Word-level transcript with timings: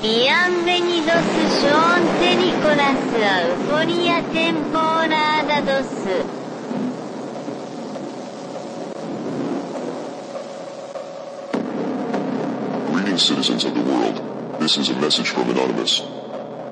Bienvenidos 0.00 1.24
a 2.78 2.94
Euforia 3.48 4.22
temporada 4.32 5.60
2. 5.82 6.24
Greetings, 12.92 13.22
citizens 13.22 13.64
of 13.64 13.74
the 13.74 13.82
world. 13.82 14.22
This 14.60 14.78
is 14.78 14.88
a 14.90 14.94
message 15.00 15.30
from 15.30 15.50
Anonymous. 15.50 16.02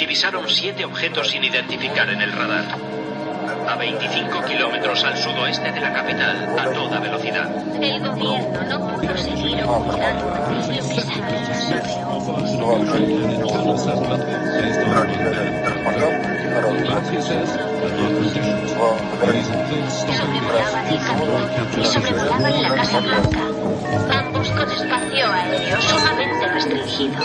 divisaron 0.00 0.48
siete 0.48 0.86
objetos 0.86 1.28
sin 1.28 1.44
identificar 1.44 2.08
en 2.08 2.22
el 2.22 2.32
radar. 2.32 2.64
A 3.68 3.76
25 3.76 4.44
kilómetros 4.46 5.04
al 5.04 5.14
sudoeste 5.18 5.70
de 5.72 5.80
la 5.80 5.92
capital, 5.92 6.58
a 6.58 6.72
toda 6.72 7.00
velocidad. 7.00 7.50
El 7.80 8.00
gobierno 8.00 8.62
no 8.62 8.96
pudo 8.96 9.16
seguir 9.18 9.62
ocultando 9.62 10.24
lo 10.26 10.46
que 10.46 10.62
sabía 10.62 10.82
sobre 10.82 11.20
Sobrevolaba 20.00 20.88
el 20.88 20.98
camino 20.98 21.36
y 21.78 21.84
sobrevolaban 21.84 22.62
la 22.62 22.74
Casa 22.74 23.00
Blanca, 23.00 23.40
ambos 24.18 24.50
con 24.50 24.70
espacio 24.70 25.26
aéreo 25.26 25.80
sumamente 25.82 26.46
restringido. 26.48 27.20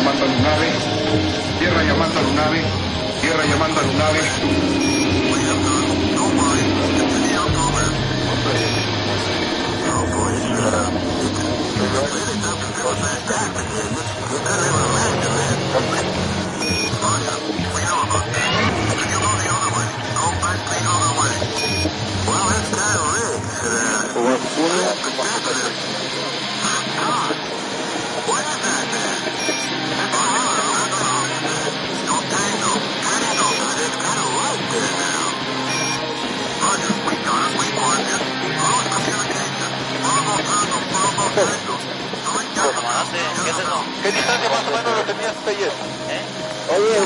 Llamando 0.00 0.24
a 0.24 0.28
Lunave. 0.28 0.68
Tierra 1.58 1.82
llamando 1.82 2.18
a 2.18 2.22
Lunave. 2.22 2.64
Tierra 3.20 3.44
llamando 3.44 3.80
a 3.80 3.82
Lunave. 3.82 4.20
¿Qué 44.02 44.12
distancia 44.12 44.48
más 44.50 44.60
o 44.60 44.70
menos 44.70 44.98
lo 44.98 45.04
tenías 45.04 45.34
ayer? 45.46 45.72
Oye, 46.70 46.96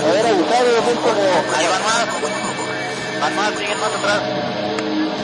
a 0.00 0.12
ver, 0.12 0.26
abusado, 0.26 0.70
son 0.84 0.96
como... 0.96 1.22
Ahí 1.56 1.66
van 1.68 1.82
más. 1.82 2.06
Van 3.20 3.36
más, 3.36 3.54
siguen 3.58 3.80
más 3.80 3.92
atrás. 3.94 4.22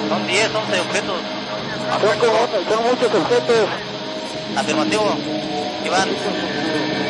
Son 0.08 0.26
10, 0.26 0.54
11 0.54 0.80
objetos. 0.80 1.20
Son, 2.00 2.19
como, 2.19 2.38
son 2.69 2.84
muchos 2.84 3.14
objetos. 3.14 3.69
Afirmativo. 4.56 5.16
Iván. 5.84 6.08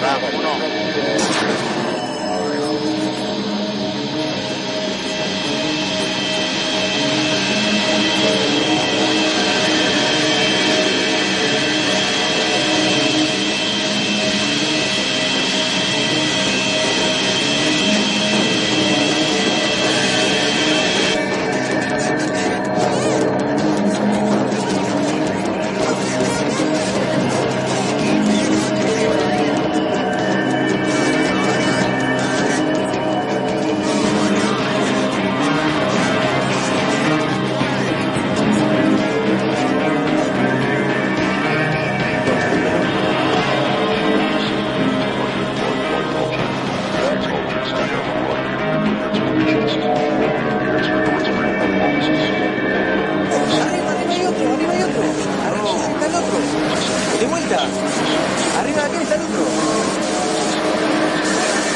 Bravo, 0.00 0.26
uno. 0.32 1.55
Arriba 57.46 58.82
de 58.82 58.86
aquel 58.88 59.02
está 59.02 59.14
el 59.14 59.22
otro. 59.22 59.46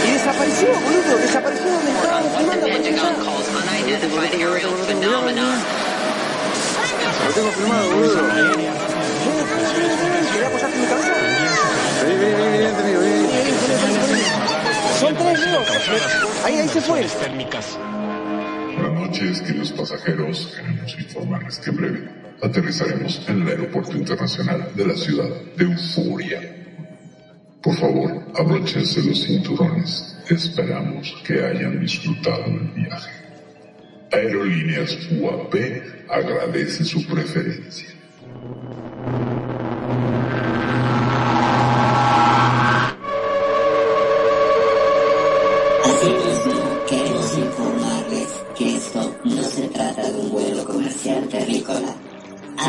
Y 0.05 0.11
desapareció, 0.11 0.67
boludo. 0.67 1.17
Desapareció 1.19 1.71
donde 1.71 1.91
estaba 1.93 2.23
filmando. 2.23 2.67
Lo 7.27 7.33
tengo 7.35 7.51
filmado, 7.53 7.91
boludo. 7.91 8.17
Ven, 8.17 8.35
ven, 8.35 8.49
ven, 8.51 8.61
ven. 10.11 10.27
¿Querés 10.33 10.49
apoyarte 10.49 10.75
en 10.75 10.81
mi 10.81 10.87
cabeza? 10.89 11.13
Vení, 12.03 12.17
vení, 12.19 12.35
vení, 12.35 12.59
vení, 12.59 12.73
vení, 12.73 12.97
vení. 12.99 13.27
Vení, 13.31 13.51
vení, 13.51 13.71
vení, 13.71 13.87
vení, 13.87 14.11
vení. 14.11 14.25
Son 14.99 15.15
tres, 15.15 15.39
Leo. 15.41 15.63
Ahí, 16.45 16.55
ahí 16.59 16.69
se 16.69 16.81
fue. 16.81 17.07
Buenas 18.77 19.01
noches, 19.01 19.41
queridos 19.43 19.73
pasajeros. 19.73 20.53
Queremos 20.57 20.99
informarles 20.99 21.59
que 21.59 21.71
en 21.71 21.77
breve 21.77 22.20
aterrizaremos 22.43 23.23
en 23.29 23.43
el 23.43 23.49
Aeropuerto 23.49 23.97
Internacional 23.97 24.71
de 24.75 24.87
la 24.87 24.95
ciudad 24.95 25.29
de 25.57 25.65
Euforia. 25.65 26.41
Por 27.63 27.77
favor, 27.77 28.23
abróchense 28.37 29.03
los 29.03 29.25
cinturones. 29.25 30.17
Esperamos 30.29 31.15
que 31.27 31.45
hayan 31.45 31.81
disfrutado 31.81 32.45
del 32.45 32.71
viaje. 32.75 33.11
Aerolíneas 34.13 34.97
UAP 35.13 35.55
agradece 36.09 36.85
su 36.85 37.07
preferencia. 37.07 37.89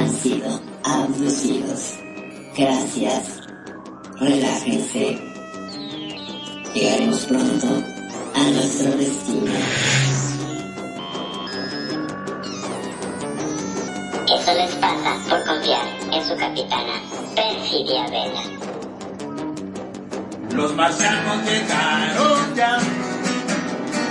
Han 0.02 0.10
sido 0.10 0.60
abducidos. 0.84 1.94
Gracias. 2.58 3.40
Relájense. 4.20 5.20
Llegaremos 6.74 7.20
pronto 7.26 7.68
a 8.34 8.44
nuestro 8.50 8.98
destino. 8.98 9.52
Eso 14.26 14.54
les 14.56 14.76
pasa 14.78 15.20
por 15.30 15.46
confiar 15.46 15.86
en 16.12 16.28
su 16.28 16.36
capitana, 16.36 16.94
Perfidia 17.36 18.08
Vela. 18.10 18.42
Los 20.52 20.74
marcianos 20.74 21.46
llegaron 21.46 22.56
ya 22.56 22.80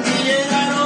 y 0.06 0.22
llegaron 0.22 0.79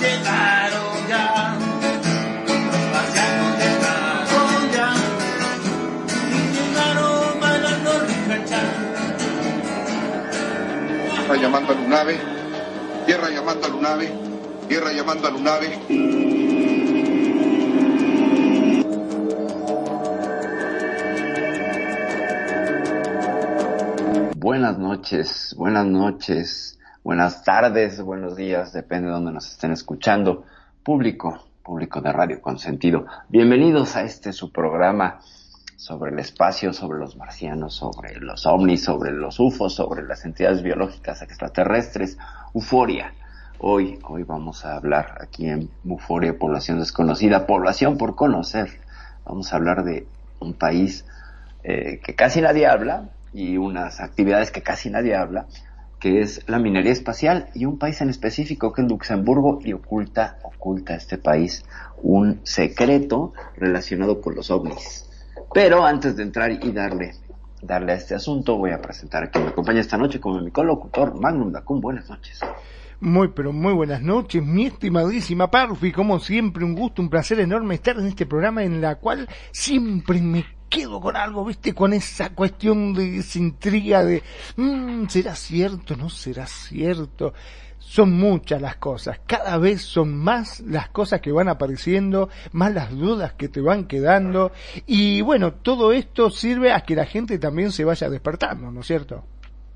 llegaron 0.00 1.08
ya. 1.08 1.58
Los 11.16 11.26
llegaron 11.28 11.36
llamando 11.36 11.72
a 11.72 11.76
Lunave. 11.76 12.18
Tierra 13.06 13.30
llamando 13.30 13.66
a 13.66 13.70
Lunave. 13.70 14.12
Tierra 14.68 14.92
llamando 14.92 15.28
a 15.28 15.30
Lunave. 15.30 15.78
Buenas 24.36 24.78
noches, 24.78 25.54
buenas 25.58 25.86
noches 25.86 26.77
buenas 27.08 27.42
tardes, 27.42 28.02
buenos 28.02 28.36
días, 28.36 28.74
depende 28.74 29.06
de 29.06 29.14
donde 29.14 29.32
nos 29.32 29.50
estén 29.50 29.72
escuchando. 29.72 30.44
Público, 30.82 31.42
público 31.62 32.02
de 32.02 32.12
Radio 32.12 32.42
Consentido, 32.42 33.06
bienvenidos 33.30 33.96
a 33.96 34.02
este 34.02 34.30
su 34.34 34.52
programa 34.52 35.18
sobre 35.76 36.12
el 36.12 36.18
espacio, 36.18 36.74
sobre 36.74 36.98
los 36.98 37.16
marcianos, 37.16 37.72
sobre 37.72 38.20
los 38.20 38.44
ovnis, 38.44 38.84
sobre 38.84 39.12
los 39.12 39.40
UFOs, 39.40 39.76
sobre 39.76 40.02
las 40.02 40.26
entidades 40.26 40.62
biológicas 40.62 41.22
extraterrestres, 41.22 42.18
Euforia. 42.54 43.14
Hoy, 43.58 43.98
hoy 44.02 44.24
vamos 44.24 44.66
a 44.66 44.76
hablar 44.76 45.16
aquí 45.22 45.48
en 45.48 45.70
Euforia, 45.86 46.38
población 46.38 46.78
desconocida, 46.78 47.46
población 47.46 47.96
por 47.96 48.16
conocer. 48.16 48.68
Vamos 49.24 49.50
a 49.50 49.56
hablar 49.56 49.82
de 49.82 50.06
un 50.40 50.52
país 50.52 51.06
eh, 51.64 52.02
que 52.04 52.14
casi 52.14 52.42
nadie 52.42 52.66
habla, 52.66 53.08
y 53.32 53.56
unas 53.56 54.00
actividades 54.00 54.50
que 54.50 54.62
casi 54.62 54.90
nadie 54.90 55.14
habla, 55.14 55.46
que 56.00 56.20
es 56.20 56.42
la 56.48 56.58
minería 56.58 56.92
espacial 56.92 57.48
y 57.54 57.64
un 57.64 57.78
país 57.78 58.00
en 58.00 58.10
específico 58.10 58.72
que 58.72 58.82
es 58.82 58.88
Luxemburgo 58.88 59.58
y 59.64 59.72
oculta, 59.72 60.38
oculta 60.42 60.94
este 60.94 61.18
país 61.18 61.64
un 62.02 62.40
secreto 62.44 63.32
relacionado 63.56 64.20
con 64.20 64.34
los 64.34 64.50
ovnis. 64.50 65.08
Pero 65.52 65.84
antes 65.84 66.16
de 66.16 66.22
entrar 66.22 66.52
y 66.52 66.72
darle, 66.72 67.14
darle 67.62 67.92
a 67.92 67.96
este 67.96 68.14
asunto, 68.14 68.56
voy 68.56 68.70
a 68.70 68.80
presentar 68.80 69.24
a 69.24 69.30
quien 69.30 69.44
me 69.44 69.50
acompaña 69.50 69.80
esta 69.80 69.96
noche 69.96 70.20
como 70.20 70.40
mi 70.40 70.50
colocutor, 70.50 71.18
Magnum 71.20 71.52
Dacun. 71.52 71.80
Buenas 71.80 72.08
noches. 72.08 72.40
Muy, 73.00 73.28
pero 73.28 73.52
muy 73.52 73.72
buenas 73.72 74.02
noches, 74.02 74.44
mi 74.44 74.66
estimadísima 74.66 75.50
Parfi. 75.50 75.92
Como 75.92 76.18
siempre, 76.18 76.64
un 76.64 76.74
gusto, 76.74 77.00
un 77.00 77.08
placer 77.08 77.38
enorme 77.38 77.76
estar 77.76 77.96
en 77.96 78.06
este 78.06 78.26
programa 78.26 78.64
en 78.64 78.80
la 78.80 78.96
cual 78.96 79.28
siempre 79.52 80.20
me 80.20 80.57
quedo 80.68 81.00
con 81.00 81.16
algo, 81.16 81.44
viste, 81.44 81.74
con 81.74 81.92
esa 81.92 82.30
cuestión 82.30 82.94
de 82.94 83.18
esa 83.18 83.38
intriga 83.38 84.04
de, 84.04 84.22
mmm, 84.56 85.06
¿será 85.08 85.34
cierto? 85.34 85.96
¿No 85.96 86.08
será 86.08 86.46
cierto? 86.46 87.34
Son 87.78 88.12
muchas 88.12 88.60
las 88.60 88.76
cosas, 88.76 89.20
cada 89.26 89.56
vez 89.56 89.82
son 89.82 90.14
más 90.14 90.60
las 90.60 90.90
cosas 90.90 91.20
que 91.20 91.32
van 91.32 91.48
apareciendo, 91.48 92.28
más 92.52 92.74
las 92.74 92.90
dudas 92.90 93.32
que 93.32 93.48
te 93.48 93.60
van 93.60 93.86
quedando, 93.86 94.52
y 94.86 95.22
bueno, 95.22 95.54
todo 95.54 95.92
esto 95.92 96.30
sirve 96.30 96.72
a 96.72 96.80
que 96.82 96.94
la 96.94 97.06
gente 97.06 97.38
también 97.38 97.72
se 97.72 97.84
vaya 97.84 98.10
despertando, 98.10 98.70
¿no 98.70 98.80
es 98.80 98.86
cierto? 98.86 99.24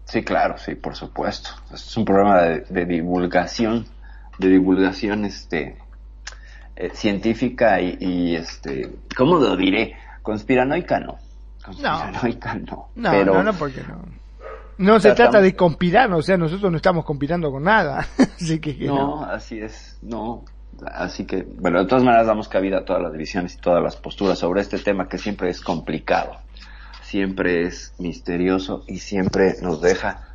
Sí, 0.05 0.23
claro, 0.23 0.59
sí, 0.59 0.75
por 0.75 0.95
supuesto. 0.95 1.51
Es 1.73 1.97
un 1.97 2.05
programa 2.05 2.43
de, 2.43 2.85
divulgación, 2.85 3.87
de 4.39 4.49
divulgación, 4.49 5.25
este, 5.25 5.79
eh, 6.77 6.91
científica 6.93 7.81
y, 7.81 7.97
y, 7.99 8.37
este, 8.37 8.91
¿cómo 9.17 9.37
lo 9.37 9.57
diré? 9.57 9.97
Conspiranoica 10.23 11.01
no. 11.01 11.19
Conspiranoica 11.65 12.55
no. 12.55 12.89
No, 12.95 13.11
pero, 13.11 13.35
no, 13.35 13.43
no, 13.43 13.53
porque 13.55 13.83
no. 13.83 14.23
No 14.79 14.99
se 14.99 15.13
trata 15.13 15.41
de 15.41 15.55
conspirar, 15.55 16.13
o 16.13 16.23
sea, 16.23 16.37
nosotros 16.37 16.71
no 16.71 16.77
estamos 16.77 17.05
conspirando 17.05 17.51
con 17.51 17.65
nada. 17.65 18.07
así 18.37 18.59
que, 18.59 18.77
que 18.77 18.87
no, 18.87 18.97
no, 18.97 19.25
así 19.25 19.61
es, 19.61 19.99
no. 20.03 20.45
Así 20.87 21.25
que, 21.25 21.43
bueno, 21.43 21.81
de 21.81 21.87
todas 21.87 22.03
maneras 22.03 22.27
damos 22.27 22.49
cabida 22.49 22.79
a 22.79 22.85
todas 22.85 23.03
las 23.03 23.13
divisiones 23.13 23.55
y 23.55 23.59
todas 23.59 23.83
las 23.83 23.97
posturas 23.97 24.39
sobre 24.39 24.63
este 24.63 24.79
tema 24.79 25.09
que 25.09 25.19
siempre 25.19 25.51
es 25.51 25.61
complicado, 25.61 26.37
siempre 27.03 27.67
es 27.67 27.95
misterioso 27.99 28.83
y 28.89 28.99
siempre 28.99 29.57
nos 29.63 29.81
deja 29.81 30.29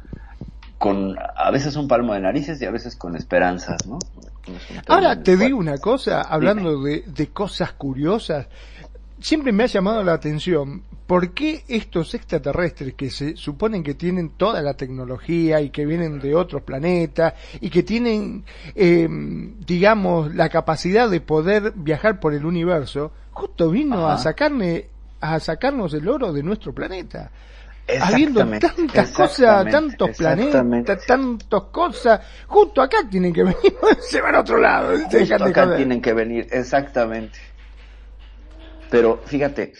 con 0.77 1.15
a 1.17 1.51
veces 1.51 1.75
un 1.75 1.87
palmo 1.87 2.13
de 2.13 2.21
narices 2.21 2.61
y 2.61 2.65
a 2.65 2.71
veces 2.71 2.95
con 2.95 3.15
esperanzas, 3.15 3.85
¿no? 3.87 3.97
Ahora 4.87 5.21
te 5.21 5.35
digo 5.35 5.57
una 5.57 5.77
cosa, 5.77 6.21
hablando 6.21 6.81
de, 6.81 7.03
de 7.05 7.27
cosas 7.27 7.73
curiosas, 7.73 8.47
siempre 9.19 9.51
me 9.51 9.63
ha 9.63 9.67
llamado 9.67 10.03
la 10.03 10.13
atención 10.13 10.83
por 11.05 11.33
qué 11.33 11.63
estos 11.67 12.13
extraterrestres 12.13 12.93
que 12.93 13.09
se 13.09 13.35
suponen 13.37 13.81
que 13.81 13.93
tienen 13.93 14.31
toda 14.31 14.61
la 14.61 14.73
tecnología 14.73 15.61
y 15.61 15.69
que 15.69 15.85
vienen 15.85 16.19
de 16.19 16.35
otros 16.35 16.63
planetas 16.63 17.33
y 17.61 17.69
que 17.69 17.83
tienen, 17.83 18.43
eh, 18.75 19.07
digamos, 19.09 20.35
la 20.35 20.49
capacidad 20.49 21.09
de 21.09 21.21
poder 21.21 21.73
viajar 21.75 22.19
por 22.19 22.33
el 22.33 22.45
universo, 22.45 23.11
justo 23.31 23.69
vino 23.69 24.05
Ajá. 24.05 24.13
a 24.13 24.17
sacarme, 24.17 24.87
a 25.21 25.39
sacarnos 25.39 25.93
el 25.93 26.07
oro 26.09 26.33
de 26.33 26.43
nuestro 26.43 26.73
planeta. 26.73 27.31
Habiendo 28.01 28.45
tantas 28.59 29.11
cosas, 29.11 29.65
tantos 29.71 30.09
planetas, 30.17 31.05
tantas 31.05 31.61
cosas, 31.71 32.19
justo 32.45 32.81
acá 32.81 32.97
tienen 33.09 33.31
que 33.31 33.43
venir, 33.43 33.77
se 34.01 34.19
van 34.19 34.35
a 34.35 34.41
otro 34.41 34.59
lado. 34.59 34.97
Justo 34.97 35.17
de 35.17 35.33
acá 35.33 35.77
tienen 35.77 36.01
que 36.01 36.11
venir, 36.11 36.47
exactamente. 36.51 37.39
Pero 38.89 39.23
fíjate, 39.25 39.73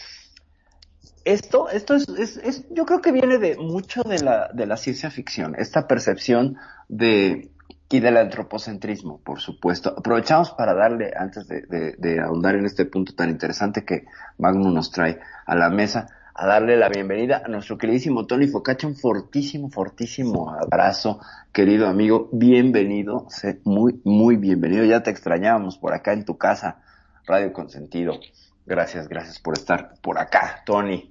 esto, 1.24 1.68
esto 1.70 1.94
es, 1.94 2.08
es, 2.08 2.36
es- 2.38 2.64
yo 2.70 2.86
creo 2.86 3.00
que 3.00 3.12
viene 3.12 3.38
de 3.38 3.56
mucho 3.56 4.02
de 4.02 4.20
la, 4.20 4.48
de 4.52 4.66
la 4.66 4.76
ciencia 4.76 5.10
ficción, 5.10 5.54
esta 5.58 5.86
percepción 5.86 6.56
de, 6.88 7.50
y 7.90 8.00
del 8.00 8.16
antropocentrismo, 8.16 9.20
por 9.22 9.40
supuesto. 9.40 9.94
Aprovechamos 9.96 10.50
para 10.52 10.74
darle, 10.74 11.12
antes 11.16 11.46
de, 11.48 11.62
de, 11.62 11.94
de 11.98 12.20
ahondar 12.20 12.54
en 12.56 12.66
este 12.66 12.84
punto 12.86 13.14
tan 13.14 13.30
interesante 13.30 13.84
que 13.84 14.04
Magnum 14.38 14.72
nos 14.74 14.90
trae 14.90 15.18
a 15.46 15.54
la 15.54 15.70
mesa, 15.70 16.08
a 16.34 16.46
darle 16.46 16.76
la 16.76 16.88
bienvenida 16.88 17.42
a 17.44 17.48
nuestro 17.48 17.76
queridísimo 17.76 18.26
Tony 18.26 18.46
Focaccia, 18.46 18.88
un 18.88 18.94
fortísimo, 18.94 19.70
fortísimo 19.70 20.50
abrazo, 20.50 21.20
querido 21.52 21.88
amigo, 21.88 22.28
bienvenido, 22.32 23.26
sé 23.28 23.60
muy, 23.64 24.00
muy 24.04 24.36
bienvenido, 24.36 24.84
ya 24.84 25.02
te 25.02 25.10
extrañábamos 25.10 25.78
por 25.78 25.94
acá 25.94 26.12
en 26.12 26.24
tu 26.24 26.38
casa, 26.38 26.80
Radio 27.26 27.52
Consentido. 27.52 28.20
Gracias, 28.68 29.08
gracias 29.08 29.40
por 29.40 29.56
estar 29.56 29.94
por 30.02 30.18
acá, 30.18 30.62
Tony. 30.66 31.10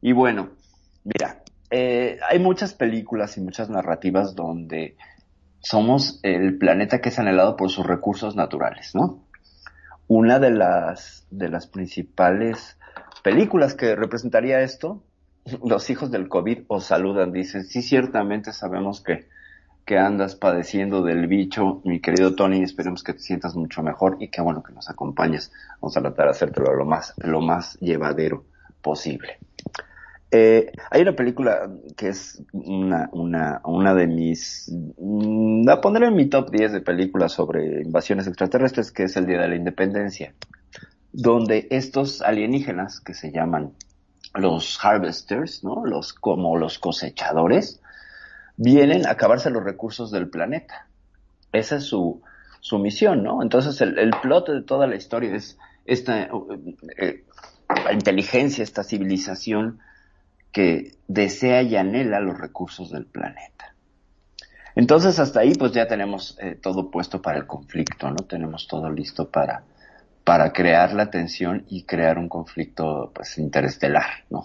Y 0.00 0.12
bueno, 0.12 0.50
mira, 1.02 1.42
eh, 1.68 2.20
hay 2.30 2.38
muchas 2.38 2.74
películas 2.74 3.36
y 3.36 3.40
muchas 3.40 3.68
narrativas 3.68 4.36
donde 4.36 4.96
somos 5.58 6.20
el 6.22 6.58
planeta 6.58 7.00
que 7.00 7.08
es 7.08 7.18
anhelado 7.18 7.56
por 7.56 7.70
sus 7.70 7.84
recursos 7.84 8.36
naturales, 8.36 8.94
¿no? 8.94 9.24
Una 10.06 10.38
de 10.38 10.52
las, 10.52 11.26
de 11.32 11.48
las 11.48 11.66
principales 11.66 12.78
películas 13.24 13.74
que 13.74 13.96
representaría 13.96 14.60
esto, 14.60 15.02
los 15.64 15.90
hijos 15.90 16.12
del 16.12 16.28
COVID 16.28 16.66
os 16.68 16.84
saludan, 16.84 17.32
dicen, 17.32 17.64
sí, 17.64 17.82
ciertamente 17.82 18.52
sabemos 18.52 19.02
que, 19.02 19.26
que 19.84 19.98
andas 19.98 20.36
padeciendo 20.36 21.02
del 21.02 21.26
bicho, 21.26 21.80
mi 21.84 22.00
querido 22.00 22.34
Tony, 22.34 22.62
esperemos 22.62 23.02
que 23.02 23.14
te 23.14 23.20
sientas 23.20 23.56
mucho 23.56 23.82
mejor 23.82 24.16
y 24.20 24.28
que 24.28 24.40
bueno 24.40 24.62
que 24.62 24.72
nos 24.72 24.88
acompañes. 24.88 25.52
Vamos 25.80 25.96
a 25.96 26.00
tratar 26.02 26.26
de 26.26 26.30
hacértelo 26.30 26.74
lo 26.74 26.84
más, 26.84 27.14
lo 27.18 27.40
más 27.40 27.78
llevadero 27.80 28.44
posible. 28.80 29.38
Eh, 30.34 30.72
hay 30.90 31.02
una 31.02 31.14
película 31.14 31.70
que 31.94 32.08
es 32.08 32.42
una, 32.52 33.10
una, 33.12 33.60
una 33.64 33.94
de 33.94 34.06
mis, 34.06 34.72
mm, 34.98 35.66
la 35.66 35.80
pondré 35.82 36.06
en 36.06 36.16
mi 36.16 36.26
top 36.26 36.50
10 36.50 36.72
de 36.72 36.80
películas 36.80 37.32
sobre 37.32 37.82
invasiones 37.82 38.26
extraterrestres, 38.26 38.92
que 38.92 39.02
es 39.02 39.16
el 39.18 39.26
Día 39.26 39.42
de 39.42 39.48
la 39.48 39.56
Independencia, 39.56 40.32
donde 41.12 41.68
estos 41.70 42.22
alienígenas 42.22 43.00
que 43.00 43.12
se 43.12 43.30
llaman 43.30 43.72
los 44.34 44.82
harvesters, 44.82 45.64
¿no? 45.64 45.84
Los, 45.84 46.14
como 46.14 46.56
los 46.56 46.78
cosechadores, 46.78 47.81
vienen 48.56 49.06
a 49.06 49.12
acabarse 49.12 49.50
los 49.50 49.64
recursos 49.64 50.10
del 50.10 50.28
planeta. 50.28 50.86
Esa 51.52 51.76
es 51.76 51.84
su, 51.84 52.22
su 52.60 52.78
misión, 52.78 53.22
¿no? 53.22 53.42
Entonces 53.42 53.80
el, 53.80 53.98
el 53.98 54.10
plot 54.22 54.48
de 54.48 54.62
toda 54.62 54.86
la 54.86 54.96
historia 54.96 55.34
es 55.34 55.58
esta 55.84 56.28
eh, 56.98 57.24
la 57.84 57.92
inteligencia, 57.92 58.62
esta 58.62 58.84
civilización 58.84 59.80
que 60.52 60.92
desea 61.08 61.62
y 61.62 61.76
anhela 61.76 62.20
los 62.20 62.38
recursos 62.38 62.90
del 62.90 63.06
planeta. 63.06 63.74
Entonces 64.74 65.18
hasta 65.18 65.40
ahí 65.40 65.54
pues 65.54 65.72
ya 65.72 65.86
tenemos 65.86 66.36
eh, 66.40 66.58
todo 66.60 66.90
puesto 66.90 67.20
para 67.20 67.38
el 67.38 67.46
conflicto, 67.46 68.10
¿no? 68.10 68.16
Tenemos 68.16 68.66
todo 68.68 68.90
listo 68.90 69.30
para, 69.30 69.64
para 70.24 70.52
crear 70.52 70.94
la 70.94 71.10
tensión 71.10 71.64
y 71.68 71.84
crear 71.84 72.18
un 72.18 72.28
conflicto 72.28 73.10
pues 73.14 73.38
interestelar, 73.38 74.24
¿no? 74.30 74.44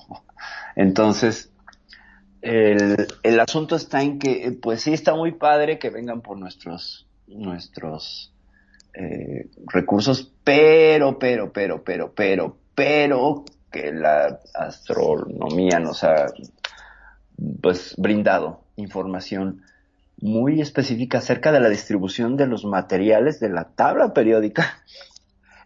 Entonces, 0.75 1.51
el, 2.47 3.39
asunto 3.39 3.75
está 3.75 4.01
en 4.01 4.19
que 4.19 4.47
eh, 4.47 4.51
pues 4.51 4.81
sí 4.81 4.93
está 4.93 5.15
muy 5.15 5.33
padre 5.33 5.79
que 5.79 5.89
vengan 5.89 6.21
por 6.21 6.37
nuestros, 6.37 7.05
nuestros 7.27 8.33
eh, 8.93 9.49
recursos, 9.67 10.31
pero, 10.43 11.19
pero, 11.19 11.51
pero, 11.51 11.83
pero, 11.83 12.13
pero, 12.13 12.57
pero 12.73 13.45
que 13.71 13.91
la 13.91 14.39
astronomía 14.53 15.79
nos 15.79 16.03
ha 16.03 16.27
pues 17.61 17.95
brindado 17.97 18.61
información 18.77 19.61
muy 20.19 20.61
específica 20.61 21.19
acerca 21.19 21.51
de 21.51 21.59
la 21.59 21.69
distribución 21.69 22.37
de 22.37 22.47
los 22.47 22.65
materiales 22.65 23.39
de 23.39 23.49
la 23.49 23.65
tabla 23.65 24.13
periódica 24.13 24.81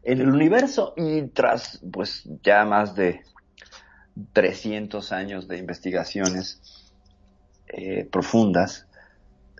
en 0.04 0.20
el 0.20 0.30
universo 0.30 0.94
y 0.98 1.28
tras 1.28 1.80
pues 1.92 2.28
ya 2.44 2.66
más 2.66 2.96
de 2.96 3.22
300 4.34 5.12
años 5.12 5.48
de 5.48 5.58
investigaciones 5.58 6.62
eh, 7.68 8.08
profundas 8.12 8.88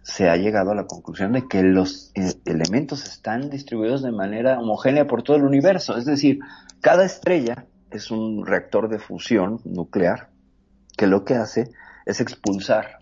se 0.04 0.30
ha 0.30 0.36
llegado 0.36 0.72
a 0.72 0.76
la 0.76 0.88
conclusión 0.88 1.32
de 1.34 1.48
que 1.48 1.62
los 1.64 2.12
eh, 2.16 2.34
elementos 2.46 3.06
están 3.06 3.50
distribuidos 3.50 4.02
de 4.02 4.12
manera 4.12 4.60
homogénea 4.60 5.08
por 5.08 5.24
todo 5.24 5.38
el 5.38 5.44
universo. 5.44 5.96
Es 5.98 6.06
decir, 6.06 6.40
cada 6.82 7.06
estrella 7.06 7.66
es 7.92 8.10
un 8.12 8.46
reactor 8.46 8.90
de 8.90 9.00
fusión 9.00 9.62
nuclear 9.64 10.30
que 10.98 11.08
lo 11.08 11.24
que 11.24 11.36
hace 11.36 11.72
es 12.06 12.20
expulsar, 12.20 13.00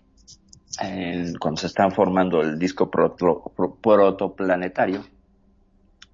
cuando 1.40 1.60
se 1.60 1.66
está 1.66 1.90
formando 1.90 2.40
el 2.42 2.58
disco 2.58 2.90
proto- 2.90 3.50
pro- 3.56 3.74
protoplanetario, 3.76 5.04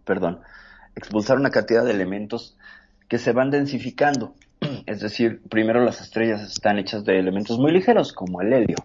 perdón, 0.05 0.41
expulsar 0.95 1.37
una 1.37 1.51
cantidad 1.51 1.85
de 1.85 1.91
elementos 1.93 2.57
que 3.09 3.19
se 3.19 3.33
van 3.33 3.51
densificando. 3.51 4.35
Es 4.87 5.01
decir, 5.01 5.41
primero 5.49 5.85
las 5.85 6.01
estrellas 6.01 6.43
están 6.43 6.79
hechas 6.79 7.05
de 7.05 7.19
elementos 7.19 7.59
muy 7.59 7.73
ligeros, 7.73 8.13
como 8.13 8.43
el 8.43 8.53
helio, 8.53 8.77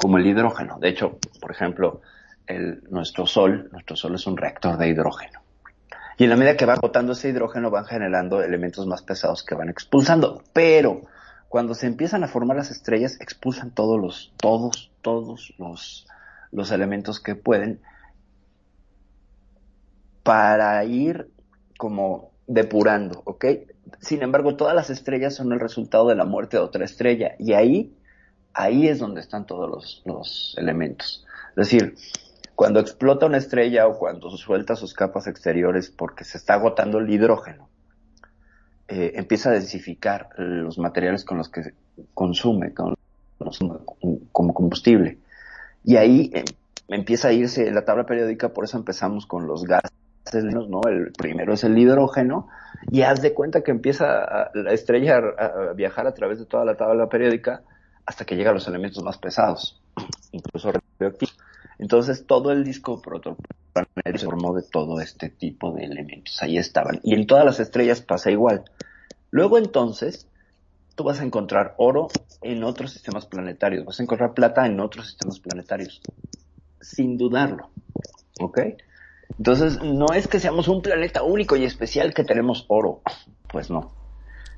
como 0.00 0.18
el 0.18 0.26
hidrógeno. 0.26 0.78
De 0.78 0.88
hecho, 0.88 1.18
por 1.40 1.50
ejemplo, 1.50 2.00
nuestro 2.90 3.26
Sol, 3.26 3.68
nuestro 3.72 3.96
Sol 3.96 4.14
es 4.14 4.26
un 4.26 4.36
reactor 4.36 4.76
de 4.76 4.88
hidrógeno. 4.88 5.40
Y 6.18 6.24
en 6.24 6.30
la 6.30 6.36
medida 6.36 6.56
que 6.56 6.66
va 6.66 6.74
agotando 6.74 7.12
ese 7.12 7.30
hidrógeno 7.30 7.70
van 7.70 7.86
generando 7.86 8.42
elementos 8.42 8.86
más 8.86 9.02
pesados 9.02 9.42
que 9.42 9.54
van 9.54 9.70
expulsando. 9.70 10.42
Pero 10.52 11.02
cuando 11.48 11.74
se 11.74 11.86
empiezan 11.86 12.22
a 12.24 12.28
formar 12.28 12.56
las 12.56 12.70
estrellas, 12.70 13.16
expulsan 13.20 13.70
todos 13.70 14.00
los, 14.00 14.32
todos, 14.36 14.90
todos 15.00 15.54
los, 15.58 16.06
los 16.52 16.70
elementos 16.70 17.20
que 17.20 17.34
pueden 17.34 17.80
para 20.22 20.84
ir 20.84 21.30
como 21.78 22.29
depurando, 22.50 23.22
¿ok? 23.26 23.44
Sin 24.00 24.22
embargo, 24.22 24.56
todas 24.56 24.74
las 24.74 24.90
estrellas 24.90 25.36
son 25.36 25.52
el 25.52 25.60
resultado 25.60 26.08
de 26.08 26.16
la 26.16 26.24
muerte 26.24 26.56
de 26.56 26.64
otra 26.64 26.84
estrella. 26.84 27.36
Y 27.38 27.52
ahí, 27.52 27.96
ahí 28.52 28.88
es 28.88 28.98
donde 28.98 29.20
están 29.20 29.46
todos 29.46 30.02
los, 30.04 30.56
elementos. 30.58 31.24
Es 31.50 31.70
decir, 31.70 31.94
cuando 32.56 32.80
explota 32.80 33.26
una 33.26 33.38
estrella 33.38 33.86
o 33.86 33.96
cuando 33.96 34.30
suelta 34.36 34.74
sus 34.74 34.94
capas 34.94 35.28
exteriores 35.28 35.90
porque 35.90 36.24
se 36.24 36.38
está 36.38 36.54
agotando 36.54 36.98
el 36.98 37.08
hidrógeno, 37.08 37.68
eh, 38.88 39.12
empieza 39.14 39.50
a 39.50 39.52
densificar 39.52 40.30
los 40.36 40.76
materiales 40.78 41.24
con 41.24 41.38
los 41.38 41.48
que 41.48 41.72
consume, 42.14 42.74
con 42.74 42.96
como 44.32 44.54
combustible. 44.54 45.18
Y 45.84 45.96
ahí 45.96 46.32
eh, 46.34 46.44
empieza 46.88 47.28
a 47.28 47.32
irse 47.32 47.70
la 47.70 47.84
tabla 47.84 48.06
periódica, 48.06 48.48
por 48.48 48.64
eso 48.64 48.76
empezamos 48.76 49.24
con 49.24 49.46
los 49.46 49.64
gases, 49.64 49.92
¿no? 50.32 50.80
El 50.88 51.12
primero 51.12 51.52
es 51.52 51.64
el 51.64 51.76
hidrógeno, 51.78 52.48
y 52.90 53.02
haz 53.02 53.20
de 53.20 53.34
cuenta 53.34 53.62
que 53.62 53.70
empieza 53.70 54.50
la 54.54 54.72
estrella 54.72 55.18
a, 55.38 55.70
a 55.70 55.72
viajar 55.72 56.06
a 56.06 56.14
través 56.14 56.38
de 56.38 56.46
toda 56.46 56.64
la 56.64 56.76
tabla 56.76 57.08
periódica 57.08 57.62
hasta 58.06 58.24
que 58.24 58.36
llega 58.36 58.50
a 58.50 58.54
los 58.54 58.66
elementos 58.66 59.02
más 59.04 59.18
pesados, 59.18 59.80
incluso 60.32 60.72
radioactivos. 60.72 61.36
Entonces 61.78 62.26
todo 62.26 62.52
el 62.52 62.62
disco 62.62 63.00
protoplanetario 63.00 64.18
se 64.18 64.26
formó 64.26 64.54
de 64.54 64.62
todo 64.62 65.00
este 65.00 65.30
tipo 65.30 65.72
de 65.72 65.84
elementos. 65.84 66.42
Ahí 66.42 66.58
estaban. 66.58 67.00
Y 67.02 67.14
en 67.14 67.26
todas 67.26 67.44
las 67.44 67.58
estrellas 67.58 68.02
pasa 68.02 68.30
igual. 68.30 68.64
Luego 69.30 69.56
entonces, 69.56 70.26
tú 70.94 71.04
vas 71.04 71.20
a 71.20 71.24
encontrar 71.24 71.74
oro 71.78 72.08
en 72.42 72.64
otros 72.64 72.92
sistemas 72.92 73.26
planetarios, 73.26 73.86
vas 73.86 73.98
a 74.00 74.02
encontrar 74.02 74.34
plata 74.34 74.66
en 74.66 74.78
otros 74.80 75.06
sistemas 75.06 75.40
planetarios, 75.40 76.02
sin 76.80 77.16
dudarlo. 77.16 77.70
¿Ok? 78.40 78.60
Entonces, 79.38 79.80
no 79.82 80.06
es 80.14 80.28
que 80.28 80.40
seamos 80.40 80.68
un 80.68 80.82
planeta 80.82 81.22
único 81.22 81.56
y 81.56 81.64
especial 81.64 82.12
que 82.12 82.24
tenemos 82.24 82.64
oro. 82.68 83.00
Pues 83.48 83.70
no. 83.70 83.92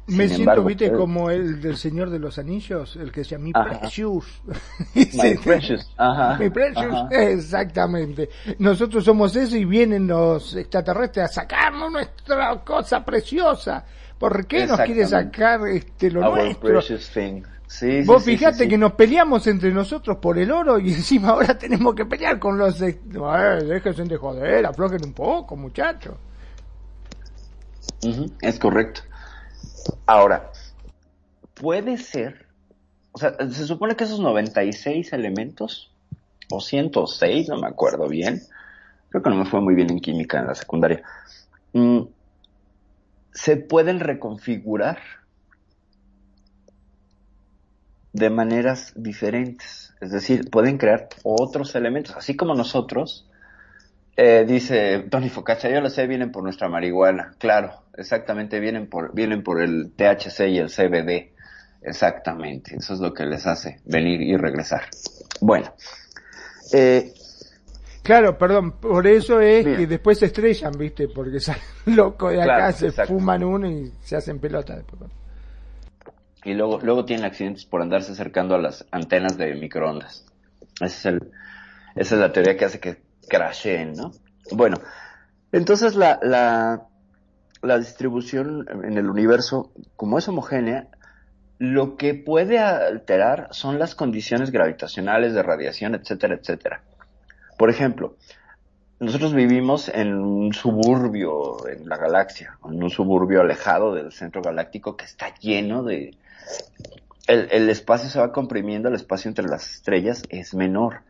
Me 0.08 0.26
siento, 0.26 0.40
embargo, 0.40 0.64
viste, 0.64 0.86
eh, 0.86 0.92
como 0.92 1.30
el 1.30 1.60
del 1.60 1.76
Señor 1.76 2.10
de 2.10 2.18
los 2.18 2.36
Anillos, 2.36 2.96
el 2.96 3.12
que 3.12 3.20
decía 3.20 3.38
mi 3.38 3.52
Ajá. 3.54 3.78
precious. 3.80 4.42
My 4.94 5.34
precious. 5.44 5.88
Ajá. 5.96 6.36
Mi 6.38 6.50
precious, 6.50 6.92
Ajá. 6.92 7.08
exactamente. 7.10 8.28
Nosotros 8.58 9.04
somos 9.04 9.36
eso 9.36 9.56
y 9.56 9.64
vienen 9.64 10.08
los 10.08 10.56
extraterrestres 10.56 11.26
a 11.26 11.28
sacarnos 11.28 11.92
nuestra 11.92 12.64
cosa 12.64 13.04
preciosa. 13.04 13.84
¿Por 14.22 14.46
qué 14.46 14.68
nos 14.68 14.78
quiere 14.82 15.04
sacar 15.04 15.66
este 15.66 16.08
lo 16.08 16.20
Our 16.20 16.44
nuestro? 16.44 16.80
Sí, 17.66 18.02
Vos 18.04 18.22
sí, 18.22 18.36
fijate 18.36 18.64
sí, 18.64 18.68
que 18.68 18.78
nos 18.78 18.92
peleamos 18.92 19.48
entre 19.48 19.72
nosotros 19.72 20.18
por 20.18 20.38
el 20.38 20.52
oro 20.52 20.78
y 20.78 20.92
encima 20.94 21.30
ahora 21.30 21.58
tenemos 21.58 21.92
que 21.96 22.06
pelear 22.06 22.38
con 22.38 22.56
los... 22.56 22.80
Eh, 22.82 23.00
déjense 23.66 24.04
de 24.04 24.16
joder, 24.16 24.64
aflojen 24.64 25.04
un 25.04 25.12
poco, 25.12 25.56
muchachos. 25.56 26.14
Es 28.40 28.60
correcto. 28.60 29.00
Ahora, 30.06 30.52
puede 31.54 31.98
ser, 31.98 32.46
o 33.10 33.18
sea, 33.18 33.34
se 33.50 33.66
supone 33.66 33.96
que 33.96 34.04
esos 34.04 34.20
96 34.20 35.12
elementos, 35.14 35.90
o 36.48 36.60
106, 36.60 37.48
no 37.48 37.56
me 37.56 37.66
acuerdo 37.66 38.06
bien, 38.06 38.40
creo 39.08 39.20
que 39.20 39.30
no 39.30 39.36
me 39.36 39.46
fue 39.46 39.60
muy 39.60 39.74
bien 39.74 39.90
en 39.90 39.98
química 39.98 40.38
en 40.38 40.46
la 40.46 40.54
secundaria, 40.54 41.02
mm, 41.72 42.02
se 43.32 43.56
pueden 43.56 44.00
reconfigurar 44.00 44.98
de 48.12 48.30
maneras 48.30 48.92
diferentes. 48.94 49.94
Es 50.00 50.10
decir, 50.10 50.50
pueden 50.50 50.78
crear 50.78 51.08
otros 51.22 51.74
elementos, 51.74 52.14
así 52.16 52.36
como 52.36 52.54
nosotros. 52.54 53.28
Eh, 54.16 54.44
dice 54.46 55.06
Tony 55.10 55.30
Focaccia, 55.30 55.70
yo 55.70 55.80
lo 55.80 55.88
sé, 55.88 56.06
vienen 56.06 56.30
por 56.30 56.42
nuestra 56.42 56.68
marihuana. 56.68 57.34
Claro, 57.38 57.84
exactamente, 57.96 58.60
vienen 58.60 58.88
por, 58.88 59.14
vienen 59.14 59.42
por 59.42 59.62
el 59.62 59.92
THC 59.96 60.48
y 60.48 60.58
el 60.58 60.68
CBD. 60.68 61.32
Exactamente, 61.80 62.76
eso 62.76 62.94
es 62.94 63.00
lo 63.00 63.12
que 63.12 63.24
les 63.24 63.46
hace 63.46 63.80
venir 63.84 64.20
y 64.20 64.36
regresar. 64.36 64.82
Bueno, 65.40 65.72
eh, 66.72 67.12
Claro, 68.02 68.36
perdón, 68.36 68.72
por 68.72 69.06
eso 69.06 69.40
es 69.40 69.64
Bien. 69.64 69.76
que 69.76 69.86
después 69.86 70.18
se 70.18 70.26
estrellan, 70.26 70.72
¿viste? 70.76 71.08
Porque 71.08 71.38
salen 71.40 71.62
locos 71.86 72.32
de 72.32 72.42
acá, 72.42 72.56
Claro, 72.56 72.72
se 72.76 72.86
exacto. 72.88 73.12
fuman 73.14 73.44
uno 73.44 73.70
y 73.70 73.92
se 74.02 74.16
hacen 74.16 74.38
pelota 74.40 74.74
después. 74.76 75.10
y 76.44 76.54
luego, 76.54 76.80
luego 76.82 77.04
tienen 77.04 77.24
accidentes 77.24 77.64
por 77.64 77.80
andarse 77.82 78.12
acercando 78.12 78.54
a 78.56 78.58
las 78.58 78.84
antenas 78.90 79.36
de 79.36 79.54
microondas. 79.54 80.26
Ese 80.80 80.86
es 80.86 81.06
el, 81.06 81.30
esa 81.94 82.14
es 82.16 82.20
la 82.20 82.32
teoría 82.32 82.56
que 82.56 82.64
hace 82.64 82.80
que 82.80 83.02
crasheen, 83.28 83.92
¿no? 83.94 84.10
Bueno, 84.50 84.78
entonces 85.52 85.94
la, 85.94 86.18
la, 86.22 86.82
la 87.62 87.78
distribución 87.78 88.66
en 88.84 88.98
el 88.98 89.08
universo, 89.08 89.70
como 89.94 90.18
es 90.18 90.26
homogénea, 90.26 90.88
lo 91.58 91.96
que 91.96 92.14
puede 92.14 92.58
alterar 92.58 93.46
son 93.52 93.78
las 93.78 93.94
condiciones 93.94 94.50
gravitacionales 94.50 95.32
de 95.34 95.44
radiación, 95.44 95.94
etcétera, 95.94 96.34
etcétera. 96.34 96.82
Por 97.62 97.70
ejemplo, 97.70 98.16
nosotros 98.98 99.34
vivimos 99.34 99.88
en 99.88 100.14
un 100.14 100.52
suburbio 100.52 101.68
en 101.68 101.88
la 101.88 101.96
galaxia, 101.96 102.58
en 102.68 102.82
un 102.82 102.90
suburbio 102.90 103.40
alejado 103.40 103.94
del 103.94 104.10
centro 104.10 104.42
galáctico 104.42 104.96
que 104.96 105.04
está 105.04 105.32
lleno 105.36 105.84
de... 105.84 106.16
El, 107.28 107.70
espacio 107.70 108.10
se 108.10 108.18
va 108.18 108.32
comprimiendo, 108.32 108.88
el 108.88 108.96
espacio 108.96 109.28
entre 109.28 109.46
las 109.46 109.74
estrellas 109.74 110.24
es 110.28 110.54
menor 110.54 111.02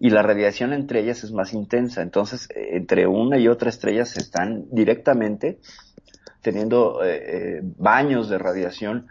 y 0.00 0.10
la 0.10 0.22
radiación 0.22 0.72
entre 0.72 0.98
ellas 0.98 1.22
es 1.22 1.30
más 1.30 1.54
intensa. 1.54 2.02
Entonces, 2.02 2.48
eh, 2.56 2.70
entre 2.72 3.06
una 3.06 3.38
y 3.38 3.46
otra 3.46 3.68
estrella 3.70 4.04
se 4.04 4.18
están 4.18 4.64
directamente 4.72 5.60
teniendo 6.42 7.04
eh, 7.04 7.22
eh, 7.22 7.60
baños 7.62 8.28
de 8.28 8.38
radiación 8.38 9.06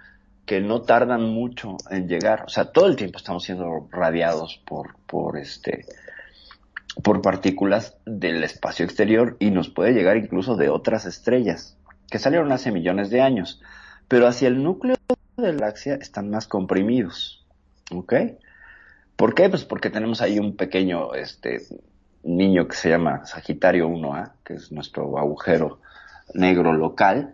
que 0.46 0.60
no 0.60 0.82
tardan 0.82 1.24
mucho 1.24 1.78
en 1.92 2.10
llegar. 2.10 2.44
O 2.44 2.50
sea, 2.50 2.74
todo 2.74 2.88
el 2.88 2.98
tiempo 2.98 3.20
estamos 3.20 3.46
siendo 3.46 3.88
radiados 3.90 4.62
por, 4.68 4.98
por 5.06 5.38
este, 5.38 5.86
por 7.04 7.22
partículas 7.22 7.98
del 8.06 8.44
espacio 8.44 8.86
exterior 8.86 9.38
y 9.40 9.52
nos 9.52 9.70
puede 9.70 9.94
llegar 9.94 10.18
incluso 10.18 10.56
de 10.56 10.70
otras 10.70 11.06
estrellas 11.06 11.78
que 12.10 12.20
salieron 12.20 12.52
hace 12.52 12.72
millones 12.72 13.10
de 13.10 13.22
años. 13.22 13.62
Pero 14.08 14.28
hacia 14.28 14.48
el 14.48 14.64
núcleo 14.64 14.96
de 15.38 15.44
la 15.44 15.52
galaxia 15.52 15.96
están 15.96 16.30
más 16.30 16.48
comprimidos. 16.48 17.46
¿Ok? 17.92 18.14
¿Por 19.16 19.36
qué? 19.36 19.50
Pues 19.50 19.66
porque 19.66 19.90
tenemos 19.90 20.22
ahí 20.22 20.40
un 20.40 20.56
pequeño 20.56 21.14
este, 21.14 21.62
niño 22.24 22.68
que 22.68 22.76
se 22.76 22.90
llama 22.90 23.26
Sagitario 23.26 23.88
1A, 23.88 24.32
que 24.44 24.56
es 24.56 24.72
nuestro 24.72 25.18
agujero 25.18 25.82
negro 26.34 26.74
local, 26.74 27.34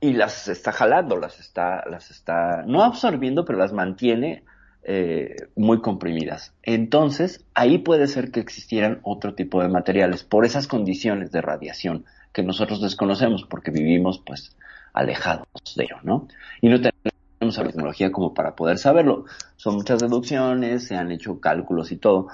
y 0.00 0.12
las 0.12 0.48
está 0.48 0.72
jalando, 0.72 1.16
las 1.16 1.40
está, 1.40 1.84
las 1.88 2.10
está, 2.10 2.62
no 2.66 2.82
absorbiendo, 2.82 3.44
pero 3.44 3.58
las 3.58 3.72
mantiene 3.72 4.44
eh, 4.86 5.36
muy 5.56 5.80
comprimidas. 5.80 6.52
Entonces, 6.62 7.44
ahí 7.54 7.78
puede 7.78 8.06
ser 8.06 8.30
que 8.30 8.40
existieran 8.40 9.00
otro 9.02 9.34
tipo 9.34 9.62
de 9.62 9.68
materiales 9.68 10.24
por 10.24 10.44
esas 10.44 10.66
condiciones 10.66 11.32
de 11.32 11.40
radiación 11.40 12.04
que 12.34 12.42
nosotros 12.42 12.82
desconocemos 12.82 13.44
porque 13.44 13.70
vivimos 13.70 14.18
pues 14.18 14.54
alejados 14.92 15.46
de 15.76 15.84
ello, 15.84 15.96
¿no? 16.02 16.28
Y 16.60 16.68
no 16.68 16.80
tenemos 16.80 17.56
la 17.56 17.64
tecnología 17.64 18.12
como 18.12 18.34
para 18.34 18.54
poder 18.54 18.76
saberlo. 18.76 19.24
Son 19.56 19.76
muchas 19.76 20.00
deducciones, 20.00 20.86
se 20.86 20.96
han 20.96 21.10
hecho 21.12 21.40
cálculos 21.40 21.90
y 21.90 21.96
todo, 21.96 22.28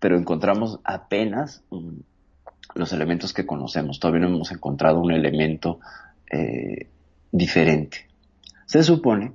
pero 0.00 0.16
encontramos 0.16 0.80
apenas 0.82 1.62
mm, 1.70 1.98
los 2.74 2.92
elementos 2.92 3.32
que 3.32 3.46
conocemos. 3.46 4.00
Todavía 4.00 4.22
no 4.22 4.34
hemos 4.34 4.50
encontrado 4.50 5.00
un 5.00 5.12
elemento 5.12 5.78
eh, 6.30 6.88
diferente. 7.30 8.08
Se 8.64 8.82
supone 8.82 9.34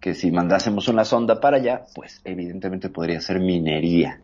que 0.00 0.14
si 0.14 0.30
mandásemos 0.30 0.88
una 0.88 1.04
sonda 1.04 1.40
para 1.40 1.58
allá, 1.58 1.84
pues 1.94 2.20
evidentemente 2.24 2.88
podría 2.88 3.20
ser 3.20 3.38
minería. 3.38 4.20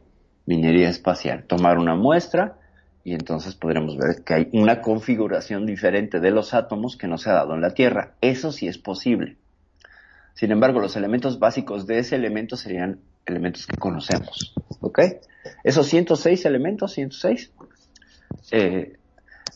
minería 0.46 0.88
espacial, 0.88 1.44
tomar 1.44 1.78
una 1.78 1.96
muestra 1.96 2.58
y 3.04 3.14
entonces 3.14 3.54
podremos 3.54 3.96
ver 3.96 4.24
que 4.24 4.34
hay 4.34 4.48
una 4.52 4.80
configuración 4.80 5.66
diferente 5.66 6.18
de 6.18 6.30
los 6.30 6.54
átomos 6.54 6.96
que 6.96 7.06
no 7.06 7.18
se 7.18 7.30
ha 7.30 7.34
dado 7.34 7.54
en 7.54 7.60
la 7.60 7.74
Tierra. 7.74 8.14
Eso 8.20 8.52
sí 8.52 8.66
es 8.66 8.78
posible. 8.78 9.36
Sin 10.34 10.50
embargo, 10.50 10.80
los 10.80 10.96
elementos 10.96 11.38
básicos 11.38 11.86
de 11.86 11.98
ese 11.98 12.16
elemento 12.16 12.56
serían 12.56 13.00
elementos 13.24 13.66
que 13.66 13.76
conocemos. 13.76 14.54
¿Ok? 14.80 15.00
Esos 15.62 15.86
106 15.86 16.44
elementos, 16.46 16.92
106, 16.94 17.52
eh, 18.50 18.96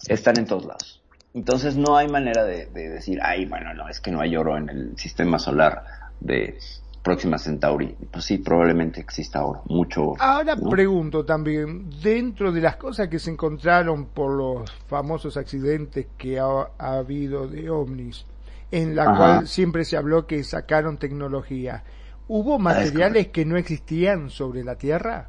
están 0.09 0.39
en 0.39 0.47
todos 0.47 0.67
lados. 0.67 1.03
Entonces 1.35 1.77
no 1.77 1.97
hay 1.97 2.09
manera 2.09 2.45
de, 2.45 2.67
de 2.67 2.89
decir, 2.89 3.21
ay, 3.23 3.47
bueno, 3.47 3.75
no, 3.75 3.89
es 3.89 4.00
que 4.00 4.11
no 4.11 4.21
hay 4.21 4.37
oro 4.37 4.57
en 4.57 4.69
el 4.69 4.99
sistema 4.99 5.39
solar 5.39 6.00
de 6.21 6.59
Próxima 7.03 7.39
Centauri. 7.39 7.97
Pues 8.11 8.25
sí, 8.25 8.39
probablemente 8.39 9.00
exista 9.00 9.45
oro, 9.45 9.62
mucho 9.67 10.03
oro. 10.03 10.23
Ahora 10.23 10.55
¿no? 10.57 10.69
pregunto 10.69 11.25
también, 11.25 11.91
dentro 12.03 12.53
de 12.53 12.61
las 12.61 12.77
cosas 12.77 13.09
que 13.09 13.19
se 13.19 13.31
encontraron 13.31 14.07
por 14.07 14.37
los 14.37 14.71
famosos 14.87 15.37
accidentes 15.37 16.07
que 16.19 16.39
ha, 16.39 16.71
ha 16.79 16.99
habido 16.99 17.49
de 17.49 17.71
ovnis, 17.71 18.27
en 18.71 18.95
la 18.95 19.05
Ajá. 19.05 19.17
cual 19.17 19.49
siempre 19.49 19.85
se 19.85 19.97
habló 19.97 20.27
que 20.27 20.45
sacaron 20.45 20.99
tecnología, 20.99 21.85
¿hubo 22.29 22.59
materiales 22.59 23.29
que 23.29 23.45
no 23.45 23.57
existían 23.57 24.31
sobre 24.31 24.62
la 24.62 24.77
Tierra? 24.77 25.29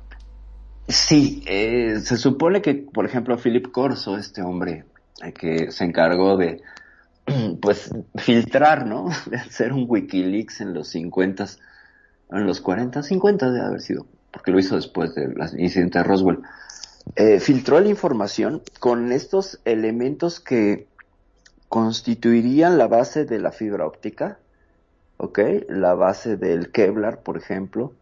Sí, 0.88 1.44
eh, 1.48 2.00
se 2.02 2.18
supone 2.18 2.62
que, 2.62 2.74
por 2.74 3.06
ejemplo, 3.06 3.38
Philip 3.38 3.72
Corso, 3.72 4.18
este 4.18 4.42
hombre 4.42 4.86
eh, 5.24 5.32
que 5.32 5.72
se 5.72 5.86
encargó 5.86 6.38
de, 6.38 6.62
pues, 7.62 7.92
filtrar, 8.16 8.86
¿no? 8.86 9.10
De 9.26 9.38
hacer 9.38 9.74
un 9.74 9.86
Wikileaks 9.88 10.62
en 10.62 10.74
los 10.74 10.90
50, 10.90 11.46
en 12.32 12.46
los 12.46 12.62
40, 12.62 13.04
50 13.04 13.52
de 13.52 13.62
haber 13.62 13.82
sido, 13.82 14.06
porque 14.32 14.52
lo 14.52 14.60
hizo 14.60 14.76
después 14.76 15.14
del 15.16 15.36
incidente 15.58 16.00
de 16.00 16.04
Roswell. 16.04 16.40
Eh, 17.16 17.40
filtró 17.40 17.80
la 17.80 17.90
información 17.90 18.62
con 18.80 19.12
estos 19.12 19.60
elementos 19.66 20.40
que 20.40 20.88
constituirían 21.68 22.78
la 22.78 22.88
base 22.88 23.26
de 23.26 23.40
la 23.40 23.52
fibra 23.52 23.86
óptica, 23.86 24.38
¿ok? 25.18 25.40
La 25.70 25.94
base 25.94 26.38
del 26.38 26.72
Kevlar, 26.72 27.22
por 27.22 27.38
ejemplo, 27.38 27.94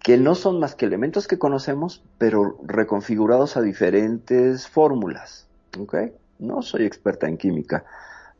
que 0.00 0.18
no 0.18 0.34
son 0.34 0.60
más 0.60 0.74
que 0.74 0.86
elementos 0.86 1.26
que 1.26 1.38
conocemos, 1.38 2.02
pero 2.18 2.58
reconfigurados 2.64 3.56
a 3.56 3.62
diferentes 3.62 4.68
fórmulas. 4.68 5.46
¿ok? 5.78 5.94
No 6.38 6.62
soy 6.62 6.84
experta 6.84 7.28
en 7.28 7.36
química, 7.36 7.84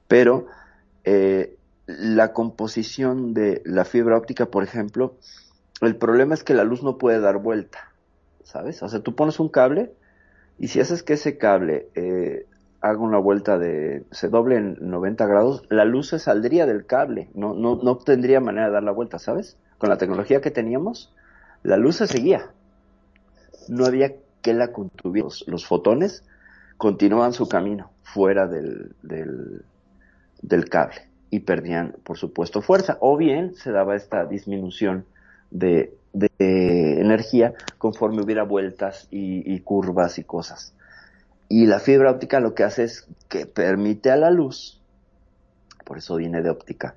pero 0.08 0.46
eh, 1.04 1.56
la 1.86 2.32
composición 2.32 3.34
de 3.34 3.62
la 3.64 3.84
fibra 3.84 4.16
óptica, 4.16 4.46
por 4.46 4.62
ejemplo, 4.62 5.16
el 5.80 5.96
problema 5.96 6.34
es 6.34 6.44
que 6.44 6.54
la 6.54 6.64
luz 6.64 6.82
no 6.82 6.98
puede 6.98 7.20
dar 7.20 7.38
vuelta, 7.38 7.92
¿sabes? 8.42 8.82
O 8.82 8.88
sea, 8.88 9.00
tú 9.00 9.14
pones 9.14 9.38
un 9.38 9.48
cable 9.48 9.92
y 10.58 10.68
si 10.68 10.80
haces 10.80 11.02
que 11.02 11.14
ese 11.14 11.36
cable 11.36 11.88
eh, 11.94 12.46
haga 12.80 12.98
una 12.98 13.18
vuelta 13.18 13.58
de, 13.58 14.04
se 14.10 14.28
doble 14.28 14.56
en 14.56 14.76
90 14.80 15.26
grados, 15.26 15.62
la 15.68 15.84
luz 15.84 16.08
se 16.08 16.18
saldría 16.18 16.66
del 16.66 16.86
cable, 16.86 17.28
no, 17.34 17.54
no, 17.54 17.76
no 17.76 17.98
tendría 17.98 18.40
manera 18.40 18.66
de 18.66 18.72
dar 18.72 18.82
la 18.82 18.92
vuelta, 18.92 19.18
¿sabes? 19.18 19.56
Con 19.78 19.90
la 19.90 19.98
tecnología 19.98 20.40
que 20.40 20.50
teníamos, 20.50 21.12
la 21.62 21.76
luz 21.76 21.96
se 21.96 22.06
seguía. 22.06 22.50
No 23.68 23.86
había 23.86 24.14
que 24.42 24.52
la 24.52 24.70
contuviera. 24.72 25.24
Los, 25.24 25.44
los 25.48 25.66
fotones 25.66 26.24
continuaban 26.76 27.32
su 27.32 27.48
camino 27.48 27.90
fuera 28.02 28.46
del, 28.46 28.94
del, 29.02 29.62
del 30.42 30.68
cable 30.68 31.02
y 31.30 31.40
perdían, 31.40 31.96
por 32.04 32.18
supuesto, 32.18 32.62
fuerza. 32.62 32.98
O 33.00 33.16
bien 33.16 33.54
se 33.54 33.72
daba 33.72 33.96
esta 33.96 34.24
disminución 34.24 35.04
de, 35.50 35.94
de 36.12 37.00
energía 37.00 37.54
conforme 37.78 38.22
hubiera 38.22 38.44
vueltas 38.44 39.08
y, 39.10 39.52
y 39.52 39.60
curvas 39.60 40.18
y 40.18 40.24
cosas. 40.24 40.74
Y 41.48 41.66
la 41.66 41.78
fibra 41.78 42.10
óptica 42.10 42.40
lo 42.40 42.54
que 42.54 42.64
hace 42.64 42.84
es 42.84 43.06
que 43.28 43.46
permite 43.46 44.10
a 44.10 44.16
la 44.16 44.30
luz, 44.30 44.80
por 45.84 45.98
eso 45.98 46.16
viene 46.16 46.42
de 46.42 46.50
óptica, 46.50 46.94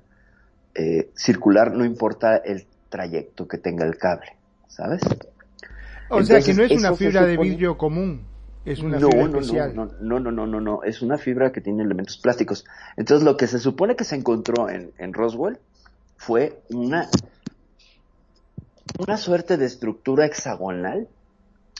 eh, 0.74 1.10
circular 1.14 1.72
no 1.72 1.84
importa 1.84 2.36
el 2.36 2.66
trayecto 2.88 3.46
que 3.46 3.58
tenga 3.58 3.84
el 3.84 3.98
cable, 3.98 4.36
¿sabes? 4.68 5.02
O 6.08 6.22
sea 6.22 6.40
que 6.40 6.54
no 6.54 6.62
es 6.62 6.72
una 6.72 6.94
fibra 6.94 7.26
de 7.26 7.36
vidrio 7.36 7.76
común, 7.76 8.22
es 8.64 8.80
una 8.80 8.98
no, 8.98 9.10
fibra 9.10 9.28
no, 9.28 9.38
especial. 9.38 9.74
No, 9.74 9.86
no, 10.00 10.20
no, 10.20 10.30
no, 10.30 10.46
no, 10.46 10.60
no, 10.60 10.82
es 10.82 11.02
una 11.02 11.18
fibra 11.18 11.52
que 11.52 11.60
tiene 11.60 11.82
elementos 11.82 12.18
plásticos. 12.18 12.64
Entonces 12.96 13.24
lo 13.24 13.36
que 13.36 13.46
se 13.46 13.58
supone 13.58 13.96
que 13.96 14.04
se 14.04 14.16
encontró 14.16 14.68
en, 14.68 14.92
en 14.98 15.12
Roswell 15.12 15.58
fue 16.16 16.60
una, 16.70 17.08
una 18.98 19.16
suerte 19.16 19.56
de 19.56 19.66
estructura 19.66 20.26
hexagonal, 20.26 21.08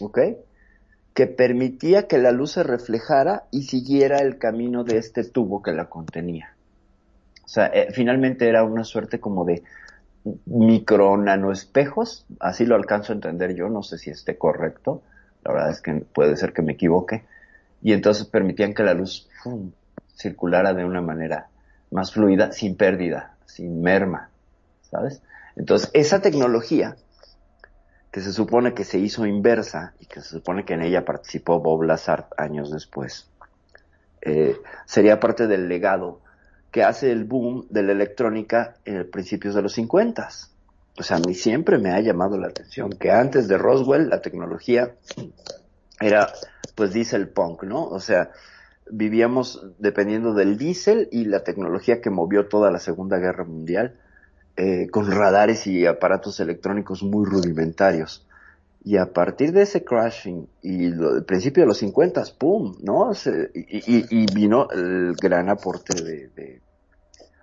¿ok? 0.01 0.19
Que 1.13 1.27
permitía 1.27 2.07
que 2.07 2.19
la 2.19 2.33
luz 2.33 2.53
se 2.53 2.63
reflejara 2.63 3.45
y 3.51 3.65
siguiera 3.65 4.19
el 4.19 4.39
camino 4.39 4.85
de 4.85 4.99
este 4.99 5.25
tubo 5.25 5.63
que 5.63 5.73
la 5.73 5.89
contenía. 5.89 6.55
O 7.45 7.49
sea, 7.49 7.67
eh, 7.67 7.89
finalmente 7.93 8.49
era 8.49 8.63
una 8.63 8.85
suerte 8.85 9.21
como 9.21 9.45
de 9.45 9.63
micro 10.47 11.17
nanoespejos, 11.17 12.27
así 12.41 12.67
lo 12.67 12.77
alcanzo 12.77 13.13
a 13.13 13.17
entender 13.17 13.55
yo, 13.55 13.69
no 13.69 13.83
sé 13.83 13.99
si 13.99 14.11
esté 14.11 14.37
correcto, 14.37 15.03
la 15.49 15.55
verdad 15.55 15.71
es 15.71 15.81
que 15.81 15.95
puede 15.95 16.37
ser 16.37 16.53
que 16.53 16.63
me 16.63 16.73
equivoque, 16.73 17.25
y 17.83 17.93
entonces 17.93 18.27
permitían 18.27 18.75
que 18.75 18.83
la 18.83 18.95
luz 18.95 19.29
circulara 20.15 20.75
de 20.75 20.85
una 20.85 21.01
manera 21.01 21.49
más 21.91 22.13
fluida, 22.13 22.53
sin 22.53 22.77
pérdida, 22.77 23.37
sin 23.47 23.81
merma, 23.81 24.31
¿sabes? 24.91 25.23
Entonces, 25.57 25.91
esa 25.95 26.21
tecnología, 26.21 26.97
que 28.11 28.21
se 28.21 28.33
supone 28.33 28.75
que 28.75 28.85
se 28.85 28.99
hizo 28.99 29.27
inversa 29.27 29.95
y 30.01 30.07
que 30.07 30.21
se 30.21 30.29
supone 30.29 30.65
que 30.65 30.75
en 30.75 30.83
ella 30.83 31.05
participó 31.05 31.61
Bob 31.61 31.83
Lazar 31.83 32.29
años 32.37 32.71
después, 32.71 33.29
eh, 34.23 34.57
sería 34.87 35.21
parte 35.21 35.47
del 35.47 35.69
legado 35.69 36.21
que 36.71 36.83
hace 36.83 37.13
el 37.13 37.25
boom 37.25 37.67
de 37.71 37.83
la 37.83 37.93
electrónica 37.93 38.75
en 38.85 39.11
principios 39.11 39.55
de 39.55 39.63
los 39.63 39.73
50. 39.75 40.29
Sea, 41.01 41.19
a 41.19 41.21
mí 41.21 41.35
siempre 41.35 41.79
me 41.79 41.91
ha 41.91 42.01
llamado 42.01 42.37
la 42.39 42.49
atención 42.49 42.91
que 42.91 43.11
antes 43.11 43.47
de 43.49 43.57
Roswell 43.59 44.09
la 44.09 44.21
tecnología 44.21 44.95
era 46.01 46.33
pues 46.75 46.93
diesel 46.93 47.29
punk, 47.29 47.65
¿no? 47.65 47.85
O 47.87 48.01
sea, 48.01 48.31
vivíamos 48.91 49.65
dependiendo 49.79 50.35
del 50.35 50.57
diésel 50.59 51.09
y 51.13 51.25
la 51.25 51.45
tecnología 51.45 52.01
que 52.01 52.11
movió 52.11 52.47
toda 52.49 52.71
la 52.71 52.79
Segunda 52.79 53.19
Guerra 53.19 53.45
Mundial 53.45 53.99
eh, 54.57 54.89
con 54.91 55.11
radares 55.11 55.67
y 55.67 55.87
aparatos 55.87 56.41
electrónicos 56.41 57.03
muy 57.03 57.25
rudimentarios. 57.27 58.27
Y 58.85 58.97
a 58.97 59.13
partir 59.13 59.53
de 59.53 59.63
ese 59.63 59.85
crashing 59.85 60.49
y 60.63 60.89
lo, 60.89 61.17
el 61.17 61.25
principio 61.25 61.63
de 61.65 61.67
los 61.69 61.79
50, 61.79 62.23
¡pum! 62.39 62.77
¿no? 62.83 63.13
Se- 63.15 63.51
y, 63.55 63.79
y- 63.99 64.07
y 64.11 64.27
vino 64.35 64.69
el 64.71 65.15
gran 65.21 65.49
aporte 65.49 66.01
de, 66.03 66.29
de, 66.29 66.63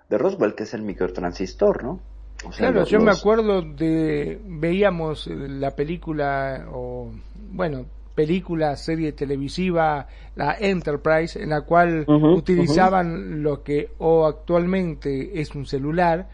de 0.08 0.18
Roswell, 0.18 0.54
que 0.54 0.64
es 0.64 0.74
el 0.74 0.82
microtransistor, 0.82 1.84
¿no? 1.84 2.00
O 2.48 2.52
sea, 2.52 2.66
Claro, 2.68 2.80
los- 2.80 2.88
yo 2.90 3.00
me 3.00 3.10
acuerdo 3.10 3.62
de 3.62 4.40
veíamos 4.44 5.26
la 5.26 5.70
película 5.72 6.66
o 6.72 7.10
bueno, 7.50 7.86
película, 8.14 8.76
serie 8.76 9.12
televisiva, 9.12 10.06
la 10.36 10.56
Enterprise, 10.58 11.42
en 11.42 11.50
la 11.50 11.62
cual 11.62 12.04
utilizaban 12.36 13.42
lo 13.42 13.62
que 13.62 13.90
o 13.98 14.26
actualmente 14.26 15.40
es 15.40 15.54
un 15.54 15.66
celular 15.66 16.26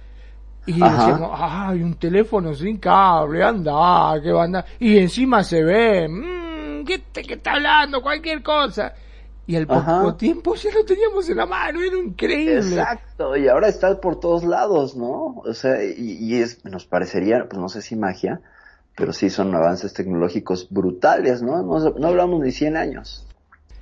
y 0.67 0.81
Ajá. 0.83 0.97
decíamos, 0.97 1.31
ay, 1.35 1.83
un 1.83 1.95
teléfono 1.95 2.55
sin 2.55 2.77
cable, 2.79 3.43
anda, 3.43 4.21
qué 4.23 4.31
banda, 4.31 4.65
y 4.79 4.97
encima 4.99 5.43
se 5.43 5.65
ve, 5.65 6.09
mmm, 6.09 6.85
¿qué, 6.85 6.99
te- 7.11 7.23
qué 7.23 7.35
está 7.35 7.55
hablando? 7.55 8.01
Cualquier 8.01 8.43
cosa. 8.45 8.95
Y 9.47 9.57
al 9.57 9.67
poco 9.67 9.81
Ajá. 9.81 10.17
tiempo 10.17 10.55
ya 10.55 10.71
lo 10.73 10.85
teníamos 10.85 11.29
en 11.29 11.37
la 11.37 11.47
mano, 11.47 11.81
era 11.83 11.97
increíble. 11.99 12.59
Exacto, 12.59 13.37
y 13.37 13.49
ahora 13.49 13.69
está 13.69 14.01
por 14.01 14.21
todos 14.21 14.45
lados, 14.45 14.97
¿no? 14.97 15.39
O 15.45 15.53
sea, 15.55 15.83
y, 15.85 16.19
y 16.21 16.37
es, 16.37 16.65
nos 16.65 16.87
parecería, 16.87 17.47
pues 17.49 17.61
no 17.61 17.69
sé 17.69 17.83
si 17.83 17.97
magia, 17.97 18.41
pero 18.97 19.13
sí 19.13 19.31
son 19.31 19.55
avances 19.55 19.93
tecnológicos 19.95 20.69
brutales, 20.71 21.43
¿no? 21.43 21.63
No, 21.63 21.79
no 21.91 22.07
hablamos 22.09 22.41
ni 22.41 22.53
100 22.53 22.77
años. 22.77 23.27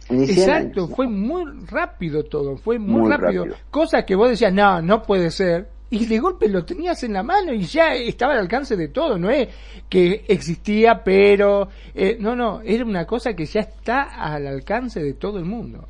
Ni 0.09 0.27
100 0.27 0.39
Exacto, 0.39 0.81
años, 0.81 0.91
¿no? 0.91 0.97
fue 0.97 1.07
muy 1.09 1.45
rápido 1.67 2.25
todo, 2.25 2.57
fue 2.57 2.79
muy, 2.79 3.03
Muy 3.03 3.11
rápido. 3.11 3.45
rápido. 3.45 3.57
Cosa 3.71 4.05
que 4.07 4.15
vos 4.15 4.31
decías, 4.31 4.53
no, 4.53 4.81
no 4.83 5.03
puede 5.03 5.31
ser. 5.31 5.69
Y 5.93 6.07
de 6.07 6.21
golpe 6.21 6.49
lo 6.49 6.65
tenías 6.65 7.03
en 7.03 7.13
la 7.13 7.25
mano 7.25 7.53
y 7.53 7.65
ya 7.65 7.95
estaba 7.95 8.35
al 8.35 8.39
alcance 8.39 8.77
de 8.77 8.89
todo, 8.89 9.19
no 9.19 9.29
es 9.29 9.49
que 9.89 10.25
existía, 10.29 11.03
pero... 11.03 11.69
eh, 11.95 12.17
no, 12.21 12.37
no, 12.37 12.61
era 12.63 12.85
una 12.85 13.07
cosa 13.07 13.35
que 13.35 13.45
ya 13.45 13.61
está 13.61 14.03
al 14.03 14.47
alcance 14.47 15.03
de 15.03 15.15
todo 15.15 15.39
el 15.39 15.45
mundo. 15.47 15.89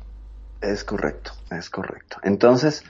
Es 0.59 0.83
correcto, 0.83 1.33
es 1.51 1.69
correcto. 1.69 2.17
Entonces, 2.23 2.83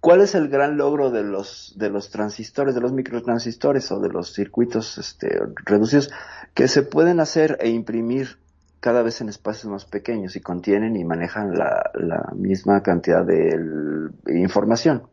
¿cuál 0.00 0.22
es 0.22 0.34
el 0.34 0.48
gran 0.48 0.78
logro 0.78 1.10
de 1.10 1.24
los, 1.24 1.74
de 1.76 1.90
los 1.90 2.10
transistores, 2.10 2.74
de 2.74 2.80
los 2.80 2.92
microtransistores 2.92 3.92
o 3.92 4.00
de 4.00 4.08
los 4.08 4.32
circuitos 4.32 4.96
este, 4.96 5.40
reducidos 5.66 6.10
que 6.54 6.68
se 6.68 6.82
pueden 6.82 7.20
hacer 7.20 7.58
e 7.60 7.68
imprimir 7.68 8.38
cada 8.80 9.02
vez 9.02 9.20
en 9.20 9.28
espacios 9.28 9.70
más 9.70 9.84
pequeños 9.84 10.36
y 10.36 10.40
contienen 10.40 10.96
y 10.96 11.04
manejan 11.04 11.54
la, 11.54 11.90
la 11.94 12.32
misma 12.34 12.82
cantidad 12.82 13.24
de 13.24 14.10
información 14.34 15.11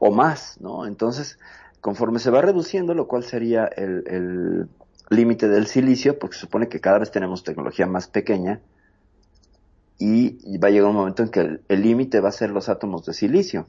o 0.00 0.10
más, 0.10 0.60
¿no? 0.60 0.86
Entonces, 0.86 1.38
conforme 1.80 2.18
se 2.18 2.30
va 2.30 2.42
reduciendo, 2.42 2.94
lo 2.94 3.06
cual 3.06 3.22
sería 3.24 3.66
el, 3.66 4.04
el 4.08 4.68
límite 5.10 5.48
del 5.48 5.68
silicio, 5.68 6.18
porque 6.18 6.34
se 6.34 6.40
supone 6.42 6.68
que 6.68 6.80
cada 6.80 6.98
vez 6.98 7.12
tenemos 7.12 7.44
tecnología 7.44 7.86
más 7.86 8.08
pequeña 8.08 8.60
y 9.98 10.58
va 10.58 10.68
a 10.68 10.70
llegar 10.70 10.88
un 10.90 10.96
momento 10.96 11.22
en 11.22 11.28
que 11.30 11.40
el- 11.68 11.82
límite 11.82 12.20
va 12.20 12.30
a 12.30 12.32
ser 12.32 12.50
los 12.50 12.68
átomos 12.68 13.04
de 13.04 13.12
silicio 13.12 13.66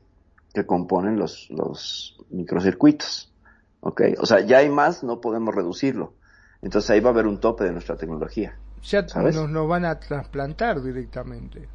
que 0.54 0.66
componen 0.66 1.18
los, 1.18 1.50
los 1.50 2.18
microcircuitos. 2.30 3.34
¿Ok? 3.82 4.02
O 4.20 4.26
sea, 4.26 4.42
ya 4.42 4.60
hay 4.60 4.70
más, 4.70 5.04
no 5.04 5.20
podemos 5.22 5.54
reducirlo. 5.56 6.14
Entonces 6.62 6.90
ahí 6.92 7.00
va 7.00 7.10
a 7.10 7.14
haber 7.14 7.26
un 7.28 7.40
tope 7.40 7.64
de 7.64 7.72
nuestra 7.72 7.98
tecnología. 7.98 8.56
Ya 8.84 9.08
¿Sabes? 9.08 9.36
nos, 9.36 9.50
nos 9.50 9.68
van 9.68 9.86
a 9.86 10.00
trasplantar 10.00 10.82
directamente. 10.82 11.68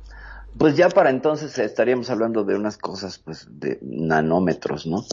Pues 0.58 0.76
ya 0.76 0.88
para 0.88 1.10
entonces 1.10 1.58
estaríamos 1.58 2.08
hablando 2.10 2.44
de 2.44 2.54
unas 2.54 2.78
cosas 2.78 3.18
pues 3.18 3.46
de 3.50 3.78
nanómetros, 3.82 4.86
¿no? 4.86 5.04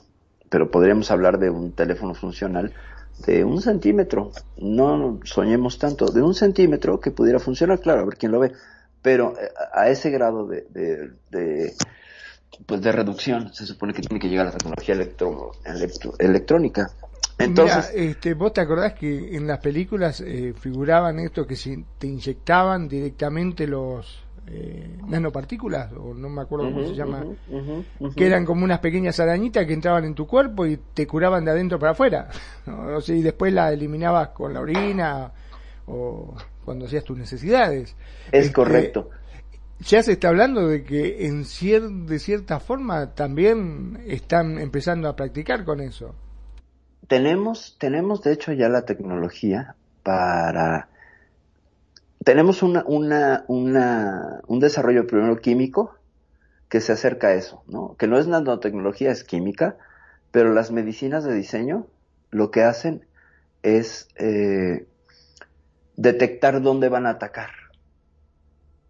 Pero 0.50 0.72
podríamos 0.72 1.12
hablar 1.12 1.40
de 1.40 1.50
un 1.50 1.74
teléfono 1.74 2.14
funcional 2.14 2.74
de 3.26 3.44
un 3.44 3.62
centímetro. 3.62 4.32
No 4.58 5.20
soñemos 5.24 5.80
tanto, 5.80 6.06
de 6.06 6.22
un 6.22 6.34
centímetro 6.34 7.00
que 7.00 7.12
pudiera 7.12 7.40
funcionar, 7.40 7.80
claro, 7.80 8.02
a 8.02 8.06
ver 8.06 8.18
quién 8.18 8.32
lo 8.32 8.40
ve. 8.40 8.54
Pero 9.02 9.34
eh, 9.38 9.50
a 9.74 9.90
ese 9.90 10.10
grado 10.12 10.48
de, 10.48 10.66
de, 10.70 11.12
de, 11.30 11.74
pues 12.66 12.82
de 12.82 12.92
reducción 12.92 13.54
se 13.54 13.66
supone 13.66 13.94
que 13.94 14.02
tiene 14.02 14.20
que 14.22 14.30
llegar 14.30 14.46
la 14.46 14.52
tecnología 14.54 14.96
electro, 14.96 15.52
electro- 15.66 16.14
electrónica. 16.20 16.90
Entonces, 17.38 17.92
Mira, 17.94 18.12
este, 18.12 18.34
¿vos 18.36 18.54
te 18.54 18.62
acordás 18.62 18.94
que 18.94 19.36
en 19.36 19.48
las 19.48 19.60
películas 19.60 20.22
eh, 20.22 20.54
figuraban 20.58 21.20
esto 21.20 21.46
que 21.48 21.56
si 21.56 21.84
te 21.98 22.08
inyectaban 22.08 22.88
directamente 22.88 23.68
los 23.68 24.24
eh, 24.48 24.98
nanopartículas, 25.08 25.92
o 25.94 26.14
no 26.14 26.30
me 26.30 26.42
acuerdo 26.42 26.66
cómo 26.72 26.86
se 26.88 26.96
llama, 26.96 27.24
que 28.16 28.26
eran 28.26 28.46
como 28.46 28.64
unas 28.66 28.80
pequeñas 28.80 29.20
arañitas 29.20 29.66
que 29.66 29.74
entraban 29.74 30.06
en 30.06 30.16
tu 30.16 30.28
cuerpo 30.28 30.66
y 30.66 30.78
te 30.94 31.08
curaban 31.08 31.46
de 31.46 31.52
adentro 31.52 31.80
para 31.80 31.94
afuera. 31.94 32.30
¿no? 32.66 32.98
O 32.98 33.02
sea, 33.02 33.16
y 33.16 33.22
después 33.22 33.54
la 33.54 33.72
eliminabas 33.72 34.30
con 34.30 34.54
la 34.54 34.60
orina 34.62 35.32
o 35.88 36.36
cuando 36.66 36.86
hacías 36.86 37.04
tus 37.04 37.18
necesidades. 37.18 37.96
es 38.32 38.46
Este, 38.46 38.54
correcto. 38.54 39.10
Ya 39.80 40.02
se 40.04 40.14
está 40.14 40.30
hablando 40.30 40.68
de 40.68 40.84
que 40.84 41.26
en 41.26 41.44
cier- 41.44 42.06
de 42.06 42.20
cierta 42.20 42.60
forma 42.60 43.16
también 43.16 44.00
están 44.06 44.58
empezando 44.60 45.10
a 45.10 45.16
practicar 45.16 45.66
con 45.66 45.82
eso. 45.82 46.16
tenemos, 47.08 47.76
tenemos 47.80 48.22
de 48.22 48.32
hecho 48.34 48.54
ya 48.54 48.70
la 48.70 48.86
tecnología 48.86 49.76
para 50.04 50.88
tenemos 52.24 52.64
una, 52.64 52.84
una, 52.86 53.46
una, 53.48 54.42
un 54.48 54.60
desarrollo 54.60 55.08
primero 55.08 55.38
químico 55.38 55.96
que 56.70 56.82
se 56.82 56.92
acerca 56.92 57.28
a 57.28 57.34
eso, 57.34 57.64
¿no? 57.68 57.96
Que 57.98 58.08
no 58.08 58.18
es 58.18 58.28
nanotecnología, 58.28 59.12
es 59.12 59.24
química, 59.24 59.78
pero 60.32 60.54
las 60.54 60.72
medicinas 60.72 61.24
de 61.24 61.34
diseño 61.34 61.88
lo 62.32 62.50
que 62.50 62.64
hacen 62.64 63.06
es 63.62 64.08
eh, 64.16 64.88
detectar 65.96 66.62
dónde 66.62 66.90
van 66.90 67.06
a 67.06 67.12
atacar. 67.12 67.52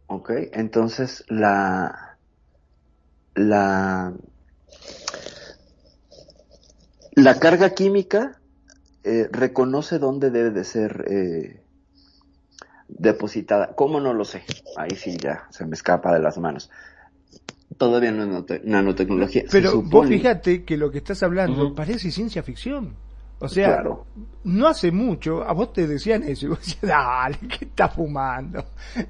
¿Ok? 0.08 0.32
Entonces 0.54 1.24
la, 1.28 2.18
la, 3.36 4.14
la 7.14 7.40
carga 7.40 7.72
química 7.72 8.40
eh, 9.04 9.28
reconoce 9.32 10.00
dónde 10.00 10.30
debe 10.30 10.52
de 10.52 10.64
ser 10.64 11.06
eh, 11.10 11.63
depositada. 12.98 13.74
¿Cómo 13.76 14.00
no 14.00 14.14
lo 14.14 14.26
sé? 14.26 14.44
Ahí 14.78 14.92
sí 14.96 15.18
ya 15.18 15.46
se 15.50 15.66
me 15.66 15.74
escapa 15.74 16.14
de 16.14 16.20
las 16.20 16.38
manos. 16.38 16.70
Todavía 17.78 18.12
no 18.12 18.24
es 18.24 18.30
nanote- 18.30 18.62
nanotecnología. 18.64 19.44
Se 19.48 19.62
Pero 19.62 19.82
vos 19.82 20.08
fíjate 20.08 20.64
que 20.64 20.78
lo 20.78 20.92
que 20.92 21.00
estás 21.00 21.24
hablando 21.24 21.74
parece 21.74 22.12
ciencia 22.12 22.44
ficción. 22.44 22.94
O 23.40 23.50
sea, 23.50 23.74
Claro. 23.82 24.06
no 24.46 24.68
hace 24.68 24.92
mucho, 24.92 25.44
a 25.44 25.52
vos 25.54 25.74
te 25.74 25.86
decían 25.88 26.24
eso, 26.24 26.46
y 26.46 26.50
vos 26.50 26.60
decías, 26.60 26.82
dale, 26.84 27.38
¿qué 27.40 27.66
estás 27.66 27.94
fumando? 27.94 28.64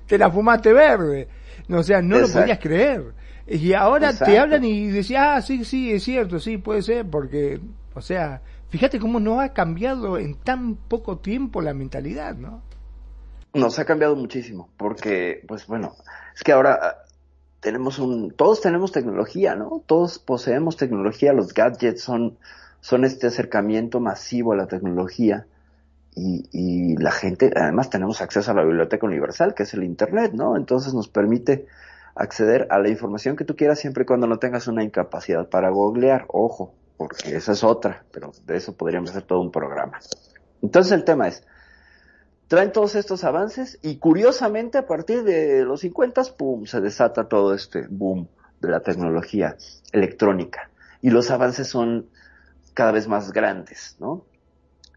Te 0.08 0.17
la 0.17 0.32
fumaste 0.32 0.74
verde. 0.74 1.28
No, 1.67 1.80
o 1.80 1.84
sea, 1.84 2.02
no 2.02 2.15
Exacto. 2.15 2.38
lo 2.39 2.41
podías 2.41 2.60
creer. 2.60 3.04
Y 3.46 3.74
ahora 3.74 4.17
te 4.17 4.39
hablan 4.39 4.63
y 4.63 4.88
decías, 4.88 5.22
ah, 5.28 5.41
sí, 5.41 5.65
sí, 5.65 5.91
es 5.91 6.04
cierto, 6.04 6.39
sí, 6.39 6.58
puede 6.58 6.82
ser, 6.82 7.06
porque, 7.06 7.60
o 7.93 8.02
sea, 8.02 8.41
fíjate 8.69 8.98
cómo 8.98 9.19
no 9.19 9.39
ha 9.41 9.50
cambiado 9.50 10.17
en 10.17 10.36
tan 10.36 10.76
poco 10.76 11.17
tiempo 11.17 11.62
la 11.62 11.74
mentalidad, 11.74 12.36
¿no? 12.36 12.62
Nos 13.54 13.78
ha 13.80 13.86
cambiado 13.86 14.16
muchísimo, 14.16 14.70
porque, 14.78 15.44
pues 15.48 15.68
bueno, 15.68 15.96
es 16.36 16.44
que 16.44 16.52
ahora 16.52 16.80
ah, 16.82 16.96
tenemos 17.60 18.00
un, 18.00 18.32
todos 18.32 18.62
tenemos 18.62 18.92
tecnología, 18.92 19.56
¿no? 19.56 19.84
Todos 19.86 20.20
poseemos 20.20 20.76
tecnología, 20.76 21.34
los 21.34 21.54
gadgets 21.54 22.02
son, 22.02 22.38
son 22.82 23.06
este 23.06 23.28
acercamiento 23.28 24.00
masivo 24.00 24.54
a 24.54 24.56
la 24.56 24.68
tecnología 24.68 25.46
y, 26.16 26.50
y 26.52 26.98
la 26.98 27.12
gente, 27.12 27.52
además 27.56 27.89
tenemos 27.89 28.22
acceso 28.22 28.52
a 28.52 28.56
la 28.56 28.63
biblioteca 28.63 29.06
universal, 29.06 29.54
que 29.54 29.63
es 29.63 29.74
el 29.74 29.84
Internet, 29.84 30.34
¿no? 30.34 30.58
Entonces 30.58 30.94
nos 30.94 31.08
permite 31.08 31.68
acceder 32.16 32.68
a 32.70 32.80
la 32.80 32.89
información 32.89 33.36
que 33.36 33.46
tú 33.46 33.56
quieras 33.56 33.80
siempre 33.80 34.04
y 34.04 34.06
cuando 34.06 34.28
no 34.28 34.39
tengas 34.39 34.68
una 34.68 34.84
incapacidad 34.84 35.48
para 35.50 35.70
googlear, 35.70 36.26
ojo, 36.28 36.74
porque 36.98 37.36
esa 37.36 37.54
es 37.54 37.63
otra, 37.63 38.04
pero 38.12 38.32
de 38.46 38.58
eso 38.58 38.74
podríamos 38.76 39.12
hacer 39.12 39.24
todo 39.24 39.42
un 39.42 39.52
programa. 39.52 40.00
Entonces 40.62 40.92
el 40.92 41.04
tema 41.04 41.28
es, 41.28 41.46
traen 42.54 42.72
todos 42.72 42.94
estos 42.94 43.24
avances 43.24 43.80
y 43.82 43.98
curiosamente 43.98 44.78
a 44.78 44.86
partir 44.86 45.24
de 45.24 45.66
los 45.66 45.82
50, 45.82 46.22
pum, 46.38 46.68
se 46.68 46.82
desata 46.82 47.28
todo 47.28 47.56
este 47.56 47.88
boom 47.89 48.28
de 48.62 48.70
la 48.70 48.82
tecnología 48.82 49.58
electrónica 49.92 50.70
y 51.02 51.10
los 51.10 51.32
avances 51.32 51.68
son 51.68 52.06
cada 52.76 52.92
vez 52.92 53.08
más 53.08 53.34
grandes, 53.34 53.98
¿no? 54.00 54.24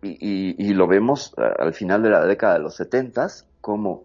Y, 0.03 0.75
lo 0.75 0.87
vemos 0.87 1.33
eh, 1.39 1.51
al 1.59 1.73
final 1.73 2.03
de 2.03 2.11
la 2.11 2.27
década 2.27 2.53
de 2.53 2.61
los 2.61 2.77
70 2.77 3.27
como 3.63 4.05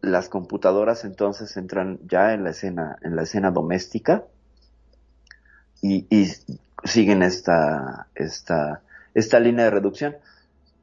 las 0.00 0.28
computadoras 0.28 1.04
entonces 1.04 1.56
entran 1.56 2.00
ya 2.08 2.34
en 2.34 2.42
la 2.42 2.50
escena, 2.50 2.96
en 3.02 3.14
la 3.14 3.22
escena 3.22 3.52
doméstica 3.52 4.24
y, 5.80 6.04
y 6.10 6.32
siguen 6.82 7.22
esta, 7.22 8.08
esta, 8.16 8.82
esta 9.14 9.38
línea 9.38 9.66
de 9.66 9.70
reducción. 9.70 10.16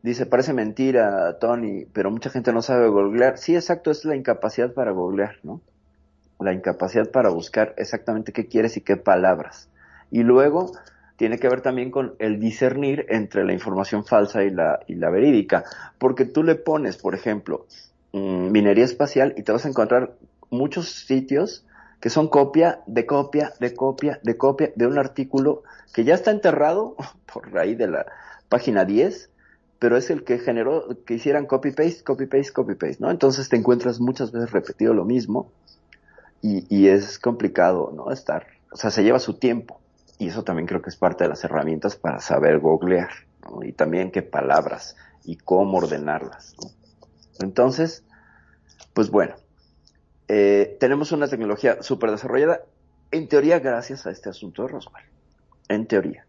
Dice, 0.04 0.26
parece 0.26 0.54
mentira, 0.54 1.38
Tony, 1.40 1.86
pero 1.92 2.12
mucha 2.12 2.30
gente 2.30 2.54
no 2.54 2.62
sabe 2.62 2.88
googlear. 2.88 3.38
Sí, 3.38 3.56
exacto, 3.56 3.92
es 3.92 4.06
la 4.06 4.16
incapacidad 4.16 4.74
para 4.74 4.92
googlear, 4.92 5.38
¿no? 5.44 5.62
La 6.40 6.54
incapacidad 6.54 7.10
para 7.10 7.30
buscar 7.30 7.74
exactamente 7.78 8.32
qué 8.32 8.48
quieres 8.48 8.78
y 8.78 8.82
qué 8.82 8.96
palabras. 8.96 9.70
Y 10.12 10.24
luego 10.24 10.72
tiene 11.18 11.40
que 11.40 11.50
ver 11.50 11.62
también 11.62 11.92
con 11.92 12.16
el 12.20 12.40
discernir 12.40 13.06
entre 13.10 13.44
la 13.44 13.54
información 13.54 14.06
falsa 14.06 14.44
y 14.44 14.52
la, 14.52 14.80
y 14.88 14.96
la 14.96 15.10
verídica. 15.10 15.66
Porque 15.98 16.26
tú 16.26 16.44
le 16.44 16.56
pones, 16.56 16.98
por 16.98 17.16
ejemplo, 17.16 17.66
mm, 18.14 18.52
minería 18.52 18.86
espacial 18.86 19.34
y 19.36 19.44
te 19.44 19.52
vas 19.52 19.66
a 19.66 19.70
encontrar 19.70 20.14
muchos 20.50 20.90
sitios 20.90 21.66
que 22.00 22.10
son 22.10 22.28
copia 22.28 22.82
de 22.86 23.06
copia 23.06 23.54
de 23.60 23.74
copia 23.74 24.20
de 24.24 24.38
copia 24.38 24.72
de 24.76 24.86
un 24.86 25.00
artículo 25.00 25.64
que 25.94 26.04
ya 26.04 26.14
está 26.14 26.32
enterrado 26.32 26.96
por 27.34 27.58
ahí 27.58 27.76
de 27.76 27.88
la 27.88 28.06
página 28.50 28.86
10, 28.86 29.30
pero 29.80 29.98
es 29.98 30.10
el 30.10 30.24
que 30.24 30.40
generó 30.40 30.88
que 31.06 31.16
hicieran 31.16 31.46
copy 31.46 31.72
paste, 31.72 32.04
copy 32.04 32.26
paste, 32.26 32.54
copy 32.54 32.76
paste, 32.76 32.98
¿no? 33.00 33.12
Entonces 33.12 33.50
te 33.50 33.56
encuentras 33.56 34.00
muchas 34.00 34.32
veces 34.32 34.52
repetido 34.52 34.94
lo 34.94 35.06
mismo 35.06 35.52
y, 36.42 36.66
y 36.76 36.88
es 36.88 37.20
complicado, 37.20 37.92
¿no? 37.96 38.12
Estar, 38.12 38.48
o 38.72 38.78
sea, 38.78 38.90
se 38.90 39.04
lleva 39.04 39.20
su 39.20 39.36
tiempo 39.36 39.80
y 40.18 40.30
eso 40.30 40.44
también 40.44 40.68
creo 40.68 40.82
que 40.82 40.90
es 40.90 40.96
parte 40.96 41.24
de 41.24 41.30
las 41.30 41.44
herramientas 41.44 41.96
para 41.96 42.20
saber 42.20 42.60
googlear, 42.60 43.10
¿no? 43.44 43.64
Y 43.64 43.72
también 43.72 44.12
qué 44.12 44.22
palabras 44.22 44.96
y 45.26 45.36
cómo 45.36 45.78
ordenarlas, 45.78 46.56
¿no? 46.62 46.72
Entonces, 47.40 48.04
pues 48.94 49.12
bueno, 49.12 49.36
eh, 50.28 50.76
tenemos 50.80 51.12
una 51.12 51.28
tecnología 51.28 51.82
súper 51.84 52.12
desarrollada, 52.12 52.62
en 53.12 53.28
teoría 53.28 53.60
gracias 53.60 54.06
a 54.06 54.12
este 54.12 54.30
asunto 54.30 54.64
de 54.64 54.70
Roswell, 54.70 55.06
en 55.70 55.88
teoría. 55.88 56.26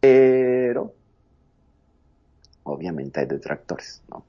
Pero, 0.00 0.94
obviamente 2.70 3.20
hay 3.20 3.26
detractores, 3.26 4.02
¿no? 4.10 4.24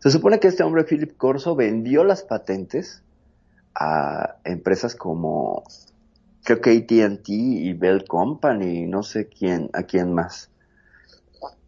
Se 0.00 0.10
supone 0.10 0.38
que 0.38 0.48
este 0.48 0.62
hombre, 0.62 0.84
Philip 0.84 1.16
Corso, 1.16 1.56
vendió 1.56 2.04
las 2.04 2.22
patentes 2.22 3.02
a 3.74 4.36
empresas 4.44 4.94
como, 4.94 5.64
creo 6.44 6.60
que 6.60 6.70
AT&T 6.76 7.22
y 7.32 7.72
Bell 7.72 8.04
Company, 8.06 8.86
no 8.86 9.02
sé 9.02 9.26
quién, 9.28 9.70
a 9.72 9.82
quién 9.84 10.12
más. 10.14 10.50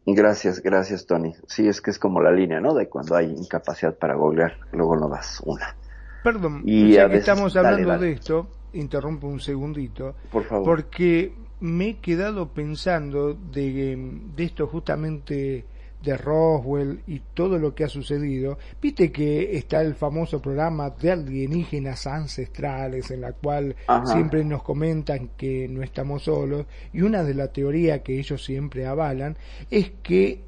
Gracias, 0.07 0.63
gracias 0.63 1.05
Tony. 1.07 1.35
Sí, 1.49 1.69
es 1.69 1.81
que 1.83 1.91
es 1.91 1.99
como 1.99 2.23
la 2.23 2.31
línea, 2.33 2.61
¿no? 2.61 2.75
De 2.75 2.89
cuando 2.89 3.15
hay 3.15 3.27
incapacidad 3.31 3.95
para 3.95 4.15
googlear, 4.15 4.57
luego 4.73 4.97
no 4.97 5.09
das 5.09 5.43
una. 5.45 5.77
Perdón, 6.25 6.63
Y 6.65 6.93
ya 6.93 7.03
que 7.03 7.09
veces- 7.09 7.21
estamos 7.29 7.55
dale, 7.55 7.69
hablando 7.69 7.89
dale. 7.91 8.07
de 8.07 8.13
esto, 8.13 8.49
interrumpo 8.73 9.27
un 9.27 9.41
segundito, 9.41 10.15
Por 10.33 10.45
favor. 10.45 10.65
porque 10.65 11.35
me 11.61 11.89
he 11.91 11.97
quedado 12.01 12.49
pensando 12.55 13.35
de, 13.35 13.97
de 14.35 14.45
esto 14.45 14.67
justamente 14.67 15.67
de 16.03 16.17
Roswell 16.17 17.01
y 17.07 17.21
todo 17.35 17.59
lo 17.59 17.75
que 17.75 17.85
ha 17.85 17.89
sucedido. 17.89 18.59
Viste 18.81 19.11
que 19.11 19.57
está 19.57 19.81
el 19.81 19.95
famoso 19.95 20.41
programa 20.41 20.91
de 20.91 21.13
alienígenas 21.13 22.07
ancestrales 22.07 23.11
en 23.11 23.23
la 23.23 23.33
cual 23.33 23.75
Ajá. 23.87 24.07
siempre 24.07 24.45
nos 24.45 24.63
comentan 24.63 25.31
que 25.37 25.67
no 25.69 25.83
estamos 25.83 26.23
solos 26.25 26.67
y 26.93 27.03
una 27.03 27.25
de 27.25 27.35
las 27.35 27.53
teorías 27.53 28.01
que 28.01 28.19
ellos 28.19 28.45
siempre 28.45 28.87
avalan 28.87 29.37
es 29.71 29.93
que 30.03 30.43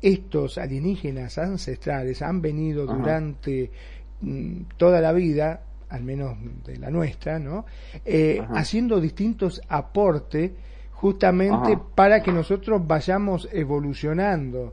estos 0.00 0.58
alienígenas 0.58 1.38
ancestrales 1.38 2.20
han 2.22 2.42
venido 2.42 2.84
Ajá. 2.84 2.94
durante 2.98 3.70
mm, 4.20 4.62
toda 4.76 5.00
la 5.00 5.12
vida, 5.12 5.62
al 5.88 6.02
menos 6.02 6.36
de 6.64 6.78
la 6.78 6.90
nuestra, 6.90 7.38
¿no? 7.38 7.66
Eh, 8.04 8.42
haciendo 8.54 9.00
distintos 9.00 9.62
aportes 9.68 10.50
justamente 11.02 11.72
Ajá. 11.72 11.82
para 11.96 12.22
que 12.22 12.30
nosotros 12.30 12.86
vayamos 12.86 13.48
evolucionando. 13.52 14.72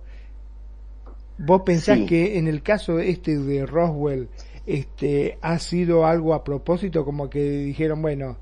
¿Vos 1.39 1.63
pensás 1.63 1.98
Sí. 1.98 2.06
que 2.06 2.38
en 2.38 2.48
el 2.48 2.62
caso 2.62 3.00
este 3.00 3.36
de 3.39 3.65
Roswell 3.65 4.30
este 4.68 5.39
ha 5.42 5.58
sido 5.58 6.06
algo 6.06 6.36
a 6.36 6.44
propósito 6.44 7.04
como 7.04 7.32
que 7.32 7.42
dijeron, 7.42 8.04
bueno, 8.04 8.38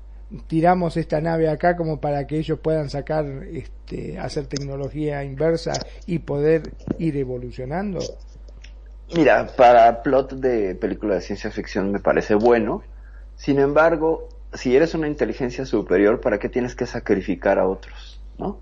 tiramos 0.48 0.98
esta 0.98 1.22
nave 1.22 1.48
acá 1.48 1.76
como 1.76 1.98
para 1.98 2.26
que 2.26 2.36
ellos 2.36 2.58
puedan 2.58 2.90
sacar 2.90 3.24
este 3.50 4.18
hacer 4.18 4.46
tecnología 4.48 5.24
inversa 5.24 5.72
y 6.04 6.18
poder 6.18 6.74
ir 6.98 7.16
evolucionando? 7.16 8.00
Mira, 9.14 9.46
para 9.56 10.02
plot 10.02 10.34
de 10.34 10.74
película 10.74 11.14
de 11.14 11.22
ciencia 11.22 11.50
ficción 11.50 11.90
me 11.90 12.00
parece 12.00 12.34
bueno. 12.34 12.82
Sin 13.36 13.58
embargo, 13.58 14.28
si 14.52 14.74
eres 14.76 14.94
una 14.94 15.08
inteligencia 15.08 15.66
superior, 15.66 16.20
¿para 16.20 16.38
qué 16.38 16.48
tienes 16.48 16.74
que 16.74 16.86
sacrificar 16.86 17.58
a 17.58 17.66
otros? 17.66 18.20
¿No? 18.38 18.60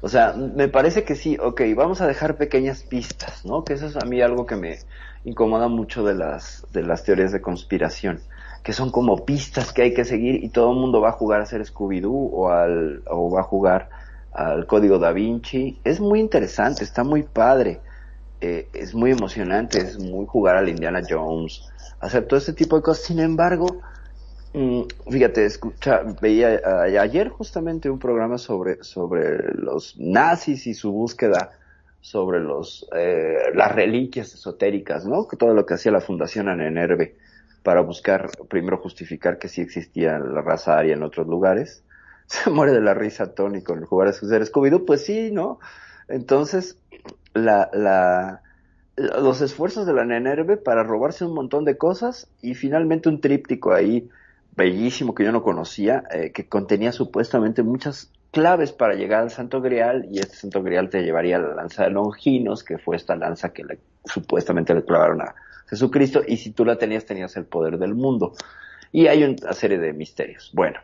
O 0.00 0.08
sea, 0.08 0.34
me 0.34 0.68
parece 0.68 1.04
que 1.04 1.14
sí, 1.14 1.38
ok, 1.40 1.62
vamos 1.74 2.00
a 2.02 2.06
dejar 2.06 2.36
pequeñas 2.36 2.82
pistas, 2.82 3.44
¿no? 3.46 3.64
Que 3.64 3.72
eso 3.72 3.86
es 3.86 3.96
a 3.96 4.04
mí 4.04 4.20
algo 4.20 4.44
que 4.44 4.56
me 4.56 4.78
incomoda 5.24 5.68
mucho 5.68 6.04
de 6.04 6.14
las, 6.14 6.66
de 6.72 6.82
las 6.82 7.04
teorías 7.04 7.32
de 7.32 7.40
conspiración, 7.40 8.20
que 8.62 8.74
son 8.74 8.90
como 8.90 9.24
pistas 9.24 9.72
que 9.72 9.80
hay 9.80 9.94
que 9.94 10.04
seguir 10.04 10.44
y 10.44 10.50
todo 10.50 10.72
el 10.72 10.76
mundo 10.78 11.00
va 11.00 11.08
a 11.08 11.12
jugar 11.12 11.40
a 11.40 11.46
ser 11.46 11.62
Scooby-Doo 11.62 12.30
o, 12.32 12.50
al, 12.50 13.02
o 13.06 13.30
va 13.30 13.40
a 13.40 13.44
jugar 13.44 13.88
al 14.32 14.66
código 14.66 14.98
da 14.98 15.12
Vinci. 15.12 15.80
Es 15.84 16.00
muy 16.00 16.20
interesante, 16.20 16.84
está 16.84 17.02
muy 17.02 17.22
padre, 17.22 17.80
eh, 18.42 18.68
es 18.74 18.94
muy 18.94 19.10
emocionante, 19.10 19.78
es 19.78 19.98
muy 19.98 20.26
jugar 20.26 20.56
al 20.56 20.68
Indiana 20.68 21.00
Jones, 21.08 21.62
hacer 22.00 22.26
todo 22.26 22.38
este 22.38 22.52
tipo 22.52 22.76
de 22.76 22.82
cosas. 22.82 23.06
Sin 23.06 23.20
embargo, 23.20 23.80
Fíjate, 25.10 25.44
escucha, 25.46 26.02
veía 26.20 26.60
a- 26.64 26.82
ayer 26.82 27.28
justamente 27.28 27.90
un 27.90 27.98
programa 27.98 28.38
sobre, 28.38 28.82
sobre 28.84 29.52
los 29.54 29.96
nazis 29.98 30.66
y 30.68 30.74
su 30.74 30.92
búsqueda 30.92 31.52
sobre 32.00 32.38
los, 32.40 32.86
eh, 32.94 33.50
las 33.54 33.74
reliquias 33.74 34.32
esotéricas, 34.34 35.06
¿no? 35.06 35.24
Todo 35.38 35.54
lo 35.54 35.66
que 35.66 35.74
hacía 35.74 35.90
la 35.90 36.00
Fundación 36.00 36.48
Anenerve 36.48 37.16
para 37.64 37.80
buscar, 37.80 38.30
primero 38.48 38.76
justificar 38.78 39.38
que 39.38 39.48
sí 39.48 39.60
existía 39.60 40.18
la 40.18 40.42
raza 40.42 40.78
aria 40.78 40.94
en 40.94 41.02
otros 41.02 41.26
lugares. 41.26 41.82
Se 42.26 42.50
muere 42.50 42.72
de 42.72 42.80
la 42.80 42.94
risa 42.94 43.34
Tony 43.34 43.62
con 43.62 43.78
el 43.80 43.86
jugar 43.86 44.08
a 44.08 44.12
ser 44.12 44.42
Scooby-Doo, 44.44 44.84
pues 44.86 45.04
sí, 45.04 45.30
¿no? 45.32 45.58
Entonces, 46.08 46.78
la, 47.34 47.70
la, 47.72 48.42
los 48.96 49.40
esfuerzos 49.40 49.86
de 49.86 49.92
la 49.92 50.04
Nenerve 50.04 50.56
para 50.56 50.82
robarse 50.84 51.24
un 51.24 51.34
montón 51.34 51.64
de 51.64 51.76
cosas 51.76 52.28
y 52.40 52.54
finalmente 52.54 53.08
un 53.08 53.20
tríptico 53.20 53.72
ahí 53.72 54.08
bellísimo 54.56 55.14
que 55.14 55.24
yo 55.24 55.32
no 55.32 55.42
conocía, 55.42 56.04
eh, 56.10 56.32
que 56.32 56.48
contenía 56.48 56.92
supuestamente 56.92 57.62
muchas 57.62 58.10
claves 58.30 58.72
para 58.72 58.94
llegar 58.94 59.22
al 59.22 59.30
Santo 59.30 59.60
Grial 59.60 60.08
y 60.10 60.18
este 60.18 60.36
Santo 60.36 60.62
Grial 60.62 60.90
te 60.90 61.02
llevaría 61.02 61.36
a 61.36 61.40
la 61.40 61.54
lanza 61.54 61.84
de 61.84 61.90
Longinos, 61.90 62.64
que 62.64 62.78
fue 62.78 62.96
esta 62.96 63.16
lanza 63.16 63.52
que 63.52 63.64
le- 63.64 63.78
supuestamente 64.04 64.74
le 64.74 64.84
clavaron 64.84 65.22
a 65.22 65.34
Jesucristo 65.68 66.22
y 66.26 66.36
si 66.36 66.50
tú 66.50 66.64
la 66.64 66.76
tenías 66.76 67.04
tenías 67.06 67.36
el 67.36 67.44
poder 67.46 67.78
del 67.78 67.94
mundo. 67.94 68.34
Y 68.92 69.06
hay 69.08 69.24
una 69.24 69.52
serie 69.52 69.78
de 69.78 69.92
misterios. 69.92 70.50
Bueno, 70.52 70.78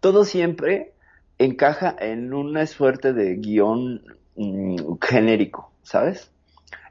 todo 0.00 0.24
siempre 0.24 0.92
encaja 1.38 1.94
en 1.98 2.32
una 2.32 2.66
suerte 2.66 3.12
de 3.12 3.36
guion 3.36 4.02
mm, 4.36 4.76
genérico, 5.00 5.72
¿sabes? 5.82 6.30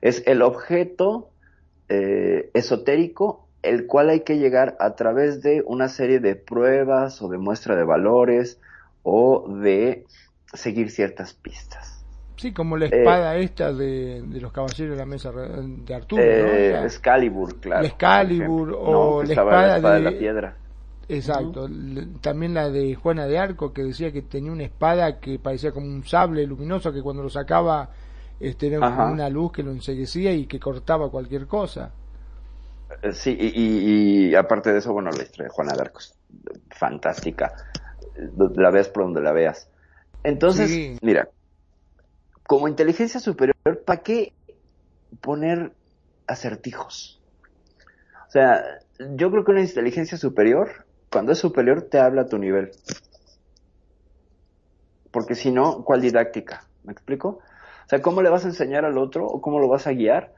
Es 0.01 0.23
el 0.27 0.41
objeto 0.41 1.29
eh, 1.89 2.49
esotérico 2.53 3.42
el 3.63 3.87
cual 3.87 4.09
hay 4.09 4.21
que 4.21 4.37
llegar 4.37 4.75
a 4.79 4.95
través 4.95 5.41
de 5.41 5.63
una 5.65 5.89
serie 5.89 6.19
de 6.19 6.35
pruebas 6.35 7.21
o 7.21 7.29
de 7.29 7.37
muestra 7.39 7.75
de 7.75 7.83
valores 7.85 8.59
o 9.03 9.47
de 9.49 10.05
seguir 10.53 10.91
ciertas 10.91 11.33
pistas. 11.33 12.05
Sí, 12.35 12.51
como 12.53 12.77
la 12.77 12.85
Eh, 12.85 12.89
espada 12.91 13.37
esta 13.37 13.71
de, 13.73 14.21
de 14.23 14.41
los 14.41 14.51
caballeros 14.51 14.95
de 14.95 14.97
la 14.97 15.05
mesa 15.05 15.31
de 15.31 15.95
Arturo, 15.95 16.21
Eh, 16.21 16.41
¿no? 16.41 16.59
O 16.61 16.63
sea, 16.67 16.85
Excalibur, 16.85 17.59
claro. 17.59 17.81
la 17.83 17.87
Excalibur 17.87 18.73
o 18.77 18.91
No, 18.91 19.23
la 19.23 19.33
espada, 19.33 19.67
la 19.67 19.75
espada 19.77 19.95
de... 19.95 20.01
de, 20.01 20.11
la 20.11 20.17
piedra. 20.17 20.57
Exacto. 21.07 21.67
También 22.21 22.53
la 22.53 22.69
de 22.69 22.95
Juana 22.95 23.27
de 23.27 23.37
Arco 23.37 23.73
que 23.73 23.83
decía 23.83 24.11
que 24.11 24.21
tenía 24.21 24.51
una 24.51 24.63
espada 24.63 25.19
que 25.19 25.37
parecía 25.39 25.71
como 25.71 25.85
un 25.87 26.03
sable 26.05 26.45
luminoso 26.47 26.93
que 26.93 27.01
cuando 27.01 27.23
lo 27.23 27.29
sacaba 27.29 27.89
este, 28.39 28.67
era 28.67 28.79
Ajá. 28.85 29.05
una 29.05 29.29
luz 29.29 29.51
que 29.51 29.63
lo 29.63 29.71
enseguecía 29.71 30.33
y 30.33 30.47
que 30.47 30.59
cortaba 30.59 31.09
cualquier 31.11 31.47
cosa. 31.47 31.93
Eh, 33.01 33.13
Sí, 33.13 33.35
y, 33.39 33.47
y- 33.47 34.29
y 34.29 34.35
aparte 34.35 34.71
de 34.71 34.79
eso, 34.79 34.93
bueno, 34.93 35.11
la 35.11 35.23
historia 35.23 35.45
de 35.45 35.49
Juana 35.53 35.75
de 35.75 35.81
Arco 35.81 35.99
es 35.99 36.17
fantástica. 36.71 37.53
La 38.55 38.69
veas 38.71 38.89
por 38.89 39.03
donde 39.03 39.21
la 39.21 39.31
veas. 39.31 39.69
Entonces, 40.23 40.69
Sí. 40.69 40.97
mira, 41.01 41.29
como 42.47 42.67
inteligencia 42.67 43.19
superior, 43.19 43.55
¿para 43.85 44.01
qué 44.03 44.33
poner 45.21 45.73
acertijos? 46.27 47.21
O 48.27 48.31
sea, 48.33 48.63
yo 49.15 49.31
creo 49.31 49.43
que 49.43 49.51
una 49.51 49.61
inteligencia 49.61 50.17
superior, 50.17 50.85
cuando 51.11 51.31
es 51.31 51.39
superior, 51.39 51.83
te 51.83 51.99
habla 51.99 52.23
a 52.23 52.27
tu 52.27 52.37
nivel. 52.37 52.71
Porque 55.11 55.35
si 55.35 55.51
no, 55.51 55.83
¿cuál 55.83 56.01
didáctica? 56.01 56.63
¿Me 56.83 56.93
explico? 56.93 57.27
O 57.27 57.89
sea, 57.89 58.01
¿cómo 58.01 58.21
le 58.21 58.29
vas 58.29 58.45
a 58.45 58.47
enseñar 58.47 58.85
al 58.85 58.97
otro 58.97 59.27
o 59.27 59.41
cómo 59.41 59.59
lo 59.59 59.67
vas 59.67 59.85
a 59.87 59.91
guiar 59.91 60.33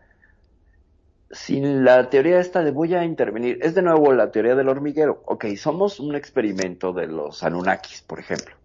sin 1.31 1.83
la 1.83 2.09
teoría 2.09 2.39
esta 2.39 2.63
de 2.63 2.71
voy 2.71 2.93
a 2.93 3.03
intervenir, 3.03 3.59
es 3.61 3.75
de 3.75 3.81
nuevo 3.81 4.13
la 4.13 4.31
teoría 4.31 4.55
del 4.55 4.69
hormiguero. 4.69 5.21
Ok, 5.25 5.45
somos 5.57 5.99
un 5.99 6.15
experimento 6.15 6.93
de 6.93 7.07
los 7.07 7.43
Anunnakis, 7.43 8.01
por 8.03 8.19
ejemplo, 8.19 8.55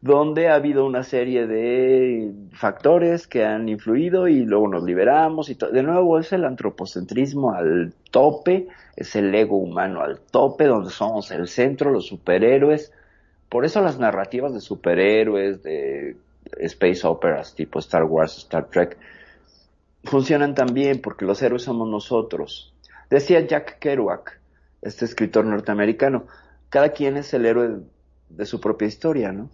donde 0.00 0.48
ha 0.48 0.54
habido 0.54 0.84
una 0.84 1.02
serie 1.02 1.46
de 1.46 2.32
factores 2.52 3.26
que 3.26 3.44
han 3.44 3.68
influido 3.68 4.28
y 4.28 4.44
luego 4.44 4.68
nos 4.68 4.84
liberamos 4.84 5.50
y 5.50 5.54
de 5.54 5.82
nuevo 5.82 6.18
es 6.18 6.32
el 6.32 6.44
antropocentrismo 6.44 7.52
al 7.52 7.92
tope, 8.10 8.68
es 8.96 9.14
el 9.16 9.34
ego 9.34 9.56
humano 9.56 10.02
al 10.02 10.20
tope, 10.20 10.64
donde 10.64 10.90
somos 10.90 11.30
el 11.30 11.48
centro, 11.48 11.90
los 11.90 12.06
superhéroes. 12.06 12.92
Por 13.48 13.64
eso 13.64 13.80
las 13.80 13.98
narrativas 13.98 14.52
de 14.52 14.60
superhéroes, 14.60 15.62
de 15.62 16.16
space 16.60 17.06
operas 17.06 17.54
tipo 17.54 17.78
Star 17.78 18.04
Wars, 18.04 18.38
Star 18.38 18.66
Trek, 18.66 18.96
funcionan 20.04 20.54
también 20.54 21.00
porque 21.00 21.24
los 21.24 21.42
héroes 21.42 21.62
somos 21.62 21.88
nosotros. 21.88 22.74
Decía 23.10 23.40
Jack 23.40 23.78
Kerouac, 23.78 24.40
este 24.82 25.04
escritor 25.04 25.44
norteamericano, 25.44 26.26
cada 26.68 26.90
quien 26.90 27.16
es 27.16 27.32
el 27.34 27.46
héroe 27.46 27.80
de 28.28 28.46
su 28.46 28.60
propia 28.60 28.88
historia, 28.88 29.32
¿no? 29.32 29.50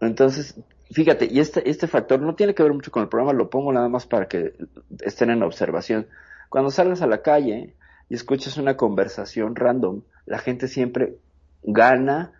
Entonces, 0.00 0.60
fíjate, 0.90 1.28
y 1.30 1.40
este, 1.40 1.68
este 1.68 1.88
factor 1.88 2.20
no 2.20 2.34
tiene 2.34 2.54
que 2.54 2.62
ver 2.62 2.72
mucho 2.72 2.90
con 2.90 3.02
el 3.02 3.08
programa, 3.08 3.32
lo 3.32 3.50
pongo 3.50 3.72
nada 3.72 3.88
más 3.88 4.06
para 4.06 4.28
que 4.28 4.54
estén 5.00 5.30
en 5.30 5.42
observación. 5.42 6.06
Cuando 6.48 6.70
salgas 6.70 7.02
a 7.02 7.06
la 7.06 7.22
calle 7.22 7.74
y 8.08 8.14
escuchas 8.14 8.56
una 8.56 8.76
conversación 8.76 9.56
random, 9.56 10.02
la 10.24 10.38
gente 10.38 10.68
siempre 10.68 11.18
gana, 11.62 12.32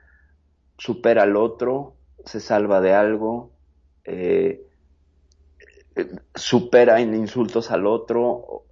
supera 0.78 1.24
al 1.24 1.36
otro, 1.36 1.94
se 2.24 2.40
salva 2.40 2.80
de 2.80 2.94
algo, 2.94 3.50
eh, 4.04 4.62
supera 6.34 7.00
en 7.00 7.14
insultos 7.14 7.70
al 7.70 7.86
otro. 7.86 8.64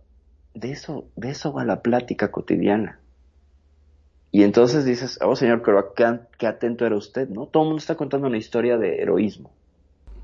De 0.54 0.70
eso, 0.72 1.06
de 1.16 1.30
eso 1.30 1.52
va 1.52 1.64
la 1.64 1.82
plática 1.82 2.30
cotidiana. 2.30 3.00
Y 4.32 4.42
entonces 4.42 4.84
dices, 4.84 5.18
oh 5.22 5.36
señor 5.36 5.62
Kerouac, 5.62 5.94
qué, 6.38 6.46
atento 6.46 6.84
era 6.84 6.96
usted, 6.96 7.28
¿no? 7.28 7.46
Todo 7.46 7.62
el 7.62 7.68
mundo 7.68 7.80
está 7.80 7.94
contando 7.94 8.26
una 8.26 8.36
historia 8.36 8.76
de 8.76 9.00
heroísmo. 9.00 9.50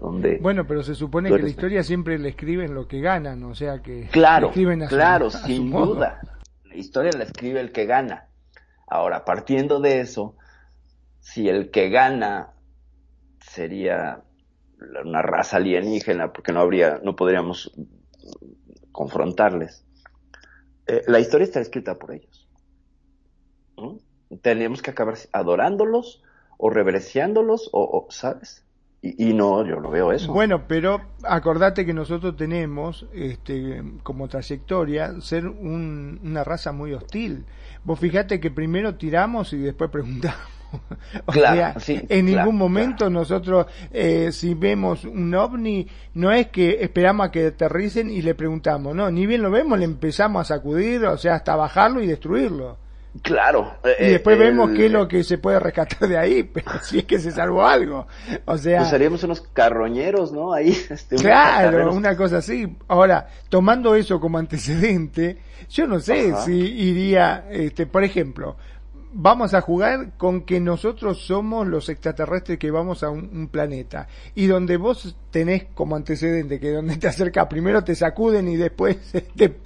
Donde, 0.00 0.38
Bueno, 0.38 0.66
pero 0.66 0.82
se 0.82 0.94
supone 0.94 1.30
que 1.30 1.38
la 1.38 1.48
historia 1.48 1.82
siempre 1.84 2.18
le 2.18 2.30
escriben 2.30 2.74
lo 2.74 2.88
que 2.88 3.00
ganan, 3.00 3.42
o 3.44 3.54
sea 3.54 3.80
que 3.80 4.08
claro, 4.10 4.48
le 4.48 4.50
escriben 4.50 4.82
a 4.82 4.88
su- 4.88 4.96
claro, 4.96 5.26
a 5.28 5.30
sin 5.30 5.70
duda. 5.70 6.20
La 6.64 6.76
historia 6.76 7.12
la 7.16 7.24
escribe 7.24 7.60
el 7.60 7.70
que 7.70 7.86
gana. 7.86 8.26
Ahora, 8.88 9.24
partiendo 9.24 9.80
de 9.80 10.00
eso, 10.00 10.34
si 11.20 11.48
el 11.48 11.70
que 11.70 11.88
gana 11.88 12.50
sería 13.40 14.22
una 15.04 15.22
raza 15.22 15.56
alienígena, 15.58 16.32
porque 16.32 16.52
no 16.52 16.60
habría, 16.60 17.00
no 17.02 17.14
podríamos 17.16 17.72
confrontarles. 18.92 19.84
eh, 20.86 21.02
la 21.06 21.20
historia 21.20 21.44
está 21.44 21.60
escrita 21.60 21.98
por 21.98 22.12
ellos. 22.12 22.48
¿no? 23.76 23.98
Tendríamos 24.42 24.82
que 24.82 24.90
acabar 24.90 25.16
adorándolos 25.32 26.22
o 26.58 26.70
reverenciándolos 26.70 27.70
o, 27.72 28.06
¿sabes? 28.10 28.64
Y, 29.00 29.30
y 29.30 29.34
no, 29.34 29.66
yo 29.66 29.80
no 29.80 29.90
veo 29.90 30.12
eso. 30.12 30.32
Bueno, 30.32 30.66
pero 30.68 31.00
acordate 31.24 31.84
que 31.84 31.92
nosotros 31.92 32.36
tenemos 32.36 33.06
este, 33.12 33.82
como 34.04 34.28
trayectoria 34.28 35.20
ser 35.20 35.46
un- 35.48 36.20
una 36.22 36.44
raza 36.44 36.70
muy 36.72 36.92
hostil. 36.92 37.44
Vos 37.82 37.98
fijate 37.98 38.38
que 38.38 38.50
primero 38.50 38.94
tiramos 38.94 39.52
y 39.52 39.58
después 39.58 39.90
preguntamos. 39.90 40.61
o 41.26 41.32
Claro, 41.32 41.56
sea, 41.56 41.80
sí, 41.80 41.94
en 42.08 42.26
claro, 42.26 42.40
ningún 42.42 42.56
momento 42.56 43.10
nosotros, 43.10 43.66
eh, 43.92 44.30
si 44.32 44.54
vemos 44.54 45.04
un 45.04 45.34
ovni, 45.34 45.86
no 46.14 46.30
es 46.32 46.48
que 46.48 46.78
esperamos 46.82 47.26
a 47.26 47.30
que 47.30 47.46
aterricen 47.48 48.10
y 48.10 48.22
le 48.22 48.34
preguntamos, 48.34 48.94
no, 48.94 49.10
ni 49.10 49.26
bien 49.26 49.42
lo 49.42 49.50
vemos, 49.50 49.78
le 49.78 49.84
empezamos 49.84 50.42
a 50.50 50.56
sacudir, 50.56 51.04
o 51.04 51.16
sea, 51.18 51.36
hasta 51.36 51.56
bajarlo 51.56 52.02
y 52.02 52.06
destruirlo. 52.06 52.78
Claro. 53.20 53.74
Y 53.84 54.04
eh, 54.04 54.10
después 54.12 54.38
vemos 54.38 54.70
el- 54.70 54.76
qué 54.78 54.86
es 54.86 54.92
lo 54.92 55.06
que 55.06 55.22
se 55.22 55.36
puede 55.36 55.60
rescatar 55.60 56.08
de 56.08 56.16
ahí, 56.16 56.42
pero 56.54 56.70
si 56.82 57.00
es 57.00 57.04
que 57.04 57.18
se 57.18 57.30
salvó 57.30 57.66
algo. 57.66 58.06
O 58.46 58.56
sea, 58.56 58.78
Pues 58.78 58.88
seríamos 58.90 59.22
unos 59.24 59.42
carroñeros, 59.52 60.32
¿no? 60.32 60.54
Ahí, 60.54 60.70
este, 60.90 61.16
Claro, 61.16 61.92
una 61.92 62.16
cosa 62.16 62.38
así. 62.38 62.74
Ahora, 62.88 63.28
tomando 63.50 63.94
eso 63.94 64.18
como 64.18 64.38
antecedente, 64.38 65.36
yo 65.68 65.86
no 65.86 66.00
sé 66.00 66.30
Ajá. 66.32 66.40
si 66.46 66.52
iría, 66.58 67.44
este, 67.50 67.84
por 67.84 68.02
ejemplo, 68.02 68.56
vamos 69.12 69.54
a 69.54 69.60
jugar 69.60 70.12
con 70.16 70.42
que 70.42 70.60
nosotros 70.60 71.18
somos 71.26 71.66
los 71.66 71.88
extraterrestres 71.88 72.58
que 72.58 72.70
vamos 72.70 73.02
a 73.02 73.10
un, 73.10 73.48
planeta. 73.48 74.08
Y 74.34 74.46
donde 74.46 74.76
vos 74.76 75.16
tenés 75.30 75.64
como 75.74 75.96
antecedente 75.96 76.58
que 76.58 76.72
donde 76.72 76.96
te 76.96 77.08
acercas 77.08 77.46
primero 77.46 77.84
te 77.84 77.94
sacuden 77.94 78.48
y 78.48 78.56
después 78.56 78.98
te 79.36 79.56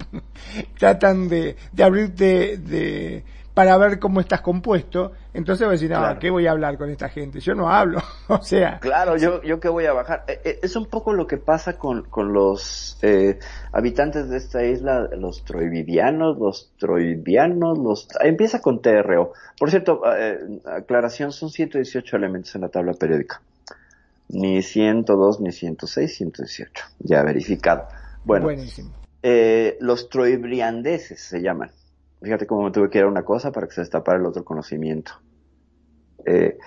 tratan 0.77 1.29
de, 1.29 1.55
de 1.71 1.83
abrirte 1.83 2.57
de 2.57 3.23
para 3.57 3.75
ver 3.79 3.97
cómo 3.97 4.19
estás 4.19 4.41
compuesto, 4.41 5.13
entonces 5.33 5.65
voy 5.65 5.71
a 5.71 5.77
decir, 5.77 5.89
no, 5.89 5.97
Claro. 5.97 6.19
¿qué 6.19 6.29
voy 6.29 6.45
a 6.45 6.51
hablar 6.51 6.77
con 6.77 6.91
esta 6.91 7.09
gente? 7.09 7.39
Yo 7.39 7.55
no 7.55 7.71
hablo, 7.71 7.99
o 8.27 8.39
sea, 8.43 8.77
Claro, 8.79 9.17
yo, 9.17 9.41
yo 9.41 9.59
que 9.59 9.67
voy 9.67 9.85
a 9.85 9.93
bajar. 9.93 10.25
Eh, 10.27 10.39
eh, 10.45 10.59
Es 10.61 10.75
un 10.75 10.85
poco 10.85 11.11
lo 11.13 11.25
que 11.25 11.37
pasa 11.37 11.77
con, 11.77 12.03
con 12.03 12.33
los 12.33 12.99
eh, 13.01 13.39
habitantes 13.71 14.29
de 14.29 14.37
esta 14.37 14.63
isla, 14.63 15.09
los 15.17 15.43
troividianos, 15.43 16.37
los 16.37 16.71
troidianos, 16.77 17.79
los... 17.79 18.07
Empieza 18.21 18.61
con 18.61 18.79
TRO. 18.79 19.33
Por 19.59 19.71
cierto, 19.71 20.01
eh, 20.15 20.37
aclaración, 20.65 21.31
son 21.31 21.49
118 21.49 22.15
elementos 22.15 22.53
en 22.53 22.61
la 22.61 22.69
tabla 22.69 22.93
periódica. 22.93 23.41
Ni 24.29 24.61
102, 24.61 25.41
ni 25.41 25.51
106, 25.51 26.15
118. 26.15 26.85
Ya 26.99 27.23
verificado. 27.23 27.87
Bueno, 28.23 28.45
buenísimo. 28.45 28.91
eh, 29.23 29.77
los 29.81 30.09
troibriandeses 30.09 31.19
se 31.21 31.41
llaman. 31.41 31.71
Fíjate 32.21 32.47
cómo 32.47 32.63
me 32.63 32.71
tuve 32.71 32.89
que 32.89 32.97
ir 32.97 33.03
a 33.03 33.07
una 33.07 33.23
cosa 33.23 33.51
para 33.51 33.67
que 33.67 33.73
se 33.73 33.81
destapara 33.81 34.19
el 34.19 34.25
otro 34.25 34.43
conocimiento. 34.43 35.13
Eh, 36.25 36.57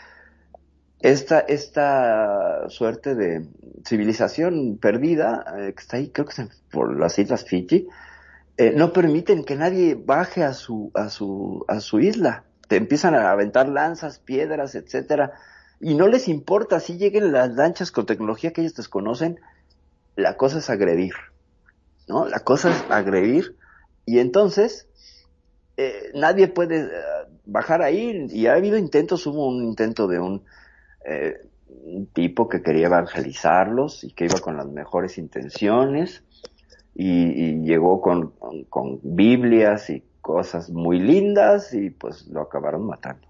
esta, 1.01 1.41
esta 1.41 2.69
suerte 2.69 3.15
de 3.15 3.49
civilización 3.87 4.79
perdida 4.79 5.45
eh, 5.59 5.73
que 5.75 5.81
está 5.81 5.97
ahí, 5.97 6.11
creo 6.11 6.27
que 6.27 6.43
es 6.43 6.49
por 6.71 6.99
las 6.99 7.19
islas 7.19 7.45
Fiji, 7.45 7.89
eh, 8.59 8.73
no 8.77 8.93
permiten 8.93 9.45
que 9.45 9.57
nadie 9.57 9.95
baje 9.95 10.45
a 10.45 10.53
su, 10.53 10.91
a 10.95 11.09
su, 11.09 11.65
a 11.69 11.81
su 11.81 12.01
isla. 12.01 12.45
Te 12.69 12.77
empiezan 12.77 13.15
a 13.15 13.31
aventar 13.33 13.69
lanzas, 13.69 14.19
piedras, 14.19 14.75
etcétera, 14.75 15.33
y 15.81 15.95
no 15.95 16.07
les 16.07 16.29
importa 16.29 16.79
si 16.79 16.99
lleguen 16.99 17.33
las 17.33 17.51
lanchas 17.55 17.91
con 17.91 18.05
tecnología 18.05 18.53
que 18.53 18.61
ellos 18.61 18.75
desconocen, 18.75 19.41
la 20.15 20.37
cosa 20.37 20.59
es 20.59 20.69
agredir, 20.69 21.15
¿no? 22.07 22.27
La 22.27 22.41
cosa 22.41 22.71
es 22.71 22.85
agredir, 22.91 23.57
y 24.05 24.19
entonces 24.19 24.89
eh, 25.81 26.11
nadie 26.14 26.49
puede 26.49 26.77
eh, 26.83 26.88
bajar 27.47 27.81
ahí, 27.83 28.27
y 28.31 28.47
ha 28.47 28.55
habido 28.55 28.77
intentos, 28.77 29.27
hubo 29.27 29.47
un 29.49 29.64
intento 29.64 30.07
de 30.07 30.19
un, 30.19 30.43
eh, 31.05 31.38
un 31.85 32.07
tipo 32.07 32.49
que 32.49 32.62
quería 32.62 32.87
evangelizarlos 32.87 34.05
y 34.05 34.12
que 34.12 34.27
iba 34.27 34.38
con 34.40 34.57
las 34.57 34.66
mejores 34.66 35.19
intenciones, 35.19 36.23
y, 36.95 37.11
y 37.45 37.62
llegó 37.62 38.01
con, 38.01 38.31
con, 38.38 38.64
con 38.64 39.01
Biblias 39.03 39.90
y 39.90 40.03
cosas 40.21 40.71
muy 40.71 40.99
lindas, 40.99 41.73
y 41.75 41.90
pues 41.90 42.27
lo 42.29 42.43
acabaron 42.43 42.87
matando. 42.87 43.27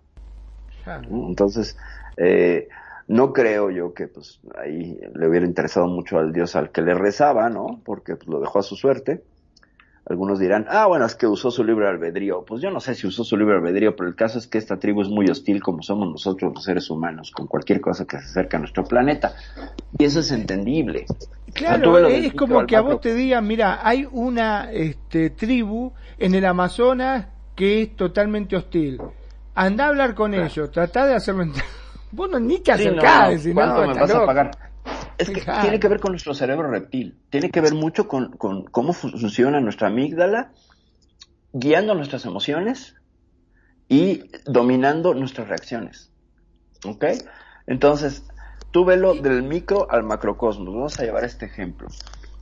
Entonces, 1.28 1.76
eh, 2.16 2.68
no 3.06 3.32
creo 3.32 3.70
yo 3.70 3.92
que 3.92 4.08
pues 4.08 4.40
ahí 4.56 4.98
le 5.14 5.28
hubiera 5.28 5.46
interesado 5.46 5.86
mucho 5.86 6.18
al 6.18 6.32
Dios 6.32 6.56
al 6.56 6.70
que 6.70 6.82
le 6.82 6.94
rezaba, 6.94 7.48
¿no? 7.48 7.80
Porque 7.84 8.16
pues, 8.16 8.28
lo 8.28 8.40
dejó 8.40 8.58
a 8.58 8.62
su 8.62 8.76
suerte. 8.76 9.22
Algunos 10.08 10.38
dirán, 10.40 10.66
ah, 10.68 10.86
bueno, 10.86 11.06
es 11.06 11.14
que 11.14 11.26
usó 11.26 11.50
su 11.50 11.62
libre 11.62 11.86
albedrío. 11.86 12.44
Pues 12.44 12.62
yo 12.62 12.70
no 12.70 12.80
sé 12.80 12.94
si 12.94 13.06
usó 13.06 13.22
su 13.22 13.36
libre 13.36 13.56
albedrío, 13.56 13.94
pero 13.94 14.08
el 14.08 14.16
caso 14.16 14.38
es 14.38 14.46
que 14.46 14.58
esta 14.58 14.78
tribu 14.78 15.02
es 15.02 15.08
muy 15.08 15.26
hostil 15.28 15.62
como 15.62 15.82
somos 15.82 16.08
nosotros 16.08 16.52
los 16.54 16.64
seres 16.64 16.90
humanos, 16.90 17.30
con 17.30 17.46
cualquier 17.46 17.80
cosa 17.80 18.06
que 18.06 18.18
se 18.18 18.24
acerque 18.24 18.56
a 18.56 18.58
nuestro 18.58 18.82
planeta. 18.84 19.34
Y 19.98 20.04
eso 20.04 20.20
es 20.20 20.32
entendible. 20.32 21.06
Claro, 21.52 21.98
es 22.08 22.32
como 22.34 22.66
que 22.66 22.76
a 22.76 22.80
vos 22.80 23.00
te 23.00 23.14
digan, 23.14 23.46
mira, 23.46 23.80
hay 23.82 24.08
una 24.10 24.72
este, 24.72 25.30
tribu 25.30 25.92
en 26.18 26.34
el 26.34 26.44
Amazonas 26.44 27.26
que 27.54 27.82
es 27.82 27.96
totalmente 27.96 28.56
hostil. 28.56 29.00
Anda 29.54 29.84
a 29.84 29.88
hablar 29.88 30.14
con 30.14 30.32
ellos, 30.34 30.70
tratá 30.70 31.06
de 31.06 31.14
hacerlo 31.14 31.42
entender. 31.42 31.64
Vos 32.12 32.28
no, 32.28 32.40
ni 32.40 32.58
te 32.58 32.76
Sí, 32.76 32.86
no, 32.86 32.90
acercás, 33.02 33.46
no, 33.46 33.54
¿cuánto 33.54 33.86
no, 33.86 33.94
me 33.94 34.00
vas 34.00 34.14
a 34.14 34.26
pagar? 34.26 34.69
Es 35.20 35.28
que 35.30 35.40
tiene 35.62 35.78
que 35.80 35.88
ver 35.88 36.00
con 36.00 36.12
nuestro 36.12 36.34
cerebro 36.34 36.70
reptil, 36.70 37.18
tiene 37.30 37.50
que 37.50 37.60
ver 37.60 37.74
mucho 37.74 38.08
con, 38.08 38.32
con 38.36 38.64
cómo 38.64 38.92
fu- 38.92 39.10
funciona 39.10 39.60
nuestra 39.60 39.88
amígdala, 39.88 40.52
guiando 41.52 41.94
nuestras 41.94 42.24
emociones 42.24 42.94
y 43.88 44.22
dominando 44.46 45.14
nuestras 45.14 45.48
reacciones. 45.48 46.10
¿Ok? 46.84 47.04
Entonces, 47.66 48.24
tú 48.70 48.84
velo 48.84 49.14
del 49.14 49.42
micro 49.42 49.90
al 49.90 50.02
macrocosmos. 50.04 50.72
Vamos 50.74 50.98
a 50.98 51.02
llevar 51.04 51.24
este 51.24 51.46
ejemplo. 51.46 51.88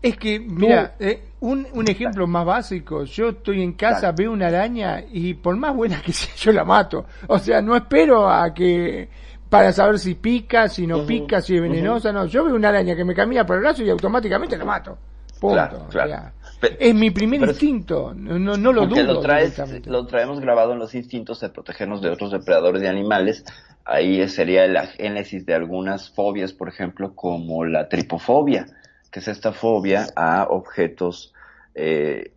Es 0.01 0.17
que, 0.17 0.39
mira, 0.39 0.95
eh, 1.01 1.25
un, 1.41 1.67
un 1.73 1.89
ejemplo 1.89 2.29
más 2.29 2.47
básico, 2.47 3.03
yo 3.05 3.31
estoy 3.31 3.63
en 3.63 3.73
casa, 3.73 4.13
veo 4.13 4.31
una 4.31 4.47
araña 4.47 5.03
y 5.11 5.35
por 5.35 5.57
más 5.57 5.75
buena 5.75 6.01
que 6.03 6.13
sea, 6.13 6.33
yo 6.37 6.53
la 6.53 6.65
mato. 6.65 7.07
O 7.27 7.39
sea, 7.39 7.61
no 7.63 7.75
espero 7.75 8.31
a 8.31 8.55
que, 8.55 9.09
para 9.49 9.73
saber 9.73 9.99
si 9.99 10.15
pica, 10.15 10.69
si 10.69 10.87
no 10.87 11.07
pica, 11.07 11.41
si 11.41 11.57
es 11.57 11.63
venenosa, 11.63 12.13
no. 12.13 12.27
Yo 12.27 12.45
veo 12.45 12.55
una 12.55 12.69
araña 12.69 12.95
que 12.95 13.05
me 13.05 13.15
camina 13.15 13.47
por 13.47 13.57
el 13.57 13.63
brazo 13.63 13.83
y 13.83 13.91
automáticamente 13.91 14.57
la 14.57 14.65
mato. 14.65 14.99
Punto. 15.41 15.55
Claro, 15.55 15.79
O 15.85 15.89
claro. 15.89 16.11
sea, 16.11 16.33
es 16.81 16.95
mi 16.95 17.11
primer 17.11 17.41
instinto, 17.43 18.13
no, 18.15 18.57
no, 18.57 18.73
lo 18.73 18.87
dudo. 18.87 19.03
lo, 19.05 19.21
traes, 19.21 19.87
lo 19.87 20.07
traemos 20.07 20.41
grabado 20.41 20.73
en 20.73 20.81
los 20.81 20.95
instintos 20.97 21.41
de 21.41 21.51
protegernos 21.51 22.03
de 22.03 22.11
otros 22.11 22.33
depredadores 22.33 22.83
de 22.83 22.89
animales. 22.89 23.45
Ahí 23.85 24.27
sería 24.29 24.67
la 24.67 24.87
génesis 24.87 25.47
de 25.47 25.55
algunas 25.55 26.11
fobias, 26.11 26.53
por 26.53 26.69
ejemplo, 26.69 27.15
como 27.15 27.65
la 27.65 27.89
tripofobia, 27.89 28.67
que 29.11 29.21
es 29.21 29.29
esta 29.29 29.53
fobia 29.53 30.09
a 30.17 30.49
objetos 30.51 31.33
eh, 31.75 32.33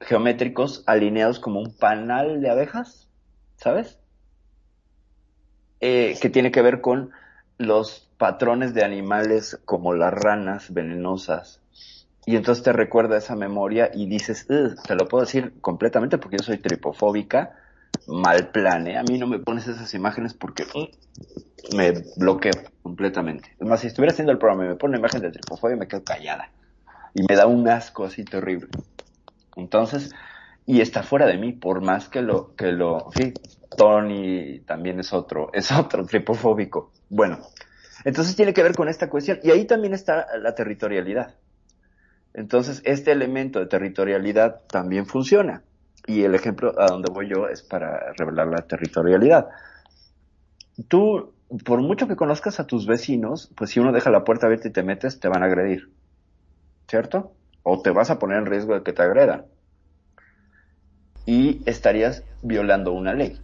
geométricos 0.00 0.84
alineados 0.86 1.40
como 1.40 1.60
un 1.60 1.74
panal 1.74 2.42
de 2.42 2.50
abejas, 2.50 3.08
¿sabes? 3.56 3.98
Eh, 5.86 6.16
que 6.18 6.30
tiene 6.30 6.50
que 6.50 6.62
ver 6.62 6.80
con 6.80 7.10
los 7.58 8.10
patrones 8.16 8.72
de 8.72 8.82
animales 8.84 9.60
como 9.66 9.92
las 9.92 10.14
ranas 10.14 10.72
venenosas, 10.72 11.60
y 12.24 12.36
entonces 12.36 12.64
te 12.64 12.72
recuerda 12.72 13.18
esa 13.18 13.36
memoria 13.36 13.90
y 13.92 14.08
dices, 14.08 14.46
te 14.46 14.94
lo 14.94 15.08
puedo 15.08 15.24
decir 15.26 15.60
completamente 15.60 16.16
porque 16.16 16.36
yo 16.38 16.42
soy 16.42 16.56
tripofóbica, 16.56 17.54
mal 18.06 18.50
plan, 18.50 18.86
¿eh? 18.86 18.96
A 18.96 19.02
mí 19.02 19.18
no 19.18 19.26
me 19.26 19.40
pones 19.40 19.68
esas 19.68 19.92
imágenes 19.92 20.32
porque 20.32 20.64
"Mm", 20.74 21.76
me 21.76 21.92
bloqueo 22.16 22.62
completamente. 22.82 23.50
Es 23.58 23.66
más, 23.66 23.80
si 23.80 23.88
estuviera 23.88 24.12
haciendo 24.12 24.32
el 24.32 24.38
programa 24.38 24.64
y 24.64 24.68
me 24.68 24.76
pone 24.76 24.92
una 24.92 25.00
imagen 25.00 25.20
de 25.22 25.32
tripofobia, 25.32 25.76
me 25.76 25.88
quedo 25.88 26.04
callada. 26.04 26.50
Y 27.14 27.22
me 27.28 27.36
da 27.36 27.46
un 27.46 27.68
asco 27.68 28.04
así 28.04 28.24
terrible. 28.24 28.68
Entonces, 29.56 30.10
y 30.66 30.80
está 30.80 31.02
fuera 31.02 31.26
de 31.26 31.38
mí, 31.38 31.52
por 31.52 31.80
más 31.82 32.08
que 32.08 32.22
lo, 32.22 32.54
que 32.56 32.72
lo, 32.72 33.10
sí, 33.12 33.34
Tony 33.76 34.60
también 34.60 35.00
es 35.00 35.12
otro, 35.12 35.50
es 35.52 35.70
otro 35.72 36.04
tripofóbico. 36.06 36.92
Bueno, 37.08 37.38
entonces 38.04 38.36
tiene 38.36 38.52
que 38.52 38.62
ver 38.62 38.74
con 38.74 38.88
esta 38.88 39.08
cuestión. 39.08 39.40
Y 39.42 39.50
ahí 39.50 39.64
también 39.64 39.94
está 39.94 40.26
la 40.38 40.54
territorialidad. 40.54 41.34
Entonces, 42.34 42.82
este 42.84 43.12
elemento 43.12 43.60
de 43.60 43.66
territorialidad 43.66 44.62
también 44.66 45.06
funciona. 45.06 45.62
Y 46.06 46.24
el 46.24 46.34
ejemplo 46.34 46.74
a 46.78 46.86
donde 46.86 47.10
voy 47.12 47.28
yo 47.28 47.48
es 47.48 47.62
para 47.62 48.12
revelar 48.18 48.48
la 48.48 48.66
territorialidad. 48.66 49.48
Tú, 50.88 51.32
por 51.64 51.80
mucho 51.80 52.08
que 52.08 52.16
conozcas 52.16 52.58
a 52.60 52.66
tus 52.66 52.86
vecinos, 52.86 53.52
pues 53.56 53.70
si 53.70 53.80
uno 53.80 53.92
deja 53.92 54.10
la 54.10 54.24
puerta 54.24 54.46
abierta 54.46 54.68
y 54.68 54.72
te 54.72 54.82
metes, 54.82 55.20
te 55.20 55.28
van 55.28 55.42
a 55.42 55.46
agredir. 55.46 55.90
¿Cierto? 56.88 57.32
O 57.62 57.80
te 57.80 57.90
vas 57.90 58.10
a 58.10 58.18
poner 58.18 58.38
en 58.38 58.46
riesgo 58.46 58.74
de 58.74 58.82
que 58.82 58.92
te 58.92 59.02
agredan. 59.02 59.46
Y 61.24 61.62
estarías 61.64 62.24
violando 62.42 62.92
una 62.92 63.14
ley. 63.14 63.40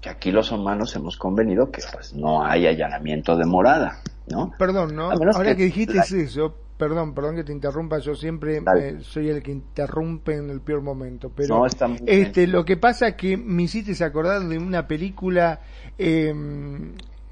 Que 0.00 0.08
aquí 0.08 0.30
los 0.32 0.50
humanos 0.50 0.94
hemos 0.96 1.16
convenido 1.16 1.70
que 1.70 1.82
pues 1.92 2.14
no 2.14 2.42
hay 2.44 2.66
allanamiento 2.66 3.36
de 3.36 3.44
morada, 3.44 4.00
¿no? 4.28 4.52
Perdón, 4.58 4.96
¿no? 4.96 5.10
Ahora 5.10 5.50
que 5.50 5.56
que, 5.56 5.64
dijiste 5.64 5.94
la- 5.94 6.04
eso, 6.04 6.54
perdón, 6.78 7.12
perdón 7.14 7.36
que 7.36 7.44
te 7.44 7.52
interrumpa, 7.52 7.98
yo 7.98 8.14
siempre 8.14 8.62
eh, 8.78 8.98
soy 9.02 9.28
el 9.28 9.42
que 9.42 9.52
interrumpe 9.52 10.36
en 10.36 10.48
el 10.48 10.62
peor 10.62 10.80
momento, 10.80 11.30
pero 11.34 11.58
No, 11.58 11.66
está 11.66 11.86
muy 11.86 11.98
bien. 11.98 12.22
este, 12.22 12.46
lo 12.46 12.64
que 12.64 12.78
pasa 12.78 13.08
es 13.08 13.14
que 13.16 13.36
me 13.36 13.64
hiciste 13.64 14.02
acordar 14.02 14.40
de 14.40 14.56
una 14.56 14.86
película 14.88 15.60
eh, 15.98 16.34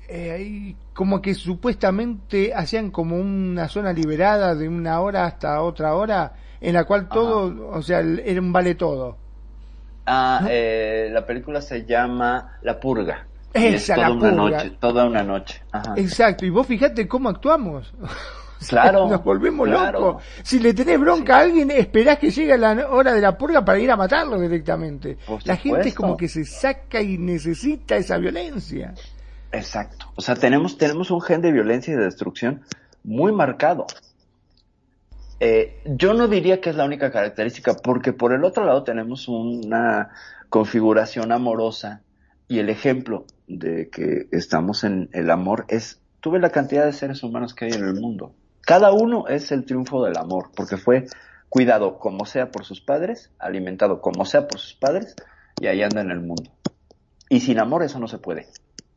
eh, 0.08 0.74
como 0.92 1.22
que 1.22 1.34
supuestamente 1.34 2.52
hacían 2.54 2.90
como 2.90 3.16
una 3.16 3.68
zona 3.68 3.92
liberada 3.92 4.54
de 4.54 4.68
una 4.68 5.00
hora 5.00 5.24
hasta 5.24 5.62
otra 5.62 5.94
hora 5.94 6.34
en 6.60 6.74
la 6.74 6.84
cual 6.84 7.08
todo, 7.08 7.70
o 7.70 7.82
sea, 7.82 8.00
era 8.00 8.40
un 8.40 8.52
vale 8.52 8.74
todo. 8.74 9.16
Ah, 10.10 10.46
eh, 10.48 11.08
la 11.12 11.24
película 11.26 11.60
se 11.60 11.84
llama 11.84 12.58
La 12.62 12.80
Purga. 12.80 13.26
Y 13.54 13.64
es 13.66 13.82
Esa, 13.84 13.94
toda 13.96 14.08
la 14.08 14.14
una 14.14 14.20
purga. 14.20 14.56
noche, 14.58 14.76
toda 14.80 15.04
una 15.06 15.22
noche. 15.22 15.62
Ajá. 15.72 15.94
Exacto, 15.96 16.46
y 16.46 16.50
vos 16.50 16.66
fíjate 16.66 17.06
cómo 17.06 17.28
actuamos. 17.28 17.92
Claro, 18.68 19.08
Nos 19.08 19.22
volvemos 19.22 19.68
claro. 19.68 20.00
locos. 20.00 20.24
Si 20.42 20.58
le 20.58 20.74
tenés 20.74 20.98
bronca 20.98 21.36
a 21.36 21.40
alguien, 21.42 21.70
esperás 21.70 22.18
que 22.18 22.32
llegue 22.32 22.58
la 22.58 22.88
hora 22.90 23.12
de 23.12 23.20
la 23.20 23.38
purga 23.38 23.64
para 23.64 23.78
ir 23.78 23.88
a 23.88 23.96
matarlo 23.96 24.36
directamente. 24.40 25.16
Por 25.24 25.46
La 25.46 25.54
gente 25.54 25.90
es 25.90 25.94
como 25.94 26.16
que 26.16 26.26
se 26.26 26.44
saca 26.44 27.00
y 27.00 27.18
necesita 27.18 27.94
esa 27.94 28.18
violencia. 28.18 28.94
Exacto. 29.52 30.06
O 30.16 30.20
sea, 30.20 30.34
tenemos, 30.34 30.76
tenemos 30.76 31.12
un 31.12 31.20
gen 31.20 31.40
de 31.40 31.52
violencia 31.52 31.94
y 31.94 31.96
de 31.96 32.04
destrucción 32.06 32.62
muy 33.04 33.30
marcado. 33.30 33.86
Eh, 35.40 35.80
yo 35.84 36.14
no 36.14 36.26
diría 36.26 36.60
que 36.60 36.70
es 36.70 36.76
la 36.76 36.84
única 36.84 37.12
característica, 37.12 37.74
porque 37.74 38.12
por 38.12 38.32
el 38.32 38.44
otro 38.44 38.64
lado 38.64 38.82
tenemos 38.82 39.28
una 39.28 40.10
configuración 40.48 41.30
amorosa 41.30 42.02
y 42.48 42.58
el 42.58 42.70
ejemplo 42.70 43.26
de 43.46 43.88
que 43.90 44.26
estamos 44.32 44.82
en 44.84 45.08
el 45.12 45.30
amor 45.30 45.64
es, 45.68 46.00
tú 46.20 46.30
ves 46.32 46.42
la 46.42 46.50
cantidad 46.50 46.84
de 46.84 46.92
seres 46.92 47.22
humanos 47.22 47.54
que 47.54 47.66
hay 47.66 47.72
en 47.72 47.84
el 47.84 47.94
mundo. 47.94 48.34
Cada 48.62 48.92
uno 48.92 49.28
es 49.28 49.52
el 49.52 49.64
triunfo 49.64 50.04
del 50.04 50.16
amor, 50.18 50.50
porque 50.56 50.76
fue 50.76 51.06
cuidado 51.48 51.98
como 51.98 52.26
sea 52.26 52.50
por 52.50 52.64
sus 52.64 52.80
padres, 52.80 53.30
alimentado 53.38 54.00
como 54.00 54.24
sea 54.24 54.48
por 54.48 54.58
sus 54.58 54.74
padres, 54.74 55.14
y 55.60 55.66
ahí 55.66 55.82
anda 55.82 56.00
en 56.00 56.10
el 56.10 56.20
mundo. 56.20 56.50
Y 57.28 57.40
sin 57.40 57.58
amor 57.60 57.82
eso 57.82 57.98
no 57.98 58.08
se 58.08 58.18
puede. 58.18 58.48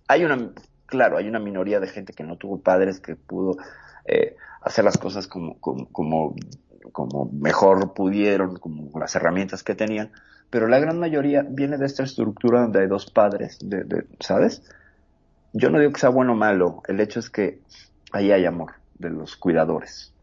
Hay 0.07 0.23
una, 0.25 0.51
claro, 0.85 1.17
hay 1.17 1.27
una 1.27 1.39
minoría 1.39 1.79
de 1.79 1.87
gente 1.87 2.13
que 2.13 2.23
no 2.23 2.37
tuvo 2.37 2.61
padres, 2.61 2.99
que 2.99 3.15
pudo 3.15 3.57
eh, 4.05 4.35
hacer 4.61 4.85
las 4.85 4.97
cosas 4.97 5.27
como, 5.27 5.59
como, 5.59 5.87
como, 5.87 6.35
como 6.91 7.29
mejor 7.31 7.93
pudieron, 7.93 8.57
como 8.57 8.97
las 8.99 9.15
herramientas 9.15 9.63
que 9.63 9.75
tenían, 9.75 10.11
pero 10.49 10.67
la 10.67 10.79
gran 10.79 10.99
mayoría 10.99 11.45
viene 11.47 11.77
de 11.77 11.85
esta 11.85 12.03
estructura 12.03 12.61
donde 12.61 12.81
hay 12.81 12.87
dos 12.87 13.09
padres, 13.09 13.57
de, 13.61 13.83
de, 13.83 14.05
¿sabes? 14.19 14.63
Yo 15.53 15.69
no 15.69 15.79
digo 15.79 15.91
que 15.93 15.99
sea 15.99 16.09
bueno 16.09 16.33
o 16.33 16.35
malo, 16.35 16.81
el 16.87 16.99
hecho 16.99 17.19
es 17.19 17.29
que 17.29 17.59
ahí 18.11 18.31
hay 18.31 18.45
amor 18.45 18.73
de 18.99 19.09
los 19.09 19.35
cuidadores. 19.35 20.13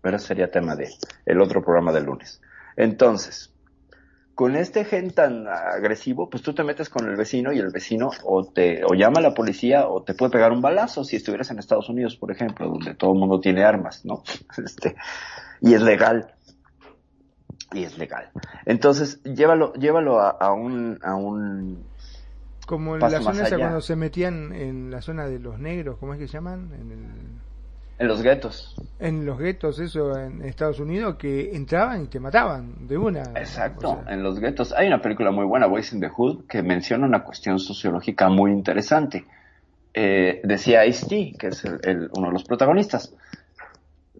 Pero 0.00 0.18
sería 0.18 0.50
tema 0.50 0.76
de 0.76 0.88
el 1.26 1.40
otro 1.40 1.62
programa 1.62 1.92
del 1.92 2.04
lunes. 2.04 2.40
Entonces, 2.76 3.50
con 4.38 4.54
este 4.54 4.84
gen 4.84 5.10
tan 5.10 5.48
agresivo, 5.48 6.30
pues 6.30 6.44
tú 6.44 6.54
te 6.54 6.62
metes 6.62 6.88
con 6.88 7.08
el 7.08 7.16
vecino 7.16 7.52
y 7.52 7.58
el 7.58 7.70
vecino 7.72 8.10
o 8.22 8.44
te 8.44 8.84
o 8.84 8.94
llama 8.94 9.18
a 9.18 9.22
la 9.22 9.34
policía 9.34 9.88
o 9.88 10.04
te 10.04 10.14
puede 10.14 10.30
pegar 10.30 10.52
un 10.52 10.62
balazo 10.62 11.02
si 11.02 11.16
estuvieras 11.16 11.50
en 11.50 11.58
Estados 11.58 11.88
Unidos, 11.88 12.14
por 12.14 12.30
ejemplo, 12.30 12.68
donde 12.68 12.94
todo 12.94 13.14
el 13.14 13.18
mundo 13.18 13.40
tiene 13.40 13.64
armas, 13.64 14.04
¿no? 14.04 14.22
Este, 14.64 14.94
y 15.60 15.74
es 15.74 15.82
legal. 15.82 16.36
Y 17.72 17.82
es 17.82 17.98
legal. 17.98 18.30
Entonces, 18.64 19.20
llévalo, 19.24 19.72
llévalo 19.72 20.20
a, 20.20 20.30
a 20.30 20.52
un, 20.52 21.00
a 21.02 21.16
un 21.16 21.84
Como 22.68 22.94
en 22.94 23.00
la 23.00 23.20
zona 23.20 23.42
esa 23.42 23.56
allá. 23.56 23.58
cuando 23.58 23.80
se 23.80 23.96
metían 23.96 24.52
en 24.52 24.92
la 24.92 25.02
zona 25.02 25.26
de 25.26 25.40
los 25.40 25.58
negros, 25.58 25.98
¿cómo 25.98 26.14
es 26.14 26.20
que 26.20 26.28
se 26.28 26.34
llaman? 26.34 26.70
En, 26.74 26.92
el- 26.92 27.47
en 27.98 28.08
los 28.08 28.22
guetos. 28.22 28.74
en 29.00 29.24
los 29.26 29.38
guetos, 29.38 29.78
eso, 29.80 30.16
en 30.18 30.42
Estados 30.42 30.80
Unidos, 30.80 31.16
que 31.16 31.54
entraban 31.54 32.04
y 32.04 32.06
te 32.08 32.20
mataban 32.20 32.86
de 32.88 32.96
una. 32.98 33.22
Exacto, 33.36 33.90
O 33.92 34.02
sea, 34.04 34.12
en 34.14 34.22
los 34.22 34.38
guetos. 34.40 34.72
Hay 34.72 34.86
una 34.88 35.00
película 35.02 35.30
muy 35.30 35.44
buena, 35.44 35.66
Boys 35.66 35.92
in 35.92 36.00
the 36.00 36.08
Hood, 36.08 36.46
que 36.46 36.62
menciona 36.62 37.06
una 37.06 37.22
cuestión 37.24 37.58
sociológica 37.58 38.28
muy 38.28 38.50
interesante. 38.52 39.24
Eh, 39.94 40.40
decía 40.44 40.84
Ice-T, 40.86 41.34
que 41.38 41.48
es 41.48 41.64
el- 41.64 41.80
el- 41.82 42.10
uno 42.16 42.28
de 42.28 42.32
los 42.32 42.44
protagonistas. 42.44 43.14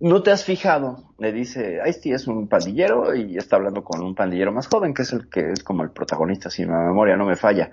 ¿No 0.00 0.22
te 0.22 0.30
has 0.30 0.44
fijado? 0.44 1.12
Le 1.18 1.32
dice, 1.32 1.80
Ice-T 1.86 2.12
es 2.12 2.28
un 2.28 2.46
pandillero 2.48 3.14
y 3.16 3.36
está 3.36 3.56
hablando 3.56 3.82
con 3.82 4.00
un 4.02 4.14
pandillero 4.14 4.52
más 4.52 4.68
joven, 4.68 4.94
que 4.94 5.02
es 5.02 5.12
el 5.12 5.28
que 5.28 5.50
es 5.52 5.62
como 5.64 5.82
el 5.82 5.90
protagonista, 5.90 6.50
si 6.50 6.64
mi 6.64 6.72
memoria 6.72 7.16
no 7.16 7.26
me 7.26 7.34
falla. 7.36 7.70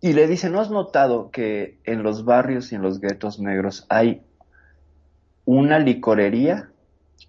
Y 0.00 0.12
le 0.14 0.26
dice, 0.26 0.50
¿no 0.50 0.60
has 0.60 0.70
notado 0.70 1.30
que 1.30 1.78
en 1.84 2.02
los 2.02 2.24
barrios 2.24 2.72
y 2.72 2.74
en 2.74 2.82
los 2.82 3.00
guetos 3.00 3.38
negros 3.38 3.86
hay 3.88 4.22
una 5.44 5.78
licorería 5.78 6.72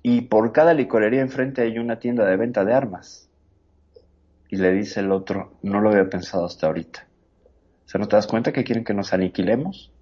y 0.02 0.22
por 0.22 0.52
cada 0.52 0.74
licorería 0.74 1.22
enfrente 1.22 1.62
hay 1.62 1.78
una 1.80 2.00
tienda 2.00 2.26
de 2.26 2.38
venta 2.38 2.66
de 2.66 2.74
armas? 2.74 3.30
Y 4.48 4.56
le 4.56 4.72
dice 4.72 5.02
el 5.02 5.12
otro, 5.12 5.60
no 5.64 5.82
lo 5.82 5.90
había 5.90 6.10
pensado 6.10 6.46
hasta 6.46 6.68
ahorita. 6.68 7.10
O 7.86 7.90
sea, 7.90 8.00
¿no 8.00 8.08
te 8.08 8.16
das 8.16 8.28
cuenta 8.28 8.54
que 8.54 8.64
quieren 8.64 8.84
que 8.86 8.94
nos 8.94 9.14
aniquilemos? 9.14 9.94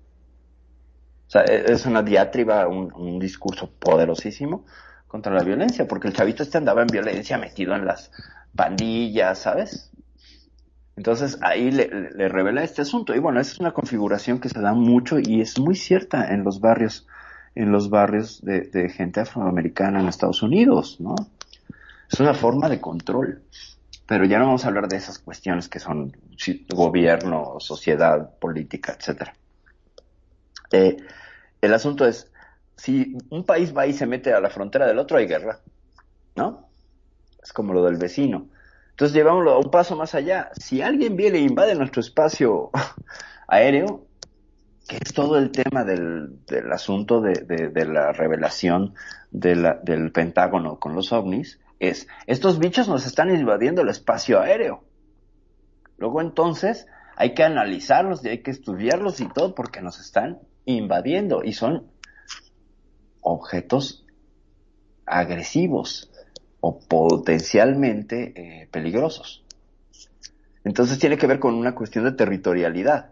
O 1.27 1.31
sea, 1.31 1.43
e- 1.45 1.71
es 1.71 1.85
una 1.85 2.03
diatriba, 2.03 2.67
un, 2.67 3.17
discurso 3.19 3.71
poderosísimo 3.79 4.65
contra 5.07 5.33
la 5.33 5.43
violencia, 5.43 5.87
porque 5.87 6.07
el 6.07 6.13
chavito 6.13 6.43
este 6.43 6.57
andaba 6.59 6.81
en 6.81 6.87
violencia 6.87 7.37
metido 7.37 7.75
en 7.75 7.85
las 7.85 8.11
pandillas, 8.55 9.39
¿sabes? 9.39 9.91
Entonces 10.95 11.37
ahí 11.41 11.71
le, 11.71 11.89
le- 11.89 12.29
revela 12.29 12.63
este 12.63 12.81
asunto. 12.81 13.13
Y 13.15 13.19
bueno, 13.19 13.39
es 13.41 13.59
una 13.59 13.73
configuración 13.73 14.39
que 14.39 14.49
se 14.49 14.61
da 14.61 14.73
mucho 14.73 15.19
y 15.19 15.41
es 15.41 15.59
muy 15.59 15.75
cierta 15.75 16.33
en 16.33 16.43
los 16.43 16.59
barrios, 16.61 17.07
en 17.55 17.71
los 17.71 17.89
barrios 17.89 18.41
de, 18.43 18.89
gente 18.89 19.19
afroamericana 19.19 19.99
en 19.99 20.07
Estados 20.07 20.41
Unidos, 20.41 20.97
¿no? 20.99 21.15
Es 22.11 22.19
una 22.19 22.33
forma 22.33 22.69
de 22.69 22.79
control. 22.79 23.41
Pero 24.05 24.25
ya 24.25 24.39
no 24.39 24.47
vamos 24.47 24.65
a 24.65 24.67
hablar 24.67 24.87
de 24.87 24.97
esas 24.97 25.19
cuestiones 25.19 25.69
que 25.69 25.79
son 25.79 26.15
gobierno, 26.73 27.55
sociedad, 27.59 28.37
política, 28.39 28.95
etcétera. 28.97 29.33
Eh, 30.71 30.97
el 31.61 31.73
asunto 31.73 32.05
es, 32.05 32.31
si 32.75 33.15
un 33.29 33.45
país 33.45 33.75
va 33.75 33.85
y 33.85 33.93
se 33.93 34.05
mete 34.05 34.33
a 34.33 34.41
la 34.41 34.49
frontera 34.49 34.87
del 34.87 34.99
otro, 34.99 35.17
hay 35.17 35.27
guerra, 35.27 35.59
¿no? 36.35 36.67
Es 37.41 37.53
como 37.53 37.73
lo 37.73 37.83
del 37.83 37.97
vecino. 37.97 38.47
Entonces 38.91 39.15
llevámoslo 39.15 39.53
a 39.53 39.59
un 39.59 39.71
paso 39.71 39.95
más 39.95 40.13
allá. 40.13 40.51
Si 40.59 40.81
alguien 40.81 41.15
viene 41.15 41.37
e 41.37 41.41
invade 41.41 41.75
nuestro 41.75 42.01
espacio 42.01 42.69
aéreo, 43.47 44.05
que 44.87 44.97
es 44.97 45.13
todo 45.13 45.37
el 45.37 45.51
tema 45.51 45.83
del, 45.83 46.39
asunto 46.71 47.21
de, 47.21 47.85
la 47.85 48.11
revelación 48.11 48.93
de 49.31 49.55
la- 49.55 49.79
del 49.81 50.11
Pentágono 50.11 50.79
con 50.79 50.95
los 50.95 51.11
ovnis, 51.13 51.59
es, 51.79 52.07
estos 52.27 52.59
bichos 52.59 52.87
nos 52.87 53.05
están 53.05 53.33
invadiendo 53.33 53.81
el 53.81 53.89
espacio 53.89 54.39
aéreo. 54.39 54.83
Luego 55.97 56.21
entonces 56.21 56.87
hay 57.15 57.33
que 57.33 57.43
analizarlos 57.43 58.23
y 58.25 58.29
hay 58.29 58.43
que 58.43 58.51
estudiarlos 58.51 59.21
y 59.21 59.27
todo 59.27 59.55
porque 59.55 59.81
nos 59.81 59.99
están 59.99 60.39
invadiendo 60.65 61.43
y 61.43 61.53
son 61.53 61.87
objetos 63.21 64.05
agresivos 65.05 66.11
o 66.59 66.79
potencialmente 66.79 68.33
eh, 68.35 68.67
peligrosos. 68.71 69.43
Entonces 70.63 70.99
tiene 70.99 71.17
que 71.17 71.27
ver 71.27 71.39
con 71.39 71.55
una 71.55 71.73
cuestión 71.73 72.05
de 72.05 72.11
territorialidad. 72.11 73.11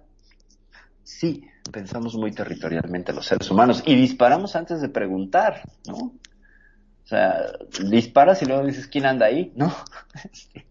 Sí, 1.03 1.48
pensamos 1.71 2.15
muy 2.15 2.31
territorialmente 2.31 3.13
los 3.13 3.25
seres 3.25 3.49
humanos 3.49 3.83
y 3.85 3.95
disparamos 3.95 4.55
antes 4.55 4.81
de 4.81 4.89
preguntar, 4.89 5.61
¿no? 5.87 5.95
O 5.95 7.07
sea, 7.09 7.37
disparas 7.85 8.41
y 8.41 8.45
luego 8.45 8.65
dices 8.65 8.87
quién 8.87 9.05
anda 9.05 9.25
ahí, 9.25 9.51
¿no? 9.55 9.73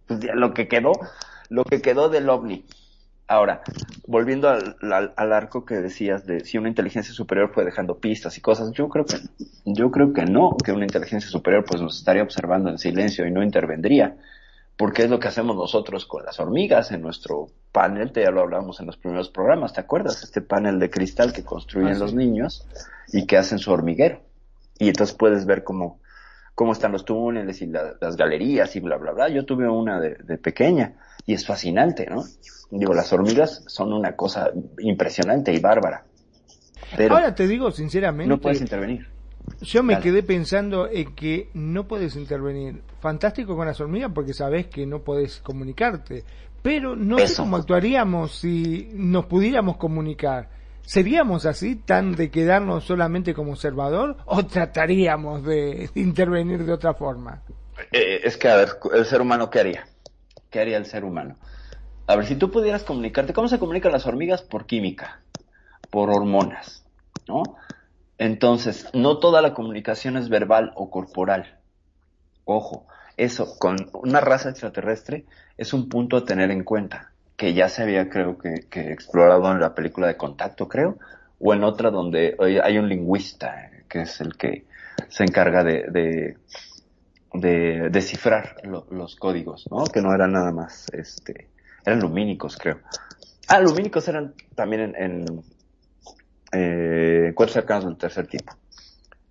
Pues 0.07 0.21
ya 0.21 0.35
lo 0.35 0.55
que 0.55 0.69
quedó, 0.69 0.93
lo 1.49 1.65
que 1.65 1.81
quedó 1.81 2.09
del 2.09 2.29
ovni. 2.29 2.65
Ahora, 3.31 3.63
volviendo 4.07 4.49
al, 4.49 4.77
al, 4.81 5.13
al 5.15 5.33
arco 5.35 5.67
que 5.67 5.75
decías 5.75 6.25
de 6.25 6.41
si 6.41 6.57
una 6.57 6.71
inteligencia 6.71 7.13
superior 7.13 7.51
fue 7.53 7.65
dejando 7.65 7.99
pistas 7.99 8.39
y 8.39 8.41
cosas, 8.41 8.73
yo 8.73 8.89
creo 8.89 9.05
que 9.05 9.17
yo 9.67 9.91
creo 9.91 10.15
que 10.15 10.25
no, 10.25 10.57
que 10.65 10.73
una 10.73 10.85
inteligencia 10.85 11.29
superior 11.29 11.65
pues 11.67 11.83
nos 11.83 11.99
estaría 11.99 12.23
observando 12.23 12.71
en 12.71 12.79
silencio 12.79 13.27
y 13.27 13.31
no 13.31 13.43
intervendría, 13.43 14.17
porque 14.79 15.03
es 15.03 15.11
lo 15.11 15.19
que 15.19 15.29
hacemos 15.29 15.57
nosotros 15.57 16.07
con 16.07 16.25
las 16.25 16.39
hormigas 16.41 16.93
en 16.93 17.03
nuestro 17.03 17.49
panel, 17.73 18.13
te 18.13 18.23
ya 18.23 18.31
lo 18.31 18.41
hablamos 18.41 18.79
en 18.81 18.87
los 18.87 18.97
primeros 18.97 19.29
programas, 19.29 19.73
¿te 19.75 19.81
acuerdas? 19.81 20.23
Este 20.23 20.41
panel 20.41 20.79
de 20.79 20.89
cristal 20.89 21.33
que 21.35 21.45
construyen 21.45 21.91
Ah, 21.91 21.95
sí. 21.95 22.01
los 22.01 22.15
niños 22.15 22.67
y 23.13 23.27
que 23.27 23.37
hacen 23.37 23.59
su 23.59 23.73
hormiguero. 23.73 24.23
Y 24.79 24.89
entonces 24.89 25.15
puedes 25.17 25.45
ver 25.47 25.65
cómo, 25.65 26.01
cómo 26.55 26.73
están 26.73 26.93
los 26.93 27.05
túneles 27.05 27.61
y 27.61 27.67
la- 27.67 27.97
las 28.01 28.17
galerías 28.17 28.75
y 28.77 28.81
bla, 28.81 28.97
bla, 28.97 29.11
bla. 29.13 29.29
Yo 29.29 29.45
tuve 29.45 29.69
una 29.69 30.01
de, 30.01 30.15
de 30.15 30.39
pequeña 30.39 30.95
y 31.27 31.35
es 31.35 31.45
fascinante, 31.45 32.07
¿no? 32.09 32.23
Digo, 32.71 32.95
las 32.95 33.13
hormigas 33.13 33.65
son 33.67 33.93
una 33.93 34.15
cosa 34.15 34.51
impresionante 34.79 35.53
y 35.53 35.59
bárbara. 35.59 36.05
Pero 36.97 37.17
Ahora 37.17 37.35
te 37.35 37.49
digo 37.49 37.71
sinceramente, 37.73 38.29
no 38.29 38.39
puedes 38.41 38.61
intervenir. 38.61 39.09
Yo 39.61 39.83
me 39.83 39.95
Dale. 39.95 40.03
quedé 40.05 40.23
pensando 40.23 40.89
en 40.89 41.15
que 41.15 41.51
no 41.55 41.87
puedes 41.87 42.17
intervenir. 42.17 42.83
Fantástico 43.01 43.57
con 43.57 43.67
las 43.67 43.81
hormigas 43.81 44.11
porque 44.15 44.35
sabes 44.35 44.67
que 44.67 44.87
no 44.87 45.01
podés 45.01 45.39
comunicarte. 45.41 46.25
Pero 46.63 46.97
no 46.97 47.19
sé 47.19 47.25
Eso. 47.25 47.43
cómo 47.43 47.57
actuaríamos 47.57 48.33
si 48.33 48.91
nos 48.95 49.27
pudiéramos 49.27 49.77
comunicar. 49.77 50.49
¿Seríamos 50.83 51.45
así, 51.47 51.77
tan 51.77 52.15
de 52.15 52.31
quedarnos 52.31 52.85
solamente 52.85 53.35
como 53.35 53.53
observador 53.53 54.17
o 54.25 54.45
trataríamos 54.47 55.45
de 55.45 55.91
intervenir 55.95 56.65
de 56.65 56.73
otra 56.73 56.95
forma? 56.95 57.43
Eh, 57.93 58.21
es 58.25 58.37
que, 58.37 58.49
a 58.49 58.57
ver, 58.57 58.71
el 58.95 59.05
ser 59.05 59.21
humano, 59.21 59.51
¿qué 59.51 59.61
haría? 59.61 59.87
¿Qué 60.51 60.61
haría 60.61 60.79
el 60.79 60.87
ser 60.87 61.05
humano? 61.05 61.37
A 62.07 62.17
ver, 62.17 62.25
si 62.27 62.37
tú 62.37 62.51
pudieras 62.51 62.85
comunicarte, 62.85 63.35
¿cómo 63.35 63.49
se 63.49 63.59
comunican 63.59 63.93
las 63.93 64.07
hormigas? 64.07 64.43
Por 64.43 64.65
química, 64.67 65.21
por 65.91 66.09
hormonas, 66.11 66.85
¿no? 67.29 67.43
Entonces, 68.19 68.89
no 68.95 69.19
toda 69.19 69.41
la 69.43 69.55
comunicación 69.55 70.17
es 70.17 70.29
verbal 70.29 70.73
o 70.75 70.91
corporal. 70.91 71.59
Ojo, 72.45 72.87
eso 73.17 73.59
con 73.59 73.77
una 73.93 74.21
raza 74.21 74.51
extraterrestre 74.51 75.25
es 75.57 75.73
un 75.73 75.89
punto 75.89 76.17
a 76.17 76.25
tener 76.25 76.51
en 76.51 76.65
cuenta. 76.65 77.13
que 77.37 77.55
ya 77.55 77.69
se 77.69 77.83
había, 77.85 78.09
creo 78.11 78.37
que, 78.37 78.67
explorado 78.91 79.53
en 79.53 79.61
la 79.61 79.73
película 79.73 80.09
de 80.09 80.17
Contacto, 80.17 80.67
creo, 80.67 80.99
o 81.39 81.55
en 81.55 81.63
otra 81.63 81.91
donde 81.91 82.37
hay 82.65 82.79
un 82.79 82.89
lingüista, 82.89 83.71
que 83.89 84.03
es 84.03 84.21
el 84.21 84.37
que 84.37 84.67
se 85.09 85.23
encarga 85.23 85.63
de, 85.63 85.85
de, 85.89 86.37
de 87.35 87.91
descifrar 87.91 88.57
lo- 88.65 88.87
los 88.91 89.15
códigos, 89.15 89.69
¿no? 89.71 89.85
Que 89.85 90.01
no 90.03 90.13
eran 90.13 90.33
nada 90.33 90.51
más, 90.51 90.87
este, 90.93 91.49
eran 91.87 92.01
lumínicos, 92.01 92.57
creo. 92.57 92.81
Ah, 93.47 93.61
lumínicos 93.61 94.09
eran 94.09 94.35
también 94.57 94.83
en, 94.83 94.97
en 94.97 95.45
eh, 96.53 97.33
Cuatro 97.35 97.53
cercanos 97.55 97.85
del 97.87 97.97
tercer 97.99 98.27
tipo. 98.27 98.55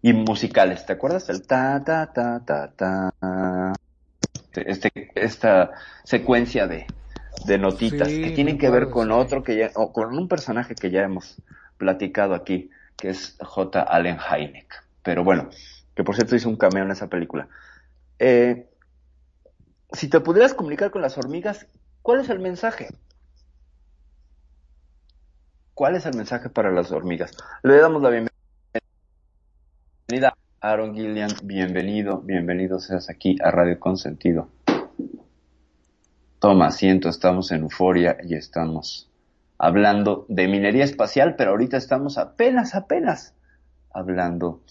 Y 0.02 0.14
musicales, 0.14 0.86
¿te 0.86 0.94
acuerdas? 0.94 1.30
El 1.30 1.46
ta, 1.46 1.84
ta, 1.84 2.12
ta, 2.14 2.44
ta, 2.46 2.72
ta. 2.76 3.14
Este, 4.54 4.92
esta 5.16 5.72
secuencia 6.04 6.68
de, 6.68 6.88
de 7.46 7.58
notitas 7.58 8.08
Sí, 8.08 8.22
que 8.22 8.32
tienen 8.32 8.58
que 8.58 8.70
ver 8.70 8.90
con 8.90 9.12
sí. 9.12 9.12
otro 9.12 9.44
que 9.44 9.58
ya, 9.58 9.72
o 9.76 9.92
con 9.94 10.18
un 10.18 10.28
personaje 10.28 10.76
que 10.76 10.90
ya 10.92 11.04
hemos 11.04 11.42
platicado 11.78 12.34
aquí, 12.34 12.70
que 12.96 13.10
es 13.10 13.38
J. 13.42 13.82
Allen 13.84 14.18
Hynek. 14.20 14.74
Pero 15.04 15.24
bueno, 15.24 15.50
que 15.96 16.04
por 16.04 16.16
cierto 16.16 16.36
hizo 16.36 16.50
un 16.50 16.58
cameo 16.58 16.84
en 16.84 16.92
esa 16.92 17.08
película. 17.08 17.50
Eh, 18.20 18.68
si 19.92 20.10
te 20.10 20.20
pudieras 20.20 20.54
comunicar 20.54 20.92
con 20.92 21.02
las 21.02 21.18
hormigas, 21.18 21.68
¿cuál 22.02 22.22
es 22.22 22.30
el 22.30 22.40
mensaje? 22.40 22.90
¿Cuál 25.78 25.96
es 25.96 26.08
el 26.08 26.16
mensaje 26.18 26.50
para 26.50 26.72
las 26.72 26.92
hormigas? 26.92 27.38
Le 27.62 27.78
damos 27.78 28.02
la 28.02 28.10
bienvenida 28.10 28.34
a 30.60 30.72
Aaron 30.72 30.96
Gillian. 30.96 31.30
Bienvenido, 31.44 32.18
bienvenido 32.22 32.80
seas 32.80 33.12
aquí 33.12 33.36
a 33.44 33.52
Radio 33.52 33.80
Consentido. 33.80 34.50
Toma 36.40 36.66
asiento, 36.68 37.10
estamos 37.10 37.52
en 37.52 37.62
euforia 37.62 38.18
y 38.28 38.34
estamos 38.34 39.08
hablando 39.60 40.26
de 40.30 40.48
minería 40.48 40.84
espacial, 40.84 41.36
pero 41.38 41.52
ahorita 41.52 41.78
estamos 41.78 42.18
apenas, 42.18 42.74
apenas 42.74 43.36
hablando 43.94 44.62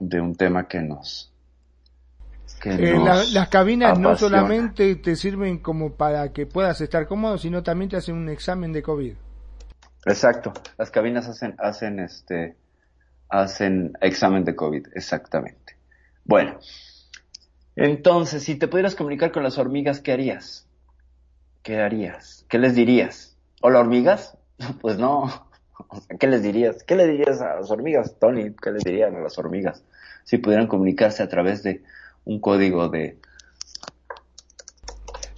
de 0.00 0.20
un 0.20 0.34
tema 0.34 0.68
que 0.68 0.82
nos... 0.82 1.32
Que 2.60 2.74
Eh, 2.74 2.94
nos 2.94 3.04
la- 3.06 3.24
las 3.40 3.48
cabinas 3.48 3.98
no 3.98 4.16
solamente 4.16 4.96
te 4.96 5.16
sirven 5.16 5.60
como 5.60 5.92
para 5.94 6.30
que 6.34 6.44
puedas 6.44 6.82
estar 6.82 7.06
cómodo, 7.06 7.38
sino 7.38 7.62
también 7.62 7.88
te 7.90 7.96
hacen 7.96 8.16
un 8.16 8.28
examen 8.28 8.74
de 8.74 8.82
COVID. 8.82 9.14
Exacto, 10.04 10.52
las 10.78 10.90
cabinas 10.90 11.28
hacen, 11.28 11.54
hacen 11.58 12.00
este, 12.00 12.56
hacen 13.28 13.92
examen 14.00 14.44
de 14.44 14.56
COVID, 14.56 14.88
exactamente. 14.94 15.76
Bueno, 16.24 16.58
entonces, 17.76 18.42
si 18.42 18.56
te 18.56 18.68
pudieras 18.68 18.94
comunicar 18.94 19.32
con 19.32 19.42
las 19.42 19.58
hormigas, 19.58 20.00
¿qué 20.00 20.12
harías? 20.12 20.66
¿Qué 21.62 21.80
harías? 21.80 22.44
¿Qué 22.48 22.58
les 22.58 22.74
dirías? 22.74 23.36
¿Hola 23.60 23.80
hormigas? 23.80 24.36
Pues 24.80 24.98
no. 24.98 25.48
¿Qué 26.20 26.26
les 26.28 26.42
dirías? 26.42 26.84
¿Qué 26.84 26.94
le 26.94 27.06
dirías 27.08 27.40
a 27.40 27.56
las 27.56 27.70
hormigas, 27.70 28.16
Tony? 28.20 28.54
¿Qué 28.54 28.70
les 28.70 28.84
dirían 28.84 29.16
a 29.16 29.20
las 29.20 29.36
hormigas? 29.38 29.82
Si 30.24 30.38
pudieran 30.38 30.68
comunicarse 30.68 31.22
a 31.22 31.28
través 31.28 31.62
de 31.64 31.82
un 32.24 32.40
código 32.40 32.88
de... 32.88 33.18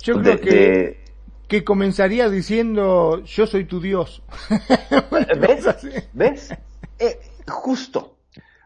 Yo 0.02 0.16
de- 0.18 0.22
creo 0.22 0.40
que, 0.40 0.50
de- 0.50 1.03
que 1.49 1.64
comenzaría 1.64 2.28
diciendo, 2.28 3.22
yo 3.24 3.47
soy 3.47 3.64
tu 3.64 3.80
Dios. 3.80 4.22
¿Ves? 5.40 5.66
¿Ves? 6.12 6.55
Eh, 6.99 7.18
justo, 7.47 8.16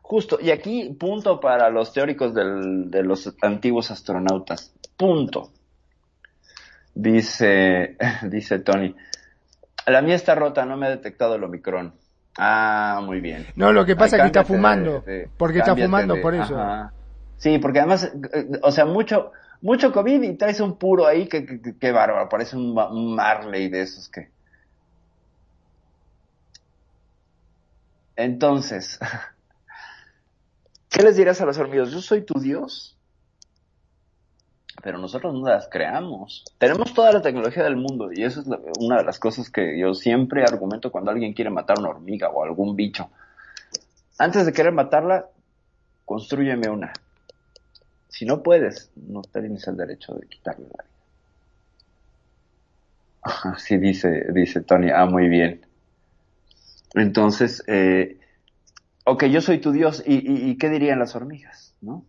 justo. 0.02 0.38
Y 0.40 0.50
aquí 0.50 0.96
punto 0.98 1.40
para 1.40 1.70
los 1.70 1.92
teóricos 1.92 2.34
del- 2.34 2.90
de 2.90 3.02
los 3.02 3.34
antiguos 3.42 3.90
astronautas. 3.90 4.72
Punto. 4.96 5.50
Dice, 6.94 7.96
dice 8.30 8.58
Tony. 8.60 8.94
La 9.86 10.02
mía 10.02 10.16
está 10.16 10.34
rota, 10.34 10.64
no 10.66 10.76
me 10.76 10.86
ha 10.86 10.90
detectado 10.90 11.34
el 11.36 11.44
Omicron. 11.44 11.94
Ah, 12.36 13.00
muy 13.04 13.20
bien. 13.20 13.46
No, 13.56 13.72
lo 13.72 13.84
que 13.84 13.96
pasa 13.96 14.16
Ay, 14.16 14.20
es 14.20 14.22
que 14.24 14.26
está 14.38 14.44
fumando, 14.44 15.00
de- 15.00 15.12
de- 15.12 15.30
porque 15.36 15.58
está 15.58 15.74
fumando 15.74 16.14
de- 16.14 16.20
por 16.20 16.34
eso. 16.34 16.58
ajá. 16.58 16.92
Sí, 17.36 17.58
porque 17.58 17.78
además, 17.80 18.04
eh, 18.04 18.10
eh, 18.34 18.46
o 18.62 18.70
sea, 18.72 18.84
mucho, 18.84 19.32
mucho 19.60 19.92
COVID 19.92 20.22
y 20.22 20.36
traes 20.36 20.60
un 20.60 20.76
puro 20.78 21.06
ahí 21.06 21.28
que, 21.28 21.92
bárbaro, 21.92 22.28
parece 22.28 22.56
un, 22.56 22.74
ma- 22.74 22.90
un 22.90 23.14
Marley 23.14 23.68
de 23.68 23.82
esos 23.82 24.08
que... 24.08 24.30
Entonces, 28.16 28.98
¿qué 30.90 31.02
les 31.02 31.16
dirás 31.16 31.40
a 31.40 31.46
los 31.46 31.58
hormigas? 31.58 31.90
Yo 31.90 32.00
soy 32.00 32.22
tu 32.22 32.38
Dios. 32.40 32.96
Pero 34.82 34.98
nosotros 34.98 35.34
no 35.34 35.48
las 35.48 35.68
creamos. 35.68 36.44
Tenemos 36.58 36.94
toda 36.94 37.12
la 37.12 37.20
tecnología 37.20 37.64
del 37.64 37.76
mundo 37.76 38.10
y 38.12 38.22
eso 38.22 38.40
es 38.40 38.46
una 38.78 38.98
de 38.98 39.04
las 39.04 39.18
cosas 39.18 39.50
que 39.50 39.78
yo 39.78 39.92
siempre 39.94 40.44
argumento 40.44 40.92
cuando 40.92 41.10
alguien 41.10 41.32
quiere 41.32 41.50
matar 41.50 41.80
una 41.80 41.88
hormiga 41.88 42.28
o 42.30 42.44
algún 42.44 42.76
bicho. 42.76 43.10
Antes 44.18 44.46
de 44.46 44.52
querer 44.52 44.72
matarla, 44.72 45.26
construyeme 46.04 46.68
una. 46.68 46.92
Si 48.08 48.24
no 48.24 48.42
puedes, 48.42 48.90
no 48.96 49.22
tienes 49.22 49.66
el 49.68 49.76
derecho 49.76 50.14
de 50.14 50.26
quitarle 50.26 50.66
la 50.66 50.82
vida. 50.84 50.94
Ajá, 53.22 53.58
Sí, 53.58 53.76
dice, 53.78 54.26
dice 54.32 54.62
Tony. 54.62 54.90
Ah, 54.90 55.06
muy 55.06 55.28
bien. 55.28 55.66
Entonces, 56.94 57.62
eh, 57.66 58.18
ok, 59.04 59.24
yo 59.24 59.40
soy 59.40 59.58
tu 59.58 59.72
Dios. 59.72 60.02
¿Y, 60.06 60.14
y, 60.14 60.50
y 60.50 60.58
qué 60.58 60.68
dirían 60.70 60.98
las 60.98 61.14
hormigas? 61.14 61.74
¿No? 61.80 62.04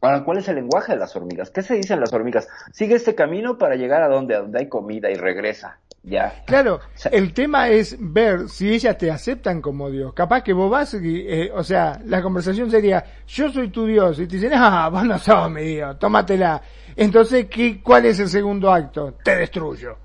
Ahora, 0.00 0.24
¿cuál 0.24 0.38
es 0.38 0.48
el 0.48 0.54
lenguaje 0.56 0.92
de 0.92 0.98
las 0.98 1.14
hormigas? 1.14 1.50
¿Qué 1.50 1.62
se 1.62 1.74
dicen 1.74 2.00
las 2.00 2.12
hormigas? 2.12 2.48
Sigue 2.72 2.94
este 2.94 3.14
camino 3.14 3.58
para 3.58 3.76
llegar 3.76 4.02
a 4.02 4.08
donde, 4.08 4.34
a 4.34 4.40
donde 4.40 4.60
hay 4.60 4.68
comida 4.68 5.10
y 5.10 5.14
regresa. 5.14 5.78
Ya. 6.02 6.42
Claro, 6.46 6.80
el 7.12 7.34
tema 7.34 7.68
es 7.68 7.96
ver 7.98 8.48
si 8.48 8.72
ellas 8.72 8.96
te 8.96 9.10
aceptan 9.10 9.60
como 9.60 9.90
Dios. 9.90 10.14
Capaz 10.14 10.42
que 10.42 10.54
vos 10.54 10.70
vas 10.70 10.94
y, 10.94 11.26
eh, 11.28 11.50
o 11.54 11.62
sea, 11.62 12.00
la 12.06 12.22
conversación 12.22 12.70
sería, 12.70 13.04
yo 13.26 13.52
soy 13.52 13.68
tu 13.68 13.84
Dios, 13.84 14.18
y 14.18 14.26
te 14.26 14.36
dicen, 14.36 14.52
ah, 14.54 14.88
vos 14.88 15.04
no 15.04 15.18
sos 15.18 15.50
mi 15.50 15.62
Dios, 15.62 15.98
tómatela. 15.98 16.62
Entonces, 16.96 17.46
¿qué, 17.50 17.82
¿cuál 17.82 18.06
es 18.06 18.18
el 18.18 18.28
segundo 18.28 18.72
acto? 18.72 19.14
Te 19.22 19.36
destruyo. 19.36 19.96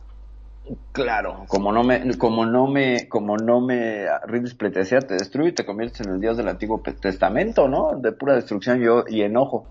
Claro, 0.92 1.46
como 1.48 1.72
no 1.72 1.84
me, 1.84 2.18
como 2.18 2.46
no 2.46 2.68
me, 2.68 3.08
como 3.08 3.38
no 3.38 3.62
me 3.62 4.08
rindes 4.26 4.56
pleitesía, 4.56 5.00
te 5.00 5.14
destruye 5.14 5.50
y 5.50 5.54
te 5.54 5.66
conviertes 5.66 6.02
en 6.02 6.14
el 6.14 6.20
Dios 6.20 6.38
del 6.38 6.48
Antiguo 6.48 6.82
Testamento, 6.82 7.68
¿no? 7.68 8.00
De 8.00 8.14
pura 8.14 8.34
destrucción 8.34 8.80
yo, 8.80 9.04
y 9.08 9.22
enojo. 9.22 9.68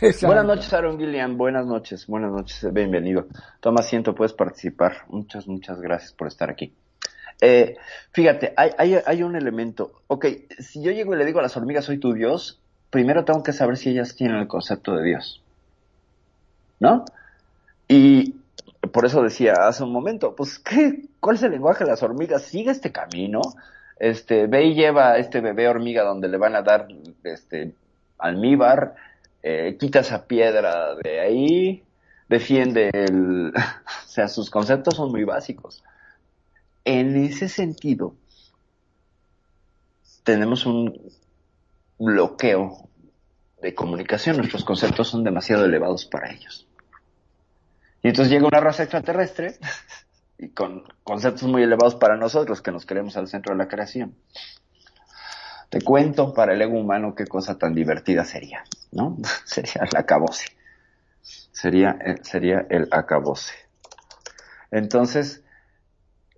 Exacto. 0.00 0.28
Buenas 0.28 0.46
noches, 0.46 0.72
Aaron 0.72 0.98
Gillian. 0.98 1.36
Buenas 1.36 1.66
noches, 1.66 2.06
buenas 2.06 2.32
noches. 2.32 2.72
Bienvenido. 2.72 3.26
Toma 3.60 3.80
asiento, 3.80 4.14
puedes 4.14 4.32
participar. 4.32 5.04
Muchas, 5.08 5.46
muchas 5.46 5.80
gracias 5.80 6.12
por 6.12 6.28
estar 6.28 6.48
aquí. 6.48 6.72
Eh, 7.40 7.76
fíjate, 8.12 8.54
hay, 8.56 8.70
hay, 8.78 8.98
hay 9.04 9.22
un 9.22 9.36
elemento. 9.36 10.02
Ok, 10.06 10.26
si 10.58 10.82
yo 10.82 10.92
llego 10.92 11.14
y 11.14 11.18
le 11.18 11.26
digo 11.26 11.40
a 11.40 11.42
las 11.42 11.56
hormigas, 11.58 11.84
soy 11.84 11.98
tu 11.98 12.14
Dios, 12.14 12.62
primero 12.88 13.24
tengo 13.24 13.42
que 13.42 13.52
saber 13.52 13.76
si 13.76 13.90
ellas 13.90 14.16
tienen 14.16 14.38
el 14.38 14.48
concepto 14.48 14.94
de 14.94 15.04
Dios. 15.04 15.42
¿No? 16.80 17.04
Y 17.86 18.37
por 18.92 19.06
eso 19.06 19.22
decía 19.22 19.54
hace 19.60 19.82
un 19.84 19.92
momento, 19.92 20.34
pues, 20.34 20.58
¿qué? 20.58 21.06
¿Cuál 21.20 21.36
es 21.36 21.42
el 21.42 21.52
lenguaje 21.52 21.84
de 21.84 21.90
las 21.90 22.02
hormigas? 22.02 22.42
Sigue 22.42 22.70
este 22.70 22.92
camino. 22.92 23.40
Este, 23.98 24.46
ve 24.46 24.66
y 24.66 24.74
lleva 24.74 25.12
a 25.12 25.18
este 25.18 25.40
bebé 25.40 25.68
hormiga 25.68 26.04
donde 26.04 26.28
le 26.28 26.36
van 26.38 26.54
a 26.54 26.62
dar, 26.62 26.86
este, 27.24 27.74
almíbar, 28.18 28.94
eh, 29.42 29.76
quita 29.78 30.00
esa 30.00 30.26
piedra 30.26 30.94
de 31.02 31.20
ahí, 31.20 31.82
defiende 32.28 32.90
el, 32.92 33.52
o 33.56 34.08
sea, 34.08 34.28
sus 34.28 34.50
conceptos 34.50 34.94
son 34.94 35.10
muy 35.10 35.24
básicos. 35.24 35.82
En 36.84 37.16
ese 37.16 37.48
sentido, 37.48 38.14
tenemos 40.22 40.64
un 40.64 41.12
bloqueo 41.98 42.88
de 43.60 43.74
comunicación, 43.74 44.36
nuestros 44.36 44.64
conceptos 44.64 45.08
son 45.08 45.24
demasiado 45.24 45.64
elevados 45.64 46.06
para 46.06 46.30
ellos. 46.30 46.67
Y 48.02 48.08
entonces 48.08 48.30
llega 48.32 48.46
una 48.46 48.60
raza 48.60 48.84
extraterrestre 48.84 49.58
y 50.38 50.48
con 50.50 50.84
conceptos 51.02 51.48
muy 51.48 51.62
elevados 51.62 51.96
para 51.96 52.16
nosotros 52.16 52.62
que 52.62 52.70
nos 52.70 52.86
queremos 52.86 53.16
al 53.16 53.28
centro 53.28 53.52
de 53.52 53.58
la 53.58 53.68
creación. 53.68 54.14
Te 55.68 55.82
cuento 55.82 56.32
para 56.32 56.54
el 56.54 56.62
ego 56.62 56.78
humano 56.78 57.14
qué 57.14 57.26
cosa 57.26 57.58
tan 57.58 57.74
divertida 57.74 58.24
sería, 58.24 58.64
¿no? 58.92 59.16
sería 59.44 59.82
el 59.90 59.96
acabose. 59.96 60.46
Sería, 61.22 61.98
eh, 62.04 62.16
sería 62.22 62.66
el 62.70 62.88
acabose. 62.90 63.52
Entonces, 64.70 65.42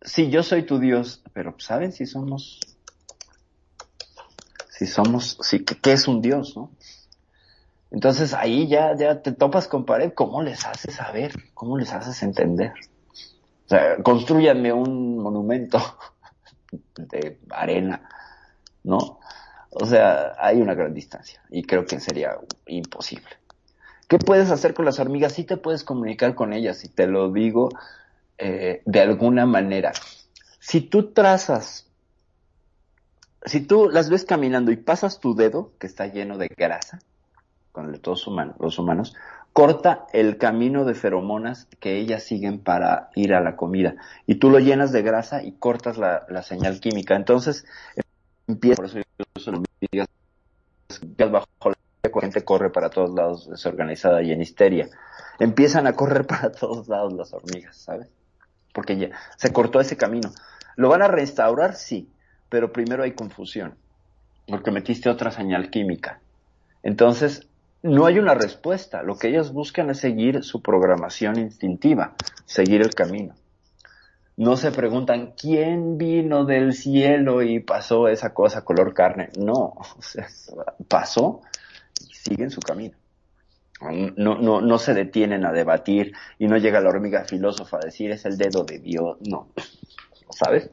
sí, 0.03 0.31
yo 0.31 0.43
soy 0.43 0.63
tu 0.63 0.79
Dios, 0.79 1.23
pero 1.33 1.55
¿saben 1.59 1.93
si 1.93 2.07
somos, 2.07 2.59
si 4.71 4.87
somos, 4.87 5.37
si, 5.43 5.65
¿qué, 5.65 5.77
qué 5.77 5.93
es 5.93 6.09
un 6.09 6.23
Dios, 6.23 6.57
no? 6.57 6.73
Entonces 7.91 8.35
ahí 8.35 8.69
ya, 8.69 8.95
ya 8.97 9.21
te 9.23 9.33
topas 9.33 9.67
con 9.67 9.85
pared, 9.85 10.13
¿cómo 10.15 10.43
les 10.43 10.65
haces 10.65 10.95
saber? 10.95 11.33
¿Cómo 11.55 11.77
les 11.77 11.93
haces 11.93 12.23
entender? 12.23 12.73
O 13.67 13.69
sea, 13.69 14.03
construyanme 14.03 14.73
un 14.73 15.19
monumento 15.19 15.81
de 16.97 17.39
arena, 17.51 18.09
¿no? 18.85 19.19
O 19.71 19.87
sea, 19.87 20.35
hay 20.39 20.61
una 20.61 20.75
gran 20.75 20.95
distancia 20.95 21.43
y 21.51 21.63
creo 21.63 21.85
que 21.85 22.01
sería 22.01 22.39
imposible. 22.67 23.31
¿Qué 24.09 24.19
puedes 24.19 24.51
hacer 24.51 24.75
con 24.75 24.85
las 24.85 24.99
hormigas? 24.99 25.35
Sí 25.35 25.45
te 25.45 25.57
puedes 25.57 25.85
comunicar 25.85 26.35
con 26.35 26.53
ellas 26.53 26.85
y 26.85 26.89
te 26.89 27.07
lo 27.07 27.31
digo 27.31 27.69
eh, 28.39 28.83
de 28.87 29.01
alguna 29.01 29.47
manera, 29.47 29.93
si 30.59 30.81
tú 30.81 31.13
trazas, 31.13 31.87
si 33.45 33.61
tú 33.61 33.89
las 33.89 34.11
ves 34.11 34.25
caminando 34.25 34.73
y 34.73 34.77
pasas 34.77 35.21
tu 35.21 35.35
dedo, 35.35 35.73
que 35.79 35.87
está 35.87 36.07
lleno 36.07 36.39
de 36.39 36.49
grasa, 36.49 37.01
con 37.73 37.93
todos 38.01 38.27
humanos, 38.27 38.57
los 38.59 38.79
humanos, 38.79 39.15
corta 39.53 40.07
el 40.13 40.39
camino 40.39 40.85
de 40.85 40.95
feromonas 40.95 41.69
que 41.81 41.99
ellas 41.99 42.23
siguen 42.23 42.61
para 42.61 43.11
ir 43.15 43.35
a 43.35 43.41
la 43.41 43.57
comida. 43.57 43.97
Y 44.27 44.37
tú 44.37 44.51
lo 44.51 44.59
llenas 44.59 44.93
de 44.93 45.03
grasa 45.03 45.43
y 45.43 45.53
cortas 45.53 45.99
la, 45.99 46.27
la 46.29 46.43
señal 46.43 46.81
química. 46.81 47.17
Entonces, 47.17 47.65
empieza, 48.47 48.77
por 48.77 48.87
eso 48.87 48.99
yo 48.99 49.25
uso 49.37 49.51
hormigas 49.51 50.09
bajo 51.31 51.47
la 52.03 52.11
corriente 52.11 52.45
corre 52.45 52.71
para 52.71 52.91
todos 52.91 53.15
lados, 53.15 53.49
desorganizada 53.49 54.23
y 54.23 54.33
en 54.33 54.41
histeria. 54.41 54.89
Empiezan 55.39 55.87
a 55.87 55.93
correr 55.93 56.27
para 56.27 56.51
todos 56.53 56.89
lados 56.89 57.13
las 57.13 57.33
hormigas, 57.33 57.77
¿sabes? 57.77 58.09
Porque 58.73 58.97
ya 58.97 59.11
se 59.37 59.53
cortó 59.53 59.81
ese 59.81 59.97
camino. 59.97 60.31
¿Lo 60.77 60.89
van 60.89 61.03
a 61.03 61.09
restaurar? 61.09 61.75
Sí, 61.75 62.11
pero 62.49 62.73
primero 62.73 63.03
hay 63.03 63.13
confusión, 63.13 63.75
porque 64.49 64.71
metiste 64.71 65.11
otra 65.11 65.31
señal 65.31 65.71
química. 65.71 66.21
Entonces, 66.83 67.49
no 67.83 68.07
hay 68.07 68.19
una 68.19 68.35
respuesta. 68.35 69.03
Lo 69.03 69.17
que 69.17 69.29
ellos 69.29 69.53
buscan 69.53 69.91
es 69.91 69.99
seguir 69.99 70.45
su 70.45 70.63
programación 70.63 71.39
instintiva, 71.39 72.15
seguir 72.45 72.83
el 72.83 72.95
camino. 72.95 73.35
No 74.37 74.57
se 74.57 74.71
preguntan 74.71 75.35
quién 75.39 75.99
vino 75.99 76.45
del 76.45 76.73
cielo 76.73 77.43
y 77.43 77.61
pasó 77.61 78.09
esa 78.09 78.33
cosa 78.33 78.65
color 78.65 78.95
carne. 78.95 79.31
No, 79.39 79.75
pasó 80.89 81.43
y 82.01 82.15
siguen 82.15 82.51
su 82.51 82.61
camino. 82.61 82.97
No, 84.17 84.39
no, 84.39 84.61
no 84.61 84.79
se 84.79 84.93
detienen 84.93 85.47
a 85.47 85.53
debatir 85.53 86.13
y 86.39 86.49
no 86.49 86.59
llega 86.59 86.83
la 86.83 86.91
hormiga 86.91 87.25
filósofa 87.25 87.79
a 87.79 87.87
decir 87.87 88.11
es 88.11 88.27
el 88.27 88.37
dedo 88.37 88.65
de 88.65 88.79
Dios. 88.79 89.17
No, 89.27 89.49
¿sabes? 90.31 90.71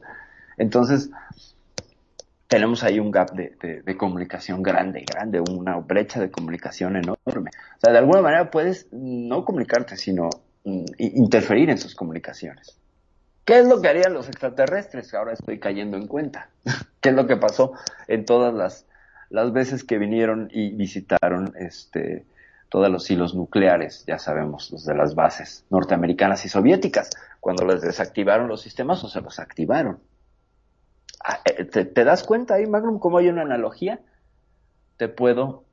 Entonces, 0.58 1.10
tenemos 2.48 2.82
ahí 2.82 2.98
un 2.98 3.10
gap 3.10 3.32
de, 3.32 3.96
comunicación 3.96 4.62
grande, 4.62 5.04
grande, 5.06 5.40
una 5.40 5.76
brecha 5.76 6.18
de 6.18 6.30
comunicación 6.30 6.96
enorme. 6.96 7.50
O 7.76 7.80
sea, 7.80 7.92
de 7.92 7.98
alguna 7.98 8.22
manera 8.22 8.50
puedes 8.50 8.88
no 8.90 9.44
comunicarte, 9.44 9.96
sino 9.96 10.30
mm, 10.64 10.84
interferir 10.98 11.68
en 11.68 11.76
sus 11.76 11.94
comunicaciones. 11.94 12.78
¿Qué 13.44 13.58
es 13.58 13.68
lo 13.68 13.80
que 13.80 13.88
harían 13.88 14.14
los 14.14 14.28
extraterrestres? 14.28 15.12
Ahora 15.14 15.34
estoy 15.34 15.58
cayendo 15.58 15.98
en 15.98 16.06
cuenta. 16.06 16.48
¿Qué 17.00 17.10
es 17.10 17.14
lo 17.14 17.26
que 17.26 17.36
pasó 17.36 17.72
en 18.08 18.24
todas 18.24 18.54
las, 18.54 18.86
las 19.28 19.52
veces 19.52 19.84
que 19.84 19.98
vinieron 19.98 20.48
y 20.50 20.70
visitaron 20.70 21.52
este, 21.58 22.24
todos 22.70 22.90
los 22.90 23.10
hilos 23.10 23.34
nucleares, 23.34 24.04
ya 24.06 24.18
sabemos, 24.18 24.70
los 24.70 24.86
de 24.86 24.94
las 24.94 25.14
bases 25.14 25.66
norteamericanas 25.68 26.46
y 26.46 26.48
soviéticas, 26.48 27.10
cuando 27.40 27.66
les 27.66 27.82
desactivaron 27.82 28.48
los 28.48 28.62
sistemas 28.62 29.04
o 29.04 29.08
se 29.08 29.20
los 29.20 29.38
activaron? 29.38 29.98
¿Te, 31.72 31.84
¿Te, 31.84 32.04
das 32.04 32.24
cuenta 32.24 32.54
ahí, 32.54 32.66
Magnum, 32.66 32.98
cómo 32.98 33.18
hay 33.18 33.28
una 33.28 33.42
analogía? 33.42 34.00
Te 34.96 35.08
puedo 35.08 35.64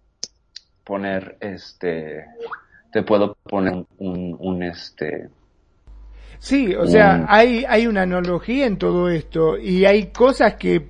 poner, 0.83 1.37
este, 1.39 2.25
te 2.91 3.03
puedo 3.03 3.35
poner 3.43 3.73
un, 3.73 3.87
un, 3.97 4.37
un 4.39 4.63
este... 4.63 5.29
Sí, 6.39 6.75
o 6.75 6.85
sea, 6.85 7.25
hay, 7.29 7.65
hay 7.67 7.87
una 7.87 8.03
analogía 8.03 8.65
en 8.65 8.77
todo 8.77 9.09
esto 9.09 9.57
y 9.57 9.85
hay 9.85 10.07
cosas 10.07 10.55
que, 10.55 10.87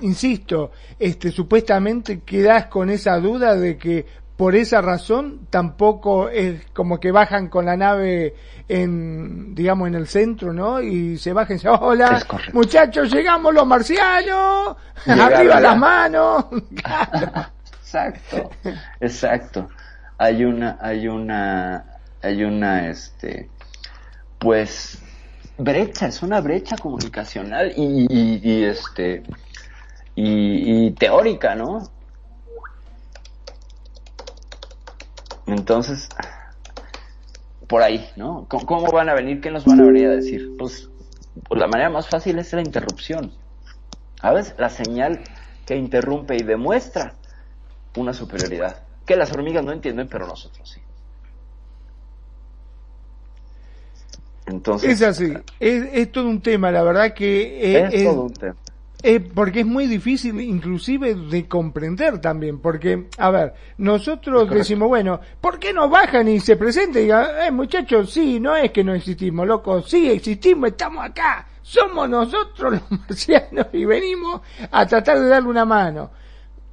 insisto, 0.00 0.70
este, 0.98 1.30
supuestamente 1.30 2.20
quedas 2.20 2.66
con 2.66 2.88
esa 2.88 3.18
duda 3.18 3.56
de 3.56 3.76
que 3.76 4.06
por 4.40 4.56
esa 4.56 4.80
razón 4.80 5.48
tampoco 5.50 6.30
es 6.30 6.64
como 6.72 6.98
que 6.98 7.12
bajan 7.12 7.50
con 7.50 7.66
la 7.66 7.76
nave 7.76 8.34
en 8.68 9.54
digamos 9.54 9.86
en 9.88 9.94
el 9.94 10.06
centro 10.06 10.54
no 10.54 10.80
y 10.80 11.18
se 11.18 11.34
bajan 11.34 11.56
y 11.56 11.58
dicen 11.58 11.72
hola 11.78 12.24
muchachos 12.54 13.12
llegamos 13.12 13.52
los 13.52 13.66
marcianos 13.66 14.78
arriba 15.06 15.60
las 15.60 15.76
manos. 15.76 16.46
Exacto. 17.82 18.50
Exacto. 18.98 19.68
Hay 20.16 20.42
una 20.46 20.78
hay 20.80 21.06
una 21.06 21.84
hay 22.22 22.42
una 22.42 22.88
este 22.88 23.50
pues 24.38 25.02
brecha 25.58 26.06
es 26.06 26.22
una 26.22 26.40
brecha 26.40 26.78
comunicacional 26.78 27.74
y, 27.76 28.06
y, 28.08 28.40
y 28.42 28.64
este 28.64 29.22
y, 30.14 30.86
y 30.86 30.90
teórica 30.92 31.54
no 31.54 31.99
Entonces, 35.46 36.08
por 37.66 37.82
ahí, 37.82 38.08
¿no? 38.16 38.46
¿Cómo, 38.48 38.90
van 38.90 39.08
a 39.08 39.14
venir? 39.14 39.40
¿Qué 39.40 39.50
nos 39.50 39.64
van 39.64 39.80
a 39.80 39.84
venir 39.84 40.08
a 40.08 40.10
decir? 40.10 40.50
Pues, 40.58 40.88
pues 41.48 41.60
la 41.60 41.66
manera 41.66 41.90
más 41.90 42.08
fácil 42.08 42.38
es 42.38 42.52
la 42.52 42.62
interrupción. 42.62 43.32
¿Sabes? 44.20 44.54
La 44.58 44.68
señal 44.68 45.20
que 45.66 45.76
interrumpe 45.76 46.36
y 46.36 46.42
demuestra 46.42 47.14
una 47.96 48.12
superioridad. 48.12 48.82
Que 49.06 49.16
las 49.16 49.32
hormigas 49.32 49.64
no 49.64 49.72
entienden, 49.72 50.08
pero 50.08 50.26
nosotros 50.26 50.68
sí. 50.68 50.80
Entonces, 54.46 54.90
es 54.90 55.02
así, 55.02 55.32
es, 55.60 55.84
es, 55.92 56.10
todo 56.10 56.28
un 56.28 56.40
tema, 56.40 56.72
la 56.72 56.82
verdad 56.82 57.14
que 57.14 57.76
es, 57.76 57.94
es 57.94 58.04
todo 58.04 58.22
un 58.22 58.32
tema. 58.32 58.56
Eh, 59.02 59.18
porque 59.20 59.60
es 59.60 59.66
muy 59.66 59.86
difícil 59.86 60.38
inclusive 60.40 61.14
de 61.14 61.48
comprender 61.48 62.20
también, 62.20 62.58
porque, 62.58 63.06
a 63.16 63.30
ver, 63.30 63.54
nosotros 63.78 64.50
decimos, 64.50 64.88
bueno, 64.88 65.20
¿por 65.40 65.58
qué 65.58 65.72
no 65.72 65.88
bajan 65.88 66.28
y 66.28 66.38
se 66.38 66.56
presentan 66.56 67.00
y 67.00 67.04
digan, 67.04 67.26
eh, 67.46 67.50
muchachos, 67.50 68.12
sí, 68.12 68.38
no 68.38 68.54
es 68.54 68.70
que 68.72 68.84
no 68.84 68.94
existimos, 68.94 69.46
loco, 69.46 69.80
sí 69.82 70.10
existimos, 70.10 70.70
estamos 70.70 71.02
acá, 71.02 71.46
somos 71.62 72.10
nosotros 72.10 72.72
los 72.72 73.00
marcianos 73.00 73.68
y 73.72 73.86
venimos 73.86 74.42
a 74.70 74.84
tratar 74.86 75.18
de 75.18 75.28
darle 75.28 75.48
una 75.48 75.64
mano. 75.64 76.10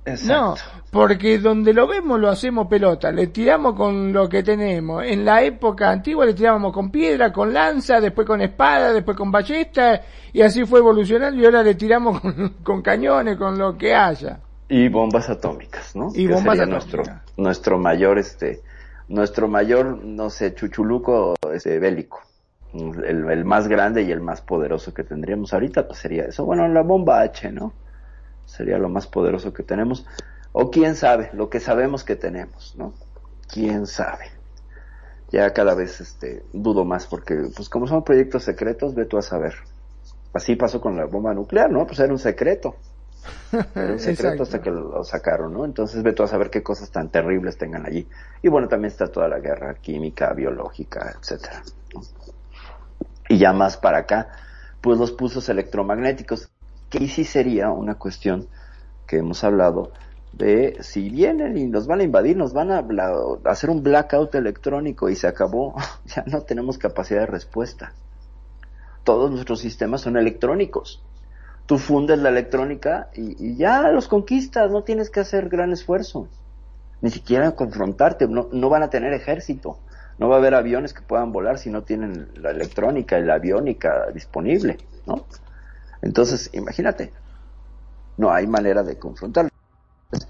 Exacto. 0.08 0.34
No, 0.34 0.56
porque 0.90 1.38
donde 1.38 1.74
lo 1.74 1.86
vemos 1.86 2.18
lo 2.18 2.30
hacemos 2.30 2.68
pelota, 2.68 3.12
le 3.12 3.28
tiramos 3.28 3.76
con 3.76 4.14
lo 4.14 4.30
que 4.30 4.42
tenemos. 4.42 5.04
En 5.04 5.26
la 5.26 5.44
época 5.44 5.92
antigua 5.92 6.26
le 6.26 6.34
tirábamos 6.34 6.72
con 6.72 6.90
piedra, 6.90 7.34
con 7.34 7.54
lanza, 7.54 8.00
después 8.00 8.26
con 8.26 8.42
espada, 8.42 8.94
después 8.94 9.18
con 9.18 9.30
ballesta, 9.30 10.02
y 10.32 10.42
así 10.42 10.66
fue 10.66 10.80
evolucionando 10.80 11.42
y 11.42 11.46
ahora 11.46 11.62
le 11.62 11.76
tiramos 11.76 12.22
con, 12.22 12.56
con 12.64 12.82
cañones, 12.82 13.36
con 13.38 13.58
lo 13.58 13.78
que 13.78 13.94
haya. 13.94 14.40
Y 14.70 14.88
bombas 14.88 15.30
atómicas, 15.30 15.94
¿no? 15.94 16.10
Y 16.14 16.26
que 16.26 16.34
bombas 16.34 16.58
sería 16.58 16.76
atómicas. 16.76 16.94
Nuestro, 16.94 17.22
nuestro 17.36 17.78
mayor, 17.78 18.18
este, 18.18 18.62
nuestro 19.10 19.50
mayor, 19.50 20.04
no 20.06 20.30
sé, 20.30 20.56
chuchuluco 20.56 21.36
este, 21.54 21.80
bélico. 21.80 22.22
El, 22.74 23.30
el 23.30 23.46
más 23.46 23.68
grande 23.68 24.04
y 24.04 24.12
el 24.12 24.22
más 24.22 24.42
poderoso 24.42 24.94
que 24.94 25.04
tendríamos 25.04 25.54
ahorita, 25.54 25.86
pues 25.86 26.00
sería 26.00 26.26
eso. 26.26 26.46
Bueno, 26.46 26.68
la 26.68 26.82
bomba 26.82 27.22
H, 27.22 27.52
¿no? 27.52 27.74
Sería 28.58 28.78
lo 28.78 28.90
más 28.90 29.08
poderoso 29.08 29.54
que 29.54 29.64
tenemos. 29.64 30.06
O 30.52 30.72
quién 30.72 30.96
sabe, 30.96 31.30
lo 31.34 31.50
que 31.50 31.60
sabemos 31.60 32.04
que 32.04 32.16
tenemos, 32.16 32.76
¿no? 32.76 32.94
Quién 33.48 33.86
sabe. 33.86 34.26
Ya 35.30 35.54
cada 35.54 35.76
vez 35.76 36.02
este, 36.02 36.44
dudo 36.54 36.84
más 36.84 37.06
porque, 37.06 37.36
pues 37.56 37.70
como 37.70 37.86
son 37.88 38.04
proyectos 38.04 38.44
secretos, 38.44 38.96
ve 38.96 39.06
tú 39.06 39.18
a 39.18 39.22
saber. 39.22 39.54
Así 40.34 40.56
pasó 40.56 40.82
con 40.82 40.98
la 40.98 41.06
bomba 41.06 41.34
nuclear, 41.34 41.72
¿no? 41.72 41.86
Pues 41.86 42.00
era 42.00 42.12
un 42.12 42.20
secreto. 42.20 42.76
Era 43.52 43.92
un 43.92 44.00
secreto 44.00 44.44
hasta 44.44 44.62
que 44.62 44.72
lo 44.72 45.04
sacaron, 45.04 45.54
¿no? 45.54 45.66
Entonces 45.66 46.02
ve 46.02 46.14
tú 46.14 46.24
a 46.24 46.28
saber 46.28 46.50
qué 46.50 46.64
cosas 46.64 46.90
tan 46.90 47.10
terribles 47.10 47.58
tengan 47.58 47.86
allí. 47.86 48.08
Y 48.42 48.48
bueno, 48.48 48.68
también 48.68 48.92
está 48.92 49.08
toda 49.08 49.28
la 49.28 49.40
guerra 49.40 49.76
química, 49.76 50.34
biológica, 50.34 51.16
etcétera. 51.20 51.62
¿no? 51.94 52.02
Y 53.30 53.38
ya 53.38 53.54
más 53.54 53.78
para 53.78 54.00
acá, 54.00 54.30
pues 54.82 54.98
los 54.98 55.12
pulsos 55.12 55.50
electromagnéticos 55.50 56.50
que 56.90 57.08
sí 57.08 57.24
sería 57.24 57.72
una 57.72 57.96
cuestión 57.96 58.48
que 59.06 59.18
hemos 59.18 59.44
hablado 59.44 59.92
de 60.34 60.78
si 60.82 61.10
vienen 61.10 61.58
y 61.58 61.66
nos 61.68 61.88
van 61.88 62.02
a 62.02 62.04
invadir, 62.04 62.38
nos 62.38 62.54
van 62.54 62.72
a, 62.72 62.86
hacer 63.46 63.70
un 63.70 63.82
blackout 63.82 64.36
electrónico 64.36 65.10
y 65.10 65.16
se 65.16 65.28
acabó, 65.28 65.76
ya 66.06 66.24
no 66.28 66.42
tenemos 66.42 66.78
capacidad 66.78 67.22
de 67.22 67.26
respuesta. 67.26 67.94
Todos 69.04 69.32
nuestros 69.32 69.60
sistemas 69.60 70.02
son 70.02 70.18
electrónicos. 70.18 71.02
Tú 71.66 71.78
fundes 71.78 72.20
la 72.20 72.30
electrónica 72.30 73.10
y, 73.16 73.52
y 73.52 73.56
ya 73.56 73.90
los 73.90 74.08
conquistas, 74.08 74.70
no 74.72 74.84
tienes 74.84 75.10
que 75.10 75.22
hacer 75.22 75.50
gran 75.50 75.72
esfuerzo. 75.72 76.28
Ni 77.02 77.10
siquiera 77.10 77.52
confrontarte, 77.52 78.28
no, 78.28 78.48
no 78.52 78.70
van 78.70 78.84
a 78.84 78.90
tener 78.90 79.14
ejército. 79.14 79.80
No 80.18 80.30
va 80.30 80.36
a 80.36 80.40
haber 80.40 80.56
aviones 80.56 80.94
que 80.94 81.02
puedan 81.02 81.32
volar 81.32 81.60
si 81.60 81.70
no 81.70 81.84
tienen 81.84 82.30
la 82.36 82.52
electrónica 82.52 83.20
y 83.20 83.24
la 83.24 83.36
aviónica 83.36 84.08
disponible, 84.14 84.78
¿no? 85.06 85.26
Entonces, 86.02 86.50
imagínate, 86.54 87.12
no 88.18 88.32
hay 88.32 88.48
manera 88.48 88.84
de 88.84 88.98
confrontarlo. 88.98 89.52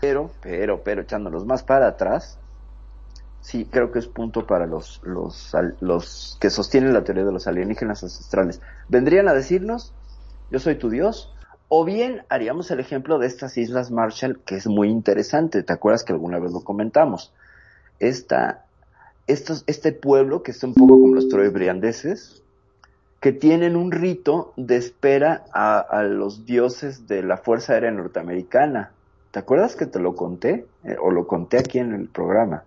Pero, 0.01 0.31
pero, 0.41 0.83
pero, 0.83 1.01
echándonos 1.01 1.45
más 1.45 1.63
para 1.63 1.87
atrás, 1.87 2.39
sí 3.41 3.67
creo 3.69 3.91
que 3.91 3.99
es 3.99 4.07
punto 4.07 4.47
para 4.47 4.65
los, 4.65 5.01
los, 5.03 5.53
los 5.79 6.37
que 6.41 6.49
sostienen 6.49 6.93
la 6.93 7.03
teoría 7.03 7.23
de 7.23 7.31
los 7.31 7.47
alienígenas 7.47 8.03
ancestrales. 8.03 8.61
Vendrían 8.89 9.27
a 9.27 9.33
decirnos, 9.33 9.93
yo 10.49 10.59
soy 10.59 10.75
tu 10.75 10.89
Dios, 10.89 11.33
o 11.69 11.85
bien 11.85 12.23
haríamos 12.29 12.71
el 12.71 12.79
ejemplo 12.79 13.19
de 13.19 13.27
estas 13.27 13.57
Islas 13.57 13.91
Marshall, 13.91 14.39
que 14.45 14.55
es 14.55 14.67
muy 14.67 14.89
interesante. 14.89 15.63
¿Te 15.63 15.73
acuerdas 15.73 16.03
que 16.03 16.13
alguna 16.13 16.39
vez 16.39 16.51
lo 16.51 16.61
comentamos? 16.61 17.33
Esta, 17.99 18.65
estos, 19.27 19.63
este 19.67 19.91
pueblo, 19.91 20.43
que 20.43 20.51
está 20.51 20.67
un 20.67 20.73
poco 20.73 20.93
como 20.93 21.15
los 21.15 21.27
troybriandeses, 21.27 22.43
que 23.19 23.31
tienen 23.31 23.75
un 23.75 23.91
rito 23.91 24.53
de 24.57 24.77
espera 24.77 25.45
a, 25.51 26.03
los 26.03 26.45
dioses 26.45 27.07
de 27.07 27.23
la 27.23 27.37
Fuerza 27.37 27.73
Aérea 27.73 27.91
Norteamericana. 27.91 28.91
¿Te 29.31 29.39
acuerdas 29.39 29.75
que 29.75 29.87
te 29.87 29.99
lo 29.99 30.15
conté? 30.15 30.65
Eh, 30.83 30.95
o 31.01 31.11
lo 31.11 31.25
conté 31.27 31.57
aquí 31.57 31.79
en 31.79 31.93
el 31.93 32.07
programa. 32.09 32.63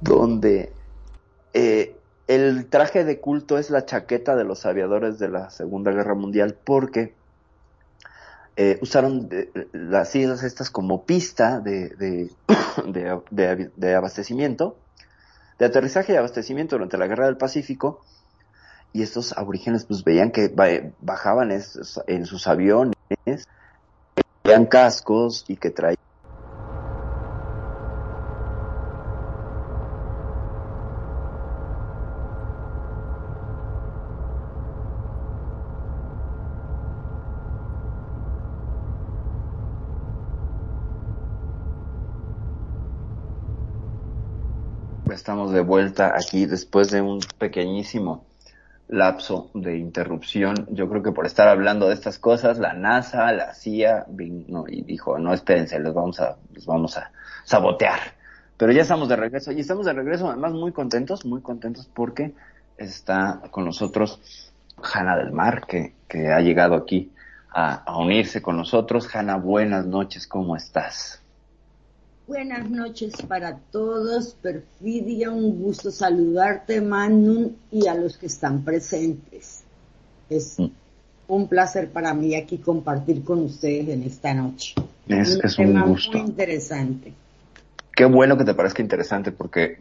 Donde 0.00 0.72
eh, 1.52 1.96
el 2.28 2.66
traje 2.66 3.04
de 3.04 3.18
culto 3.18 3.58
es 3.58 3.70
la 3.70 3.84
chaqueta 3.84 4.36
de 4.36 4.44
los 4.44 4.64
aviadores 4.66 5.18
de 5.18 5.28
la 5.28 5.50
Segunda 5.50 5.90
Guerra 5.90 6.14
Mundial 6.14 6.56
porque 6.62 7.14
eh, 8.56 8.78
usaron 8.82 9.28
las 9.72 10.14
islas 10.14 10.44
estas 10.44 10.70
como 10.70 11.04
pista 11.04 11.58
de- 11.60 11.90
de 13.76 13.94
abastecimiento, 13.94 14.76
de 15.58 15.66
aterrizaje 15.66 16.12
y 16.12 16.16
abastecimiento 16.16 16.76
durante 16.76 16.98
la 16.98 17.08
Guerra 17.08 17.26
del 17.26 17.36
Pacífico 17.36 18.00
y 18.92 19.02
estos 19.02 19.36
aborígenes 19.36 19.84
pues 19.86 20.04
veían 20.04 20.30
que 20.32 20.48
ba- 20.48 20.92
bajaban 21.00 21.50
es- 21.52 22.00
en 22.06 22.26
sus 22.26 22.46
aviones, 22.46 22.94
veían 24.44 24.66
cascos 24.66 25.44
y 25.48 25.56
que 25.56 25.70
traían 25.70 25.96
Estamos 45.10 45.52
de 45.52 45.62
vuelta 45.62 46.14
aquí 46.16 46.44
después 46.46 46.90
de 46.90 47.00
un 47.00 47.20
pequeñísimo 47.38 48.27
lapso 48.88 49.50
de 49.54 49.76
interrupción. 49.76 50.66
Yo 50.70 50.88
creo 50.88 51.02
que 51.02 51.12
por 51.12 51.26
estar 51.26 51.48
hablando 51.48 51.88
de 51.88 51.94
estas 51.94 52.18
cosas, 52.18 52.58
la 52.58 52.72
NASA, 52.72 53.30
la 53.32 53.54
CIA, 53.54 54.06
y 54.68 54.82
dijo, 54.82 55.18
no, 55.18 55.32
espérense, 55.34 55.78
les 55.78 55.92
vamos 55.92 56.20
a, 56.20 56.36
les 56.52 56.66
vamos 56.66 56.96
a 56.96 57.10
sabotear. 57.44 57.98
Pero 58.56 58.72
ya 58.72 58.82
estamos 58.82 59.08
de 59.08 59.16
regreso 59.16 59.52
y 59.52 59.60
estamos 59.60 59.86
de 59.86 59.92
regreso 59.92 60.28
además 60.28 60.52
muy 60.52 60.72
contentos, 60.72 61.24
muy 61.24 61.40
contentos 61.42 61.88
porque 61.94 62.34
está 62.76 63.40
con 63.50 63.64
nosotros 63.64 64.52
Hanna 64.82 65.16
del 65.16 65.32
Mar, 65.32 65.66
que, 65.66 65.94
que 66.08 66.32
ha 66.32 66.40
llegado 66.40 66.74
aquí 66.74 67.12
a, 67.50 67.74
a 67.74 67.98
unirse 67.98 68.42
con 68.42 68.56
nosotros. 68.56 69.14
Hanna, 69.14 69.36
buenas 69.36 69.86
noches, 69.86 70.26
¿cómo 70.26 70.56
estás? 70.56 71.17
Buenas 72.28 72.68
noches 72.68 73.14
para 73.26 73.56
todos, 73.56 74.36
Perfidia, 74.42 75.30
un 75.30 75.62
gusto 75.62 75.90
saludarte, 75.90 76.82
Manu, 76.82 77.56
y 77.72 77.86
a 77.86 77.94
los 77.94 78.18
que 78.18 78.26
están 78.26 78.64
presentes. 78.64 79.64
Es 80.28 80.58
un 81.26 81.48
placer 81.48 81.88
para 81.88 82.12
mí 82.12 82.34
aquí 82.34 82.58
compartir 82.58 83.24
con 83.24 83.40
ustedes 83.40 83.88
en 83.88 84.02
esta 84.02 84.34
noche. 84.34 84.74
Es, 85.08 85.40
es 85.42 85.58
un 85.58 85.64
tema 85.68 85.86
gusto. 85.86 86.18
muy 86.18 86.26
interesante. 86.26 87.14
Qué 87.96 88.04
bueno 88.04 88.36
que 88.36 88.44
te 88.44 88.52
parezca 88.52 88.82
interesante 88.82 89.32
porque 89.32 89.78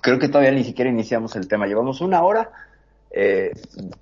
creo 0.00 0.18
que 0.18 0.28
todavía 0.28 0.52
ni 0.52 0.64
siquiera 0.64 0.90
iniciamos 0.90 1.36
el 1.36 1.46
tema. 1.46 1.66
Llevamos 1.66 2.00
una 2.00 2.22
hora 2.22 2.52
eh, 3.10 3.52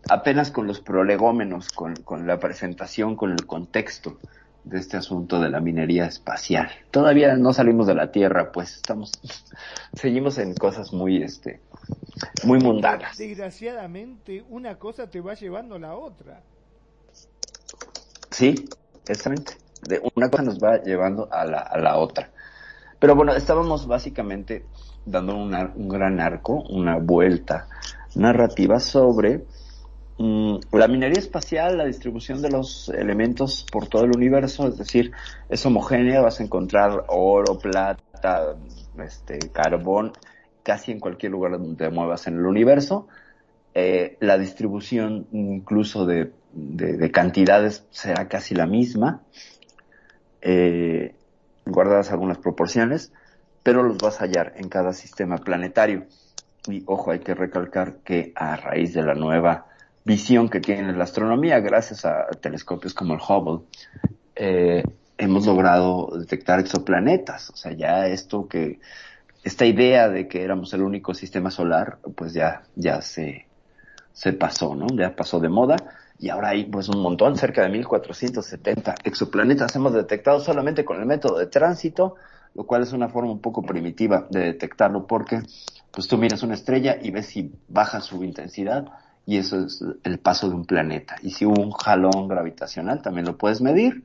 apenas 0.08 0.52
con 0.52 0.68
los 0.68 0.80
prolegómenos, 0.80 1.70
con, 1.70 1.96
con 1.96 2.28
la 2.28 2.38
presentación, 2.38 3.16
con 3.16 3.32
el 3.32 3.46
contexto 3.46 4.16
de 4.64 4.78
este 4.78 4.96
asunto 4.96 5.40
de 5.40 5.50
la 5.50 5.60
minería 5.60 6.06
espacial. 6.06 6.70
Todavía 6.90 7.36
no 7.36 7.52
salimos 7.52 7.86
de 7.86 7.94
la 7.94 8.10
Tierra, 8.12 8.52
pues 8.52 8.76
estamos, 8.76 9.12
seguimos 9.94 10.38
en 10.38 10.54
cosas 10.54 10.92
muy, 10.92 11.22
este, 11.22 11.60
muy 12.44 12.58
mundanas. 12.58 13.16
Desgraciadamente, 13.18 14.44
una 14.48 14.76
cosa 14.78 15.08
te 15.08 15.20
va 15.20 15.34
llevando 15.34 15.76
a 15.76 15.78
la 15.78 15.94
otra. 15.94 16.42
Sí, 18.30 18.68
exactamente. 19.06 19.54
De 19.82 20.00
una 20.14 20.30
cosa 20.30 20.42
nos 20.42 20.58
va 20.58 20.82
llevando 20.82 21.28
a 21.32 21.44
la, 21.44 21.60
a 21.60 21.78
la 21.78 21.96
otra. 21.96 22.30
Pero 22.98 23.14
bueno, 23.14 23.32
estábamos 23.34 23.86
básicamente 23.86 24.66
dando 25.06 25.34
una- 25.36 25.72
un 25.74 25.88
gran 25.88 26.20
arco, 26.20 26.62
una 26.68 26.98
vuelta 26.98 27.66
narrativa 28.14 28.78
sobre 28.78 29.46
la 30.20 30.88
minería 30.88 31.18
espacial, 31.18 31.78
la 31.78 31.86
distribución 31.86 32.42
de 32.42 32.50
los 32.50 32.90
elementos 32.90 33.64
por 33.72 33.88
todo 33.88 34.04
el 34.04 34.14
universo, 34.14 34.68
es 34.68 34.76
decir, 34.76 35.12
es 35.48 35.64
homogénea, 35.64 36.20
vas 36.20 36.40
a 36.40 36.42
encontrar 36.42 37.04
oro, 37.08 37.58
plata, 37.58 38.56
este, 39.02 39.38
carbón, 39.50 40.12
casi 40.62 40.92
en 40.92 41.00
cualquier 41.00 41.32
lugar 41.32 41.52
donde 41.52 41.76
te 41.76 41.90
muevas 41.90 42.26
en 42.26 42.34
el 42.34 42.44
universo. 42.44 43.08
Eh, 43.72 44.18
la 44.20 44.36
distribución 44.36 45.26
incluso 45.32 46.04
de 46.04 47.10
cantidades 47.12 47.86
será 47.90 48.28
casi 48.28 48.54
la 48.54 48.66
misma, 48.66 49.22
eh, 50.42 51.14
guardadas 51.64 52.10
algunas 52.10 52.38
proporciones, 52.38 53.12
pero 53.62 53.82
los 53.82 53.96
vas 53.98 54.20
a 54.20 54.24
hallar 54.24 54.52
en 54.56 54.68
cada 54.68 54.92
sistema 54.92 55.38
planetario. 55.38 56.04
Y 56.68 56.82
ojo, 56.86 57.10
hay 57.10 57.20
que 57.20 57.34
recalcar 57.34 57.98
que 58.04 58.32
a 58.34 58.56
raíz 58.56 58.92
de 58.92 59.02
la 59.02 59.14
nueva 59.14 59.69
visión 60.04 60.48
que 60.48 60.60
tiene 60.60 60.92
la 60.92 61.04
astronomía, 61.04 61.60
gracias 61.60 62.04
a 62.04 62.26
telescopios 62.40 62.94
como 62.94 63.14
el 63.14 63.20
Hubble, 63.20 63.66
eh, 64.34 64.82
hemos 65.18 65.46
logrado 65.46 66.10
detectar 66.18 66.60
exoplanetas. 66.60 67.50
O 67.50 67.56
sea, 67.56 67.72
ya 67.72 68.06
esto 68.06 68.48
que, 68.48 68.80
esta 69.44 69.66
idea 69.66 70.08
de 70.08 70.28
que 70.28 70.42
éramos 70.42 70.72
el 70.72 70.82
único 70.82 71.14
sistema 71.14 71.50
solar, 71.50 71.98
pues 72.14 72.32
ya, 72.32 72.62
ya 72.74 73.02
se, 73.02 73.46
se 74.12 74.32
pasó, 74.32 74.74
¿no? 74.74 74.86
Ya 74.96 75.14
pasó 75.14 75.40
de 75.40 75.48
moda 75.48 75.76
y 76.18 76.28
ahora 76.28 76.50
hay 76.50 76.64
pues 76.64 76.88
un 76.88 77.00
montón, 77.00 77.36
cerca 77.36 77.62
de 77.62 77.70
1470 77.70 78.94
exoplanetas 79.04 79.74
hemos 79.74 79.94
detectado 79.94 80.40
solamente 80.40 80.84
con 80.84 81.00
el 81.00 81.06
método 81.06 81.38
de 81.38 81.46
tránsito, 81.46 82.16
lo 82.54 82.64
cual 82.64 82.82
es 82.82 82.92
una 82.92 83.08
forma 83.08 83.32
un 83.32 83.40
poco 83.40 83.62
primitiva 83.62 84.26
de 84.28 84.40
detectarlo 84.40 85.06
porque 85.06 85.40
pues 85.90 86.06
tú 86.06 86.18
miras 86.18 86.42
una 86.42 86.54
estrella 86.54 86.98
y 87.00 87.10
ves 87.10 87.26
si 87.26 87.52
baja 87.68 88.02
su 88.02 88.22
intensidad 88.22 88.86
y 89.30 89.36
eso 89.36 89.64
es 89.64 89.84
el 90.02 90.18
paso 90.18 90.48
de 90.48 90.56
un 90.56 90.64
planeta. 90.64 91.14
Y 91.22 91.30
si 91.30 91.46
hubo 91.46 91.62
un 91.62 91.70
jalón 91.70 92.26
gravitacional 92.26 93.00
también 93.00 93.26
lo 93.26 93.38
puedes 93.38 93.60
medir 93.60 94.02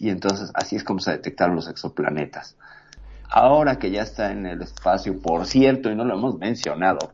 y 0.00 0.10
entonces 0.10 0.50
así 0.52 0.74
es 0.74 0.82
como 0.82 0.98
se 0.98 1.12
detectaron 1.12 1.54
los 1.54 1.68
exoplanetas. 1.68 2.56
Ahora 3.30 3.78
que 3.78 3.92
ya 3.92 4.02
está 4.02 4.32
en 4.32 4.46
el 4.46 4.62
espacio, 4.62 5.22
por 5.22 5.46
cierto, 5.46 5.92
y 5.92 5.94
no 5.94 6.04
lo 6.04 6.14
hemos 6.14 6.38
mencionado, 6.40 7.12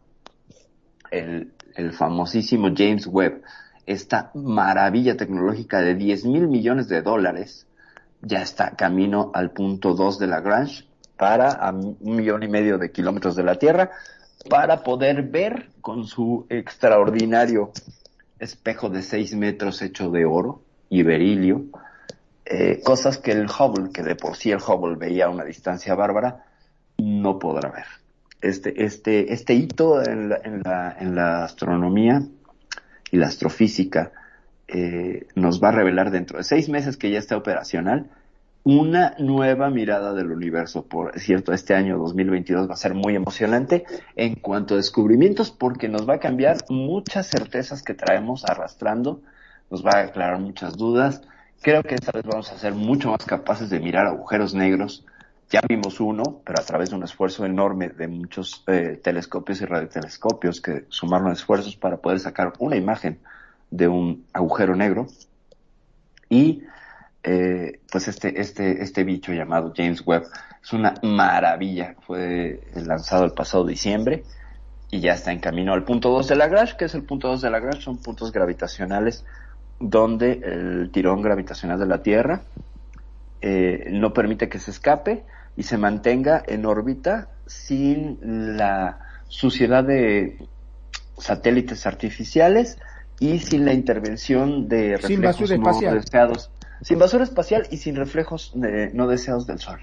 el, 1.11 1.53
el 1.75 1.93
famosísimo 1.93 2.69
James 2.75 3.07
Webb, 3.07 3.43
esta 3.85 4.31
maravilla 4.33 5.19
tecnológica 5.19 5.83
de 5.83 5.95
10 5.97 6.25
mil 6.25 6.49
millones 6.49 6.89
de 6.89 7.03
dólares, 7.03 7.67
ya 8.23 8.41
está 8.41 8.71
camino 8.71 9.33
al 9.35 9.51
punto 9.51 9.93
2 9.93 10.19
de 10.19 10.27
Lagrange 10.29 10.87
para 11.19 11.51
a 11.51 11.73
un 11.73 11.99
millón 12.01 12.43
y 12.43 12.49
medio 12.49 12.79
de 12.79 12.91
kilómetros 12.91 13.37
de 13.37 13.43
la 13.43 13.57
Tierra 13.57 13.91
para 14.49 14.83
poder 14.83 15.23
ver 15.23 15.69
con 15.81 16.07
su 16.07 16.47
extraordinario 16.49 17.73
espejo 18.39 18.89
de 18.89 19.03
6 19.03 19.35
metros 19.35 19.83
hecho 19.83 20.11
de 20.11 20.25
oro 20.25 20.63
y 20.89 21.03
berilio, 21.03 21.67
eh, 22.45 22.81
cosas 22.83 23.19
que 23.19 23.33
el 23.33 23.47
Hubble, 23.47 23.91
que 23.93 24.03
de 24.03 24.17
por 24.17 24.37
sí 24.37 24.51
el 24.51 24.59
Hubble 24.59 24.97
veía 24.97 25.27
a 25.27 25.31
una 25.31 25.45
distancia 25.45 25.95
bárbara, 25.95 26.45
no 26.99 27.39
podrá 27.39 27.71
ver. 27.71 27.87
Este, 28.41 28.85
este, 28.85 29.33
este 29.33 29.55
hito 29.55 30.03
en 30.03 30.31
la, 30.31 30.41
en 30.43 30.63
la, 30.63 30.97
en 30.99 31.15
la 31.15 31.45
astronomía 31.45 32.23
y 33.11 33.17
la 33.19 33.27
astrofísica 33.27 34.13
eh, 34.67 35.27
nos 35.35 35.63
va 35.63 35.69
a 35.69 35.73
revelar 35.73 36.11
dentro 36.11 36.39
de 36.39 36.45
seis 36.45 36.69
meses 36.69 36.97
que 36.97 37.11
ya 37.11 37.19
está 37.19 37.37
operacional 37.37 38.09
una 38.63 39.15
nueva 39.19 39.71
mirada 39.71 40.13
del 40.13 40.31
universo. 40.31 40.85
Por 40.85 41.19
cierto, 41.19 41.53
este 41.53 41.75
año 41.75 41.99
2022 41.99 42.69
va 42.69 42.75
a 42.75 42.77
ser 42.77 42.95
muy 42.95 43.17
emocionante 43.17 43.85
en 44.17 44.35
cuanto 44.35 44.75
a 44.75 44.77
descubrimientos 44.77 45.51
porque 45.51 45.89
nos 45.89 46.09
va 46.09 46.15
a 46.15 46.21
cambiar 46.21 46.59
muchas 46.69 47.29
certezas 47.29 47.83
que 47.83 47.95
traemos 47.95 48.45
arrastrando, 48.45 49.23
nos 49.71 49.85
va 49.85 49.93
a 49.95 50.01
aclarar 50.01 50.39
muchas 50.41 50.77
dudas. 50.77 51.23
Creo 51.63 51.83
que 51.83 51.95
esta 51.95 52.13
vez 52.13 52.25
vamos 52.25 52.51
a 52.53 52.59
ser 52.59 52.75
mucho 52.75 53.11
más 53.11 53.25
capaces 53.25 53.71
de 53.71 53.81
mirar 53.81 54.07
agujeros 54.07 54.55
negros. 54.55 55.05
Ya 55.51 55.61
vimos 55.69 55.99
uno, 55.99 56.41
pero 56.45 56.61
a 56.61 56.65
través 56.65 56.91
de 56.91 56.97
un 56.97 57.03
esfuerzo 57.03 57.45
enorme 57.45 57.89
de 57.89 58.09
muchos 58.09 58.63
eh, 58.69 59.01
telescopios 59.03 59.61
y 59.61 59.65
radiotelescopios 59.65 60.61
que 60.61 60.85
sumaron 60.89 61.33
esfuerzos 61.33 61.77
para 61.77 61.97
poder 61.97 62.21
sacar 62.21 62.53
una 62.59 62.77
imagen 62.77 63.19
de 63.71 63.89
un 63.89 64.27
agujero 64.33 64.77
negro. 64.77 65.09
Y 66.29 66.63
eh, 67.23 67.81
pues 67.91 68.09
este, 68.09 68.41
este, 68.41 68.83
este 68.83 69.05
bicho 69.05 69.33
llamado 69.33 69.73
James 69.77 70.03
Webb 70.07 70.25
es 70.63 70.73
una 70.73 70.95
maravilla. 71.03 71.97
Fue 72.07 72.61
lanzado 72.75 73.25
el 73.25 73.33
pasado 73.33 73.67
diciembre 73.67 74.25
y 74.91 75.01
ya 75.01 75.13
está 75.13 75.33
en 75.33 75.41
camino 75.41 75.73
al 75.73 75.85
punto 75.85 76.11
2 76.11 76.29
de 76.29 76.37
Lagrange. 76.37 76.77
¿Qué 76.79 76.87
es 76.87 76.95
el 76.95 77.05
punto 77.05 77.29
2 77.29 77.43
de 77.43 77.51
Lagrange? 77.51 77.83
Son 77.83 77.99
puntos 77.99 78.33
gravitacionales 78.33 79.25
donde 79.79 80.41
el 80.45 80.91
tirón 80.93 81.23
gravitacional 81.23 81.79
de 81.79 81.87
la 81.87 82.03
Tierra 82.03 82.43
eh, 83.41 83.89
no 83.91 84.13
permite 84.13 84.49
que 84.49 84.59
se 84.59 84.71
escape 84.71 85.25
y 85.57 85.63
se 85.63 85.79
mantenga 85.79 86.43
en 86.47 86.67
órbita 86.67 87.29
sin 87.47 88.57
la 88.57 88.99
suciedad 89.29 89.85
de 89.85 90.39
satélites 91.17 91.87
artificiales 91.87 92.79
y 93.19 93.39
sin 93.39 93.65
la 93.65 93.73
intervención 93.73 94.69
de 94.69 94.97
reflejos 94.97 95.51
no 95.59 95.81
deseados. 95.93 96.51
Sin 96.83 96.99
basura 96.99 97.25
espacial 97.25 97.67
y 97.71 97.79
sin 97.79 97.97
reflejos 97.97 98.53
de- 98.55 98.91
no 98.93 99.07
deseados 99.07 99.47
del 99.47 99.59
sol. 99.61 99.81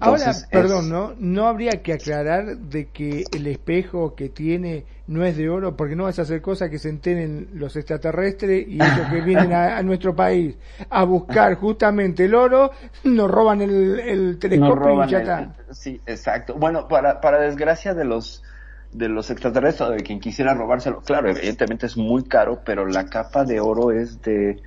Ahora, 0.00 0.48
perdón, 0.50 0.88
es- 0.88 0.88
¿no? 0.88 1.14
No 1.18 1.46
habría 1.46 1.82
que 1.82 1.92
aclarar 1.92 2.56
de 2.58 2.90
que 2.90 3.28
el 3.32 3.46
espejo 3.46 4.14
que 4.16 4.28
tiene 4.28 4.86
no 5.06 5.24
es 5.24 5.36
de 5.36 5.48
oro, 5.48 5.76
porque 5.76 5.94
no 5.96 6.04
vas 6.04 6.18
a 6.18 6.22
hacer 6.22 6.42
cosas 6.42 6.70
que 6.70 6.78
se 6.78 6.88
enteren 6.88 7.50
los 7.54 7.76
extraterrestres 7.76 8.66
y 8.68 8.84
ellos 8.86 9.06
que 9.08 9.20
vienen 9.20 9.52
a, 9.52 9.76
a 9.78 9.82
nuestro 9.82 10.14
país 10.16 10.56
a 10.90 11.04
buscar 11.04 11.54
justamente 11.56 12.24
el 12.24 12.34
oro, 12.34 12.72
nos 13.04 13.30
roban 13.30 13.60
el, 13.62 14.00
el 14.00 14.38
telescopio 14.38 14.90
roban 14.90 15.08
y 15.08 15.08
ya 15.08 15.18
está. 15.18 15.54
sí, 15.70 16.02
exacto. 16.06 16.54
Bueno, 16.56 16.88
para, 16.88 17.20
para 17.20 17.40
desgracia 17.40 17.94
de 17.94 18.04
los 18.04 18.42
de 18.90 19.08
los 19.10 19.30
extraterrestres 19.30 19.88
o 19.88 19.92
de 19.92 20.02
quien 20.02 20.18
quisiera 20.18 20.54
robárselo, 20.54 21.02
claro, 21.02 21.28
evidentemente 21.30 21.84
es 21.86 21.96
muy 21.98 22.24
caro, 22.26 22.62
pero 22.64 22.86
la 22.86 23.10
capa 23.10 23.44
de 23.44 23.60
oro 23.60 23.90
es 23.92 24.22
de 24.22 24.62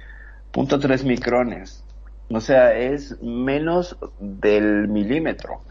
0.3 0.54 1.04
micrones. 1.04 1.84
O 2.30 2.40
sea, 2.40 2.74
es 2.74 3.22
menos 3.22 3.98
del 4.20 4.88
milímetro. 4.88 5.62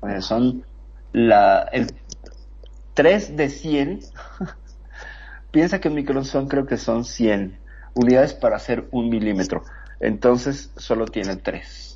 O 0.00 0.06
sea, 0.06 0.20
son 0.20 0.64
la 1.12 1.62
el 1.72 1.92
3 2.94 3.36
de 3.36 3.48
100. 3.48 4.00
Piensa 5.50 5.80
que 5.80 5.88
un 5.88 5.94
micrón 5.94 6.24
son, 6.24 6.48
creo 6.48 6.66
que 6.66 6.76
son 6.76 7.04
100 7.04 7.58
unidades 7.94 8.34
para 8.34 8.56
hacer 8.56 8.88
un 8.90 9.08
milímetro. 9.08 9.62
Entonces, 10.00 10.72
solo 10.76 11.06
tiene 11.06 11.36
3. 11.36 11.86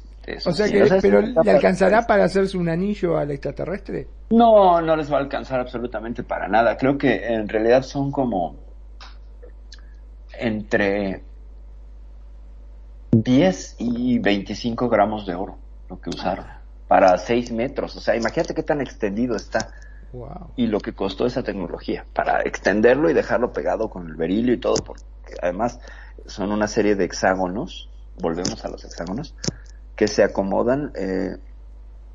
O 0.46 0.52
sea 0.52 0.68
que, 0.68 0.98
pero 1.00 1.20
¿le 1.20 1.50
alcanzará 1.50 2.06
para 2.06 2.24
hacerse 2.24 2.56
un 2.56 2.68
anillo 2.68 3.18
al 3.18 3.30
extraterrestre? 3.32 4.06
No, 4.30 4.80
no 4.80 4.94
les 4.94 5.12
va 5.12 5.16
a 5.16 5.20
alcanzar 5.20 5.60
absolutamente 5.60 6.22
para 6.22 6.46
nada. 6.46 6.76
Creo 6.76 6.96
que 6.96 7.26
en 7.26 7.48
realidad 7.48 7.82
son 7.82 8.12
como 8.12 8.56
entre 10.38 11.22
10 13.12 13.76
y 13.78 14.18
25 14.18 14.88
gramos 14.88 15.26
de 15.26 15.34
oro 15.34 15.58
lo 15.88 16.00
que 16.00 16.10
usaron 16.10 16.46
para 16.86 17.16
6 17.18 17.52
metros. 17.52 17.96
O 17.96 18.00
sea, 18.00 18.16
imagínate 18.16 18.54
qué 18.54 18.62
tan 18.62 18.80
extendido 18.80 19.36
está 19.36 19.72
Wow. 20.12 20.50
y 20.56 20.66
lo 20.66 20.80
que 20.80 20.92
costó 20.92 21.24
esa 21.24 21.44
tecnología 21.44 22.04
para 22.12 22.40
extenderlo 22.42 23.08
y 23.10 23.14
dejarlo 23.14 23.52
pegado 23.52 23.88
con 23.90 24.08
el 24.08 24.16
berilio 24.16 24.54
y 24.54 24.58
todo, 24.58 24.74
porque 24.84 25.04
además 25.40 25.78
son 26.26 26.50
una 26.50 26.66
serie 26.66 26.96
de 26.96 27.04
hexágonos, 27.04 27.88
volvemos 28.20 28.64
a 28.64 28.68
los 28.70 28.84
hexágonos, 28.84 29.36
que 29.94 30.08
se 30.08 30.24
acomodan 30.24 30.90
eh, 30.96 31.36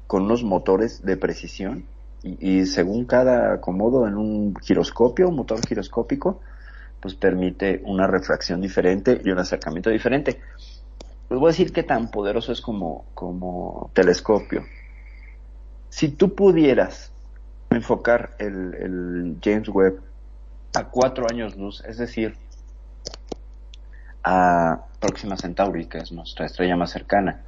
con 0.07 0.23
unos 0.23 0.43
motores 0.43 1.05
de 1.05 1.15
precisión 1.15 1.85
y, 2.21 2.59
y 2.59 2.65
según 2.65 3.05
cada 3.05 3.53
acomodo 3.53 4.07
en 4.09 4.17
un 4.17 4.53
giroscopio, 4.61 5.29
un 5.29 5.37
motor 5.37 5.65
giroscópico, 5.65 6.41
pues 6.99 7.15
permite 7.15 7.81
una 7.85 8.07
refracción 8.07 8.59
diferente 8.59 9.21
y 9.23 9.29
un 9.29 9.39
acercamiento 9.39 9.89
diferente. 9.89 10.41
Les 11.29 11.39
voy 11.39 11.47
a 11.49 11.51
decir 11.51 11.73
qué 11.73 11.81
tan 11.81 12.11
poderoso 12.11 12.51
es 12.51 12.61
como, 12.61 13.05
como 13.15 13.89
telescopio. 13.93 14.63
Si 15.89 16.09
tú 16.09 16.35
pudieras 16.35 17.11
enfocar 17.71 18.35
el, 18.37 18.75
el 18.75 19.37
James 19.43 19.69
Webb 19.69 20.01
a 20.75 20.85
cuatro 20.85 21.25
años 21.29 21.55
luz, 21.55 21.83
es 21.85 21.97
decir, 21.97 22.37
a 24.23 24.85
Próxima 24.99 25.35
Centauri, 25.35 25.87
que 25.87 25.97
es 25.97 26.11
nuestra 26.11 26.45
estrella 26.45 26.75
más 26.75 26.91
cercana, 26.91 27.41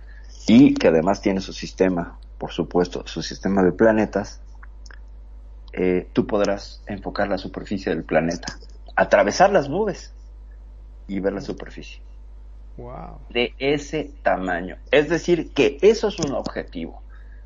y 0.48 0.74
que 0.74 0.88
además 0.88 1.22
tiene 1.22 1.42
su 1.42 1.54
sistema, 1.54 2.18
por 2.40 2.52
supuesto, 2.52 3.06
su 3.06 3.22
sistema 3.22 3.62
de 3.62 3.74
planetas, 3.74 4.42
eh, 5.74 6.10
tú 6.14 6.26
podrás 6.26 6.82
enfocar 6.88 7.28
la 7.28 7.38
superficie 7.38 7.94
del 7.94 8.04
planeta, 8.04 8.58
atravesar 8.96 9.52
las 9.52 9.70
nubes 9.70 10.14
y 11.08 11.20
ver 11.20 11.34
la 11.34 11.42
superficie 11.42 12.07
Wow. 12.78 13.20
de 13.30 13.54
ese 13.60 14.12
tamaño. 14.24 14.78
Es 14.92 15.10
decir, 15.10 15.52
que 15.54 15.78
eso 15.82 16.08
es 16.10 16.20
un 16.20 16.34
objetivo, 16.34 17.02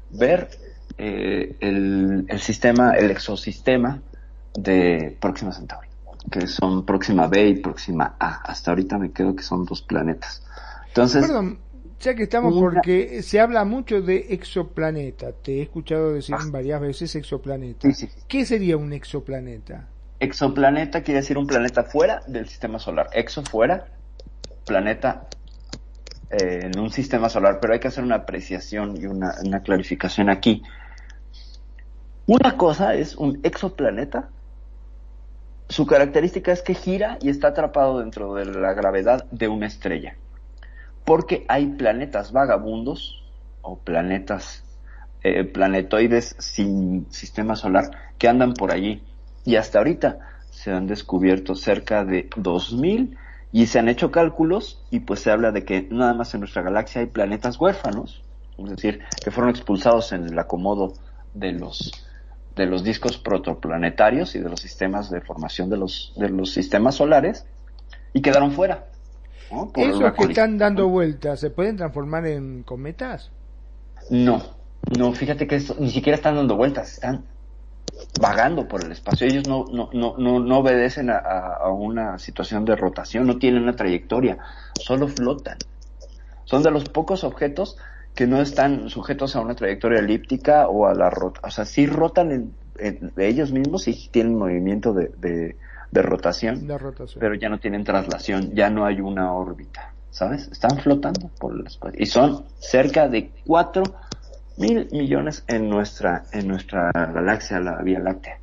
ver 0.10 0.50
eh, 0.98 1.56
el, 1.62 2.26
el 2.28 2.40
sistema, 2.42 2.92
el 2.98 3.10
exosistema 3.12 4.02
de 4.54 5.18
Próxima 5.22 5.54
Centauri, 5.54 5.88
que 6.30 6.48
son 6.48 6.86
Próxima 6.86 7.28
B 7.28 7.48
y 7.48 7.56
Próxima 7.62 8.16
A. 8.20 8.42
Hasta 8.44 8.72
ahorita 8.72 8.98
me 8.98 9.12
quedo 9.12 9.36
que 9.36 9.44
son 9.44 9.66
dos 9.66 9.82
planetas. 9.82 10.44
Entonces, 10.90 11.26
Perdón, 11.26 11.60
ya 12.02 12.14
que 12.16 12.24
estamos, 12.24 12.54
una- 12.54 12.70
porque 12.82 13.24
se 13.24 13.40
habla 13.40 13.64
mucho 13.64 14.02
de 14.02 14.28
exoplaneta. 14.32 15.32
Te 15.32 15.60
he 15.60 15.62
escuchado 15.62 16.14
decir 16.14 16.36
varias 16.50 16.82
veces 16.82 17.16
exoplaneta. 17.16 17.88
Ah. 17.88 17.94
Sí, 17.94 18.08
sí. 18.08 18.14
¿Qué 18.28 18.46
sería 18.46 18.76
un 18.78 18.92
exoplaneta? 18.94 19.88
exoplaneta 20.20 21.02
quiere 21.02 21.22
decir 21.22 21.36
un 21.38 21.48
planeta 21.48 21.84
fuera 21.84 22.22
del 22.28 22.48
sistema 22.48 22.78
solar. 22.78 23.10
Exo 23.14 23.42
fuera, 23.44 23.88
planeta 24.72 25.28
eh, 26.30 26.62
en 26.64 26.80
un 26.80 26.92
sistema 26.92 27.28
solar, 27.28 27.60
pero 27.60 27.74
hay 27.74 27.80
que 27.82 27.90
hacer 27.90 28.06
una 28.06 28.16
apreciación 28.16 28.96
y 28.96 29.06
una, 29.06 29.34
clarificación 29.64 30.30
aquí. 30.30 30.64
Una 32.26 32.56
cosa 32.56 32.94
es 32.94 33.18
un 33.18 33.42
exoplaneta. 33.44 34.30
Su 35.68 35.86
característica 35.86 36.54
es 36.54 36.62
que 36.62 36.74
gira 36.74 37.18
y 37.22 37.30
está 37.30 37.50
atrapado 37.50 38.00
dentro 38.00 38.34
de 38.36 38.46
la 38.46 38.74
gravedad 38.74 39.26
de 39.30 39.50
una 39.50 39.68
estrella. 39.68 40.16
Porque 41.04 41.44
hay 41.50 41.68
planetas 41.68 42.32
vagabundos 42.32 43.26
o 43.62 43.78
planetas 43.78 44.64
eh, 45.24 45.44
planetoides 45.44 46.38
sin 46.40 47.12
sistema 47.12 47.58
solar 47.58 47.92
que 48.18 48.30
andan 48.30 48.54
por 48.54 48.72
allí. 48.72 49.04
Y 49.44 49.58
hasta 49.58 49.80
ahorita 49.80 50.20
se 50.50 50.72
han 50.72 50.88
descubierto 50.88 51.56
cerca 51.56 52.06
de 52.06 52.30
2000 52.38 53.18
y 53.52 53.66
se 53.68 53.80
han 53.80 53.90
hecho 53.90 54.12
cálculos 54.12 54.82
y 54.92 55.02
pues 55.02 55.20
se 55.20 55.32
habla 55.32 55.52
de 55.52 55.66
que 55.66 55.88
nada 55.92 56.14
más 56.14 56.34
en 56.34 56.40
nuestra 56.42 56.62
galaxia 56.62 57.02
hay 57.02 57.08
planetas 57.08 57.60
huérfanos, 57.60 58.24
es 58.58 58.70
decir, 58.70 59.02
que 59.24 59.32
fueron 59.32 59.50
expulsados 59.50 60.12
en 60.12 60.26
el 60.26 60.38
acomodo 60.40 60.94
de 61.34 61.52
los 61.54 61.92
de 62.56 62.66
los 62.66 62.84
discos 62.84 63.18
protoplanetarios 63.18 64.36
y 64.36 64.40
de 64.40 64.50
los 64.50 64.60
sistemas 64.60 65.10
de 65.10 65.22
formación 65.22 65.70
de 65.70 65.78
los 65.78 66.14
de 66.18 66.30
los 66.30 66.52
sistemas 66.52 66.96
solares 66.96 67.46
y 68.14 68.22
quedaron 68.22 68.52
fuera. 68.52 68.88
¿no? 69.52 69.70
Por 69.70 69.84
¿Esos 69.84 70.00
una 70.00 70.14
que 70.14 70.24
están 70.26 70.58
dando 70.58 70.88
vueltas 70.88 71.40
se 71.40 71.50
pueden 71.50 71.78
transformar 71.78 72.26
en 72.28 72.64
cometas? 72.64 73.32
No, 74.10 74.42
no, 74.98 75.14
fíjate 75.14 75.48
que 75.48 75.56
eso- 75.56 75.76
ni 75.80 75.90
siquiera 75.90 76.16
están 76.16 76.36
dando 76.36 76.56
vueltas, 76.56 76.94
están 76.94 77.26
vagando 78.20 78.68
por 78.68 78.84
el 78.84 78.92
espacio. 78.92 79.28
Ellos 79.28 79.48
no, 79.48 79.66
no, 79.72 79.90
no, 79.94 80.16
no, 80.18 80.40
no 80.40 80.58
obedecen 80.60 81.10
a, 81.10 81.68
una 81.70 82.18
situación 82.20 82.66
de 82.66 82.76
rotación, 82.76 83.26
no 83.28 83.38
tienen 83.38 83.64
una 83.64 83.76
trayectoria, 83.76 84.38
solo 84.80 85.08
flotan. 85.08 85.58
Son 86.46 86.64
de 86.64 86.72
los 86.72 86.90
pocos 86.90 87.24
objetos 87.24 87.78
que 88.16 88.28
no 88.28 88.42
están 88.42 88.90
sujetos 88.90 89.36
a 89.36 89.42
una 89.42 89.56
trayectoria 89.56 90.00
elíptica 90.00 90.68
o 90.68 90.88
a 90.88 90.94
la 90.94 91.10
rota. 91.10 91.42
O 91.44 91.52
sea, 91.52 91.66
sí 91.66 91.86
rotan 91.86 92.32
en, 92.78 93.12
ellos 93.18 93.52
mismos 93.52 93.88
y 93.88 94.10
tienen 94.10 94.38
movimiento 94.38 94.92
de, 94.94 95.12
de, 95.18 95.56
de 95.92 96.02
rotación, 96.02 96.68
pero 97.20 97.36
ya 97.36 97.48
no 97.48 97.60
tienen 97.60 97.84
traslación, 97.84 98.54
ya 98.56 98.72
no 98.72 98.86
hay 98.86 99.02
una 99.02 99.34
órbita, 99.34 99.94
¿sabes? 100.10 100.48
Están 100.52 100.80
flotando 100.80 101.30
por 101.40 101.54
el 101.54 101.68
espacio. 101.68 102.02
Y 102.02 102.08
son 102.08 102.44
cerca 102.58 103.08
de 103.08 103.32
4 103.46 103.84
mil 104.62 104.88
millones 104.92 105.44
en 105.48 105.70
nuestra, 105.70 106.24
en 106.32 106.48
nuestra 106.48 106.92
galaxia, 106.94 107.60
la 107.60 107.82
Vía 107.82 108.00
Láctea. 108.00 108.38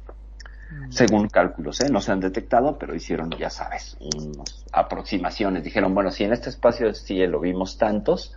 Según 0.90 1.28
cálculos, 1.28 1.80
¿eh? 1.80 1.88
No 1.90 2.00
se 2.00 2.12
han 2.12 2.20
detectado, 2.20 2.78
pero 2.78 2.94
hicieron, 2.94 3.30
ya 3.30 3.50
sabes, 3.50 3.96
unas 4.00 4.64
aproximaciones. 4.72 5.62
Dijeron, 5.62 5.94
bueno, 5.94 6.10
si 6.10 6.24
en 6.24 6.32
este 6.32 6.50
espacio 6.50 6.86
del 6.86 6.94
cielo 6.94 7.40
vimos 7.40 7.78
tantos, 7.78 8.34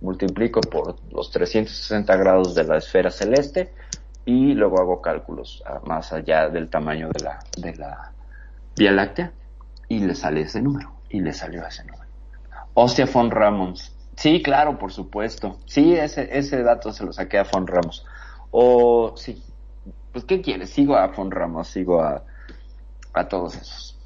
multiplico 0.00 0.60
por 0.60 0.96
los 1.12 1.30
360 1.30 2.16
grados 2.16 2.54
de 2.54 2.64
la 2.64 2.78
esfera 2.78 3.10
celeste 3.10 3.72
y 4.24 4.54
luego 4.54 4.80
hago 4.80 5.02
cálculos 5.02 5.62
más 5.84 6.12
allá 6.12 6.48
del 6.48 6.68
tamaño 6.70 7.08
de 7.08 7.24
la, 7.24 7.38
de 7.56 7.74
la 7.76 8.12
Vía 8.76 8.92
Láctea 8.92 9.32
y 9.88 10.00
le 10.00 10.14
sale 10.14 10.42
ese 10.42 10.62
número. 10.62 10.92
Y 11.08 11.20
le 11.20 11.32
salió 11.32 11.66
ese 11.66 11.84
número. 11.84 12.04
Ostia 12.74 13.06
von 13.12 13.30
Ramos. 13.30 13.93
Sí, 14.16 14.42
claro, 14.42 14.78
por 14.78 14.92
supuesto. 14.92 15.58
Sí, 15.66 15.94
ese, 15.94 16.28
ese 16.36 16.62
dato 16.62 16.92
se 16.92 17.04
lo 17.04 17.12
saqué 17.12 17.38
a 17.38 17.44
von 17.44 17.66
Ramos. 17.66 18.04
O, 18.50 19.14
sí. 19.16 19.42
Pues, 20.12 20.24
¿qué 20.24 20.40
quieres? 20.40 20.70
Sigo 20.70 20.96
a 20.96 21.08
von 21.08 21.30
Ramos, 21.30 21.68
sigo 21.68 22.00
a, 22.00 22.22
a 23.12 23.28
todos 23.28 23.56
esos. 23.56 23.98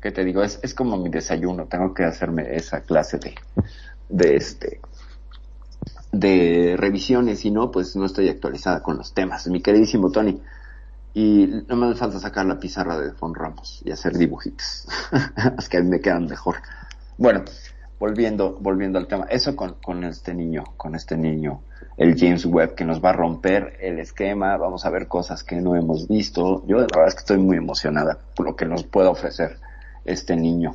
¿Qué 0.00 0.12
te 0.12 0.24
digo? 0.24 0.42
Es, 0.42 0.60
es 0.62 0.74
como 0.74 0.96
mi 0.96 1.10
desayuno. 1.10 1.66
Tengo 1.66 1.92
que 1.92 2.04
hacerme 2.04 2.54
esa 2.54 2.82
clase 2.82 3.18
de, 3.18 3.34
de 4.08 4.36
este, 4.36 4.80
de 6.12 6.76
revisiones. 6.78 7.40
Si 7.40 7.50
no, 7.50 7.70
pues 7.70 7.96
no 7.96 8.06
estoy 8.06 8.28
actualizada 8.28 8.82
con 8.82 8.96
los 8.96 9.12
temas. 9.12 9.46
Mi 9.48 9.60
queridísimo 9.60 10.10
Tony. 10.10 10.40
Y 11.12 11.64
no 11.68 11.74
me 11.74 11.86
hace 11.86 11.98
falta 11.98 12.20
sacar 12.20 12.46
la 12.46 12.60
pizarra 12.60 12.98
de 12.98 13.10
Von 13.12 13.34
Ramos 13.34 13.82
y 13.84 13.90
hacer 13.90 14.16
dibujitos. 14.16 14.86
es 15.58 15.68
que 15.68 15.82
me 15.82 16.00
quedan 16.00 16.26
mejor. 16.26 16.56
Bueno, 17.18 17.44
volviendo, 18.00 18.56
volviendo 18.58 18.98
al 18.98 19.06
tema. 19.06 19.26
Eso 19.30 19.54
con, 19.54 19.74
con 19.74 20.02
este 20.02 20.34
niño, 20.34 20.64
con 20.76 20.96
este 20.96 21.16
niño, 21.16 21.60
el 21.96 22.18
James 22.18 22.46
Webb, 22.46 22.74
que 22.74 22.84
nos 22.84 23.04
va 23.04 23.10
a 23.10 23.12
romper 23.12 23.76
el 23.80 24.00
esquema. 24.00 24.56
Vamos 24.56 24.84
a 24.86 24.90
ver 24.90 25.06
cosas 25.06 25.44
que 25.44 25.60
no 25.60 25.76
hemos 25.76 26.08
visto. 26.08 26.64
Yo 26.66 26.78
la 26.78 26.86
verdad 26.92 27.08
es 27.08 27.14
que 27.14 27.20
estoy 27.20 27.38
muy 27.38 27.58
emocionada 27.58 28.18
por 28.34 28.46
lo 28.46 28.56
que 28.56 28.64
nos 28.64 28.82
puede 28.82 29.08
ofrecer 29.08 29.58
este 30.04 30.34
niño. 30.34 30.74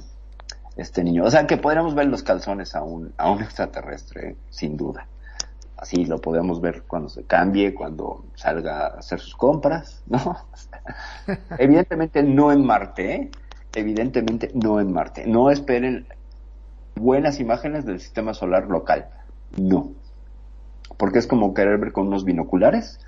Este 0.77 1.03
niño. 1.03 1.25
O 1.25 1.31
sea 1.31 1.47
que 1.47 1.57
podríamos 1.57 1.95
ver 1.95 2.05
los 2.05 2.21
calzones 2.21 2.75
a 2.75 2.83
un, 2.83 3.13
a 3.17 3.31
un 3.31 3.41
extraterrestre, 3.41 4.35
sin 4.49 4.77
duda. 4.77 5.07
Así 5.77 6.05
lo 6.05 6.19
podemos 6.19 6.61
ver 6.61 6.83
cuando 6.83 7.09
se 7.09 7.23
cambie, 7.23 7.73
cuando 7.73 8.25
salga 8.35 8.87
a 8.87 8.99
hacer 8.99 9.19
sus 9.19 9.35
compras, 9.35 10.03
¿no? 10.07 10.37
Evidentemente 11.57 12.23
no 12.23 12.51
en 12.51 12.65
Marte, 12.65 13.15
¿eh? 13.15 13.31
Evidentemente 13.73 14.51
no 14.53 14.79
en 14.79 14.93
Marte. 14.93 15.25
No 15.25 15.49
esperen 15.49 16.07
buenas 16.95 17.39
imágenes 17.39 17.85
del 17.85 17.99
sistema 17.99 18.33
solar 18.33 18.67
local. 18.67 19.09
No. 19.57 19.91
Porque 20.97 21.19
es 21.19 21.27
como 21.27 21.53
querer 21.53 21.77
ver 21.79 21.91
con 21.91 22.07
unos 22.07 22.25
binoculares. 22.25 22.99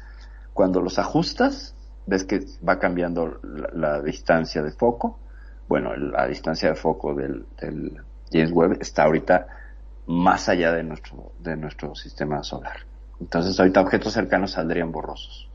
Cuando 0.54 0.82
los 0.82 1.00
ajustas, 1.00 1.76
ves 2.06 2.24
que 2.24 2.46
va 2.68 2.80
cambiando 2.80 3.40
la, 3.74 4.02
distancia 4.02 4.62
de 4.62 4.72
foco. 4.72 5.20
Bueno, 5.68 5.96
la 5.96 6.28
distancia 6.28 6.70
de 6.70 6.76
foco 6.76 7.14
del, 7.14 7.46
James 8.32 8.52
Webb 8.52 8.78
está 8.82 9.04
ahorita 9.04 9.48
más 10.08 10.48
allá 10.50 10.72
de 10.72 10.84
nuestro, 10.84 11.34
de 11.40 11.56
nuestro 11.58 11.96
sistema 11.96 12.44
solar. 12.44 12.78
Entonces 13.20 13.60
ahorita 13.60 13.82
objetos 13.82 14.14
cercanos 14.14 14.52
saldrían 14.52 14.92
borrosos. 14.92 15.50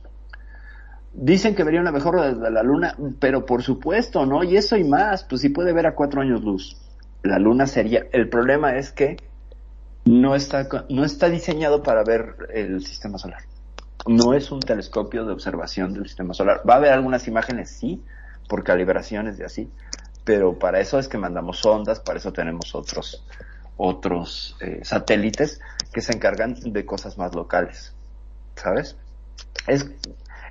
Dicen 1.15 1.55
que 1.55 1.65
vería 1.65 1.81
una 1.81 1.93
mejor 1.93 2.21
desde 2.21 2.51
la 2.51 2.63
luna, 2.63 2.97
pero 3.21 3.45
por 3.45 3.63
supuesto, 3.63 4.25
¿no? 4.25 4.43
Y 4.45 4.57
eso 4.57 4.77
y 4.77 4.85
más, 4.85 5.25
pues 5.25 5.43
sí 5.43 5.51
puede 5.51 5.73
ver 5.73 5.87
a 5.87 5.95
cuatro 5.95 6.23
años 6.23 6.43
luz. 6.43 6.77
La 7.23 7.39
luna 7.39 7.67
sería, 7.67 8.07
el 8.13 8.29
problema 8.29 8.77
es 8.77 8.93
que 8.93 9.17
no 10.05 10.35
está, 10.35 10.69
no 10.89 11.05
está 11.05 11.29
diseñado 11.29 11.83
para 11.83 12.03
ver 12.03 12.49
el 12.53 12.85
sistema 12.85 13.19
solar. 13.19 13.43
No 14.07 14.35
es 14.35 14.51
un 14.51 14.61
telescopio 14.61 15.25
de 15.25 15.33
observación 15.33 15.95
del 15.95 16.07
sistema 16.07 16.35
solar. 16.35 16.63
Va 16.69 16.75
a 16.75 16.77
haber 16.79 16.93
algunas 16.93 17.29
imágenes, 17.29 17.71
sí, 17.71 18.03
por 18.49 18.65
calibraciones 18.65 19.39
y 19.39 19.45
así, 19.45 19.71
pero 20.25 20.59
para 20.59 20.81
eso 20.81 20.99
es 20.99 21.09
que 21.09 21.19
mandamos 21.19 21.59
sondas, 21.59 22.01
para 22.01 22.19
eso 22.19 22.33
tenemos 22.33 22.75
otros, 22.75 23.25
otros 23.77 24.57
eh, 24.61 24.81
satélites 24.83 25.61
que 25.93 26.01
se 26.01 26.13
encargan 26.13 26.57
de 26.61 26.85
cosas 26.85 27.19
más 27.19 27.35
locales, 27.35 27.95
¿sabes? 28.57 28.97
Es 29.67 29.91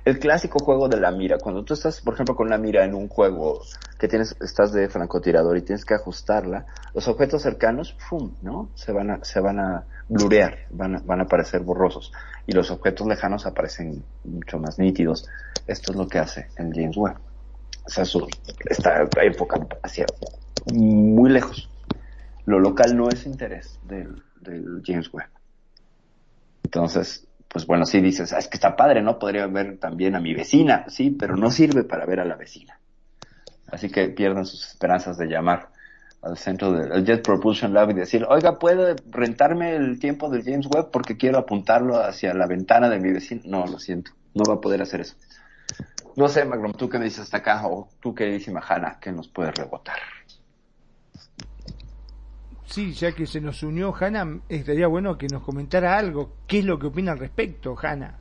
el 0.04 0.18
clásico 0.18 0.58
juego 0.58 0.88
de 0.88 1.00
la 1.00 1.10
mira. 1.10 1.38
Cuando 1.38 1.64
tú 1.64 1.74
estás, 1.74 2.00
por 2.00 2.14
ejemplo, 2.14 2.34
con 2.34 2.48
una 2.48 2.58
mira 2.58 2.84
en 2.84 2.94
un 2.94 3.08
juego 3.08 3.62
que 3.98 4.08
tienes, 4.08 4.36
estás 4.40 4.72
de 4.72 4.88
francotirador 4.88 5.56
y 5.56 5.62
tienes 5.62 5.84
que 5.84 5.94
ajustarla, 5.94 6.66
los 6.94 7.06
objetos 7.08 7.42
cercanos, 7.42 7.96
¡fum! 8.08 8.32
¿no? 8.42 8.70
Se 8.74 8.92
van 8.92 9.10
a, 9.10 9.24
se 9.24 9.40
van 9.40 9.60
a 9.60 9.84
blurear, 10.08 10.66
van 10.70 10.96
a, 10.96 10.98
van 11.00 11.20
a 11.20 11.24
aparecer 11.24 11.60
borrosos. 11.60 12.12
Y 12.46 12.52
los 12.52 12.70
objetos 12.70 13.06
lejanos 13.06 13.46
aparecen 13.46 14.02
mucho 14.24 14.58
más 14.58 14.78
nítidos. 14.78 15.28
Esto 15.66 15.92
es 15.92 15.98
lo 15.98 16.08
que 16.08 16.18
hace 16.18 16.48
el 16.56 16.72
James 16.74 16.96
Webb. 16.96 17.18
O 17.84 17.88
sea, 17.88 18.04
su, 18.04 18.26
está 18.68 19.08
enfocado 19.22 19.68
hacia 19.82 20.06
muy 20.72 21.30
lejos. 21.30 21.68
Lo 22.44 22.58
local 22.58 22.96
no 22.96 23.08
es 23.08 23.24
interés 23.24 23.78
del, 23.84 24.22
del 24.40 24.82
James 24.84 25.12
Webb. 25.12 25.28
Entonces, 26.64 27.28
pues 27.52 27.66
bueno, 27.66 27.84
sí 27.84 28.00
dices, 28.00 28.32
ah, 28.32 28.38
es 28.38 28.48
que 28.48 28.56
está 28.56 28.74
padre, 28.74 29.02
¿no? 29.02 29.18
Podría 29.18 29.46
ver 29.46 29.78
también 29.78 30.16
a 30.16 30.20
mi 30.20 30.32
vecina, 30.32 30.86
sí, 30.88 31.10
pero 31.10 31.36
no 31.36 31.50
sirve 31.50 31.84
para 31.84 32.06
ver 32.06 32.20
a 32.20 32.24
la 32.24 32.34
vecina. 32.34 32.78
Así 33.66 33.90
que 33.90 34.08
pierdan 34.08 34.46
sus 34.46 34.66
esperanzas 34.66 35.18
de 35.18 35.26
llamar 35.26 35.68
al 36.22 36.38
centro 36.38 36.72
del 36.72 37.04
Jet 37.04 37.22
Propulsion 37.22 37.74
Lab 37.74 37.90
y 37.90 37.94
decir, 37.94 38.24
oiga, 38.26 38.58
¿puede 38.58 38.96
rentarme 39.10 39.76
el 39.76 39.98
tiempo 39.98 40.30
del 40.30 40.44
James 40.44 40.66
Webb 40.66 40.90
porque 40.90 41.18
quiero 41.18 41.38
apuntarlo 41.38 41.96
hacia 41.96 42.32
la 42.32 42.46
ventana 42.46 42.88
de 42.88 43.00
mi 43.00 43.12
vecino? 43.12 43.42
No, 43.44 43.66
lo 43.66 43.78
siento, 43.78 44.12
no 44.32 44.44
va 44.48 44.54
a 44.54 44.60
poder 44.60 44.80
hacer 44.80 45.02
eso. 45.02 45.16
No 46.16 46.28
sé, 46.28 46.46
Magrom, 46.46 46.72
tú 46.72 46.88
qué 46.88 46.98
me 46.98 47.04
dices 47.04 47.20
hasta 47.20 47.38
acá, 47.38 47.66
o 47.66 47.88
tú 48.00 48.14
queridísima 48.14 48.62
Hanna, 48.66 48.98
que 48.98 49.12
nos 49.12 49.28
puedes 49.28 49.54
rebotar. 49.54 49.96
Sí, 52.72 52.94
ya 52.94 53.12
que 53.12 53.26
se 53.26 53.38
nos 53.38 53.62
unió 53.62 53.94
Hanna, 53.94 54.40
estaría 54.48 54.86
bueno 54.86 55.18
que 55.18 55.26
nos 55.26 55.42
comentara 55.42 55.94
algo. 55.94 56.30
¿Qué 56.46 56.60
es 56.60 56.64
lo 56.64 56.78
que 56.78 56.86
opina 56.86 57.12
al 57.12 57.18
respecto, 57.18 57.76
Hanna? 57.78 58.16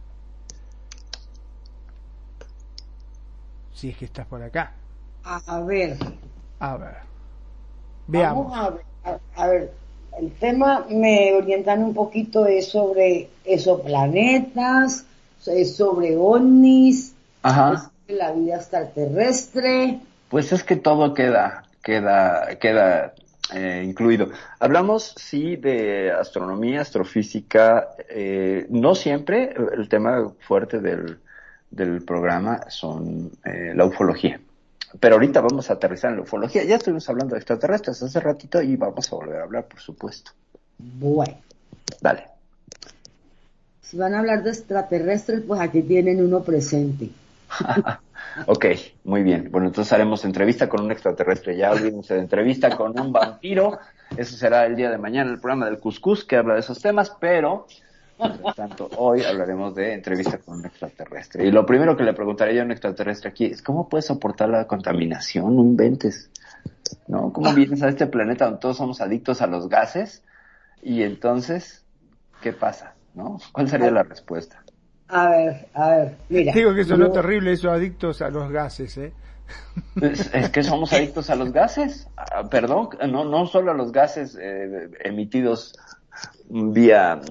Si 3.74 3.88
es 3.91 3.97
que 3.97 4.04
estás 4.04 4.28
por 4.28 4.43
acá. 4.43 4.74
A 5.24 5.62
ver. 5.62 5.95
A 6.60 6.76
ver. 6.76 6.95
Veamos. 8.08 8.52
Vamos 8.52 8.60
a 8.60 8.70
ver, 8.72 9.20
a, 9.38 9.41
a 9.41 9.47
ver, 9.47 9.74
el 10.20 10.32
tema 10.34 10.86
me 10.89 11.34
orientan 11.34 11.82
un 11.82 11.93
poquito 11.93 12.45
es 12.45 12.68
sobre 12.68 13.30
exoplanetas, 13.45 15.06
es 15.45 15.78
sobre 15.78 16.18
ovnis, 16.18 17.16
Ajá. 17.43 17.76
es 17.76 17.82
sobre 17.84 18.16
la 18.20 18.34
vida 18.34 18.56
extraterrestre. 18.58 20.02
Pues 20.28 20.52
es 20.52 20.66
que 20.66 20.76
todo 20.76 21.14
queda, 21.14 21.64
queda, 21.82 22.58
queda 22.60 23.14
eh, 23.54 23.84
incluido. 23.86 24.30
Hablamos, 24.60 25.14
sí, 25.18 25.56
de 25.56 26.12
astronomía, 26.12 26.82
astrofísica, 26.82 27.89
eh, 28.10 28.66
no 28.70 28.95
siempre, 28.95 29.54
el 29.74 29.89
tema 29.89 30.32
fuerte 30.39 30.80
del, 30.80 31.20
del 31.70 32.04
programa 32.04 32.70
son 32.70 33.32
eh, 33.43 33.74
la 33.76 33.86
ufología. 33.86 34.39
Pero 34.99 35.16
ahorita 35.16 35.41
vamos 35.41 35.70
a 35.70 35.74
aterrizar 35.74 36.12
en 36.12 36.18
la 36.18 36.24
ufología. 36.24 36.64
Ya 36.64 36.76
estuvimos 36.76 37.08
hablando 37.10 37.36
de 37.36 37.39
extraterrestres 37.39 38.04
hace 38.04 38.20
ratito 38.20 38.62
y 38.62 38.76
vamos 38.76 39.12
a 39.12 39.16
volver 39.16 39.39
a 39.39 39.43
hablar, 39.43 39.66
por 39.66 39.80
supuesto. 39.80 40.32
Bueno, 40.78 41.38
Dale. 42.02 42.26
si 43.82 43.97
van 43.97 44.16
a 44.16 44.20
hablar 44.20 44.43
de 44.43 44.49
extraterrestres, 44.49 45.41
pues 45.47 45.62
aquí 45.62 45.82
tienen 45.82 46.24
uno 46.24 46.43
presente. 46.43 47.10
Ok, 48.45 48.65
muy 49.03 49.23
bien. 49.23 49.49
Bueno, 49.51 49.67
entonces 49.67 49.91
haremos 49.93 50.23
entrevista 50.25 50.69
con 50.69 50.84
un 50.84 50.91
extraterrestre. 50.91 51.57
Ya 51.57 51.71
olvídense 51.71 52.13
de 52.13 52.21
entrevista 52.21 52.75
con 52.75 52.99
un 52.99 53.11
vampiro. 53.11 53.79
Eso 54.15 54.36
será 54.36 54.65
el 54.65 54.75
día 54.75 54.89
de 54.89 54.97
mañana, 54.97 55.32
el 55.32 55.39
programa 55.39 55.65
del 55.65 55.79
Cuscus 55.79 56.23
que 56.23 56.38
habla 56.38 56.55
de 56.55 56.61
esos 56.61 56.82
temas, 56.82 57.15
pero 57.19 57.67
mientras 58.19 58.55
tanto, 58.55 58.89
hoy 58.97 59.23
hablaremos 59.23 59.73
de 59.75 59.93
entrevista 59.93 60.38
con 60.38 60.59
un 60.59 60.65
extraterrestre. 60.65 61.45
Y 61.45 61.51
lo 61.51 61.65
primero 61.65 61.95
que 61.97 62.03
le 62.03 62.13
preguntaré 62.13 62.55
yo 62.55 62.61
a 62.61 62.65
un 62.65 62.71
extraterrestre 62.71 63.29
aquí 63.29 63.45
es 63.45 63.61
¿cómo 63.61 63.89
puedes 63.89 64.05
soportar 64.05 64.49
la 64.49 64.67
contaminación? 64.67 65.55
No 65.55 65.61
inventes. 65.61 66.29
¿No? 67.07 67.32
¿Cómo 67.32 67.53
vienes 67.53 67.82
a 67.84 67.89
este 67.89 68.05
planeta 68.07 68.45
donde 68.45 68.59
todos 68.59 68.77
somos 68.77 69.01
adictos 69.01 69.41
a 69.41 69.47
los 69.47 69.69
gases? 69.69 70.23
Y 70.82 71.03
entonces, 71.03 71.86
¿qué 72.41 72.53
pasa? 72.53 72.95
¿No? 73.13 73.39
¿Cuál 73.51 73.69
sería 73.69 73.91
la 73.91 74.03
respuesta? 74.03 74.63
A 75.12 75.30
ver, 75.30 75.68
a 75.74 75.89
ver, 75.89 76.16
mira. 76.30 76.53
Digo 76.53 76.74
que 76.74 76.84
sonó 76.86 77.07
yo- 77.07 77.12
terrible 77.12 77.51
eso, 77.51 77.70
adictos 77.70 78.22
a 78.22 78.30
los 78.30 78.49
gases, 78.51 78.97
¿eh? 78.97 79.12
Es, 80.01 80.34
es 80.34 80.49
que 80.49 80.64
somos 80.64 80.93
adictos 80.93 81.30
a 81.30 81.36
los 81.36 81.51
gases. 81.51 82.07
Ah, 82.16 82.43
perdón, 82.49 82.89
no, 83.09 83.26
no 83.26 83.45
solo 83.45 83.72
a 83.72 83.74
los 83.74 83.91
gases 83.91 84.38
eh, 84.41 84.89
emitidos 85.03 85.74
vía 86.49 87.16
mm, 87.18 87.22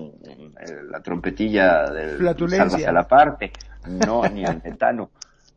eh, 0.61 0.79
la 0.91 1.01
trompetilla 1.03 1.91
del 1.91 2.19
sálvase 2.51 2.87
a 2.87 2.93
la 2.93 3.09
parte, 3.09 3.51
no, 3.87 4.29
ni 4.29 4.45
al 4.45 4.61
metano. 4.63 5.11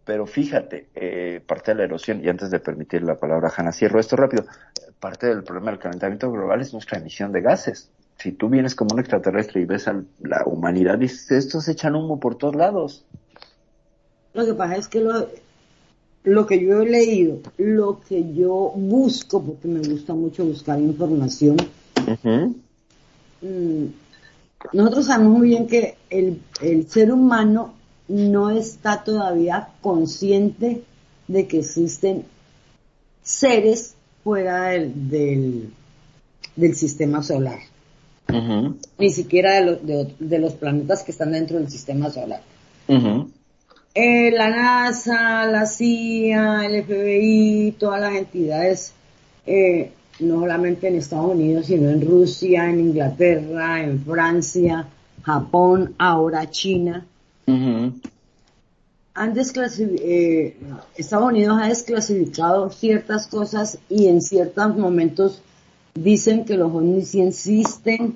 Pero 0.06 0.26
fíjate, 0.26 0.90
eh, 0.96 1.42
parte 1.46 1.72
de 1.72 1.76
la 1.78 1.84
erosión, 1.86 2.24
y 2.24 2.30
antes 2.30 2.52
de 2.52 2.60
permitir 2.60 3.04
la 3.04 3.16
palabra 3.16 3.50
a 3.50 3.54
Hanna, 3.56 3.72
cierro 3.72 4.00
esto 4.00 4.16
rápido, 4.16 4.46
parte 5.00 5.28
del 5.28 5.44
problema 5.44 5.72
del 5.72 5.80
calentamiento 5.80 6.32
global 6.32 6.62
es 6.62 6.74
nuestra 6.74 7.00
emisión 7.00 7.32
de 7.32 7.42
gases. 7.42 7.90
Si 8.18 8.32
tú 8.32 8.50
vienes 8.50 8.76
como 8.76 8.94
un 8.94 9.00
extraterrestre 9.00 9.62
y 9.62 9.66
ves 9.66 9.88
a 9.88 10.02
la 10.22 10.44
humanidad, 10.46 10.98
dices, 10.98 11.32
estos 11.32 11.68
echan 11.68 11.96
humo 11.96 12.20
por 12.20 12.36
todos 12.36 12.56
lados. 12.56 13.06
Lo 14.34 14.46
que 14.46 14.54
pasa 14.54 14.78
es 14.78 14.88
que 14.88 15.02
lo, 15.02 15.28
lo 16.24 16.46
que 16.46 16.64
yo 16.64 16.82
he 16.82 16.90
leído, 16.90 17.40
lo 17.58 18.00
que 18.02 18.34
yo 18.34 18.72
busco, 18.76 19.44
porque 19.44 19.68
me 19.68 19.82
gusta 19.82 20.14
mucho 20.14 20.46
buscar 20.46 20.80
información, 20.80 21.58
mm, 23.42 23.86
nosotros 24.72 25.06
sabemos 25.06 25.38
muy 25.38 25.50
bien 25.50 25.68
que 25.68 25.98
el, 26.10 26.42
el 26.62 26.90
ser 26.90 27.12
humano 27.12 27.74
no 28.08 28.50
está 28.50 29.04
todavía 29.04 29.70
consciente 29.82 30.84
de 31.28 31.48
que 31.48 31.60
existen 31.60 32.26
seres 33.22 33.96
fuera 34.24 34.70
del, 34.70 35.10
del, 35.10 35.74
del 36.56 36.76
sistema 36.76 37.22
solar, 37.22 37.60
Ni 38.98 39.10
siquiera 39.10 39.56
de, 39.56 39.66
lo- 39.66 39.76
de- 39.76 40.16
de 40.20 40.40
los 40.40 40.54
planetas 40.54 41.04
que 41.04 41.12
están 41.12 41.32
dentro 41.34 41.58
del 41.60 41.70
sistema 41.70 42.10
solar. 42.10 42.42
Eh, 43.96 44.32
la 44.32 44.50
NASA, 44.50 45.46
la 45.46 45.66
CIA, 45.68 46.66
el 46.66 46.84
FBI, 46.84 47.76
todas 47.78 48.02
las 48.02 48.16
entidades, 48.16 48.94
eh, 49.46 49.92
no 50.20 50.40
solamente 50.40 50.88
en 50.88 50.96
Estados 50.96 51.32
Unidos, 51.32 51.68
sino 51.68 51.90
en 51.90 52.02
Rusia, 52.06 52.70
en 52.70 52.80
Inglaterra, 52.80 53.84
en 53.84 54.04
Francia, 54.04 54.88
Japón, 55.24 55.94
ahora 56.00 56.50
China, 56.50 57.06
han 59.16 59.34
eh, 59.38 60.58
Estados 60.98 61.26
Unidos 61.32 61.60
ha 61.62 61.68
desclasificado 61.68 62.72
ciertas 62.72 63.28
cosas 63.28 63.78
y 63.90 64.08
en 64.08 64.22
ciertos 64.24 64.76
momentos 64.76 65.42
dicen 65.96 66.46
que 66.46 66.58
los 66.58 66.72
ovnis 66.74 67.10
sí 67.10 67.22
existen, 67.22 68.16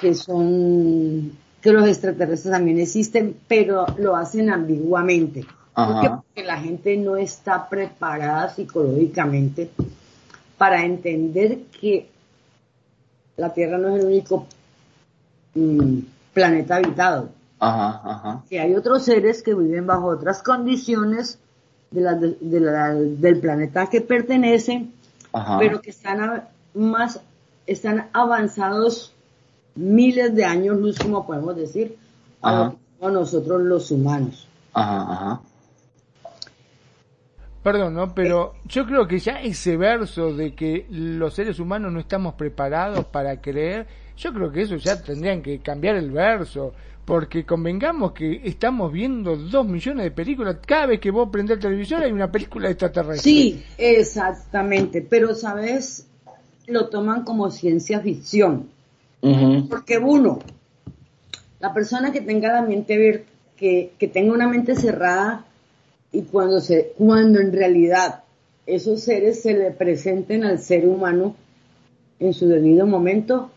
que 0.00 0.14
son, 0.14 1.32
que 1.60 1.72
los 1.72 1.86
extraterrestres 1.86 2.52
también 2.52 2.78
existen, 2.78 3.36
pero 3.48 3.86
lo 3.98 4.16
hacen 4.16 4.50
ambiguamente. 4.50 5.40
¿Por 5.74 6.00
qué? 6.00 6.06
Ajá. 6.06 6.22
Porque 6.26 6.44
la 6.46 6.58
gente 6.58 6.96
no 6.96 7.16
está 7.16 7.68
preparada 7.68 8.48
psicológicamente 8.50 9.70
para 10.58 10.84
entender 10.84 11.58
que 11.80 12.08
la 13.36 13.52
Tierra 13.54 13.78
no 13.78 13.96
es 13.96 14.00
el 14.02 14.06
único 14.10 14.46
mm, 15.54 15.98
planeta 16.34 16.76
habitado. 16.76 17.30
Ajá, 17.58 18.00
ajá. 18.04 18.42
Que 18.48 18.58
hay 18.60 18.74
otros 18.74 19.04
seres 19.04 19.42
que 19.42 19.54
viven 19.54 19.86
bajo 19.86 20.06
otras 20.06 20.42
condiciones 20.42 21.38
de 21.90 22.00
la- 22.00 22.14
de 22.14 22.60
la- 22.60 22.94
del 22.94 23.40
planeta 23.40 23.86
que 23.88 24.00
pertenecen, 24.00 24.92
Ajá. 25.32 25.58
pero 25.58 25.80
que 25.80 25.90
están 25.90 26.20
a- 26.20 26.48
más, 26.74 27.20
están 27.66 28.08
avanzados 28.12 29.14
miles 29.74 30.34
de 30.34 30.44
años 30.44 30.76
luz, 30.78 30.98
como 30.98 31.26
podemos 31.26 31.56
decir, 31.56 31.96
a 32.42 32.66
Ajá. 32.66 32.74
nosotros 33.00 33.62
los 33.62 33.90
humanos. 33.90 34.46
Ajá, 34.72 35.12
ajá. 35.12 35.40
Perdón, 37.62 37.94
¿no? 37.94 38.14
Pero 38.14 38.54
yo 38.64 38.86
creo 38.86 39.06
que 39.06 39.18
ya 39.18 39.42
ese 39.42 39.76
verso 39.76 40.34
de 40.34 40.54
que 40.54 40.86
los 40.90 41.34
seres 41.34 41.58
humanos 41.58 41.92
no 41.92 42.00
estamos 42.00 42.34
preparados 42.34 43.04
para 43.04 43.40
creer, 43.40 43.86
yo 44.16 44.32
creo 44.32 44.50
que 44.50 44.62
eso 44.62 44.76
ya 44.76 45.02
tendrían 45.02 45.42
que 45.42 45.60
cambiar 45.60 45.96
el 45.96 46.10
verso. 46.10 46.72
Porque 47.04 47.44
convengamos 47.44 48.12
que 48.12 48.40
estamos 48.44 48.92
viendo 48.92 49.34
dos 49.36 49.66
millones 49.66 50.04
de 50.04 50.10
películas. 50.12 50.58
Cada 50.64 50.86
vez 50.86 51.00
que 51.00 51.10
vos 51.10 51.28
prendés 51.32 51.56
el 51.56 51.62
televisor 51.62 52.02
hay 52.02 52.12
una 52.12 52.30
película 52.30 52.70
extraterrestre. 52.70 53.22
Sí, 53.22 53.64
exactamente, 53.78 55.02
pero 55.02 55.34
sabes, 55.34 56.06
lo 56.70 56.88
toman 56.88 57.24
como 57.24 57.50
ciencia 57.50 58.00
ficción. 58.00 58.68
Porque 59.68 59.98
uno, 59.98 60.38
la 61.58 61.74
persona 61.74 62.10
que 62.10 62.22
tenga 62.22 62.52
la 62.52 62.62
mente 62.62 62.94
abierta, 62.94 63.30
que, 63.56 63.92
que 63.98 64.08
tenga 64.08 64.32
una 64.32 64.48
mente 64.48 64.74
cerrada 64.74 65.44
y 66.12 66.22
cuando 66.22 66.60
se, 66.60 66.94
cuando 66.96 67.38
en 67.40 67.52
realidad 67.52 68.22
esos 68.66 69.02
seres 69.02 69.42
se 69.42 69.52
le 69.52 69.70
presenten 69.70 70.44
al 70.44 70.58
ser 70.58 70.86
humano 70.88 71.34
en 72.18 72.32
su 72.32 72.48
debido 72.48 72.86
momento, 72.86 73.50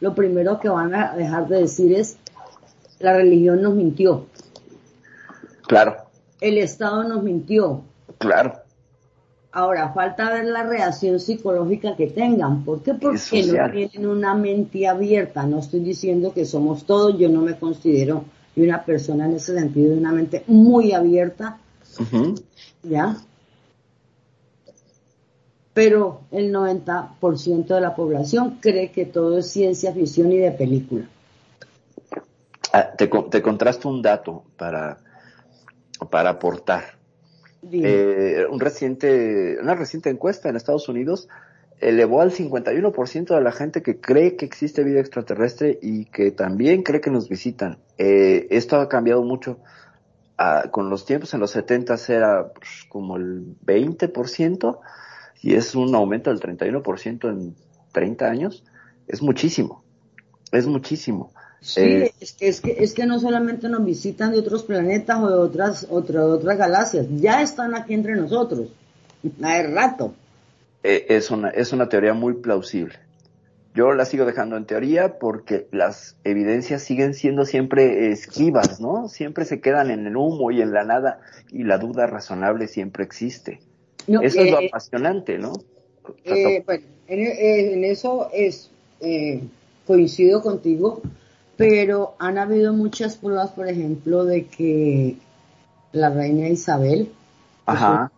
lo 0.00 0.14
primero 0.14 0.58
que 0.60 0.68
van 0.70 0.94
a 0.94 1.14
dejar 1.14 1.48
de 1.48 1.60
decir 1.60 1.92
es 1.94 2.16
la 2.98 3.14
religión 3.14 3.62
nos 3.62 3.74
mintió, 3.74 4.26
Claro, 5.66 5.96
el 6.40 6.58
Estado 6.58 7.04
nos 7.04 7.22
mintió. 7.22 7.82
claro. 8.18 8.59
Ahora, 9.52 9.92
falta 9.92 10.30
ver 10.30 10.44
la 10.44 10.62
reacción 10.62 11.18
psicológica 11.18 11.96
que 11.96 12.06
tengan. 12.06 12.64
¿Por 12.64 12.82
qué? 12.82 12.94
Porque 12.94 13.42
no 13.42 13.70
tienen 13.70 14.06
una 14.06 14.34
mente 14.34 14.86
abierta. 14.86 15.44
No 15.44 15.58
estoy 15.58 15.80
diciendo 15.80 16.32
que 16.32 16.44
somos 16.44 16.84
todos. 16.84 17.18
Yo 17.18 17.28
no 17.28 17.42
me 17.42 17.58
considero 17.58 18.24
una 18.56 18.84
persona 18.84 19.26
en 19.26 19.34
ese 19.34 19.54
sentido 19.54 19.90
de 19.90 19.98
una 19.98 20.12
mente 20.12 20.44
muy 20.46 20.92
abierta. 20.92 21.58
¿ya? 22.82 23.16
Pero 25.74 26.20
el 26.30 26.52
90% 26.52 27.66
de 27.66 27.80
la 27.80 27.94
población 27.94 28.58
cree 28.60 28.92
que 28.92 29.06
todo 29.06 29.38
es 29.38 29.50
ciencia 29.50 29.92
ficción 29.92 30.30
y 30.32 30.38
de 30.38 30.52
película. 30.52 31.06
Ah, 32.72 32.90
te, 32.96 33.08
te 33.08 33.42
contrasto 33.42 33.88
un 33.88 34.00
dato 34.00 34.44
para, 34.56 34.98
para 36.08 36.30
aportar. 36.30 36.99
Eh, 37.70 38.46
un 38.50 38.58
reciente, 38.58 39.58
una 39.60 39.74
reciente 39.74 40.08
encuesta 40.10 40.48
en 40.48 40.56
Estados 40.56 40.88
Unidos 40.88 41.28
elevó 41.80 42.20
al 42.20 42.30
51% 42.30 43.34
de 43.34 43.40
la 43.40 43.52
gente 43.52 43.82
que 43.82 44.00
cree 44.00 44.36
que 44.36 44.44
existe 44.44 44.84
vida 44.84 45.00
extraterrestre 45.00 45.78
y 45.80 46.04
que 46.06 46.30
también 46.30 46.82
cree 46.82 47.00
que 47.00 47.10
nos 47.10 47.28
visitan. 47.28 47.78
Eh, 47.98 48.46
esto 48.50 48.76
ha 48.76 48.88
cambiado 48.88 49.22
mucho. 49.22 49.58
Ah, 50.36 50.68
con 50.70 50.88
los 50.88 51.04
tiempos, 51.04 51.34
en 51.34 51.40
los 51.40 51.50
70 51.50 51.96
era 52.08 52.52
pues, 52.52 52.86
como 52.88 53.16
el 53.16 53.56
20% 53.64 54.78
y 55.42 55.54
es 55.54 55.74
un 55.74 55.94
aumento 55.94 56.30
del 56.30 56.40
31% 56.40 57.28
en 57.28 57.54
30 57.92 58.26
años. 58.26 58.64
Es 59.06 59.22
muchísimo. 59.22 59.82
Es 60.52 60.66
muchísimo. 60.66 61.32
Sí, 61.62 61.80
Eh, 61.80 62.12
es, 62.20 62.32
que, 62.32 62.48
es, 62.48 62.60
que, 62.60 62.76
es 62.78 62.94
que 62.94 63.06
no 63.06 63.18
solamente 63.20 63.68
nos 63.68 63.84
visitan 63.84 64.32
de 64.32 64.38
otros 64.38 64.62
planetas 64.62 65.18
o 65.20 65.28
de 65.28 65.34
otras, 65.38 65.86
otra- 65.90 66.20
de 66.20 66.30
otras 66.32 66.56
galaxias, 66.56 67.06
ya 67.20 67.42
están 67.42 67.74
aquí 67.74 67.94
entre 67.94 68.16
nosotros. 68.16 68.68
Hace 69.42 69.66
rato. 69.68 70.14
eh, 70.82 71.06
es 71.10 71.30
una, 71.30 71.50
es 71.50 71.72
una 71.72 71.88
teoría 71.88 72.14
muy 72.14 72.34
plausible. 72.34 72.94
Yo 73.74 73.92
la 73.92 74.04
sigo 74.04 74.24
dejando 74.24 74.56
en 74.56 74.64
teoría 74.64 75.18
porque 75.18 75.68
las 75.70 76.16
evidencias 76.24 76.82
siguen 76.82 77.14
siendo 77.14 77.44
siempre 77.44 78.10
esquivas, 78.10 78.80
¿no? 78.80 79.08
Siempre 79.08 79.44
se 79.44 79.60
quedan 79.60 79.90
en 79.92 80.06
el 80.06 80.16
humo 80.16 80.50
y 80.50 80.60
en 80.60 80.72
la 80.72 80.82
nada 80.84 81.20
y 81.52 81.62
la 81.62 81.78
duda 81.78 82.06
razonable 82.08 82.66
siempre 82.66 83.04
existe. 83.04 83.60
No, 84.08 84.22
Eso 84.22 84.40
es 84.40 84.50
lo 84.50 84.58
eh, 84.58 84.66
apasionante, 84.68 85.38
¿no? 85.38 85.52
Eh, 86.24 86.62
bueno, 86.66 86.84
en, 87.06 87.20
en 87.20 87.84
eso 87.84 88.28
es 88.32 88.70
coincido 89.86 90.42
contigo, 90.42 91.00
pero 91.60 92.14
han 92.18 92.38
habido 92.38 92.72
muchas 92.72 93.16
pruebas, 93.16 93.50
por 93.50 93.68
ejemplo, 93.68 94.24
de 94.24 94.46
que 94.46 95.16
la 95.92 96.08
reina 96.08 96.48
Isabel 96.48 97.12
Ajá. 97.66 98.10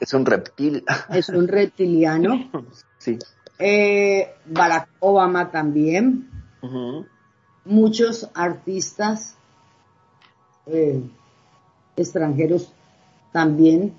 Es 0.00 0.12
un 0.14 0.26
reptil. 0.26 0.84
es 1.10 1.28
un 1.28 1.46
reptiliano, 1.46 2.50
Sí. 2.98 3.18
eh, 3.58 4.34
Barack 4.46 4.88
Obama 4.98 5.50
también, 5.50 6.28
muchos 7.64 8.28
artistas 8.34 9.36
eh, 10.66 11.00
extranjeros 11.96 12.72
también. 13.32 13.94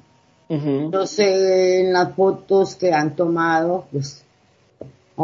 No 0.49 1.07
sé, 1.07 1.79
en 1.79 1.93
las 1.93 2.13
fotos 2.13 2.75
que 2.75 2.91
han 2.93 3.15
tomado, 3.15 3.87
pues 3.93 4.25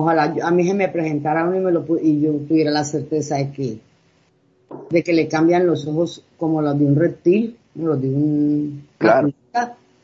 ojalá 0.02 0.34
yo- 0.36 0.46
a 0.46 0.52
mí 0.52 0.68
se 0.68 0.74
me 0.74 0.88
presentara 0.90 1.44
uno 1.46 1.56
y, 1.58 1.60
me 1.60 1.72
lo, 1.72 1.86
y 2.02 2.22
yo 2.22 2.34
tuviera 2.48 2.72
la 2.72 2.84
certeza 2.84 3.36
de 3.36 3.52
que, 3.52 3.80
de 4.90 5.04
que 5.04 5.14
le 5.14 5.28
cambian 5.28 5.66
los 5.68 5.88
ojos 5.88 6.24
como 6.38 6.62
los 6.62 6.78
de 6.78 6.86
un 6.86 6.96
reptil, 6.96 7.58
como 7.74 7.88
los 7.90 8.02
de 8.02 8.10
un... 8.10 8.88
Claro. 8.98 9.32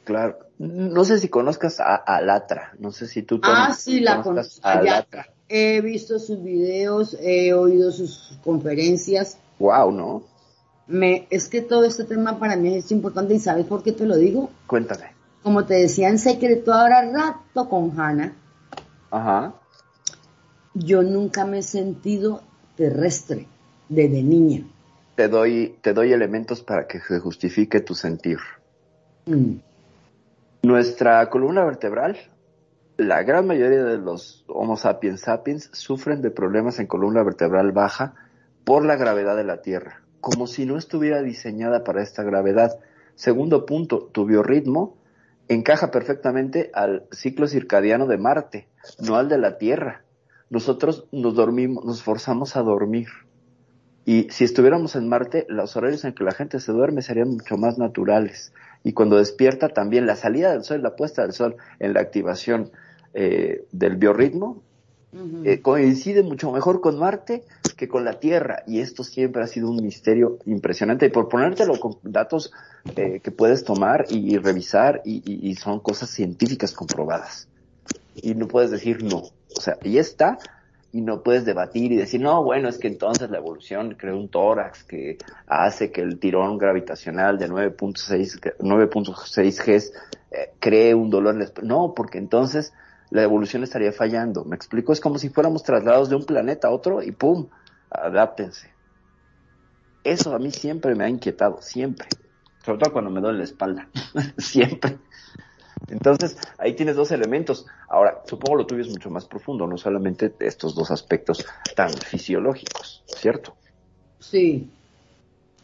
Claro. 0.04 0.38
No 0.60 1.04
sé 1.06 1.18
si 1.20 1.30
conozcas 1.30 1.80
a 1.80 1.96
Alatra. 1.96 2.74
No 2.80 2.92
sé 2.92 3.08
si 3.08 3.24
tú 3.24 3.40
Ah, 3.44 3.74
sí, 3.74 4.00
la 4.00 4.22
conozco. 4.22 4.60
Alatra. 4.68 5.28
He 5.50 5.82
visto 5.82 6.20
sus 6.20 6.42
videos, 6.44 7.18
he 7.22 7.54
oído 7.54 7.92
sus 7.92 8.38
conferencias. 8.44 9.38
Wow, 9.60 9.92
¿no? 9.92 10.24
Me, 10.88 11.28
es 11.30 11.48
que 11.48 11.62
todo 11.62 11.86
este 11.86 12.04
tema 12.04 12.40
para 12.40 12.56
mí 12.56 12.76
es 12.76 12.92
importante 12.92 13.34
y 13.34 13.40
¿sabes 13.40 13.66
por 13.66 13.84
qué 13.84 13.92
te 13.94 14.06
lo 14.06 14.18
digo? 14.18 14.50
Cuéntame. 14.68 15.06
Como 15.42 15.66
te 15.66 15.76
decía 15.76 16.10
en 16.10 16.20
secreto 16.20 16.74
ahora 16.74 17.10
rato 17.12 17.70
con 17.70 18.00
Hannah, 18.00 18.34
Ajá. 19.12 19.54
Yo 20.74 21.04
nunca 21.04 21.46
me 21.46 21.60
he 21.60 21.64
sentido 21.64 22.42
terrestre 22.76 23.48
desde 23.90 24.24
niña. 24.24 24.64
Te 25.16 25.28
doy, 25.28 25.76
te 25.82 25.94
doy 25.94 26.12
elementos 26.12 26.62
para 26.62 26.88
que 26.88 27.00
se 27.00 27.20
justifique 27.20 27.80
tu 27.82 27.94
sentir. 27.94 28.40
Mm. 29.26 29.58
Nuestra 30.64 31.30
columna 31.30 31.64
vertebral, 31.66 32.18
la 32.98 33.24
gran 33.24 33.46
mayoría 33.46 33.84
de 33.84 33.98
los 33.98 34.44
Homo 34.48 34.78
sapiens 34.78 35.22
sapiens 35.22 35.70
sufren 35.74 36.22
de 36.22 36.32
problemas 36.32 36.80
en 36.80 36.88
columna 36.88 37.24
vertebral 37.24 37.72
baja 37.72 38.16
por 38.64 38.86
la 38.86 38.96
gravedad 38.96 39.36
de 39.36 39.44
la 39.44 39.62
Tierra, 39.62 40.02
como 40.22 40.48
si 40.48 40.66
no 40.66 40.78
estuviera 40.78 41.22
diseñada 41.22 41.84
para 41.84 42.02
esta 42.02 42.24
gravedad. 42.24 42.80
Segundo 43.16 43.66
punto, 43.66 44.10
tu 44.12 44.26
biorritmo 44.26 44.96
encaja 45.48 45.92
perfectamente 45.92 46.72
al 46.74 47.06
ciclo 47.12 47.48
circadiano 47.48 48.08
de 48.08 48.18
Marte, 48.18 48.68
no 49.00 49.16
al 49.16 49.30
de 49.30 49.38
la 49.38 49.58
Tierra. 49.58 50.03
Nosotros 50.54 50.96
nos 51.12 51.34
dormimos, 51.36 51.84
nos 51.86 52.04
forzamos 52.04 52.56
a 52.56 52.62
dormir. 52.62 53.08
Y 54.06 54.28
si 54.32 54.44
estuviéramos 54.44 54.96
en 54.96 55.08
Marte, 55.10 55.46
los 55.50 55.76
horarios 55.76 56.04
en 56.06 56.14
que 56.14 56.24
la 56.24 56.34
gente 56.34 56.60
se 56.60 56.72
duerme 56.74 57.02
serían 57.02 57.30
mucho 57.30 57.58
más 57.58 57.78
naturales. 57.78 58.54
Y 58.84 58.94
cuando 58.94 59.18
despierta 59.18 59.70
también 59.70 60.06
la 60.06 60.16
salida 60.16 60.52
del 60.52 60.64
sol, 60.64 60.84
la 60.84 60.96
puesta 60.96 61.24
del 61.24 61.34
sol 61.34 61.56
en 61.80 61.94
la 61.94 62.02
activación 62.02 62.72
eh, 63.14 63.66
del 63.72 63.96
biorritmo, 63.96 64.64
eh, 65.44 65.62
coincide 65.62 66.22
mucho 66.24 66.52
mejor 66.52 66.82
con 66.82 67.00
Marte 67.00 67.46
que 67.78 67.88
con 67.88 68.04
la 68.06 68.20
Tierra. 68.20 68.64
Y 68.68 68.80
esto 68.82 69.04
siempre 69.04 69.42
ha 69.44 69.48
sido 69.48 69.70
un 69.72 69.82
misterio 69.82 70.38
impresionante. 70.46 71.08
Y 71.08 71.10
por 71.10 71.30
ponértelo 71.30 71.80
con 71.80 71.98
datos 72.04 72.52
eh, 72.96 73.22
que 73.22 73.32
puedes 73.32 73.64
tomar 73.64 74.06
y, 74.10 74.34
y 74.36 74.38
revisar, 74.38 75.02
y, 75.06 75.16
y- 75.26 75.50
y 75.50 75.56
son 75.56 75.80
cosas 75.80 76.10
científicas 76.12 76.74
comprobadas. 76.74 77.50
Y 78.16 78.36
no 78.36 78.48
puedes 78.48 78.72
decir 78.72 79.04
no. 79.04 79.24
O 79.56 79.62
sea, 79.62 79.78
y 79.84 79.98
está, 79.98 80.38
y 80.92 81.02
no 81.02 81.24
puedes 81.24 81.44
debatir 81.46 81.92
y 81.92 81.98
decir, 81.98 82.22
no, 82.22 82.44
bueno, 82.44 82.70
es 82.70 82.78
que 82.78 82.88
entonces 82.88 83.30
la 83.30 83.38
evolución 83.40 83.96
creó 83.98 84.16
un 84.16 84.30
tórax 84.30 84.84
que 84.84 85.18
hace 85.48 85.92
que 85.92 86.02
el 86.02 86.20
tirón 86.20 86.58
gravitacional 86.58 87.38
de 87.38 87.50
9.6 87.50 88.40
que- 88.40 88.56
9.6 88.60 89.60
Gs 89.66 89.94
eh, 90.32 90.54
cree 90.60 90.94
un 90.94 91.10
dolor 91.10 91.34
en 91.34 91.40
la 91.42 91.48
No, 91.64 91.94
porque 91.96 92.20
entonces 92.20 92.74
la 93.10 93.24
evolución 93.24 93.64
estaría 93.64 93.92
fallando. 93.92 94.44
¿Me 94.46 94.56
explico? 94.56 94.94
Es 94.94 95.00
como 95.00 95.18
si 95.18 95.30
fuéramos 95.30 95.64
trasladados 95.64 96.10
de 96.10 96.16
un 96.16 96.26
planeta 96.26 96.68
a 96.68 96.72
otro 96.72 97.02
y 97.02 97.12
¡pum! 97.12 97.48
Adáptense. 97.90 98.72
Eso 100.04 100.36
a 100.36 100.40
mí 100.40 100.52
siempre 100.52 100.96
me 100.96 101.06
ha 101.06 101.10
inquietado, 101.10 101.62
siempre. 101.62 102.08
Sobre 102.66 102.80
todo 102.80 102.94
cuando 102.94 103.12
me 103.12 103.22
duele 103.22 103.40
la 103.40 103.44
espalda. 103.46 103.88
siempre. 104.38 104.98
Entonces, 105.94 106.36
ahí 106.58 106.74
tienes 106.74 106.96
dos 106.96 107.12
elementos. 107.12 107.68
Ahora, 107.88 108.22
supongo 108.26 108.58
lo 108.58 108.66
tuyo 108.66 108.82
es 108.82 108.90
mucho 108.90 109.12
más 109.12 109.26
profundo, 109.26 109.68
no 109.68 109.78
solamente 109.78 110.34
estos 110.40 110.74
dos 110.74 110.90
aspectos 110.90 111.46
tan 111.76 111.92
fisiológicos, 111.94 113.04
¿cierto? 113.06 113.56
Sí, 114.20 114.68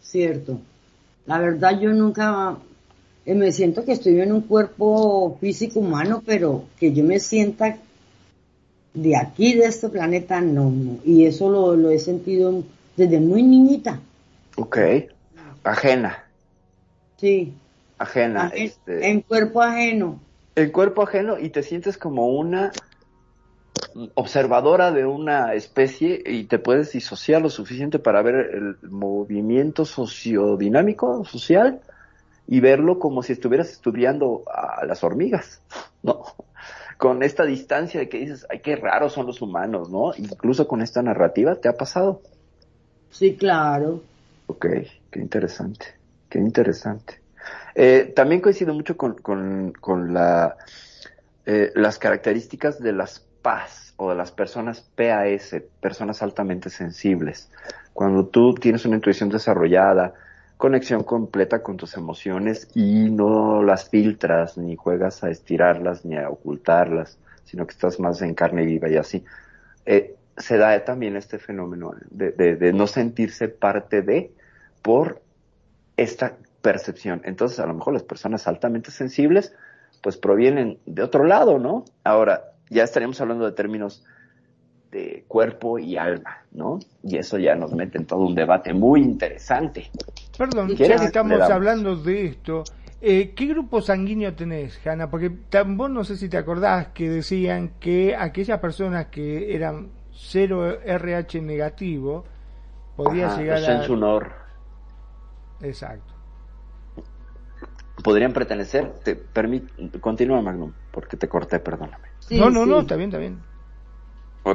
cierto. 0.01 0.59
La 1.25 1.39
verdad 1.39 1.79
yo 1.79 1.91
nunca 1.93 2.57
eh, 3.25 3.33
me 3.33 3.51
siento 3.51 3.83
que 3.83 3.93
estoy 3.93 4.21
en 4.21 4.31
un 4.31 4.41
cuerpo 4.41 5.37
físico 5.41 5.79
humano, 5.79 6.21
pero 6.23 6.65
que 6.79 6.93
yo 6.93 7.03
me 7.03 7.19
sienta 7.19 7.77
de 8.93 9.17
aquí, 9.17 9.55
de 9.55 9.65
este 9.65 9.89
planeta, 9.89 10.41
no, 10.41 10.69
no. 10.69 10.99
Y 11.03 11.25
eso 11.25 11.49
lo, 11.49 11.75
lo 11.75 11.89
he 11.89 11.97
sentido 11.97 12.63
desde 12.95 13.19
muy 13.19 13.41
niñita. 13.41 13.99
Ok. 14.57 14.77
Ajena. 15.63 16.23
Sí. 17.17 17.53
Ajena. 17.99 18.49
Ajen- 18.49 18.65
este, 18.65 19.09
En 19.11 19.21
cuerpo 19.21 19.61
ajeno. 19.61 20.19
el 20.55 20.71
cuerpo 20.71 21.03
ajeno 21.03 21.37
y 21.37 21.49
te 21.49 21.63
sientes 21.63 21.97
como 21.97 22.27
una 22.27 22.71
observadora 24.15 24.91
de 24.91 25.05
una 25.05 25.53
especie 25.53 26.21
y 26.25 26.45
te 26.45 26.59
puedes 26.59 26.91
disociar 26.91 27.41
lo 27.41 27.49
suficiente 27.49 27.99
para 27.99 28.21
ver 28.21 28.35
el 28.53 28.77
movimiento 28.89 29.85
sociodinámico, 29.85 31.23
social, 31.25 31.81
y 32.47 32.59
verlo 32.61 32.97
como 32.99 33.21
si 33.21 33.33
estuvieras 33.33 33.69
estudiando 33.71 34.43
a 34.51 34.85
las 34.85 35.03
hormigas, 35.03 35.61
¿no? 36.01 36.23
Con 36.97 37.23
esta 37.23 37.45
distancia 37.45 37.99
de 37.99 38.09
que 38.09 38.19
dices, 38.19 38.45
ay, 38.49 38.59
qué 38.61 38.75
raros 38.75 39.13
son 39.13 39.27
los 39.27 39.41
humanos, 39.41 39.89
¿no? 39.89 40.13
Incluso 40.17 40.67
con 40.67 40.81
esta 40.81 41.01
narrativa, 41.01 41.55
¿te 41.55 41.69
ha 41.69 41.73
pasado? 41.73 42.21
Sí, 43.11 43.35
claro. 43.35 44.01
Ok, 44.47 44.65
qué 45.11 45.19
interesante, 45.19 45.85
qué 46.27 46.39
interesante. 46.39 47.18
Eh, 47.81 48.11
también 48.13 48.41
coincido 48.41 48.73
mucho 48.73 48.97
con, 48.97 50.13
eh, 51.45 51.71
las 51.75 51.97
características 51.97 52.81
de 52.81 52.91
las 52.91 53.25
PAS 53.41 53.93
o 53.95 54.09
de 54.09 54.17
las 54.17 54.33
personas 54.33 54.81
PAS, 54.81 55.55
personas 55.79 56.21
altamente 56.21 56.69
sensibles. 56.69 57.49
Cuando 57.93 58.25
tú 58.25 58.53
tienes 58.55 58.83
una 58.83 58.97
intuición 58.97 59.29
desarrollada, 59.29 60.13
conexión 60.57 61.05
completa 61.05 61.63
con 61.63 61.77
tus 61.77 61.95
emociones 61.95 62.67
y 62.75 63.09
no 63.09 63.63
las 63.63 63.87
filtras, 63.89 64.57
ni 64.57 64.75
juegas 64.75 65.23
a 65.23 65.29
estirarlas, 65.29 66.03
ni 66.03 66.17
a 66.17 66.29
ocultarlas, 66.29 67.17
sino 67.45 67.65
que 67.65 67.71
estás 67.71 67.97
más 67.97 68.21
en 68.21 68.35
carne 68.35 68.65
viva 68.65 68.89
y 68.89 68.97
así. 68.97 69.23
Eh, 69.85 70.17
se 70.35 70.57
da 70.57 70.83
también 70.83 71.15
este 71.15 71.39
fenómeno 71.39 71.93
de, 72.09 72.33
de 72.33 72.73
no 72.73 72.87
sentirse 72.87 73.47
parte 73.47 74.01
de 74.01 74.33
por 74.81 75.21
esta 75.95 76.33
percepción. 76.61 77.21
Entonces, 77.23 77.59
a 77.59 77.65
lo 77.65 77.73
mejor 77.73 77.93
las 77.93 78.03
personas 78.03 78.47
altamente 78.47 78.91
sensibles, 78.91 79.53
pues 80.01 80.17
provienen 80.17 80.79
de 80.85 81.03
otro 81.03 81.23
lado, 81.25 81.59
¿no? 81.59 81.85
Ahora, 82.03 82.53
ya 82.69 82.83
estaríamos 82.83 83.19
hablando 83.21 83.45
de 83.45 83.51
términos 83.51 84.03
de 84.91 85.23
cuerpo 85.27 85.77
y 85.77 85.97
alma, 85.97 86.43
¿no? 86.51 86.79
Y 87.03 87.17
eso 87.17 87.37
ya 87.37 87.55
nos 87.55 87.73
mete 87.73 87.97
en 87.97 88.05
todo 88.05 88.21
un 88.21 88.35
debate 88.35 88.73
muy 88.73 89.01
interesante. 89.01 89.91
Perdón, 90.37 90.75
ya 90.75 90.95
estamos 90.95 91.41
hablando 91.41 91.95
de 91.95 92.25
esto, 92.25 92.63
eh, 93.01 93.33
¿qué 93.35 93.45
grupo 93.45 93.81
sanguíneo 93.81 94.33
tenés, 94.33 94.85
Hanna? 94.85 95.09
Porque 95.09 95.31
vos 95.67 95.89
no 95.89 96.03
sé 96.03 96.17
si 96.17 96.27
te 96.27 96.37
acordás 96.37 96.87
que 96.87 97.09
decían 97.09 97.73
que 97.79 98.15
aquellas 98.15 98.59
personas 98.59 99.07
que 99.07 99.55
eran 99.55 99.89
0 100.11 100.81
RH 100.83 101.41
negativo 101.41 102.25
podía 102.95 103.27
Ajá, 103.27 103.37
llegar 103.37 103.57
a... 103.57 103.61
Sensunor 103.61 104.31
Exacto. 105.61 106.18
Podrían 108.03 108.33
pertenecer, 108.33 108.91
te 109.03 109.15
permit, 109.15 109.69
continúa 109.99 110.41
Magnum, 110.41 110.73
porque 110.91 111.17
te 111.17 111.27
corté, 111.27 111.59
perdóname. 111.59 112.07
no, 112.31 112.49
no, 112.49 112.65
no, 112.65 112.81
está 112.81 112.95
bien, 112.95 113.09
está 113.09 113.19
bien. 113.19 113.41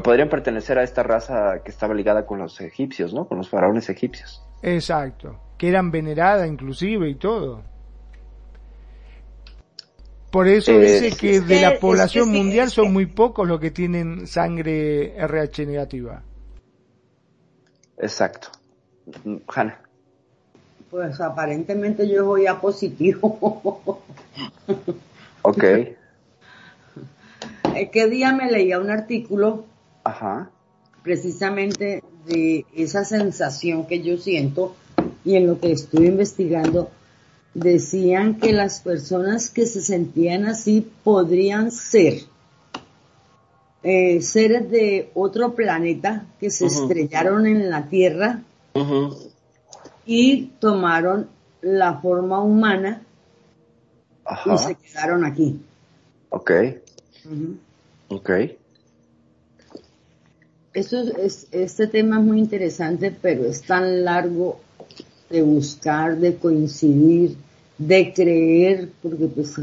Podrían 0.03 0.29
pertenecer 0.29 0.79
a 0.79 0.83
esta 0.83 1.03
raza 1.03 1.62
que 1.65 1.71
estaba 1.71 1.95
ligada 1.95 2.27
con 2.27 2.39
los 2.39 2.61
egipcios, 2.61 3.12
¿no? 3.15 3.29
Con 3.29 3.39
los 3.39 3.49
faraones 3.49 3.89
egipcios. 3.89 4.43
Exacto. 4.62 5.39
Que 5.59 5.69
eran 5.69 5.91
veneradas 5.91 6.49
inclusive 6.49 7.09
y 7.09 7.15
todo. 7.16 7.62
Por 10.33 10.49
eso 10.49 10.73
Eh, 10.73 10.81
dice 10.81 11.07
es 11.09 11.16
que 11.19 11.31
es 11.37 11.47
de 11.47 11.55
que- 11.57 11.61
la 11.62 11.69
es 11.75 11.79
población 11.81 12.31
mundial 12.33 12.71
son 12.71 12.93
muy 12.93 13.07
pocos 13.07 13.47
los 13.47 13.61
que 13.61 13.71
tienen 13.71 14.27
sangre 14.27 15.15
RH 15.16 15.66
negativa. 15.66 16.23
Exacto. 17.99 18.49
Hanna. 19.55 19.81
Pues 20.95 21.21
aparentemente 21.21 22.09
yo 22.09 22.25
voy 22.25 22.47
a 22.47 22.61
positivo. 22.61 24.01
Ok. 25.43 25.62
¿Qué 27.93 28.07
día 28.09 28.33
me 28.33 28.51
leía 28.51 28.79
un 28.79 28.91
artículo 28.91 29.65
Ajá. 30.05 30.51
precisamente 31.03 32.03
de 32.25 32.65
esa 32.75 33.05
sensación 33.05 33.87
que 33.87 34.03
yo 34.03 34.16
siento 34.19 34.77
y 35.25 35.35
en 35.35 35.49
lo 35.49 35.61
que 35.61 35.73
estuve 35.73 36.07
investigando 36.07 36.91
decían 37.53 38.39
que 38.39 38.53
las 38.53 38.81
personas 38.81 39.51
que 39.51 39.66
se 39.66 39.83
sentían 39.83 40.47
así 40.47 40.89
podrían 41.03 41.73
ser 41.73 42.21
eh, 43.83 44.23
seres 44.23 44.71
de 44.71 45.11
otro 45.12 45.55
planeta 45.55 46.25
que 46.39 46.51
se 46.51 46.66
estrellaron 46.66 47.47
en 47.47 47.69
la 47.69 47.89
Tierra. 47.89 48.43
Y 50.06 50.47
tomaron 50.60 51.28
la 51.62 51.94
forma 52.01 52.40
humana 52.43 53.02
Ajá. 54.24 54.55
y 54.55 54.59
se 54.59 54.74
quedaron 54.74 55.24
aquí. 55.24 55.60
Ok. 56.31 56.51
Ujú. 57.24 57.56
Ok. 58.09 58.31
Eso 60.72 60.98
es, 61.01 61.16
es- 61.18 61.48
este 61.52 61.86
tema 61.86 62.18
es 62.18 62.24
muy 62.24 62.39
interesante, 62.39 63.10
pero 63.22 63.44
es 63.44 63.62
tan 63.62 64.05
largo 64.05 64.60
de 65.31 65.43
buscar, 65.43 66.16
de 66.16 66.36
coincidir, 66.36 67.36
de 67.78 68.12
creer, 68.12 68.90
porque 69.02 69.26
pues 69.26 69.56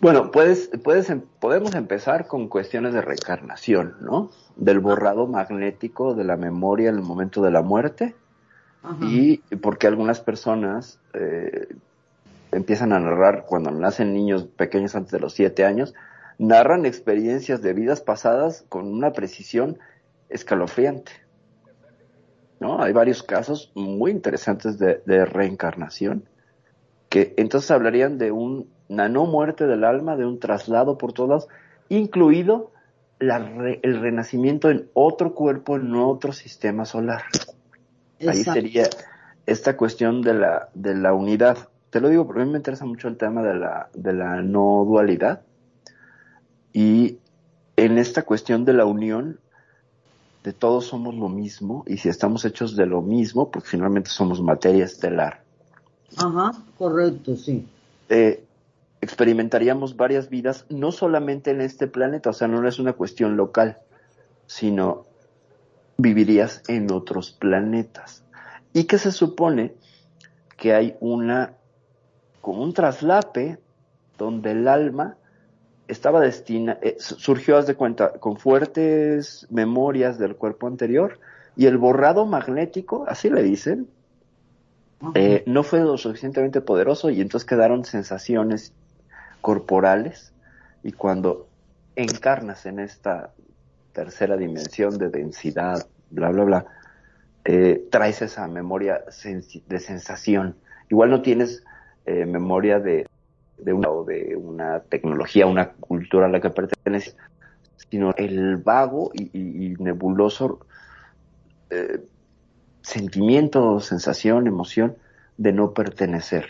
Bueno, 0.00 0.30
puedes, 0.30 0.68
puedes, 0.82 1.08
em- 1.10 1.22
podemos 1.40 1.74
empezar 1.74 2.26
con 2.26 2.48
cuestiones 2.48 2.92
de 2.92 3.00
reencarnación, 3.00 3.94
¿no? 4.00 4.30
Del 4.56 4.80
borrado 4.80 5.26
magnético 5.26 6.14
de 6.14 6.24
la 6.24 6.36
memoria 6.36 6.90
en 6.90 6.96
el 6.96 7.02
momento 7.02 7.42
de 7.42 7.50
la 7.50 7.62
muerte 7.62 8.14
y 9.02 9.38
porque 9.56 9.86
algunas 9.86 10.20
personas 10.20 11.00
eh, 11.14 11.68
empiezan 12.52 12.92
a 12.92 13.00
narrar 13.00 13.44
cuando 13.46 13.70
nacen 13.70 14.12
niños 14.12 14.44
pequeños 14.44 14.94
antes 14.94 15.12
de 15.12 15.20
los 15.20 15.34
siete 15.34 15.64
años, 15.64 15.94
narran 16.38 16.86
experiencias 16.86 17.62
de 17.62 17.72
vidas 17.72 18.00
pasadas 18.00 18.64
con 18.68 18.86
una 18.86 19.12
precisión 19.12 19.78
escalofriante. 20.28 21.12
¿No? 22.60 22.82
Hay 22.82 22.92
varios 22.92 23.22
casos 23.22 23.70
muy 23.74 24.10
interesantes 24.10 24.78
de, 24.78 25.02
de 25.04 25.24
reencarnación 25.26 26.24
que 27.08 27.34
entonces 27.36 27.70
hablarían 27.70 28.18
de 28.18 28.32
un 28.32 28.68
una 28.88 29.08
no 29.08 29.26
muerte 29.26 29.66
del 29.66 29.82
alma, 29.82 30.16
de 30.16 30.24
un 30.24 30.38
traslado 30.38 30.96
por 30.96 31.12
todos 31.12 31.28
lados, 31.28 31.48
incluido 31.88 32.70
la 33.18 33.40
re- 33.40 33.80
el 33.82 34.00
renacimiento 34.00 34.70
en 34.70 34.88
otro 34.94 35.34
cuerpo, 35.34 35.74
en 35.74 35.92
otro 35.96 36.32
sistema 36.32 36.84
solar. 36.84 37.22
Ahí 38.20 38.44
sería 38.44 38.88
esta 39.46 39.76
cuestión 39.76 40.22
de 40.22 40.34
la, 40.34 40.68
de 40.74 40.94
la 40.94 41.12
unidad. 41.12 41.68
Te 41.90 42.00
lo 42.00 42.08
digo 42.08 42.26
porque 42.26 42.42
a 42.42 42.44
mí 42.44 42.50
me 42.50 42.58
interesa 42.58 42.84
mucho 42.84 43.08
el 43.08 43.16
tema 43.16 43.42
de 43.42 43.54
la, 43.54 43.88
de 43.94 44.12
la 44.12 44.42
no 44.42 44.84
dualidad. 44.86 45.42
Y 46.72 47.18
en 47.76 47.98
esta 47.98 48.22
cuestión 48.22 48.64
de 48.64 48.72
la 48.72 48.84
unión, 48.84 49.38
de 50.44 50.52
todos 50.52 50.86
somos 50.86 51.14
lo 51.14 51.28
mismo, 51.28 51.84
y 51.86 51.98
si 51.98 52.08
estamos 52.08 52.44
hechos 52.44 52.76
de 52.76 52.86
lo 52.86 53.02
mismo, 53.02 53.50
porque 53.50 53.68
finalmente 53.68 54.10
somos 54.10 54.40
materia 54.40 54.84
estelar, 54.84 55.42
Ajá, 56.16 56.52
correcto, 56.78 57.36
sí. 57.36 57.66
eh, 58.08 58.44
experimentaríamos 59.00 59.96
varias 59.96 60.30
vidas, 60.30 60.64
no 60.68 60.92
solamente 60.92 61.50
en 61.50 61.60
este 61.60 61.86
planeta, 61.86 62.30
o 62.30 62.32
sea, 62.32 62.48
no 62.48 62.66
es 62.66 62.78
una 62.78 62.92
cuestión 62.92 63.36
local, 63.36 63.78
sino 64.46 65.06
vivirías 65.98 66.62
en 66.68 66.90
otros 66.90 67.32
planetas. 67.32 68.24
Y 68.72 68.84
que 68.84 68.98
se 68.98 69.12
supone 69.12 69.74
que 70.56 70.74
hay 70.74 70.96
una, 71.00 71.54
como 72.40 72.62
un 72.62 72.72
traslape, 72.72 73.58
donde 74.18 74.52
el 74.52 74.68
alma 74.68 75.16
estaba 75.88 76.20
destinada, 76.20 76.80
surgió, 76.98 77.56
haz 77.58 77.66
de 77.66 77.74
cuenta, 77.74 78.12
con 78.14 78.36
fuertes 78.36 79.46
memorias 79.50 80.18
del 80.18 80.36
cuerpo 80.36 80.66
anterior, 80.66 81.18
y 81.56 81.66
el 81.66 81.78
borrado 81.78 82.26
magnético, 82.26 83.04
así 83.08 83.30
le 83.30 83.42
dicen, 83.42 83.88
eh, 85.14 85.42
no 85.46 85.62
fue 85.62 85.80
lo 85.80 85.98
suficientemente 85.98 86.60
poderoso 86.60 87.10
y 87.10 87.20
entonces 87.20 87.46
quedaron 87.46 87.84
sensaciones 87.84 88.72
corporales 89.42 90.32
y 90.82 90.92
cuando 90.92 91.48
encarnas 91.96 92.64
en 92.66 92.78
esta 92.78 93.32
tercera 93.96 94.36
dimensión 94.36 94.98
de 94.98 95.08
densidad, 95.08 95.86
bla, 96.10 96.28
bla, 96.28 96.44
bla, 96.44 96.66
eh, 97.46 97.88
traes 97.90 98.20
esa 98.20 98.46
memoria 98.46 99.02
de 99.66 99.80
sensación. 99.80 100.56
Igual 100.90 101.08
no 101.10 101.22
tienes 101.22 101.64
eh, 102.04 102.26
memoria 102.26 102.78
de 102.78 103.06
de 103.58 103.72
una, 103.72 103.88
o 103.88 104.04
de 104.04 104.36
una 104.36 104.80
tecnología, 104.80 105.46
una 105.46 105.72
cultura 105.72 106.26
a 106.26 106.28
la 106.28 106.42
que 106.42 106.50
perteneces, 106.50 107.16
sino 107.90 108.14
el 108.18 108.58
vago 108.58 109.10
y, 109.14 109.30
y- 109.32 109.66
y 109.72 109.74
nebuloso 109.78 110.60
eh, 111.70 112.00
sentimiento, 112.82 113.80
sensación, 113.80 114.46
emoción 114.46 114.98
de 115.38 115.52
no 115.52 115.72
pertenecer. 115.72 116.44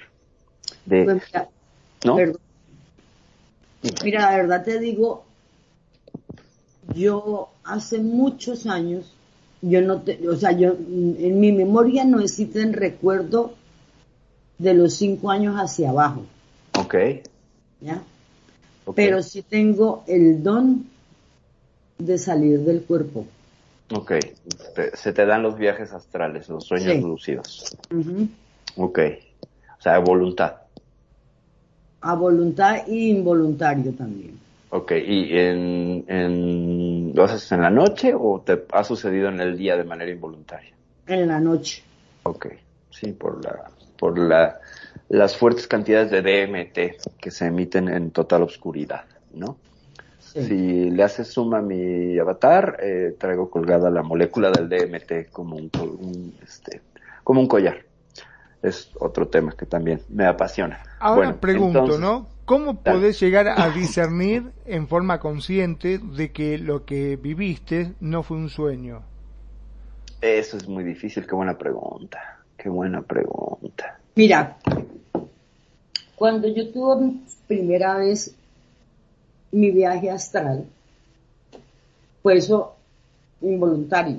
De, 0.84 1.04
Pues 1.04 1.22
mira, 1.32 1.48
¿no? 2.04 2.16
perdón. 2.16 2.40
Mira, 4.02 4.20
la 4.30 4.36
verdad 4.36 4.64
te 4.64 4.80
digo, 4.80 5.24
yo 6.94 7.48
hace 7.64 7.98
muchos 7.98 8.66
años, 8.66 9.12
yo 9.62 9.80
no 9.80 10.00
te, 10.02 10.28
o 10.28 10.36
sea, 10.36 10.52
yo 10.52 10.72
en 10.72 11.40
mi 11.40 11.52
memoria 11.52 12.04
no 12.04 12.20
existen 12.20 12.72
recuerdo 12.72 13.54
de 14.58 14.74
los 14.74 14.94
cinco 14.94 15.30
años 15.30 15.56
hacia 15.56 15.90
abajo, 15.90 16.22
Ok, 16.78 16.94
¿ya? 17.80 18.02
ok, 18.84 18.94
Pero 18.94 19.22
sí 19.22 19.42
tengo 19.42 20.04
el 20.06 20.42
don 20.42 20.86
de 21.98 22.18
salir 22.18 22.60
del 22.60 22.82
cuerpo. 22.82 23.26
ok. 23.90 24.12
Te- 24.74 24.96
se 24.96 25.12
te 25.12 25.24
dan 25.26 25.42
los 25.42 25.56
viajes 25.58 25.92
astrales, 25.92 26.48
los 26.48 26.64
sueños 26.64 26.94
Sí. 26.94 27.00
lúcidos. 27.00 27.74
Ok, 28.76 28.98
o 29.78 29.82
sea, 29.82 29.98
voluntad. 29.98 30.56
A 32.02 32.14
voluntad 32.14 32.86
e 32.88 32.94
involuntario 32.94 33.92
también. 33.92 34.38
Ok, 34.70 34.92
¿y 34.92 35.38
en, 35.38 36.04
en, 36.08 37.12
lo 37.14 37.24
haces 37.24 37.50
en 37.52 37.62
la 37.62 37.70
noche 37.70 38.12
o 38.18 38.40
te 38.44 38.64
ha 38.72 38.84
sucedido 38.84 39.28
en 39.28 39.40
el 39.40 39.56
día 39.56 39.76
de 39.76 39.84
manera 39.84 40.10
involuntaria? 40.10 40.72
En 41.06 41.28
la 41.28 41.38
noche. 41.40 41.82
Ok, 42.24 42.46
sí, 42.90 43.12
por 43.12 43.44
la, 43.44 43.70
por 43.96 44.18
la, 44.18 44.58
las 45.08 45.36
fuertes 45.36 45.68
cantidades 45.68 46.10
de 46.10 46.22
DMT 46.22 47.18
que 47.20 47.30
se 47.30 47.46
emiten 47.46 47.88
en 47.88 48.10
total 48.10 48.42
oscuridad, 48.42 49.04
¿no? 49.34 49.56
Si 50.18 50.90
le 50.90 51.02
haces 51.02 51.28
suma 51.28 51.58
a 51.58 51.62
mi 51.62 52.18
avatar, 52.18 52.76
eh, 52.82 53.16
traigo 53.18 53.48
colgada 53.48 53.88
la 53.90 54.02
molécula 54.02 54.50
del 54.50 54.68
DMT 54.68 55.30
como 55.32 55.56
un, 55.56 55.70
un, 55.80 56.34
este, 56.42 56.82
como 57.24 57.40
un 57.40 57.46
collar. 57.46 57.78
Es 58.60 58.90
otro 58.98 59.28
tema 59.28 59.52
que 59.56 59.64
también 59.64 60.02
me 60.10 60.26
apasiona. 60.26 60.80
Ahora 61.00 61.16
Bueno, 61.28 61.36
pregunto, 61.40 61.78
entonces- 61.78 62.00
¿no? 62.00 62.26
¿Cómo 62.46 62.74
Dale. 62.82 62.98
podés 62.98 63.20
llegar 63.20 63.48
a 63.48 63.68
discernir 63.74 64.52
en 64.64 64.88
forma 64.88 65.20
consciente 65.20 65.98
de 65.98 66.30
que 66.32 66.58
lo 66.58 66.84
que 66.84 67.16
viviste 67.16 67.92
no 68.00 68.22
fue 68.22 68.36
un 68.38 68.48
sueño? 68.48 69.02
Eso 70.22 70.56
es 70.56 70.66
muy 70.66 70.82
difícil, 70.84 71.26
qué 71.26 71.34
buena 71.34 71.58
pregunta. 71.58 72.18
Qué 72.56 72.68
buena 72.70 73.02
pregunta. 73.02 73.98
Mira, 74.14 74.56
cuando 76.16 76.48
yo 76.48 76.70
tuve 76.70 77.04
mi 77.04 77.22
primera 77.46 77.98
vez 77.98 78.34
mi 79.52 79.70
viaje 79.70 80.10
astral, 80.10 80.64
fue 82.22 82.36
eso 82.38 82.74
involuntario. 83.42 84.18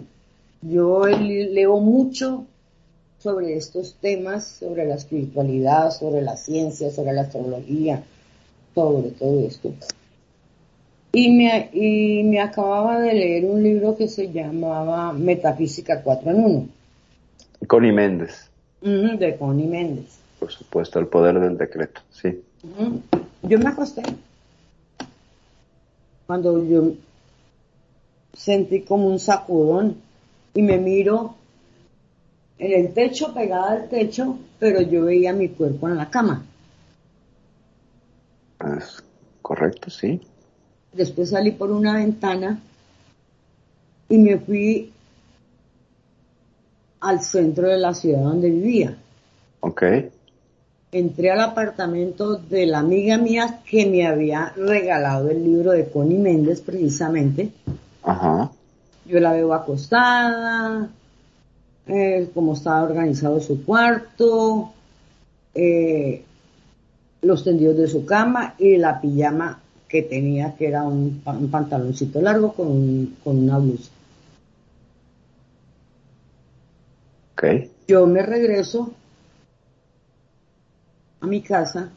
Yo 0.62 1.08
le- 1.08 1.50
leo 1.50 1.78
mucho 1.80 2.46
sobre 3.20 3.58
estos 3.58 3.96
temas, 3.96 4.46
sobre 4.46 4.86
la 4.86 4.96
espiritualidad, 4.96 5.92
sobre 5.92 6.22
la 6.22 6.38
ciencia, 6.38 6.92
sobre 6.92 7.14
la 7.14 7.22
astrología, 7.22 8.04
sobre 8.78 9.10
todo 9.10 9.40
esto. 9.48 9.74
Y 11.12 11.32
me, 11.32 11.70
y 11.74 12.24
me 12.24 12.40
acababa 12.40 13.00
de 13.00 13.12
leer 13.12 13.46
un 13.46 13.64
libro 13.64 13.98
que 13.98 14.08
se 14.08 14.32
llamaba 14.32 15.14
Metafísica 15.14 16.04
4 16.04 16.30
en 16.30 16.46
1, 16.46 16.68
Connie 17.66 17.92
Méndez, 17.92 18.52
de 18.82 19.36
Connie 19.40 19.66
Méndez. 19.66 20.20
por 20.40 20.52
supuesto, 20.52 21.00
el 21.00 21.08
poder 21.08 21.40
del 21.40 21.58
decreto, 21.58 22.02
sí. 22.12 22.40
Yo 23.42 23.58
me 23.58 23.70
acosté. 23.70 24.04
Cuando 26.28 26.64
yo 26.64 26.92
sentí 28.34 28.82
como 28.82 29.08
un 29.08 29.18
sacudón 29.18 29.96
y 30.54 30.62
me 30.62 30.78
miro 30.78 31.34
en 32.60 32.86
el 32.86 32.94
techo, 32.94 33.34
pegada 33.34 33.72
al 33.72 33.90
techo, 33.90 34.38
pero 34.60 34.82
yo 34.82 35.06
veía 35.06 35.34
mi 35.34 35.50
cuerpo 35.50 35.88
en 35.88 35.98
la 35.98 36.12
cama. 36.12 36.46
Es 38.76 39.04
correcto, 39.42 39.90
sí. 39.90 40.22
Después 40.94 41.30
salí 41.30 41.52
por 41.52 41.72
una 41.72 41.96
ventana 41.96 42.60
y 44.10 44.18
me 44.18 44.38
fui 44.38 44.92
al 47.00 47.22
centro 47.22 47.68
de 47.68 47.78
la 47.78 47.94
ciudad 47.94 48.24
donde 48.24 48.50
vivía. 48.50 48.98
Ok, 49.60 49.84
entré 50.92 51.32
al 51.32 51.42
apartamento 51.42 52.36
de 52.36 52.66
la 52.66 52.80
amiga 52.80 53.18
mía 53.18 53.62
que 53.70 53.86
me 53.86 54.08
había 54.08 54.54
regalado 54.56 55.30
el 55.30 55.44
libro 55.44 55.72
de 55.72 55.90
Connie 55.90 56.18
Méndez 56.18 56.62
precisamente. 56.62 57.52
ajá, 58.04 58.52
Yo 59.06 59.20
la 59.20 59.34
veo 59.34 59.54
acostada, 59.54 60.90
eh, 61.88 62.30
como 62.34 62.54
estaba 62.54 62.84
organizado 62.84 63.40
su 63.40 63.64
cuarto, 63.66 64.72
eh, 65.54 66.24
los 67.22 67.44
tendidos 67.44 67.78
de 67.78 67.88
su 67.88 68.06
cama 68.06 68.56
y 68.58 68.78
la 68.78 69.00
pijama 69.02 69.60
que 69.88 70.02
tenía, 70.04 70.56
que 70.56 70.68
era 70.68 70.84
un, 70.84 71.22
un 71.26 71.50
pantaloncito 71.50 72.22
largo 72.22 72.54
con, 72.54 72.68
un- 72.68 73.18
con 73.24 73.38
una 73.40 73.58
blusa. 73.58 73.90
ok, 77.36 77.44
Yo 77.88 78.06
me 78.06 78.22
regreso 78.22 78.94
a 81.22 81.28
mi 81.28 81.42
casa 81.42 81.90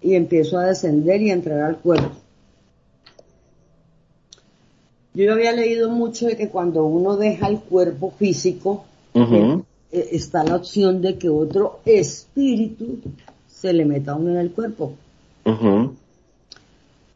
y 0.00 0.14
empiezo 0.14 0.58
a 0.58 0.66
descender 0.66 1.20
y 1.22 1.30
a 1.30 1.34
entrar 1.34 1.60
al 1.62 1.78
cuerpo. 1.78 2.12
Yo 5.14 5.32
había 5.32 5.52
leído 5.52 5.90
mucho 5.90 6.26
de 6.26 6.36
que 6.36 6.50
cuando 6.50 6.84
uno 6.84 7.16
deja 7.16 7.48
el 7.48 7.60
cuerpo 7.60 8.10
físico, 8.10 8.84
está 9.94 10.44
la 10.44 10.56
opción 10.56 11.00
de 11.00 11.16
que 11.18 11.28
otro 11.28 11.80
espíritu 11.84 12.98
se 13.48 13.72
le 13.72 13.84
meta 13.84 14.12
a 14.12 14.16
uno 14.16 14.30
en 14.30 14.38
el 14.38 14.50
cuerpo. 14.50 14.94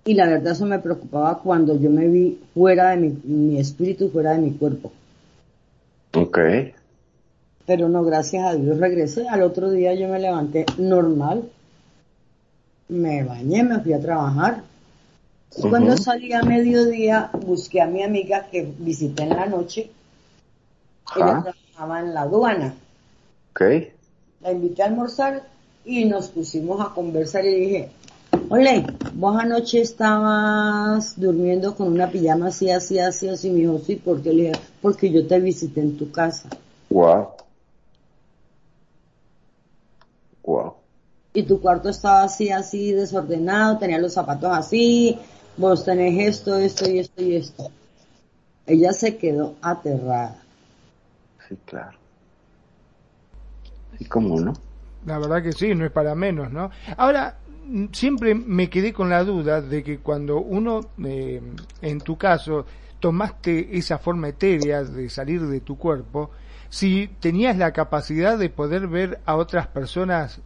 Y 0.04 0.14
la 0.14 0.28
verdad 0.28 0.52
eso 0.52 0.64
me 0.64 0.78
preocupaba 0.78 1.38
cuando 1.40 1.78
yo 1.78 1.90
me 1.90 2.06
vi 2.08 2.38
fuera 2.54 2.90
de 2.90 2.96
mi, 2.96 3.08
mi 3.24 3.58
espíritu, 3.58 4.10
fuera 4.10 4.32
de 4.32 4.38
mi 4.38 4.52
cuerpo. 4.52 4.92
ok, 6.14 6.38
Pero 7.66 7.88
no, 7.88 8.02
gracias 8.04 8.44
a 8.44 8.54
Dios 8.54 8.78
regresé. 8.78 9.28
Al 9.28 9.42
otro 9.42 9.70
día 9.70 9.94
yo 9.94 10.08
me 10.08 10.18
levanté 10.18 10.64
normal. 10.78 11.48
Me 12.88 13.22
bañé, 13.24 13.62
me 13.64 13.80
fui 13.80 13.92
a 13.92 14.00
trabajar. 14.00 14.62
Y. 15.50 15.68
Cuando 15.68 15.96
salí 15.96 16.32
a 16.32 16.42
mediodía, 16.42 17.30
busqué 17.44 17.82
a 17.82 17.86
mi 17.86 18.02
amiga 18.02 18.46
que 18.50 18.66
visité 18.78 19.24
en 19.24 19.30
la 19.30 19.46
noche. 19.46 19.90
Ella. 21.16 21.44
Trabajaba 21.78 22.00
en 22.00 22.14
la 22.14 22.22
aduana. 22.22 22.74
ok, 23.52 23.62
La 24.40 24.52
invité 24.52 24.82
a 24.82 24.86
almorzar 24.86 25.42
y 25.84 26.04
nos 26.04 26.28
pusimos 26.28 26.80
a 26.80 26.92
conversar 26.94 27.44
y 27.44 27.54
dije, 27.54 27.90
Ole, 28.50 28.86
vos 29.14 29.36
anoche 29.38 29.80
estabas 29.80 31.18
durmiendo 31.18 31.74
con 31.74 31.88
una 31.88 32.10
pijama 32.10 32.48
así, 32.48 32.70
así, 32.70 32.98
así, 32.98 33.28
así. 33.28 33.50
Me 33.50 33.60
dijo, 33.60 33.78
sí, 33.78 33.96
porque 33.96 34.32
le 34.32 34.42
dije, 34.42 34.60
porque 34.82 35.10
yo 35.10 35.26
te 35.26 35.40
visité 35.40 35.80
en 35.80 35.96
tu 35.96 36.10
casa. 36.10 36.48
wow, 36.90 37.28
wow, 40.44 40.74
y 41.32 41.42
tu 41.44 41.60
cuarto 41.60 41.88
estaba 41.90 42.24
así, 42.24 42.50
así 42.50 42.92
desordenado, 42.92 43.78
tenía 43.78 43.98
los 43.98 44.14
zapatos 44.14 44.50
así, 44.52 45.18
vos 45.56 45.84
tenés 45.84 46.36
esto, 46.36 46.56
esto 46.56 46.88
y 46.88 46.98
esto 46.98 47.22
y 47.22 47.36
esto. 47.36 47.70
Ella 48.66 48.92
se 48.92 49.16
quedó 49.16 49.54
aterrada. 49.62 50.42
Sí, 51.48 51.56
claro. 51.64 51.98
Sí, 53.98 54.04
cómo 54.04 54.40
no. 54.40 54.52
La 55.06 55.18
verdad 55.18 55.42
que 55.42 55.52
sí, 55.52 55.74
no 55.74 55.84
es 55.84 55.92
para 55.92 56.14
menos, 56.14 56.52
¿no? 56.52 56.70
Ahora, 56.96 57.38
mm, 57.66 57.86
siempre 57.92 58.34
me 58.34 58.68
quedé 58.68 58.92
con 58.92 59.08
la 59.08 59.24
duda 59.24 59.60
de 59.60 59.82
que 59.82 59.98
cuando 59.98 60.38
uno, 60.40 60.80
eh, 61.04 61.40
en 61.82 62.00
tu 62.00 62.16
caso, 62.16 62.66
tomaste 63.00 63.76
esa 63.76 63.98
forma 63.98 64.28
etérea 64.28 64.82
de 64.82 65.08
salir 65.08 65.42
de 65.46 65.60
tu 65.60 65.78
cuerpo, 65.78 66.30
si 66.68 67.08
tenías 67.20 67.56
la 67.56 67.72
capacidad 67.72 68.36
de 68.36 68.50
poder 68.50 68.88
ver 68.88 69.20
a 69.24 69.36
otras 69.36 69.66
personas 69.68 70.40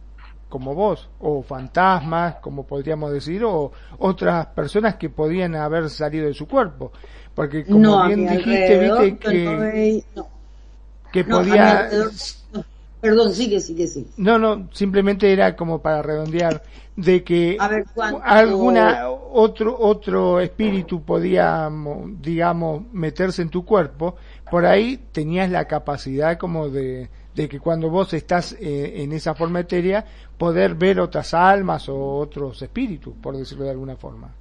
como 0.47 0.75
vos, 0.75 1.09
o 1.19 1.41
fantasmas, 1.41 2.35
como 2.35 2.67
podríamos 2.67 3.11
decir, 3.11 3.43
o 3.43 3.71
otras 3.97 4.45
personas 4.47 4.97
que 4.97 5.09
podían 5.09 5.55
haber 5.55 5.89
salido 5.89 6.27
de 6.27 6.35
su 6.35 6.47
cuerpo. 6.47 6.91
Porque 7.33 7.65
como 7.65 7.79
no, 7.79 8.05
bien 8.05 8.27
dijiste, 8.27 8.77
viste 8.77 9.17
que, 9.17 10.03
no, 10.15 10.27
que 11.13 11.23
no, 11.23 11.37
podía... 11.37 11.89
no. 12.51 12.65
Perdón, 12.99 13.33
sigue, 13.33 13.59
sigue, 13.59 13.85
sigue. 13.85 14.07
No, 14.15 14.39
no, 14.39 14.69
simplemente 14.71 15.31
era 15.31 15.55
como 15.57 15.81
para 15.81 16.01
redondear 16.01 16.63
de 16.95 17.21
que 17.23 17.57
A 17.59 17.67
ver, 17.67 17.83
cuando- 17.93 18.21
alguna 18.23 19.09
otro 19.09 19.77
otro 19.77 20.39
espíritu 20.39 21.03
podía, 21.03 21.69
mo- 21.69 22.05
digamos, 22.21 22.83
meterse 22.93 23.41
en 23.41 23.49
tu 23.49 23.65
cuerpo, 23.65 24.15
por 24.49 24.65
ahí 24.65 24.97
tenías 25.11 25.49
la 25.51 25.65
capacidad 25.65 26.37
como 26.37 26.69
de, 26.69 27.09
de 27.35 27.49
que 27.49 27.59
cuando 27.59 27.89
vos 27.89 28.13
estás 28.13 28.53
eh, 28.53 29.03
en 29.03 29.11
esa 29.11 29.35
forma 29.35 29.59
etérea, 29.59 30.05
poder 30.37 30.73
ver 30.75 31.01
otras 31.01 31.33
almas 31.33 31.89
o 31.89 32.15
otros 32.17 32.61
espíritus, 32.61 33.13
por 33.21 33.35
decirlo 33.37 33.65
de 33.65 33.71
alguna 33.71 33.97
forma. 33.97 34.33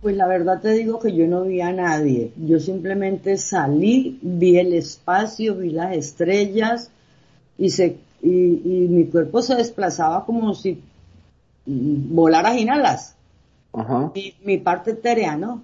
Pues 0.00 0.16
la 0.16 0.26
verdad 0.28 0.60
te 0.60 0.70
digo 0.72 1.00
que 1.00 1.14
yo 1.14 1.26
no 1.26 1.42
vi 1.42 1.60
a 1.60 1.72
nadie. 1.72 2.32
Yo 2.36 2.60
simplemente 2.60 3.36
salí, 3.36 4.18
vi 4.22 4.58
el 4.58 4.72
espacio, 4.74 5.56
vi 5.56 5.70
las 5.70 5.92
estrellas 5.96 6.90
y, 7.58 7.70
se, 7.70 7.96
y, 8.22 8.28
y 8.30 8.86
mi 8.88 9.06
cuerpo 9.06 9.42
se 9.42 9.56
desplazaba 9.56 10.24
como 10.24 10.54
si 10.54 10.80
volara 11.66 12.54
sin 12.54 12.70
alas. 12.70 13.16
Ajá. 13.72 14.12
Mi, 14.14 14.34
mi 14.44 14.58
parte 14.58 14.92
etérea, 14.92 15.36
¿no? 15.36 15.62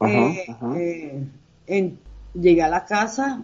Ajá, 0.00 0.12
Eh, 0.12 0.44
ajá. 0.48 0.78
eh, 0.80 1.24
en- 1.68 1.98
llegué 2.34 2.62
a 2.62 2.68
la 2.68 2.84
casa 2.84 3.42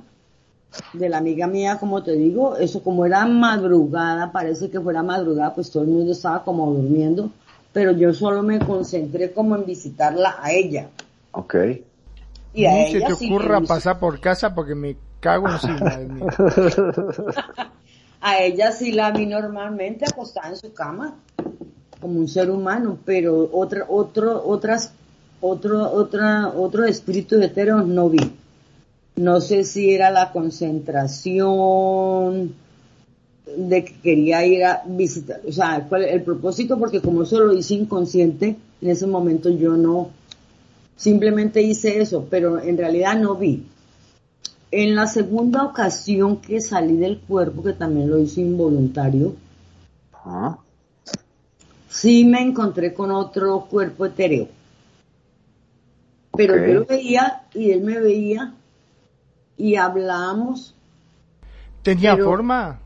de 0.92 1.08
la 1.08 1.18
amiga 1.18 1.46
mía, 1.46 1.78
como 1.78 2.02
te 2.02 2.12
digo, 2.12 2.56
eso 2.56 2.82
como 2.82 3.06
era 3.06 3.24
madrugada, 3.26 4.32
parece 4.32 4.70
que 4.70 4.80
fuera 4.80 5.02
madrugada, 5.02 5.54
pues 5.54 5.70
todo 5.70 5.84
el 5.84 5.88
mundo 5.88 6.12
estaba 6.12 6.42
como 6.44 6.70
durmiendo, 6.72 7.30
pero 7.76 7.92
yo 7.92 8.12
solo 8.14 8.42
me 8.42 8.58
concentré 8.58 9.32
como 9.32 9.54
en 9.54 9.66
visitarla 9.66 10.36
a 10.40 10.50
ella. 10.50 10.88
Ok. 11.32 11.56
Y 12.54 12.64
a 12.64 12.72
Ni 12.72 12.90
se 12.90 12.96
ella 12.96 13.08
te 13.08 13.16
sí 13.16 13.26
ocurra 13.26 13.60
pasar 13.60 13.98
por 13.98 14.18
casa 14.18 14.54
porque 14.54 14.74
me 14.74 14.96
cago 15.20 15.46
encima 15.46 15.98
de 15.98 16.06
mí. 16.06 16.22
A 18.22 18.38
ella 18.38 18.72
sí 18.72 18.92
la 18.92 19.10
vi 19.10 19.26
normalmente 19.26 20.06
acostada 20.08 20.48
en 20.48 20.56
su 20.56 20.72
cama, 20.72 21.16
como 22.00 22.18
un 22.18 22.28
ser 22.28 22.50
humano, 22.50 22.98
pero 23.04 23.50
otra, 23.52 23.84
otro, 23.90 24.42
otras, 24.46 24.94
otro, 25.42 25.92
otra, 25.92 26.48
otro 26.48 26.86
espíritu 26.86 27.38
etéreo 27.38 27.82
no 27.82 28.08
vi. 28.08 28.32
No 29.16 29.42
sé 29.42 29.64
si 29.64 29.92
era 29.92 30.10
la 30.10 30.32
concentración 30.32 32.54
de 33.46 33.84
que 33.84 33.94
quería 34.00 34.44
ir 34.44 34.64
a 34.64 34.82
visitar, 34.86 35.40
o 35.46 35.52
sea, 35.52 35.86
cuál 35.88 36.02
el 36.04 36.22
propósito, 36.22 36.78
porque 36.78 37.00
como 37.00 37.22
eso 37.22 37.38
lo 37.40 37.52
hice 37.52 37.74
inconsciente, 37.74 38.56
en 38.82 38.90
ese 38.90 39.06
momento 39.06 39.48
yo 39.50 39.76
no, 39.76 40.10
simplemente 40.96 41.62
hice 41.62 42.00
eso, 42.00 42.26
pero 42.28 42.60
en 42.60 42.76
realidad 42.76 43.16
no 43.18 43.36
vi. 43.36 43.64
En 44.72 44.96
la 44.96 45.06
segunda 45.06 45.62
ocasión 45.62 46.38
que 46.38 46.60
salí 46.60 46.96
del 46.96 47.18
cuerpo, 47.20 47.62
que 47.62 47.72
también 47.72 48.10
lo 48.10 48.18
hice 48.18 48.40
involuntario, 48.40 49.34
Ajá. 50.12 50.58
sí 51.88 52.24
me 52.24 52.40
encontré 52.42 52.92
con 52.92 53.12
otro 53.12 53.66
cuerpo 53.70 54.06
etéreo. 54.06 54.48
Pero 56.36 56.56
yo 56.66 56.80
lo 56.80 56.84
veía 56.84 57.44
y 57.54 57.70
él 57.70 57.80
me 57.82 57.98
veía 58.00 58.52
y 59.56 59.76
hablábamos. 59.76 60.74
¿Tenía 61.82 62.14
Pero- 62.14 62.26
forma? 62.26 62.80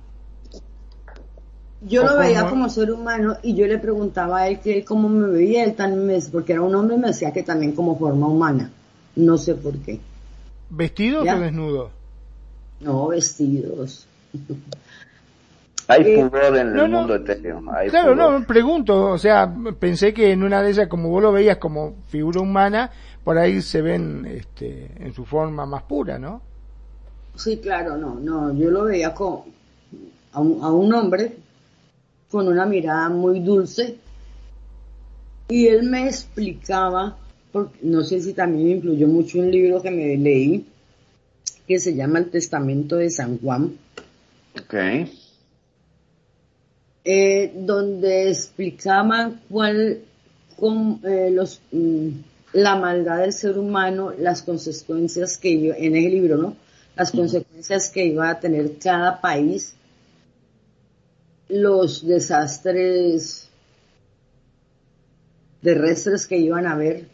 Yo 1.81 2.03
¿O 2.03 2.07
lo 2.07 2.19
veía 2.19 2.47
como 2.49 2.69
ser 2.69 2.91
humano 2.93 3.37
y 3.43 3.55
yo 3.55 3.67
le 3.67 3.79
preguntaba 3.79 4.41
a 4.41 4.49
él 4.49 4.61
que 4.61 4.79
él 4.79 4.85
cómo 4.85 5.09
me 5.09 5.29
veía, 5.29 5.65
él 5.65 5.75
también 5.75 6.07
me 6.07 6.13
decía, 6.15 6.31
porque 6.33 6.53
era 6.53 6.63
un 6.63 6.75
hombre, 6.75 6.97
me 6.99 7.09
decía 7.09 7.33
que 7.33 7.43
también 7.43 7.73
como 7.73 7.99
forma 7.99 8.29
humana. 8.29 8.71
No 9.17 9.39
sé 9.39 9.55
por 9.55 9.79
qué. 9.79 10.01
¿Vestido 10.71 11.25
Ya. 11.25 11.35
o 11.35 11.39
desnudo? 11.39 11.91
No, 12.81 13.07
vestidos. 13.09 14.09
Hay 15.89 16.03
Eh, 16.03 16.31
pudor 16.31 16.57
en 16.57 16.73
no, 16.73 16.85
el 16.85 16.91
no. 16.91 16.99
mundo 16.99 17.15
etéreo. 17.17 17.63
Claro, 17.89 18.15
pudor. 18.15 18.17
no, 18.17 18.47
pregunto, 18.47 19.11
o 19.11 19.19
sea, 19.19 19.53
pensé 19.79 20.15
que 20.15 20.33
en 20.33 20.43
una 20.43 20.63
de 20.63 20.71
esas, 20.71 20.89
como 20.89 21.09
vos 21.11 21.23
lo 21.23 21.33
veías 21.33 21.59
como 21.59 21.97
figura 22.09 22.41
humana, 22.41 22.91
por 23.25 23.39
ahí 23.39 23.61
se 23.63 23.83
ven 23.83 24.25
este, 24.27 24.93
en 25.05 25.13
su 25.13 25.25
forma 25.25 25.67
más 25.67 25.83
pura, 25.85 26.19
¿no? 26.19 26.43
Sí, 27.37 27.59
claro, 27.59 27.97
no, 27.97 28.17
no, 28.21 28.53
yo 28.55 28.71
lo 28.71 28.85
veía 28.85 29.15
con, 29.15 29.43
a, 30.33 30.41
un, 30.41 30.63
a 30.63 30.71
un 30.71 30.93
hombre 30.95 31.37
con 32.31 32.49
una 32.49 32.65
mirada 32.67 33.09
muy 33.09 33.41
dulce 33.41 33.97
y 35.49 35.67
él 35.67 35.83
me 35.83 36.07
explicaba, 36.07 37.19
porque 37.51 37.79
no 37.83 38.03
sé 38.05 38.21
si 38.21 38.33
también 38.33 38.65
me 38.65 38.71
influyó 38.73 39.09
mucho 39.09 39.41
un 39.41 39.51
libro 39.51 39.83
que 39.83 39.91
me 39.91 40.17
leí, 40.17 40.65
que 41.67 41.81
se 41.81 41.95
llama 41.95 42.21
El 42.21 42.31
Testamento 42.31 42.97
de 42.97 43.11
San 43.11 43.39
Juan, 43.39 43.73
Ok. 44.57 44.75
eh, 47.05 47.53
donde 47.57 48.29
explicaban 48.31 49.41
cuál, 49.49 50.01
con, 50.57 51.01
eh, 51.05 51.31
los, 51.33 51.61
mm, 51.73 52.09
la 52.53 52.77
maldad 52.77 53.21
del 53.21 53.33
ser 53.33 53.59
humano, 53.59 54.13
las 54.17 54.43
consecuencias 54.43 55.37
que 55.37 55.49
iba, 55.51 55.77
en 55.77 55.97
el 55.97 56.11
libro, 56.11 56.37
¿no? 56.37 56.57
Las 56.97 57.11
consecuencias 57.11 57.89
que 57.89 58.07
iba 58.07 58.29
a 58.29 58.39
tener 58.39 58.79
cada 58.79 59.21
país, 59.21 59.75
los 61.51 62.07
desastres 62.07 63.49
terrestres 65.63 66.27
que 66.27 66.39
iban 66.39 66.67
a 66.67 66.73
haber. 66.73 67.07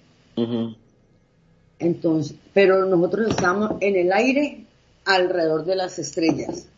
Entonces, 1.78 2.36
pero 2.54 2.84
nosotros 2.86 3.30
estamos 3.30 3.72
en 3.80 3.96
el 3.96 4.12
aire 4.12 4.64
alrededor 5.04 5.64
de 5.64 5.76
las 5.76 5.98
estrellas. 5.98 6.68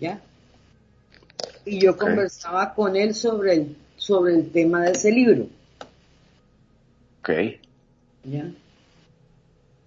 ¿Ya? 0.00 0.20
Y 1.64 1.80
yo 1.80 1.96
conversaba 1.96 2.74
con 2.74 2.96
él 2.96 3.14
sobre 3.14 3.54
el, 3.54 3.76
sobre 3.96 4.34
el 4.34 4.50
tema 4.50 4.82
de 4.82 4.92
ese 4.92 5.10
libro. 5.10 5.48
Ok. 7.20 7.30
¿Ya? 8.24 8.50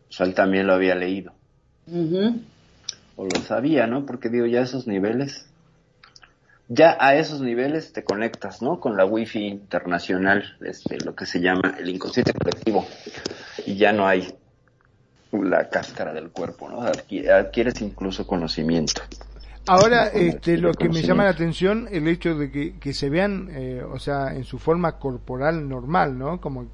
O 0.10 0.12
sea, 0.12 0.26
él 0.26 0.34
también 0.34 0.68
lo 0.68 0.74
había 0.74 0.96
leído. 0.96 1.32
O 3.16 3.26
lo 3.26 3.42
sabía, 3.42 3.88
¿no? 3.88 4.06
Porque 4.06 4.30
digo, 4.30 4.46
ya 4.46 4.62
esos 4.62 4.88
niveles. 4.88 5.49
Ya 6.72 6.96
a 7.00 7.16
esos 7.16 7.42
niveles 7.42 7.94
te 7.94 8.04
conectas, 8.04 8.62
¿no? 8.62 8.80
Con 8.80 8.96
la 8.96 9.04
wifi 9.04 9.40
internacional, 9.48 10.56
este, 10.62 11.00
lo 11.04 11.16
que 11.16 11.26
se 11.26 11.42
llama 11.42 11.76
el 11.80 11.90
inconsciente 11.90 12.32
colectivo. 12.32 12.86
Y 13.66 13.76
ya 13.76 13.92
no 13.92 14.08
hay 14.08 14.32
la 15.32 15.68
cáscara 15.70 16.14
del 16.14 16.30
cuerpo, 16.30 16.70
¿no? 16.70 16.82
Adqui- 16.84 17.28
Adquieres 17.28 17.82
incluso 17.82 18.28
conocimiento. 18.28 19.02
Ahora, 19.68 20.08
este, 20.08 20.58
lo 20.58 20.74
que 20.74 20.90
me 20.90 21.02
llama 21.02 21.26
la 21.26 21.32
atención, 21.32 21.88
el 21.92 22.08
hecho 22.08 22.36
de 22.36 22.52
que, 22.52 22.80
que 22.80 22.94
se 22.94 23.10
vean, 23.10 23.50
eh, 23.52 23.84
o 23.84 24.00
sea, 24.00 24.34
en 24.36 24.44
su 24.44 24.58
forma 24.58 24.98
corporal 25.00 25.68
normal, 25.68 26.18
¿no? 26.18 26.40
Como 26.40 26.68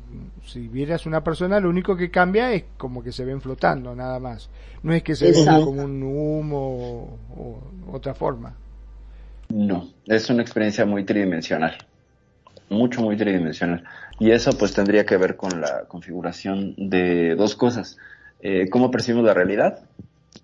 si 0.45 0.67
vieras 0.67 1.05
una 1.05 1.21
persona, 1.23 1.59
lo 1.59 1.69
único 1.69 1.95
que 1.97 2.11
cambia 2.11 2.51
es 2.53 2.65
como 2.77 3.01
que 3.03 3.11
se 3.13 3.25
ven 3.25 3.41
flotando, 3.41 3.95
nada 3.95 4.19
más. 4.19 4.49
No 4.83 4.93
es 4.93 5.03
que 5.03 5.15
se 5.15 5.29
Exacto. 5.29 5.65
como 5.65 5.83
un 5.83 6.03
humo 6.03 6.57
o, 6.57 7.19
o 7.37 7.93
otra 7.93 8.13
forma. 8.13 8.53
No, 9.49 9.89
es 10.05 10.29
una 10.29 10.41
experiencia 10.41 10.85
muy 10.85 11.05
tridimensional. 11.05 11.77
Mucho, 12.69 13.01
muy 13.01 13.15
tridimensional. 13.15 13.83
Y 14.19 14.31
eso 14.31 14.51
pues 14.57 14.73
tendría 14.73 15.05
que 15.05 15.17
ver 15.17 15.35
con 15.35 15.61
la 15.61 15.85
configuración 15.87 16.73
de 16.77 17.35
dos 17.35 17.55
cosas. 17.55 17.97
Eh, 18.41 18.69
cómo 18.69 18.91
percibimos 18.91 19.25
la 19.25 19.33
realidad 19.33 19.79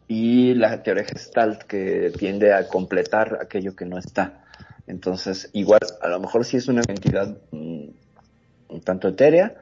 y 0.07 0.53
la 0.53 0.83
teoría 0.83 1.05
gestalt 1.05 1.63
que 1.63 2.11
tiende 2.17 2.53
a 2.53 2.67
completar 2.67 3.39
aquello 3.41 3.75
que 3.75 3.85
no 3.85 3.97
está. 3.97 4.43
Entonces, 4.87 5.49
igual, 5.53 5.79
a 6.01 6.07
lo 6.07 6.19
mejor 6.19 6.45
sí 6.45 6.57
es 6.57 6.67
una 6.67 6.81
entidad 6.87 7.37
mm, 7.51 7.85
un 8.69 8.81
tanto 8.81 9.07
etérea, 9.07 9.55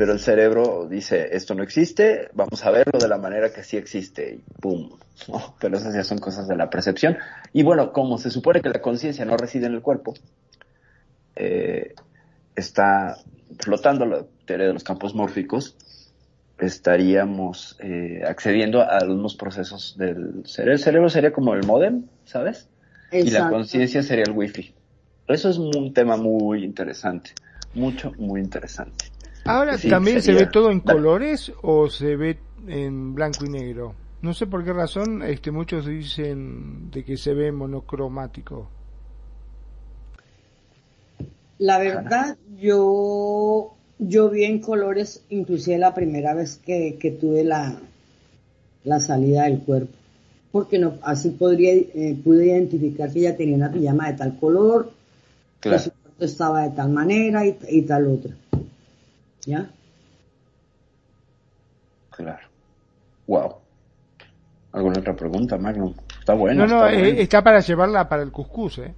pero 0.00 0.14
el 0.14 0.18
cerebro 0.18 0.88
dice, 0.88 1.36
esto 1.36 1.54
no 1.54 1.62
existe, 1.62 2.30
vamos 2.32 2.64
a 2.64 2.70
verlo 2.70 2.98
de 2.98 3.06
la 3.06 3.18
manera 3.18 3.52
que 3.52 3.62
sí 3.62 3.76
existe, 3.76 4.36
y 4.36 4.42
¡pum! 4.58 4.92
¿no? 5.28 5.54
Pero 5.60 5.76
esas 5.76 5.92
ya 5.94 6.04
son 6.04 6.16
cosas 6.16 6.48
de 6.48 6.56
la 6.56 6.70
percepción. 6.70 7.18
Y 7.52 7.64
bueno, 7.64 7.92
como 7.92 8.16
se 8.16 8.30
supone 8.30 8.62
que 8.62 8.70
la 8.70 8.80
conciencia 8.80 9.26
no 9.26 9.36
reside 9.36 9.66
en 9.66 9.74
el 9.74 9.82
cuerpo, 9.82 10.14
eh, 11.36 11.92
está 12.56 13.18
flotando 13.58 14.06
la 14.06 14.24
teoría 14.46 14.68
de 14.68 14.72
los 14.72 14.84
campos 14.84 15.14
mórficos, 15.14 15.76
estaríamos 16.58 17.76
eh, 17.80 18.22
accediendo 18.26 18.80
a 18.80 18.96
algunos 18.96 19.34
procesos 19.34 19.98
del 19.98 20.46
cerebro. 20.46 20.72
El 20.72 20.78
cerebro 20.78 21.10
sería 21.10 21.30
como 21.34 21.52
el 21.52 21.66
modem, 21.66 22.06
¿sabes? 22.24 22.70
Y 23.12 23.28
la 23.28 23.50
conciencia 23.50 24.02
sería 24.02 24.24
el 24.26 24.32
wifi. 24.32 24.72
Eso 25.28 25.50
es 25.50 25.58
un 25.58 25.92
tema 25.92 26.16
muy 26.16 26.64
interesante, 26.64 27.32
mucho, 27.74 28.14
muy 28.16 28.40
interesante. 28.40 29.09
Ahora, 29.44 29.78
Sí, 29.78 29.88
¿también 29.88 30.22
se 30.22 30.32
ve 30.32 30.46
todo 30.46 30.70
en 30.70 30.80
colores 30.80 31.52
o 31.62 31.88
se 31.88 32.16
ve 32.16 32.38
en 32.68 33.14
blanco 33.14 33.44
y 33.46 33.48
negro? 33.48 33.94
No 34.22 34.34
sé 34.34 34.46
por 34.46 34.64
qué 34.64 34.72
razón, 34.72 35.22
este, 35.22 35.50
muchos 35.50 35.86
dicen 35.86 36.90
de 36.90 37.04
que 37.04 37.16
se 37.16 37.32
ve 37.34 37.50
monocromático. 37.52 38.68
La 41.58 41.78
verdad, 41.78 42.36
yo, 42.58 43.74
yo 43.98 44.30
vi 44.30 44.44
en 44.44 44.60
colores, 44.60 45.22
inclusive 45.30 45.78
la 45.78 45.94
primera 45.94 46.34
vez 46.34 46.56
que, 46.64 46.96
que 46.98 47.10
tuve 47.10 47.44
la, 47.44 47.78
la 48.84 49.00
salida 49.00 49.44
del 49.44 49.60
cuerpo. 49.60 49.92
Porque 50.52 50.78
no, 50.78 50.94
así 51.02 51.30
podría, 51.30 51.72
eh, 51.74 52.16
pude 52.24 52.46
identificar 52.46 53.12
que 53.12 53.20
ella 53.20 53.36
tenía 53.36 53.56
una 53.56 53.70
pijama 53.72 54.10
de 54.10 54.18
tal 54.18 54.38
color, 54.38 54.90
Claro. 55.60 55.76
que 55.76 55.84
su 55.84 55.90
cuarto 55.92 56.24
estaba 56.24 56.62
de 56.62 56.70
tal 56.70 56.90
manera 56.90 57.46
y, 57.46 57.56
y 57.68 57.82
tal 57.82 58.06
otra. 58.06 58.34
Claro. 62.10 62.46
Wow. 63.26 63.54
¿Alguna 64.72 65.00
otra 65.00 65.14
pregunta, 65.16 65.56
Magnum? 65.56 65.94
Está 66.18 66.34
bueno. 66.34 66.66
no, 66.66 66.80
no, 66.80 66.86
está 66.86 67.00
eh, 67.00 67.22
está 67.22 67.42
para 67.42 67.60
llevarla 67.60 68.08
para 68.08 68.22
el 68.22 68.30
cuscús, 68.30 68.78
¿eh? 68.78 68.94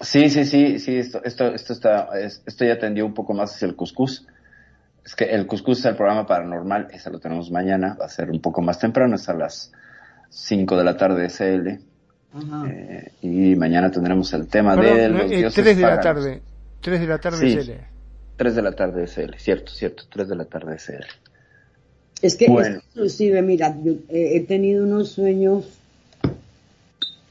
Sí, 0.00 0.28
sí, 0.30 0.44
sí, 0.44 0.78
sí, 0.80 0.96
esto, 0.96 1.22
esto, 1.22 1.46
esto 1.54 1.72
está, 1.72 2.08
es- 2.18 2.42
esto 2.46 2.64
ya 2.64 2.78
tendió 2.78 3.06
un 3.06 3.14
poco 3.14 3.34
más 3.34 3.54
hacia 3.54 3.66
el 3.68 3.76
cuscús. 3.76 4.26
Es 5.04 5.14
que 5.14 5.24
el 5.24 5.46
cuscús 5.46 5.78
es 5.80 5.84
el 5.86 5.96
programa 5.96 6.26
paranormal, 6.26 6.88
ese 6.92 7.10
lo 7.10 7.18
tenemos 7.20 7.50
mañana, 7.50 7.96
va 8.00 8.06
a 8.06 8.08
ser 8.08 8.30
un 8.30 8.40
poco 8.40 8.62
más 8.62 8.78
temprano, 8.78 9.14
es 9.16 9.28
a 9.28 9.34
las 9.34 9.72
5 10.30 10.76
de 10.76 10.84
la 10.84 10.96
tarde 10.96 11.26
SL. 11.28 11.78
Eh, 12.68 13.12
y 13.20 13.54
mañana 13.56 13.90
tendremos 13.90 14.32
el 14.32 14.48
tema 14.48 14.74
Perdón, 14.74 14.96
de 14.96 15.08
los 15.10 15.30
eh, 15.30 15.36
dioses 15.36 15.62
3 15.64 15.76
de 15.76 15.82
la 15.82 16.00
tarde. 16.00 16.42
3 16.80 17.00
de 17.00 17.06
la 17.06 17.18
tarde 17.18 17.36
Sí. 17.38 17.52
SL. 17.60 17.91
3 18.42 18.56
de 18.56 18.62
la 18.62 18.72
tarde 18.72 19.04
SL, 19.04 19.36
cierto, 19.38 19.70
cierto, 19.70 20.02
3 20.10 20.28
de 20.28 20.34
la 20.34 20.44
tarde 20.46 20.74
SL. 20.74 21.04
Es 22.22 22.34
que 22.34 22.48
Bueno. 22.48 22.78
es- 22.78 22.84
inclusive, 22.90 23.40
mira, 23.40 23.76
yo 23.84 23.92
eh, 24.08 24.32
he 24.36 24.40
tenido 24.40 24.82
unos 24.82 25.10
sueños 25.10 25.64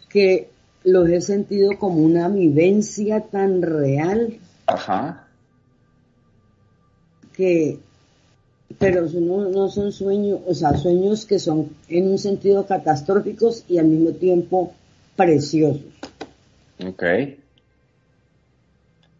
que 0.07 0.47
los 0.85 1.09
he 1.09 1.19
sentido 1.19 1.77
como 1.77 1.97
una 1.97 2.29
vivencia 2.29 3.19
tan 3.25 3.61
real 3.61 4.37
Ajá. 4.67 5.27
que, 7.35 7.79
pero 8.79 9.01
no, 9.11 9.49
no 9.49 9.67
son 9.69 9.91
sueños, 9.91 10.39
o 10.47 10.53
sea, 10.55 10.77
sueños 10.77 11.25
que 11.25 11.39
son 11.39 11.71
en 11.89 12.07
un 12.09 12.19
sentido 12.19 12.65
catastróficos 12.65 13.65
y 13.67 13.79
al 13.79 13.87
mismo 13.87 14.11
tiempo 14.11 14.73
preciosos. 15.17 15.81
Ok. 16.87 17.03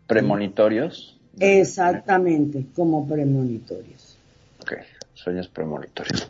Premonitorios. 0.07 1.17
Exactamente, 1.39 2.65
como 2.75 3.07
premonitorios. 3.07 4.17
Ok, 4.61 4.73
sueños 5.13 5.47
premonitorios. 5.47 6.27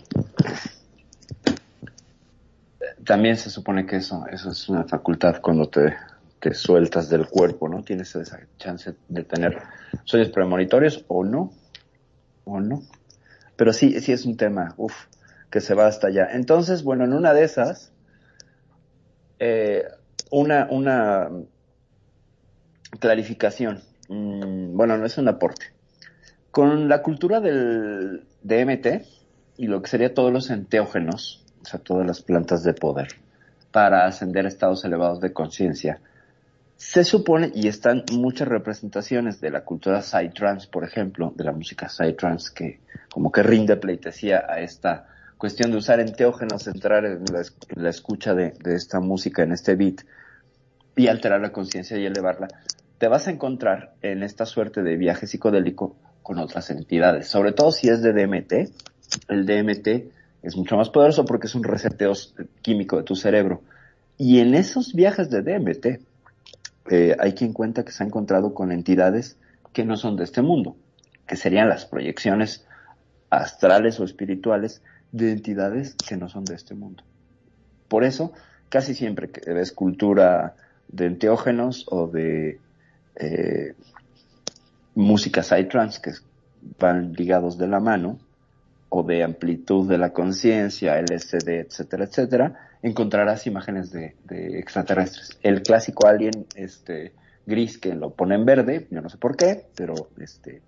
También 3.05 3.35
se 3.35 3.49
supone 3.49 3.85
que 3.85 3.97
eso, 3.97 4.25
eso 4.31 4.51
es 4.51 4.69
una 4.69 4.83
facultad 4.83 5.41
cuando 5.41 5.67
te, 5.67 5.95
te 6.39 6.53
sueltas 6.53 7.09
del 7.09 7.27
cuerpo, 7.27 7.67
¿no? 7.67 7.83
Tienes 7.83 8.15
esa 8.15 8.39
chance 8.57 8.93
de 9.07 9.23
tener 9.23 9.61
sueños 10.03 10.29
premonitorios 10.29 11.03
o 11.07 11.23
no, 11.23 11.51
o 12.45 12.59
no. 12.59 12.83
Pero 13.55 13.73
sí, 13.73 13.99
sí 14.01 14.11
es 14.11 14.25
un 14.25 14.37
tema, 14.37 14.73
uff, 14.77 15.05
que 15.49 15.61
se 15.61 15.73
va 15.73 15.87
hasta 15.87 16.07
allá. 16.07 16.29
Entonces, 16.31 16.83
bueno, 16.83 17.03
en 17.03 17.13
una 17.13 17.33
de 17.33 17.43
esas, 17.43 17.91
eh, 19.39 19.83
una, 20.31 20.67
una 20.69 21.29
clarificación, 22.99 23.81
mm, 24.11 24.75
bueno, 24.75 24.97
no 24.97 25.05
es 25.05 25.17
un 25.17 25.27
aporte. 25.27 25.67
Con 26.51 26.89
la 26.89 27.01
cultura 27.01 27.39
del 27.39 28.25
DMT 28.43 29.05
y 29.57 29.67
lo 29.67 29.81
que 29.81 29.89
sería 29.89 30.13
todos 30.13 30.33
los 30.33 30.49
enteógenos, 30.49 31.45
o 31.61 31.65
sea, 31.65 31.79
todas 31.79 32.05
las 32.05 32.21
plantas 32.21 32.63
de 32.63 32.73
poder, 32.73 33.07
para 33.71 34.05
ascender 34.05 34.45
a 34.45 34.49
estados 34.49 34.83
elevados 34.83 35.21
de 35.21 35.31
conciencia, 35.31 36.01
se 36.75 37.03
supone, 37.03 37.51
y 37.53 37.67
están 37.67 38.03
muchas 38.11 38.47
representaciones 38.47 39.39
de 39.39 39.51
la 39.51 39.63
cultura 39.63 40.01
psytrance, 40.01 40.67
por 40.67 40.83
ejemplo, 40.83 41.31
de 41.35 41.43
la 41.43 41.51
música 41.51 41.87
psytrance, 41.87 42.51
que 42.55 42.79
como 43.13 43.31
que 43.31 43.43
rinde 43.43 43.77
pleitesía 43.77 44.45
a 44.49 44.61
esta 44.61 45.07
cuestión 45.37 45.69
de 45.69 45.77
usar 45.77 45.99
enteógenos, 45.99 46.67
entrar 46.67 47.05
en 47.05 47.23
la, 47.31 47.41
en 47.41 47.83
la 47.83 47.89
escucha 47.89 48.33
de, 48.33 48.53
de 48.63 48.75
esta 48.75 48.99
música, 48.99 49.43
en 49.43 49.51
este 49.51 49.75
beat, 49.75 50.01
y 50.95 51.07
alterar 51.07 51.39
la 51.39 51.51
conciencia 51.51 51.97
y 51.97 52.05
elevarla, 52.05 52.47
te 53.01 53.07
vas 53.07 53.27
a 53.27 53.31
encontrar 53.31 53.95
en 54.03 54.21
esta 54.21 54.45
suerte 54.45 54.83
de 54.83 54.95
viaje 54.95 55.25
psicodélico 55.25 55.95
con 56.21 56.37
otras 56.37 56.69
entidades, 56.69 57.27
sobre 57.27 57.51
todo 57.51 57.71
si 57.71 57.89
es 57.89 58.03
de 58.03 58.13
DMT. 58.13 58.53
El 59.27 59.47
DMT 59.47 59.87
es 60.43 60.55
mucho 60.55 60.77
más 60.77 60.91
poderoso 60.91 61.25
porque 61.25 61.47
es 61.47 61.55
un 61.55 61.63
reseteo 61.63 62.13
químico 62.61 62.97
de 62.97 63.03
tu 63.03 63.15
cerebro. 63.15 63.63
Y 64.19 64.37
en 64.37 64.53
esos 64.53 64.93
viajes 64.93 65.31
de 65.31 65.41
DMT, 65.41 65.99
eh, 66.91 67.15
hay 67.19 67.33
quien 67.33 67.53
cuenta 67.53 67.83
que 67.83 67.91
se 67.91 68.03
ha 68.03 68.05
encontrado 68.05 68.53
con 68.53 68.71
entidades 68.71 69.35
que 69.73 69.83
no 69.83 69.97
son 69.97 70.15
de 70.15 70.23
este 70.23 70.43
mundo, 70.43 70.75
que 71.25 71.37
serían 71.37 71.69
las 71.69 71.87
proyecciones 71.87 72.67
astrales 73.31 73.99
o 73.99 74.03
espirituales 74.03 74.83
de 75.11 75.31
entidades 75.31 75.95
que 76.07 76.17
no 76.17 76.29
son 76.29 76.45
de 76.45 76.53
este 76.53 76.75
mundo. 76.75 77.03
Por 77.87 78.03
eso, 78.03 78.31
casi 78.69 78.93
siempre 78.93 79.31
que 79.31 79.51
ves 79.53 79.71
cultura 79.71 80.53
de 80.87 81.07
enteógenos 81.07 81.87
o 81.89 82.05
de 82.05 82.59
eh, 83.15 83.73
música 84.95 85.43
psytrance 85.43 86.01
que 86.01 86.11
van 86.79 87.13
ligados 87.13 87.57
de 87.57 87.67
la 87.67 87.79
mano, 87.79 88.19
o 88.93 89.03
de 89.03 89.23
amplitud 89.23 89.87
de 89.87 89.97
la 89.97 90.11
conciencia, 90.11 90.99
LSD, 90.99 91.47
etcétera, 91.61 92.03
etcétera, 92.03 92.69
encontrarás 92.81 93.47
imágenes 93.47 93.89
de, 93.91 94.15
extraterrestres. 94.59 95.39
El 95.43 95.61
clásico 95.61 96.07
alien 96.07 96.45
este, 96.55 97.13
gris 97.45 97.77
que 97.77 97.95
lo 97.95 98.09
pone 98.13 98.35
en 98.35 98.43
verde, 98.43 98.87
yo 98.91 99.01
no 99.01 99.07
sé 99.07 99.17
por 99.17 99.37
qué, 99.37 99.65
pero 99.75 100.09
este, 100.19 100.61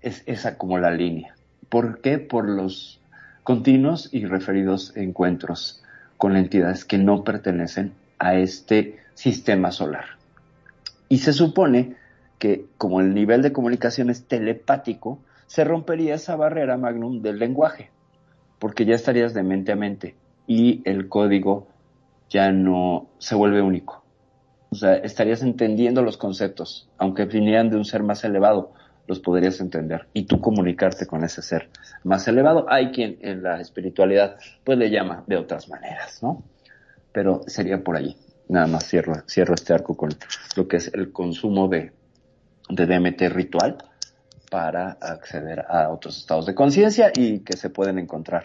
es 0.00 0.22
esa 0.24 0.56
como 0.56 0.78
la 0.78 0.90
línea. 0.92 1.34
¿Por 1.68 2.00
qué? 2.00 2.18
Por 2.18 2.48
los 2.48 3.02
continuos 3.44 4.08
y 4.12 4.24
referidos 4.24 4.96
encuentros 4.96 5.82
con 6.16 6.36
entidades 6.36 6.86
que 6.86 6.96
no 6.96 7.22
pertenecen 7.22 7.92
a 8.18 8.34
este 8.36 8.98
sistema 9.12 9.72
solar. 9.72 10.21
Y 11.12 11.18
se 11.18 11.34
supone 11.34 11.96
que 12.38 12.64
como 12.78 13.02
el 13.02 13.12
nivel 13.12 13.42
de 13.42 13.52
comunicación 13.52 14.08
es 14.08 14.26
telepático, 14.26 15.18
se 15.46 15.62
rompería 15.62 16.14
esa 16.14 16.36
barrera 16.36 16.78
magnum 16.78 17.20
del 17.20 17.38
lenguaje, 17.38 17.90
porque 18.58 18.86
ya 18.86 18.94
estarías 18.94 19.34
de 19.34 19.42
mente 19.42 19.72
a 19.72 19.76
mente 19.76 20.16
y 20.46 20.80
el 20.86 21.10
código 21.10 21.68
ya 22.30 22.50
no 22.50 23.10
se 23.18 23.34
vuelve 23.34 23.60
único. 23.60 24.02
O 24.70 24.74
sea, 24.74 24.94
estarías 24.94 25.42
entendiendo 25.42 26.00
los 26.00 26.16
conceptos, 26.16 26.88
aunque 26.96 27.26
vinieran 27.26 27.68
de 27.68 27.76
un 27.76 27.84
ser 27.84 28.02
más 28.02 28.24
elevado, 28.24 28.72
los 29.06 29.20
podrías 29.20 29.60
entender 29.60 30.06
y 30.14 30.22
tú 30.24 30.40
comunicarte 30.40 31.04
con 31.06 31.24
ese 31.24 31.42
ser 31.42 31.68
más 32.04 32.26
elevado. 32.26 32.64
Hay 32.70 32.90
quien 32.90 33.18
en 33.20 33.42
la 33.42 33.60
espiritualidad 33.60 34.38
pues 34.64 34.78
le 34.78 34.88
llama 34.88 35.24
de 35.26 35.36
otras 35.36 35.68
maneras, 35.68 36.22
¿no? 36.22 36.42
Pero 37.12 37.42
sería 37.48 37.84
por 37.84 37.96
allí. 37.96 38.16
Nada 38.52 38.66
más 38.66 38.86
cierro, 38.86 39.14
cierro 39.26 39.54
este 39.54 39.72
arco 39.72 39.96
con 39.96 40.10
lo 40.56 40.68
que 40.68 40.76
es 40.76 40.92
el 40.92 41.10
consumo 41.10 41.68
de, 41.68 41.90
de 42.68 42.86
DMT 42.86 43.22
ritual 43.30 43.78
para 44.50 44.98
acceder 45.00 45.64
a 45.66 45.88
otros 45.88 46.18
estados 46.18 46.44
de 46.44 46.54
conciencia 46.54 47.10
y 47.16 47.38
que 47.38 47.56
se 47.56 47.70
pueden 47.70 47.98
encontrar 47.98 48.44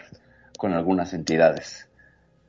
con 0.56 0.72
algunas 0.72 1.12
entidades 1.12 1.90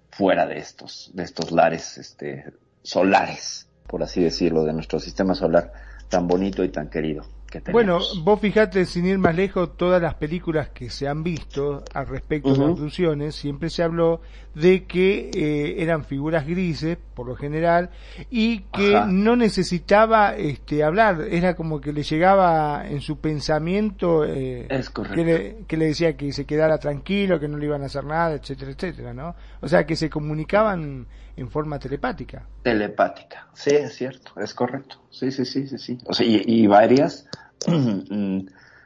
fuera 0.10 0.48
de 0.48 0.57
estos, 0.57 1.11
de 1.14 1.23
estos 1.23 1.52
lares 1.52 1.98
este, 1.98 2.45
solares, 2.81 3.68
por 3.88 4.03
así 4.03 4.23
decirlo, 4.23 4.64
de 4.64 4.72
nuestro 4.72 5.02
sistema 5.02 5.36
solar 5.36 5.73
tan 6.07 6.27
bonito 6.27 6.64
y 6.64 6.69
tan 6.69 6.90
querido 6.90 7.26
que 7.50 7.62
Bueno, 7.72 8.00
vos 8.24 8.40
fijate, 8.40 8.86
sin 8.86 9.06
ir 9.06 9.18
más 9.18 9.36
lejos, 9.36 9.76
todas 9.78 10.02
las 10.02 10.16
películas 10.16 10.70
que 10.70 10.90
se 10.90 11.08
han 11.08 11.24
visto 11.24 11.84
al 11.94 12.08
respecto 12.08 12.50
de 12.50 12.60
Ujú. 12.60 12.72
abducciones, 12.74 13.36
siempre 13.36 13.70
se 13.70 13.84
habló 13.84 14.22
de 14.54 14.86
que 14.86 15.30
eh, 15.34 15.76
eran 15.82 16.04
figuras 16.06 16.46
grises, 16.46 16.98
por 17.14 17.28
lo 17.28 17.36
general, 17.36 17.90
y 18.30 18.60
que 18.74 18.96
Ajá. 18.96 19.06
no 19.08 19.36
necesitaba 19.36 20.36
este, 20.36 20.84
hablar, 20.84 21.22
era 21.30 21.56
como 21.56 21.80
que 21.82 21.94
le 21.94 22.04
llegaba 22.04 22.88
en 22.88 23.02
su 23.02 23.20
pensamiento 23.20 24.26
eh, 24.26 24.68
Es 24.70 24.90
correcto. 24.90 25.16
que, 25.16 25.24
le, 25.26 25.58
que 25.68 25.78
le 25.78 25.86
decía 25.86 26.16
que 26.18 26.32
se 26.34 26.46
quedara 26.46 26.78
tranquilo, 26.78 27.40
que 27.40 27.48
no 27.48 27.58
le 27.58 27.66
iban 27.66 27.84
a 27.84 27.86
hacer 27.86 28.04
nada, 28.06 28.34
etcétera, 28.36 28.72
etcétera, 28.72 29.14
¿no? 29.14 29.36
O 29.62 29.68
sea, 29.68 29.86
que 29.86 29.96
se 29.96 30.10
comunicaban 30.10 31.08
en 31.40 31.49
forma 31.49 31.80
telepática. 31.80 32.45
Telepática, 32.64 33.48
sí, 33.53 33.72
es 33.72 33.95
cierto, 33.95 34.40
es 34.40 34.53
correcto. 34.53 35.02
Sí, 35.10 35.32
sí, 35.32 35.45
sí, 35.45 35.68
sí, 35.68 35.78
sí. 35.78 35.98
O 36.06 36.14
sea, 36.14 36.26
y, 36.28 36.68
varias 36.68 37.28
mm, 37.68 38.40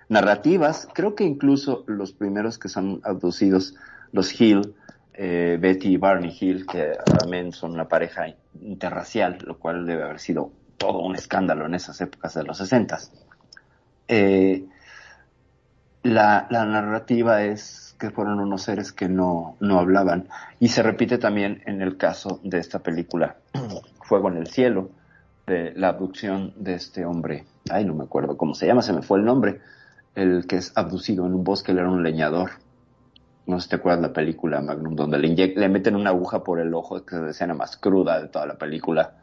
narrativas, 0.09 0.87
creo 0.93 1.15
que 1.15 1.23
incluso 1.23 1.83
los 1.87 2.13
primeros 2.13 2.59
que 2.59 2.69
son 2.69 3.01
abducidos, 3.03 3.75
los 4.11 4.39
Hill, 4.39 4.75
eh, 5.15 5.57
Betty 5.59 5.93
y 5.93 5.97
Barney 5.97 6.35
Hill, 6.39 6.65
que 6.65 6.91
también 7.19 7.51
son 7.51 7.71
una 7.71 7.87
pareja 7.87 8.27
interracial, 8.61 9.39
lo 9.45 9.57
cual 9.57 9.85
debe 9.85 10.03
haber 10.03 10.19
sido 10.19 10.51
todo 10.77 10.99
un 10.99 11.15
escándalo 11.15 11.65
en 11.65 11.73
esas 11.73 11.99
épocas 12.01 12.35
de 12.35 12.43
los 12.43 12.57
sesentas. 12.57 13.11
Eh, 14.07 14.65
la, 16.03 16.47
la 16.49 16.65
narrativa 16.65 17.43
es 17.43 17.82
que 18.09 18.11
fueron 18.13 18.39
unos 18.41 18.63
seres 18.63 18.91
que 18.91 19.07
no, 19.07 19.55
no 19.61 19.79
hablaban. 19.79 20.27
Y 20.59 20.67
se 20.67 20.83
repite 20.83 21.17
también 21.17 21.61
en 21.65 21.81
el 21.81 21.95
caso 21.95 22.41
de 22.43 22.59
esta 22.59 22.79
película, 22.79 23.37
Fuego 24.03 24.27
en 24.29 24.37
el 24.37 24.47
Cielo, 24.47 24.89
de 25.47 25.71
la 25.75 25.87
abducción 25.89 26.53
de 26.57 26.73
este 26.75 27.05
hombre. 27.05 27.45
Ay, 27.69 27.85
no 27.85 27.93
me 27.93 28.03
acuerdo 28.03 28.35
cómo 28.35 28.55
se 28.55 28.67
llama, 28.67 28.81
se 28.81 28.91
me 28.91 29.01
fue 29.01 29.19
el 29.19 29.25
nombre. 29.25 29.61
El 30.15 30.45
que 30.47 30.57
es 30.57 30.73
abducido 30.75 31.25
en 31.25 31.33
un 31.33 31.43
bosque, 31.45 31.71
él 31.71 31.79
era 31.79 31.89
un 31.89 32.03
leñador. 32.03 32.51
No 33.45 33.57
sé 33.59 33.63
si 33.63 33.69
te 33.69 33.75
acuerdas 33.77 34.01
la 34.01 34.11
película 34.13 34.61
Magnum, 34.61 34.95
donde 34.95 35.17
le, 35.17 35.29
le 35.55 35.69
meten 35.69 35.95
una 35.95 36.09
aguja 36.09 36.43
por 36.43 36.59
el 36.59 36.73
ojo, 36.73 37.05
que 37.05 37.15
es 37.15 37.21
la 37.21 37.29
escena 37.31 37.53
más 37.53 37.77
cruda 37.77 38.21
de 38.21 38.27
toda 38.27 38.45
la 38.45 38.55
película. 38.57 39.13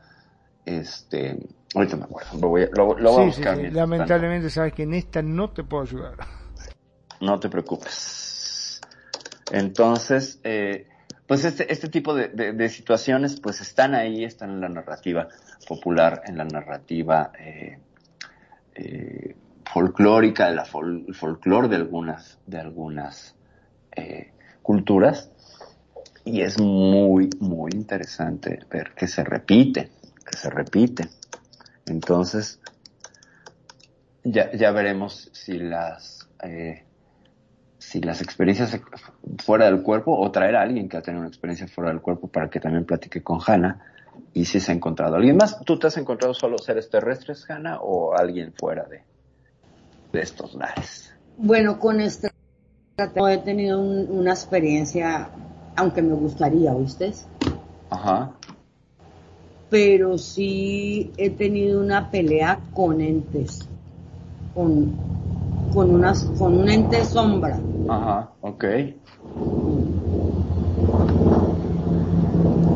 Este, 0.65 1.39
ahorita 1.74 1.97
me 1.97 2.05
acuerdo, 2.05 2.39
lo 2.40 2.48
voy 2.48 2.62
a, 2.62 2.69
lo, 2.74 2.98
lo 2.98 3.12
voy 3.12 3.28
a 3.28 3.32
Sí, 3.32 3.36
buscar. 3.40 3.57
sí. 3.59 3.70
Lamentablemente 3.70 4.48
sabes 4.51 4.73
que 4.73 4.85
en 4.85 4.94
esta 4.94 5.20
no 5.23 5.51
te 5.51 5.65
puedo 5.65 5.82
ayudar. 5.82 6.15
No 7.20 7.39
te 7.39 7.48
preocupes. 7.51 8.39
Entonces, 9.51 10.40
eh, 10.44 10.86
pues 11.27 11.44
este, 11.44 11.72
este 11.72 11.89
tipo 11.89 12.14
de, 12.14 12.28
de- 12.28 12.52
de 12.52 12.68
situaciones 12.68 13.40
pues 13.40 13.60
están 13.60 13.94
ahí, 13.94 14.24
están 14.24 14.51
en 14.51 14.60
la 14.60 14.68
narrativa 14.68 15.28
popular, 15.68 16.22
en 16.27 16.39
la 16.39 16.44
narrativa 16.44 17.32
eh, 17.39 17.78
eh, 18.74 19.36
folclórica, 19.64 20.48
de 20.48 20.56
la 20.56 20.64
fol- 20.64 21.05
el 21.06 21.14
folclore 21.14 21.68
de 21.68 21.77
algunas, 21.77 22.39
de 22.47 22.59
algunas 22.59 23.35
eh, 23.97 24.32
culturas. 24.62 25.31
Y 26.24 26.43
es 26.43 26.59
muy, 26.59 27.31
muy 27.40 27.72
interesante 27.72 28.60
ver 28.70 28.93
que 28.94 29.06
se 29.06 29.24
repite, 29.24 29.90
que 30.28 30.36
se 30.36 30.51
repite. 30.51 31.09
Entonces, 31.86 32.60
ya, 34.22 34.52
ya 34.52 34.70
veremos 34.70 35.31
si 35.32 35.59
las, 35.59 36.28
eh, 36.43 36.85
si 37.91 38.01
las 38.01 38.23
experiencias 38.23 38.79
fuera 39.45 39.65
del 39.65 39.83
cuerpo 39.83 40.17
o 40.17 40.31
traer 40.31 40.55
a 40.55 40.62
alguien 40.62 40.89
que 40.89 40.97
ha 40.97 41.03
tenido 41.03 41.23
una 41.23 41.29
experiencia 41.29 41.67
fuera 41.67 41.91
del 41.91 42.01
cuerpo 42.01 42.29
para 42.29 42.49
que 42.49 42.61
también 42.61 42.85
platique 42.85 43.21
con 43.21 43.41
Hanna 43.45 43.81
y 44.33 44.45
si 44.45 44.61
se 44.61 44.71
ha 44.71 44.75
encontrado 44.77 45.17
alguien 45.17 45.37
más. 45.37 45.59
¿Tú 45.65 45.77
te 45.77 45.89
has 45.89 45.97
encontrado 45.97 46.33
solo 46.33 46.57
seres 46.59 46.89
terrestres, 46.89 47.51
Hanna, 47.51 47.81
o 47.81 48.15
alguien 48.17 48.53
fuera 48.53 48.85
de, 48.85 49.03
de 50.12 50.21
estos 50.21 50.55
lares? 50.55 51.12
Bueno, 51.37 51.81
con 51.81 52.01
este 52.01 52.31
he 52.97 53.39
tenido 53.39 53.81
un- 53.81 54.07
una 54.09 54.31
experiencia, 54.31 55.29
aunque 55.75 56.01
me 56.01 56.15
gustaría, 56.15 56.73
¿viste? 56.75 57.12
Ajá. 57.91 58.31
Pero 59.69 60.17
sí 60.17 61.11
he 61.17 61.31
tenido 61.31 61.81
una 61.81 62.09
pelea 62.09 62.61
con 62.73 63.01
entes, 63.01 63.67
con, 64.55 64.97
con, 65.73 65.91
unas, 65.93 66.23
con 66.39 66.57
un 66.57 66.69
ente 66.69 67.05
sombra. 67.05 67.59
Ajá, 67.91 68.31
ok. 68.41 68.65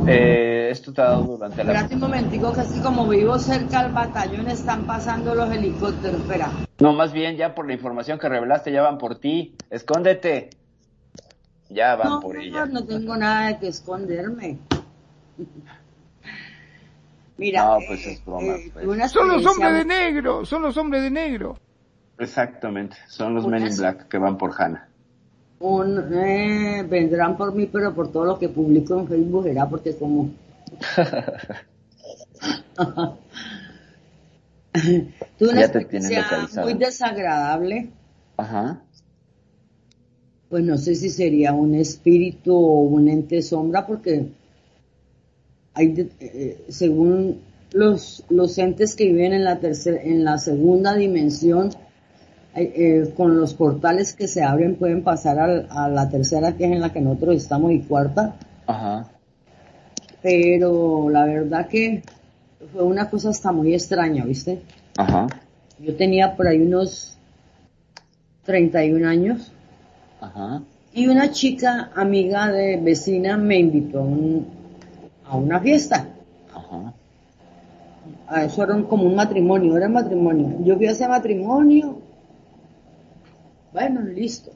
Eh, 0.07 0.69
esto 0.71 0.93
te 0.93 1.01
ha 1.01 1.05
dado 1.05 1.23
durante 1.25 1.63
la... 1.65 1.73
Espérate 1.73 1.95
un 1.95 2.01
momentico, 2.01 2.53
que 2.53 2.61
así 2.61 2.81
como 2.81 3.09
vivo 3.09 3.39
cerca 3.39 3.81
al 3.81 3.93
batallón 3.93 4.49
están 4.49 4.85
pasando 4.87 5.35
los 5.35 5.51
helicópteros. 5.51 6.21
Espera. 6.21 6.51
No, 6.81 6.93
más 6.93 7.13
bien 7.13 7.37
ya 7.37 7.55
por 7.55 7.67
la 7.67 7.73
información 7.75 8.19
que 8.19 8.29
revelaste, 8.29 8.73
ya 8.73 8.83
van 8.83 8.99
por 8.99 9.19
ti. 9.19 9.55
Escóndete. 9.71 10.51
Ya 11.71 11.95
van 11.97 12.09
No, 12.09 12.21
por 12.21 12.35
no, 12.35 12.41
ella. 12.43 12.67
no 12.67 12.85
tengo 12.85 13.17
nada 13.17 13.47
de 13.49 13.59
que 13.59 13.69
esconderme. 13.69 14.59
Mira, 17.37 17.65
No, 17.65 17.79
pues 17.87 18.07
es 18.07 18.25
broma. 18.25 18.53
eh, 18.55 18.71
pues. 18.73 19.11
Son 19.13 19.27
los 19.29 19.45
hombres 19.47 19.75
de 19.75 19.85
negro, 19.85 20.45
son 20.45 20.63
los 20.63 20.77
hombres 20.77 21.03
de 21.03 21.11
negro. 21.11 21.57
Exactamente, 22.19 22.97
son 23.09 23.35
los 23.35 23.47
Men 23.47 23.67
in 23.67 23.77
Black 23.77 24.07
que 24.09 24.19
van 24.19 24.37
por 24.39 24.53
Hanna. 24.57 24.89
Un, 25.65 25.99
eh, 26.13 26.85
vendrán 26.89 27.37
por 27.37 27.55
mí, 27.55 27.67
pero 27.67 27.95
por 27.95 28.13
todo 28.13 28.25
lo 28.27 28.39
que 28.39 28.49
publico 28.51 29.01
en 29.01 29.09
Facebook 29.09 29.47
era 29.47 29.69
porque 29.69 29.97
como 29.97 30.31
tuve 35.39 35.51
una 35.51 35.61
Ya 35.61 35.73
te 35.73 35.85
tienen 35.85 36.13
experiencia 36.13 36.63
muy 36.63 36.75
desagradable, 36.75 37.91
Ajá. 38.37 38.83
pues 40.49 40.65
no 40.65 40.77
sé 40.77 40.95
si 40.97 41.11
sería 41.11 41.53
un 41.53 41.75
espíritu 41.75 42.55
o 42.55 42.81
un 42.83 43.09
ente 43.09 43.41
sombra, 43.43 43.87
porque 43.87 44.27
hay 45.75 45.89
de- 45.93 46.11
eh, 46.21 46.65
según 46.69 47.41
los, 47.73 48.25
los 48.29 48.59
entes 48.59 48.95
que 48.97 49.07
viven 49.07 49.33
en 49.33 49.45
la 49.45 49.61
tercera, 49.61 50.03
en 50.03 50.25
la 50.25 50.39
segunda 50.39 50.95
dimensión, 50.95 51.71
eh, 52.57 53.13
con 53.17 53.37
los 53.41 53.55
portales 53.55 54.15
que 54.15 54.29
se 54.29 54.43
abren 54.43 54.77
pueden 54.77 55.03
pasar 55.03 55.39
al- 55.41 55.67
a 55.71 55.89
la 55.89 56.09
tercera 56.09 56.53
que 56.57 56.65
es 56.67 56.73
en 56.73 56.81
la 56.81 56.93
que 56.93 57.01
nosotros 57.01 57.37
estamos 57.37 57.73
y 57.73 57.81
cuarta, 57.81 58.37
Ajá. 58.67 59.09
pero 60.23 61.09
la 61.11 61.25
verdad 61.27 61.67
que 61.69 62.03
fue 62.73 62.83
una 62.83 63.11
cosa 63.11 63.31
hasta 63.31 63.53
muy 63.53 63.75
extraña, 63.75 64.25
¿viste? 64.25 64.63
Ajá. 64.97 65.27
Yo 65.79 65.95
tenía 65.97 66.37
por 66.37 66.47
ahí 66.47 66.61
unos 66.63 67.17
31 68.45 69.05
años 69.09 69.53
Ajá. 70.21 70.63
y 70.93 71.09
una 71.09 71.31
chica 71.33 71.91
amiga 71.95 72.51
de 72.53 72.77
vecina 72.77 73.37
me 73.37 73.59
invitó 73.59 73.99
a, 73.99 74.03
un- 74.03 74.47
a 75.27 75.37
una 75.37 75.61
fiesta. 75.61 76.07
Ajá. 76.55 76.93
A 78.29 78.45
eso 78.45 78.63
era 78.63 78.75
un- 78.77 78.85
como 78.85 79.05
un 79.05 79.15
matrimonio, 79.17 79.77
era 79.77 79.89
matrimonio. 79.89 80.57
Yo 80.65 80.77
fui 80.77 80.87
a 80.87 80.93
ese 80.93 81.09
matrimonio. 81.09 81.99
Bueno, 83.75 84.03
listo. 84.03 84.53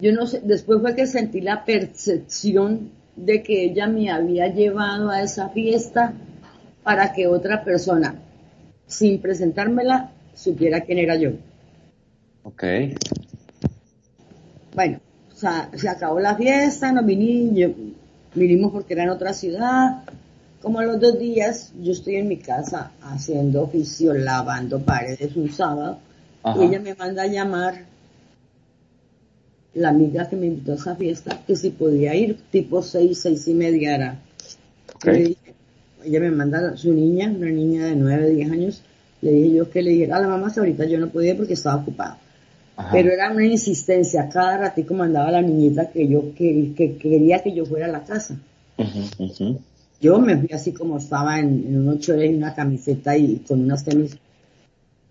Yo 0.00 0.10
no 0.12 0.26
sé, 0.26 0.40
después 0.42 0.80
fue 0.80 0.96
que 0.96 1.06
sentí 1.06 1.42
la 1.42 1.66
percepción 1.66 2.90
de 3.14 3.42
que 3.42 3.66
ella 3.66 3.86
me 3.86 4.10
había 4.10 4.48
llevado 4.48 5.10
a 5.10 5.22
esa 5.22 5.50
fiesta 5.50 6.14
para 6.82 7.12
que 7.12 7.26
otra 7.26 7.62
persona, 7.62 8.14
sin 8.86 9.20
presentármela, 9.20 10.12
supiera 10.34 10.80
quién 10.80 10.98
era 10.98 11.16
yo. 11.16 11.32
Ok. 12.42 12.64
Bueno, 14.74 15.00
o 15.30 15.36
sea, 15.36 15.68
se 15.74 15.86
acabó 15.86 16.18
la 16.20 16.36
fiesta, 16.36 16.90
nos 16.90 17.04
vinimos, 17.04 17.76
vinimos 18.34 18.72
porque 18.72 18.94
era 18.94 19.02
en 19.02 19.10
otra 19.10 19.34
ciudad. 19.34 20.04
Como 20.62 20.78
a 20.78 20.84
los 20.84 20.98
dos 20.98 21.18
días, 21.18 21.74
yo 21.82 21.92
estoy 21.92 22.16
en 22.16 22.28
mi 22.28 22.38
casa 22.38 22.92
haciendo 23.02 23.62
oficio, 23.62 24.14
lavando 24.14 24.80
paredes 24.80 25.36
un 25.36 25.52
sábado, 25.52 25.98
Ajá. 26.44 26.62
y 26.62 26.68
ella 26.68 26.80
me 26.80 26.94
manda 26.94 27.22
a 27.22 27.26
llamar, 27.26 27.86
la 29.74 29.88
amiga 29.88 30.28
que 30.28 30.36
me 30.36 30.46
invitó 30.46 30.72
a 30.72 30.74
esa 30.76 30.94
fiesta, 30.94 31.40
que 31.46 31.56
si 31.56 31.70
podía 31.70 32.14
ir, 32.14 32.38
tipo 32.52 32.80
seis, 32.82 33.20
seis 33.22 33.48
y 33.48 33.54
media 33.54 33.96
era. 33.96 34.20
Ok. 34.94 35.04
Le 35.06 35.18
dije- 35.24 35.54
ella 36.04 36.20
me 36.20 36.30
manda 36.30 36.68
a 36.68 36.76
su 36.76 36.92
niña, 36.92 37.28
una 37.34 37.48
niña 37.50 37.86
de 37.86 37.96
nueve, 37.96 38.30
diez 38.30 38.50
años, 38.50 38.82
le 39.22 39.32
dije 39.32 39.56
yo 39.56 39.70
que 39.70 39.82
le 39.82 39.90
dijera 39.92 40.18
a 40.18 40.20
la 40.20 40.28
mamá 40.28 40.52
que 40.52 40.60
ahorita 40.60 40.84
yo 40.84 40.98
no 41.00 41.08
podía 41.08 41.36
porque 41.36 41.54
estaba 41.54 41.80
ocupada. 41.82 42.18
Ajá. 42.76 42.90
Pero 42.92 43.10
era 43.12 43.30
una 43.32 43.46
insistencia, 43.46 44.28
cada 44.28 44.58
ratico 44.58 44.94
mandaba 44.94 45.28
a 45.28 45.32
la 45.32 45.42
niñita 45.42 45.90
que 45.90 46.06
yo 46.08 46.34
que, 46.36 46.72
que 46.76 46.96
quería 46.96 47.42
que 47.42 47.54
yo 47.54 47.64
fuera 47.64 47.86
a 47.86 47.88
la 47.88 48.04
casa. 48.04 48.36
Yo 50.00 50.18
me 50.18 50.36
fui 50.36 50.48
así 50.52 50.72
como 50.72 50.98
estaba 50.98 51.38
en, 51.40 51.64
en 51.66 51.76
unos 51.78 52.00
chores 52.00 52.30
y 52.30 52.34
una 52.34 52.54
camiseta 52.54 53.16
y 53.16 53.36
con 53.48 53.60
unas 53.60 53.84
tenis. 53.84 54.16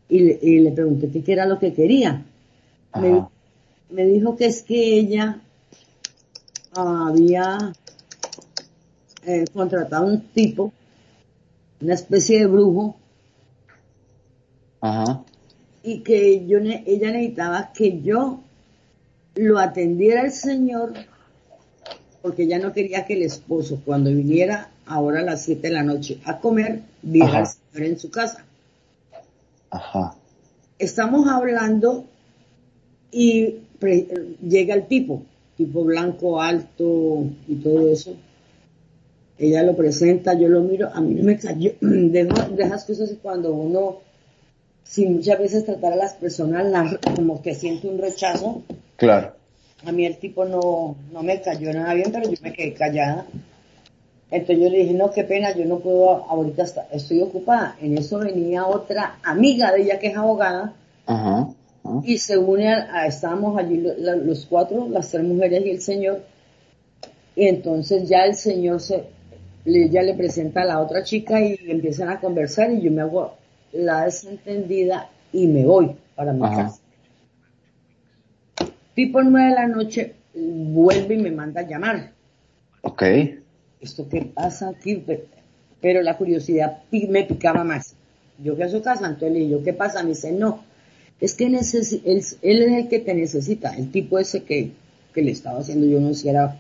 Y, 0.10 0.20
le- 0.20 0.40
y 0.42 0.60
le 0.60 0.72
pregunté 0.72 1.10
que 1.10 1.24
qué 1.24 1.34
era 1.34 1.46
lo 1.46 1.60
que 1.60 1.74
quería. 1.74 2.24
Me, 3.00 3.26
me 3.90 4.06
dijo 4.06 4.36
que 4.36 4.46
es 4.46 4.62
que 4.62 4.98
ella 5.00 5.40
había 6.76 7.74
eh, 9.26 9.46
contratado 9.54 10.06
un 10.08 10.22
tipo, 10.30 10.72
una 11.82 11.94
especie 11.94 12.40
de 12.40 12.48
brujo, 12.48 12.96
Ajá. 14.82 15.24
y 15.84 16.00
que 16.00 16.46
yo 16.46 16.60
ne- 16.60 16.84
ella 16.86 17.12
necesitaba 17.12 17.72
que 17.74 18.02
yo 18.02 18.42
lo 19.36 19.58
atendiera 19.60 20.22
el 20.26 20.32
señor 20.32 20.94
porque 22.22 22.44
ella 22.44 22.60
no 22.60 22.72
quería 22.74 23.06
que 23.06 23.14
el 23.16 23.24
esposo 23.24 23.82
cuando 23.84 24.10
viniera 24.10 24.70
ahora 24.86 25.20
a 25.20 25.24
las 25.24 25.44
7 25.44 25.68
de 25.68 25.74
la 25.74 25.84
noche 25.84 26.20
a 26.26 26.40
comer 26.40 26.82
viera 27.02 27.28
Ajá. 27.28 27.40
al 27.40 27.48
señor 27.48 27.88
en 27.90 28.00
su 28.00 28.10
casa. 28.12 28.46
Ajá. 29.74 30.16
Estamos 30.78 31.28
hablando 31.28 32.06
y 33.12 33.56
llega 34.48 34.76
el 34.76 34.88
tipo, 34.88 35.24
tipo 35.58 35.84
blanco, 35.84 36.40
alto 36.42 37.26
y 37.48 37.56
todo 37.56 37.90
eso. 37.92 38.16
Ella 39.40 39.64
lo 39.64 39.76
presenta, 39.76 40.36
yo 40.36 40.48
lo 40.48 40.62
miro, 40.62 40.90
a 40.94 41.02
mí 41.02 41.16
no 41.16 41.24
me 41.24 41.38
cayó, 41.38 41.72
de, 41.82 42.26
de 42.26 42.64
esas 42.64 42.86
cosas 42.86 43.12
cuando 43.22 43.52
uno, 43.54 43.98
si 44.84 45.08
muchas 45.08 45.40
veces 45.40 45.66
tratar 45.66 45.94
a 45.94 45.98
las 45.98 46.14
personas 46.14 46.98
como 47.16 47.42
que 47.42 47.56
siente 47.56 47.88
un 47.88 47.98
rechazo, 47.98 48.62
Claro. 48.96 49.34
a 49.86 49.92
mí 49.92 50.06
el 50.06 50.18
tipo 50.18 50.46
no, 50.46 50.96
no 51.12 51.24
me 51.24 51.42
cayó 51.42 51.74
nada 51.74 51.94
bien, 51.96 52.12
pero 52.12 52.30
yo 52.30 52.38
me 52.44 52.54
quedé 52.54 52.74
callada. 52.74 53.26
Entonces 54.32 54.64
yo 54.64 54.70
le 54.70 54.80
dije, 54.80 54.94
no, 54.94 55.12
qué 55.12 55.24
pena, 55.24 55.56
yo 55.56 55.66
no 55.66 55.80
puedo, 55.80 56.10
ahorita 56.30 56.64
está- 56.64 56.88
estoy 56.92 57.22
ocupada. 57.22 57.76
En 57.82 57.98
eso 57.98 58.18
venía 58.20 58.66
otra 58.66 59.18
amiga 59.24 59.72
de 59.72 59.84
ella 59.84 60.00
que 60.00 60.08
es 60.08 60.18
abogada 60.18 60.74
Ajá. 61.06 61.50
ajá. 61.84 62.02
y 62.04 62.18
se 62.18 62.38
une 62.38 62.74
a, 62.74 63.02
a- 63.02 63.06
estábamos 63.08 63.58
allí 63.60 63.78
la- 63.78 64.16
los 64.16 64.46
cuatro, 64.48 64.88
las 64.90 65.10
tres 65.12 65.24
mujeres 65.24 65.64
y 65.66 65.70
el 65.70 65.82
señor. 65.82 66.24
Y 67.36 67.48
entonces 67.48 68.08
ya 68.10 68.26
el 68.26 68.36
señor 68.36 68.80
se, 68.80 69.04
le, 69.66 69.90
ya 69.90 70.02
le 70.02 70.14
presenta 70.16 70.62
a 70.62 70.66
la 70.66 70.80
otra 70.80 71.04
chica 71.04 71.40
y 71.42 71.58
empiezan 71.68 72.10
a 72.10 72.20
conversar 72.20 72.72
y 72.72 72.82
yo 72.82 72.92
me 72.92 73.02
hago 73.02 73.34
la 73.72 74.06
desentendida 74.06 75.10
y 75.32 75.48
me 75.48 75.64
voy 75.66 75.92
para 76.16 76.34
mi 76.34 76.44
Ajá. 76.44 76.56
casa. 76.64 76.80
Tipo 78.96 79.22
nueve 79.24 79.50
de 79.50 79.56
la 79.56 79.68
noche 79.68 80.14
vuelve 80.36 81.16
y 81.16 81.18
me 81.18 81.32
manda 81.32 81.62
a 81.62 81.68
llamar. 81.68 82.12
Ok. 82.82 83.04
¿Esto 83.84 84.08
qué 84.10 84.22
pasa 84.22 84.70
aquí? 84.70 84.96
Pe- 84.96 85.26
Pero 85.82 86.02
la 86.02 86.18
curiosidad 86.18 86.78
me 86.92 87.24
picaba 87.26 87.64
más. 87.64 87.94
Yo 88.42 88.56
fui 88.56 88.64
a 88.64 88.70
su 88.70 88.82
casa, 88.82 89.06
entonces 89.06 89.32
le 89.34 89.40
dije, 89.40 89.60
¿qué 89.64 89.74
pasa? 89.74 90.02
Me 90.02 90.10
dice, 90.10 90.32
no, 90.32 90.64
es 91.20 91.36
que 91.36 91.46
él, 91.46 91.56
él 91.56 92.62
es 92.64 92.72
el 92.72 92.88
que 92.88 93.00
te 93.00 93.14
necesita, 93.14 93.76
el 93.76 93.92
tipo 93.92 94.18
ese 94.18 94.44
que, 94.44 94.72
que 95.14 95.22
le 95.22 95.32
estaba 95.32 95.60
haciendo, 95.60 95.86
yo 95.86 96.00
no 96.00 96.14
sé 96.14 96.22
si 96.22 96.30
era 96.30 96.58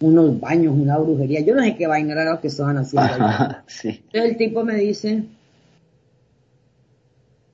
unos 0.00 0.40
baños, 0.40 0.74
una 0.76 0.98
brujería. 0.98 1.40
Yo 1.40 1.54
no 1.54 1.62
sé 1.62 1.76
qué 1.76 1.86
vaina 1.86 2.12
era 2.12 2.32
lo 2.32 2.40
que 2.40 2.48
estaban 2.48 2.78
haciendo. 2.78 3.06
ahí. 3.14 3.20
Ajá, 3.20 3.64
sí. 3.68 3.88
Entonces 4.06 4.30
el 4.32 4.36
tipo 4.36 4.64
me 4.64 4.76
dice, 4.76 5.22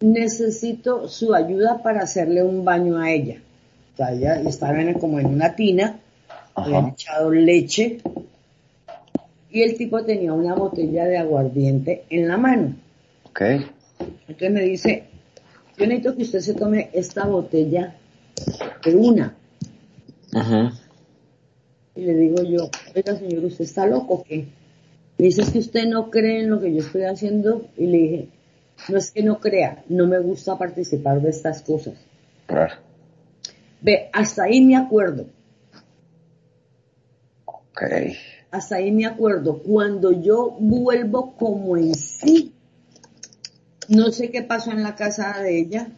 necesito 0.01 1.09
su 1.09 1.35
ayuda 1.35 1.83
para 1.83 2.03
hacerle 2.03 2.43
un 2.43 2.65
baño 2.65 2.99
a 2.99 3.11
ella. 3.11 3.39
O 3.95 3.97
sea, 3.97 4.13
ella 4.13 4.41
estaba 4.43 4.81
en- 4.81 4.95
como 4.99 5.19
en 5.19 5.27
una 5.27 5.55
tina, 5.57 5.99
habían 6.55 6.85
Ajá. 6.85 6.93
echado 6.93 7.31
leche 7.33 8.01
y 9.59 9.63
el 9.63 9.77
tipo 9.77 10.05
tenía 10.05 10.33
una 10.33 10.55
botella 10.55 11.05
de 11.07 11.19
aguardiente 11.19 12.05
en 12.11 12.29
la 12.29 12.37
mano. 12.37 12.77
Ok. 13.25 13.41
Entonces 14.29 14.53
me 14.53 14.63
dice, 14.63 15.05
yo 15.77 15.85
necesito 15.85 16.15
que 16.15 16.23
usted 16.23 16.39
se 16.39 16.55
tome 16.55 16.91
esta 16.93 17.27
botella 17.27 17.97
de 18.85 18.95
una. 18.95 19.35
Ajá. 20.33 20.73
Y 21.97 22.03
le 22.03 22.15
digo 22.15 22.41
yo, 22.45 22.71
oiga 22.95 23.17
señor, 23.17 23.47
¿usted 23.47 23.65
está 23.65 23.85
loco 23.85 24.15
o 24.15 24.23
qué? 24.23 24.47
Me 25.19 25.27
dice, 25.27 25.43
es 25.43 25.51
que 25.51 25.59
usted 25.59 25.89
no 25.89 26.09
cree 26.09 26.45
en 26.45 26.51
lo 26.51 26.61
que 26.61 26.73
yo 26.73 26.79
estoy 26.79 27.03
haciendo. 27.03 27.67
Y 27.77 27.87
le 27.87 27.99
dije, 27.99 28.29
no 28.89 28.97
es 28.97 29.11
que 29.11 29.25
no 29.25 29.41
crea, 29.41 29.83
no 29.89 30.07
me 30.07 30.21
gusta 30.21 30.57
participar 30.57 31.21
de 31.21 31.31
estas 31.31 31.63
cosas. 31.63 31.95
Claro. 32.47 32.77
Ve, 33.81 34.09
hasta 34.13 34.45
ahí 34.45 34.61
me 34.61 34.77
acuerdo, 34.77 35.27
Hasta 38.51 38.77
ahí 38.77 38.91
me 38.93 39.07
acuerdo. 39.07 39.59
Cuando 39.59 40.11
yo 40.13 40.57
vuelvo 40.59 41.35
como 41.37 41.77
en 41.77 41.95
sí, 41.95 42.53
no 43.89 44.11
sé 44.11 44.31
qué 44.31 44.43
pasó 44.43 44.71
en 44.71 44.83
la 44.83 44.95
casa 44.97 45.39
de 45.41 45.59
ella, 45.59 45.89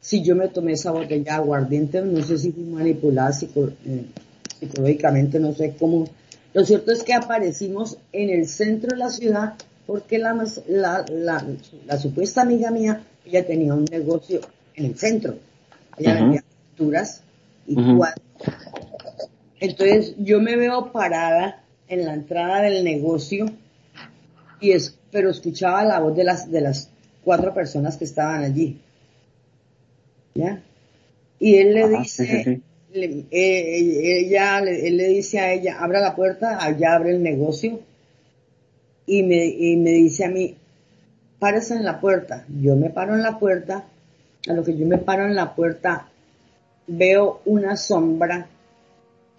si 0.00 0.22
yo 0.22 0.34
me 0.34 0.48
tomé 0.48 0.72
esa 0.72 0.90
botella 0.90 1.22
de 1.24 1.30
aguardiente, 1.30 2.00
no 2.02 2.22
sé 2.22 2.38
si 2.38 2.52
fui 2.52 2.64
manipulada 2.64 3.32
psico- 3.32 3.72
eh, 3.86 4.06
psicológicamente, 4.58 5.38
no 5.38 5.54
sé 5.54 5.74
cómo. 5.78 6.06
Lo 6.54 6.64
cierto 6.64 6.92
es 6.92 7.02
que 7.02 7.14
aparecimos 7.14 7.98
en 8.12 8.30
el 8.30 8.46
centro 8.48 8.90
de 8.90 8.96
la 8.96 9.10
ciudad 9.10 9.54
porque 9.86 10.18
la, 10.18 10.34
la, 10.68 11.04
la, 11.10 11.46
la 11.86 11.98
supuesta 11.98 12.42
amiga 12.42 12.70
mía, 12.70 13.04
ella 13.24 13.46
tenía 13.46 13.74
un 13.74 13.84
negocio 13.84 14.40
en 14.74 14.86
el 14.86 14.98
centro. 14.98 15.36
Ella 15.98 16.14
vendía 16.14 16.44
pinturas 16.76 17.22
y 17.66 17.78
Ujú. 17.78 17.96
cuadros. 17.98 18.22
Entonces 19.62 20.14
yo 20.18 20.40
me 20.40 20.56
veo 20.56 20.92
parada 20.92 21.62
en 21.88 22.04
la 22.04 22.14
entrada 22.14 22.62
del 22.62 22.84
negocio 22.84 23.46
y 24.60 24.72
es, 24.72 24.96
pero 25.10 25.30
escuchaba 25.30 25.84
la 25.84 26.00
voz 26.00 26.16
de 26.16 26.24
las, 26.24 26.50
de 26.50 26.60
las 26.60 26.90
cuatro 27.24 27.52
personas 27.54 27.96
que 27.96 28.04
estaban 28.04 28.42
allí. 28.44 28.78
¿Ya? 30.34 30.62
Y 31.38 31.56
él 31.56 31.74
le 31.74 31.84
Ajá, 31.84 31.98
dice, 31.98 32.26
sí, 32.26 32.44
sí, 32.44 32.54
sí. 32.56 32.62
le- 32.92 33.24
eh, 33.30 34.20
ella, 34.20 34.60
le- 34.60 34.86
él 34.88 34.96
le 34.96 35.08
dice 35.08 35.40
a 35.40 35.52
ella, 35.52 35.78
abra 35.80 36.00
la 36.00 36.14
puerta, 36.16 36.62
allá 36.64 36.94
abre 36.94 37.10
el 37.10 37.22
negocio. 37.22 37.80
Y 39.06 39.22
me, 39.24 39.44
y 39.46 39.76
me 39.76 39.90
dice 39.90 40.24
a 40.24 40.28
mí, 40.28 40.56
párese 41.38 41.74
en 41.74 41.84
la 41.84 42.00
puerta. 42.00 42.44
Yo 42.60 42.76
me 42.76 42.90
paro 42.90 43.14
en 43.14 43.22
la 43.22 43.38
puerta, 43.38 43.84
a 44.48 44.52
lo 44.52 44.64
que 44.64 44.76
yo 44.76 44.86
me 44.86 44.98
paro 44.98 45.26
en 45.26 45.34
la 45.34 45.54
puerta, 45.54 46.08
veo 46.86 47.42
una 47.44 47.76
sombra. 47.76 48.48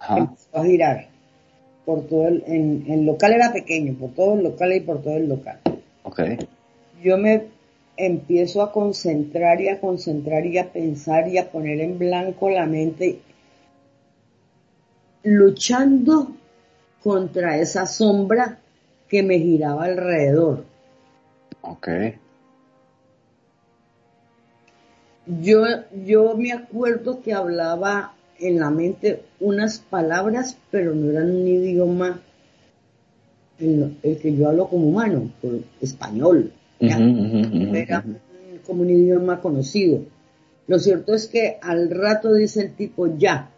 Empezó 0.08 0.48
a 0.58 0.64
girar 0.64 1.14
por 1.84 2.06
todo 2.06 2.28
el, 2.28 2.42
en, 2.46 2.84
el 2.88 3.04
local 3.04 3.32
era 3.32 3.52
pequeño, 3.52 3.94
por 3.94 4.10
todo 4.14 4.34
el 4.34 4.44
local 4.44 4.72
y 4.72 4.80
por 4.80 5.02
todo 5.02 5.16
el 5.16 5.28
local. 5.28 5.60
Ok. 6.02 6.20
Yo 7.02 7.18
me 7.18 7.48
empiezo 7.96 8.62
a 8.62 8.72
concentrar 8.72 9.60
y 9.60 9.68
a 9.68 9.80
concentrar 9.80 10.46
y 10.46 10.58
a 10.58 10.72
pensar 10.72 11.28
y 11.28 11.38
a 11.38 11.50
poner 11.50 11.80
en 11.80 11.98
blanco 11.98 12.50
la 12.50 12.66
mente, 12.66 13.20
luchando 15.22 16.32
contra 17.02 17.58
esa 17.58 17.86
sombra 17.86 18.58
que 19.08 19.22
me 19.22 19.38
giraba 19.38 19.84
alrededor. 19.84 20.64
Ok. 21.60 21.88
Yo, 25.26 25.62
yo 26.04 26.36
me 26.36 26.52
acuerdo 26.52 27.22
que 27.22 27.32
hablaba 27.32 28.13
en 28.38 28.58
la 28.58 28.70
mente 28.70 29.22
unas 29.40 29.78
palabras, 29.78 30.56
pero 30.70 30.94
no 30.94 31.10
eran 31.10 31.30
un 31.30 31.46
idioma 31.46 32.20
el, 33.58 33.96
el 34.02 34.18
que 34.18 34.34
yo 34.34 34.48
hablo 34.48 34.68
como 34.68 34.88
humano, 34.88 35.30
por 35.40 35.60
español. 35.80 36.52
Era 37.74 38.04
como 38.66 38.82
un 38.82 38.90
idioma 38.90 39.40
conocido. 39.40 40.00
Lo 40.66 40.78
cierto 40.78 41.14
es 41.14 41.28
que 41.28 41.58
al 41.62 41.90
rato 41.90 42.32
dice 42.32 42.62
el 42.62 42.74
tipo 42.74 43.06
ya. 43.16 43.50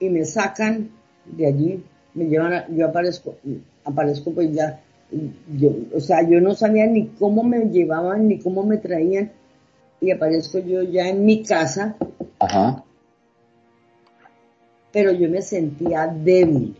Y 0.00 0.08
me 0.10 0.24
sacan 0.24 0.90
de 1.24 1.46
allí, 1.46 1.82
me 2.14 2.26
llevan, 2.26 2.52
a- 2.52 2.68
yo 2.68 2.86
aparezco, 2.86 3.36
aparezco 3.84 4.32
pues 4.32 4.52
ya, 4.52 4.80
yo, 5.56 5.70
o 5.94 6.00
sea, 6.00 6.28
yo 6.28 6.40
no 6.40 6.54
sabía 6.54 6.86
ni 6.86 7.06
cómo 7.18 7.42
me 7.42 7.70
llevaban 7.70 8.28
ni 8.28 8.38
cómo 8.38 8.64
me 8.64 8.76
traían 8.78 9.30
y 10.04 10.10
aparezco 10.10 10.58
yo 10.58 10.82
ya 10.82 11.08
en 11.08 11.24
mi 11.24 11.42
casa, 11.42 11.96
Ajá. 12.38 12.82
pero 14.92 15.12
yo 15.12 15.28
me 15.28 15.42
sentía 15.42 16.06
débil. 16.06 16.76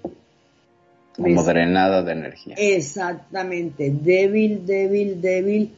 Me 1.17 1.35
Como 1.35 1.45
drenada 1.45 2.03
de 2.03 2.13
energía. 2.13 2.55
Exactamente, 2.59 3.91
débil, 3.91 4.67
débil, 4.67 5.21
débil. 5.21 5.71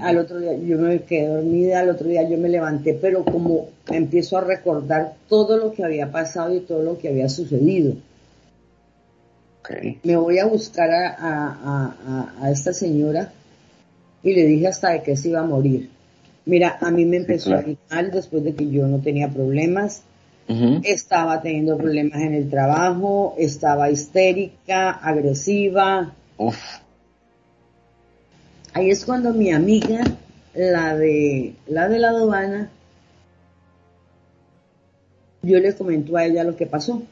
Al 0.00 0.18
otro 0.18 0.40
día 0.40 0.54
yo 0.54 0.76
me 0.78 1.00
quedé 1.02 1.28
dormida, 1.28 1.80
al 1.80 1.90
otro 1.90 2.08
día 2.08 2.28
yo 2.28 2.36
me 2.36 2.48
levanté, 2.48 2.94
pero 2.94 3.24
como 3.24 3.68
empiezo 3.90 4.36
a 4.36 4.40
recordar 4.40 5.14
todo 5.28 5.56
lo 5.56 5.72
que 5.72 5.84
había 5.84 6.10
pasado 6.10 6.54
y 6.54 6.60
todo 6.60 6.82
lo 6.82 6.98
que 6.98 7.08
había 7.08 7.28
sucedido. 7.28 7.94
Me 10.02 10.16
voy 10.16 10.38
a 10.38 10.46
buscar 10.46 10.90
a- 10.90 11.14
a- 11.14 11.94
a- 12.06 12.34
a 12.46 12.50
esta 12.50 12.72
señora 12.72 13.32
y 14.22 14.34
le 14.34 14.44
dije 14.46 14.66
hasta 14.66 14.90
de 14.90 15.02
que 15.02 15.16
se 15.16 15.28
iba 15.28 15.40
a 15.40 15.44
morir. 15.44 15.90
Mira, 16.48 16.78
a 16.80 16.90
mí 16.90 17.04
me 17.04 17.18
empezó 17.18 17.50
claro. 17.50 17.66
a 17.66 17.70
ir 17.70 17.78
mal 17.90 18.10
después 18.10 18.42
de 18.42 18.54
que 18.54 18.70
yo 18.70 18.86
no 18.86 19.00
tenía 19.00 19.28
problemas. 19.28 20.02
Estaba 20.82 21.42
teniendo 21.42 21.76
problemas 21.76 22.22
en 22.22 22.32
el 22.32 22.48
trabajo, 22.48 23.34
estaba 23.36 23.90
histérica, 23.90 24.92
agresiva. 24.92 26.14
Uf. 26.38 26.56
Ahí 28.72 28.88
es 28.88 29.04
cuando 29.04 29.34
mi 29.34 29.52
amiga, 29.52 30.00
la 30.54 30.96
de 30.96 31.54
la 31.66 31.90
de 31.90 31.98
la 31.98 32.08
aduana, 32.08 32.70
yo 35.42 35.58
le 35.58 35.74
comento 35.74 36.16
a 36.16 36.24
ella 36.24 36.44
lo 36.44 36.56
que 36.56 36.64
pasó. 36.64 37.02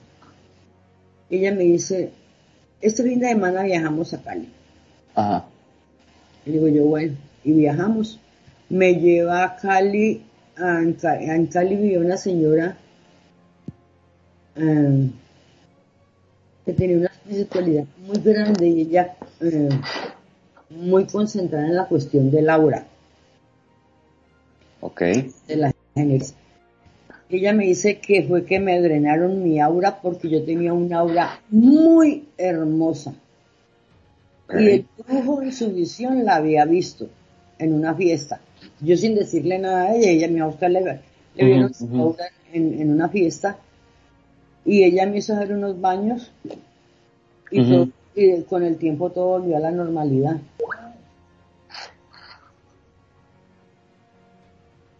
Ella 1.29 1.53
me 1.53 1.65
dice, 1.65 2.11
este 2.81 3.03
fin 3.03 3.21
de 3.21 3.29
semana 3.29 3.65
viajamos 3.65 4.15
a 4.15 4.23
Cali. 4.23 4.49
Ajá. 5.15 5.45
Y 6.47 6.53
digo 6.53 6.69
yo, 6.69 6.85
bueno, 6.87 7.15
y 7.45 7.53
viajamos. 7.53 8.19
Me 8.69 8.95
lleva 8.95 9.45
a 9.45 9.57
Cali, 9.57 10.23
a- 10.57 10.81
en, 10.83 10.95
Ca- 10.95 11.21
en 11.21 11.47
Cali 11.47 11.77
vivía 11.77 12.01
una 12.01 12.17
señora 12.17 12.77
eh, 14.57 15.11
que 16.65 16.73
tenía 16.73 16.97
una 16.99 17.07
espiritualidad 17.07 17.85
muy 18.07 18.19
grande 18.19 18.67
y 18.67 18.81
ella 18.83 19.17
eh, 19.41 19.69
muy 20.71 21.07
concentrada 21.07 21.67
en 21.67 21.77
la 21.77 21.87
cuestión 21.87 22.31
del 22.31 22.51
aura, 22.51 22.87
Ok. 24.81 25.01
de 25.47 25.57
la. 25.57 25.73
Ella 27.29 27.53
me 27.53 27.65
dice 27.67 27.99
que 27.99 28.23
fue 28.25 28.45
que 28.45 28.61
me 28.61 28.81
drenaron 28.81 29.43
mi 29.43 29.61
aura 29.61 30.01
porque 30.01 30.29
yo 30.29 30.45
tenía 30.45 30.73
un 30.73 30.93
aura 30.93 31.41
muy 31.51 32.29
hermosa. 32.37 33.15
Y 34.49 34.69
el 34.69 34.87
brujo 35.07 35.43
en 35.43 35.53
su 35.53 35.73
visión 35.73 36.25
la 36.25 36.37
había 36.37 36.65
visto 36.67 37.09
en 37.59 37.73
una 37.75 37.95
fiesta. 37.95 38.41
Yo 38.81 38.97
sin 38.97 39.15
decirle 39.15 39.59
nada 39.59 39.85
a 39.85 39.95
ella, 39.97 40.11
ella 40.11 40.29
me 40.29 40.41
va 40.41 40.47
a 40.47 40.49
buscar, 40.49 40.71
aura 41.95 42.25
en, 42.53 42.81
en 42.81 42.91
una 42.91 43.09
fiesta 43.09 43.59
y 44.65 44.83
ella 44.85 45.07
me 45.07 45.19
hizo 45.19 45.35
hacer 45.35 45.53
unos 45.53 45.81
baños 45.81 46.31
y, 47.51 47.61
Ujú. 47.61 47.71
todo- 47.71 47.89
y 48.15 48.43
con 48.43 48.63
el 48.63 48.77
tiempo 48.77 49.11
todo 49.11 49.39
volvió 49.39 49.57
a 49.57 49.61
la 49.61 49.71
normalidad. 49.71 50.39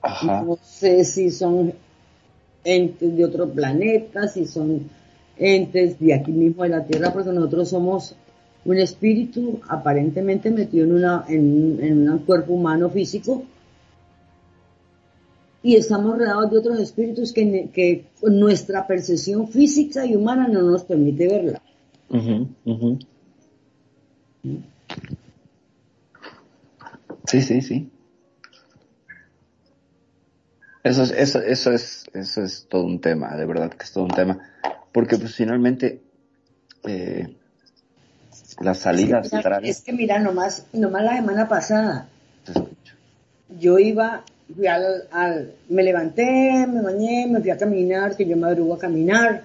Ajá. 0.03 0.43
No 0.43 0.59
sé 0.63 1.05
si 1.05 1.31
son 1.31 1.73
entes 2.65 3.17
de 3.17 3.25
otro 3.25 3.49
planeta, 3.49 4.29
si 4.29 4.47
son 4.47 4.89
entes 5.37 5.99
de 5.99 6.15
aquí 6.15 6.33
mismo 6.33 6.63
de 6.63 6.69
la 6.71 6.85
Tierra, 6.85 7.13
porque 7.13 7.31
nosotros 7.31 7.69
somos 7.69 8.15
un 8.65 8.79
espíritu 8.79 9.61
aparentemente 9.69 10.51
metido 10.51 10.85
en, 10.85 10.93
una, 10.95 11.25
en, 11.29 11.79
en 11.83 12.11
un 12.11 12.19
cuerpo 12.21 12.53
humano 12.55 12.91
físico 12.91 13.43
y 15.67 15.75
estamos 15.75 16.17
rodeados 16.17 16.49
de 16.53 16.59
otros 16.59 16.79
espíritus 16.79 17.33
que, 17.33 17.71
que 17.75 18.05
nuestra 18.23 18.87
percepción 18.87 19.49
física 19.49 20.07
y 20.07 20.15
humana 20.15 20.47
no 20.47 20.63
nos 20.63 20.85
permite 20.85 21.27
verla. 21.27 21.61
Sí, 27.27 27.41
sí, 27.43 27.61
sí. 27.63 27.91
Eso 30.85 31.03
es, 31.03 31.11
eso, 31.11 31.41
eso 31.41 31.73
es, 31.73 32.05
eso 32.15 32.45
es 32.45 32.67
todo 32.69 32.85
un 32.85 33.01
tema, 33.01 33.35
de 33.37 33.45
verdad 33.45 33.73
que 33.73 33.83
es 33.83 33.91
todo 33.93 34.05
un 34.05 34.11
tema. 34.13 34.39
Porque 34.93 35.17
pues 35.19 35.35
finalmente, 35.35 36.01
eh, 36.85 37.35
las 38.61 38.79
salidas 38.79 39.25
Mira, 39.33 39.39
laterales- 39.43 39.69
Es 39.69 39.81
que 39.83 39.93
mira, 39.93 40.21
nomás, 40.21 40.67
nomás 40.73 41.03
la 41.03 41.17
semana 41.17 41.49
pasada, 41.49 42.09
yo 43.59 43.81
iba, 43.81 44.23
fui 44.55 44.67
al, 44.67 45.05
al- 45.11 45.53
me 45.69 45.83
levanté, 45.83 46.67
me 46.69 46.83
bañé, 46.83 47.27
me 47.27 47.41
fui 47.41 47.51
a 47.51 47.57
caminar, 47.57 48.17
que 48.17 48.27
yo 48.27 48.37
madrugo 48.37 48.75
a 48.75 48.79
caminar, 48.79 49.45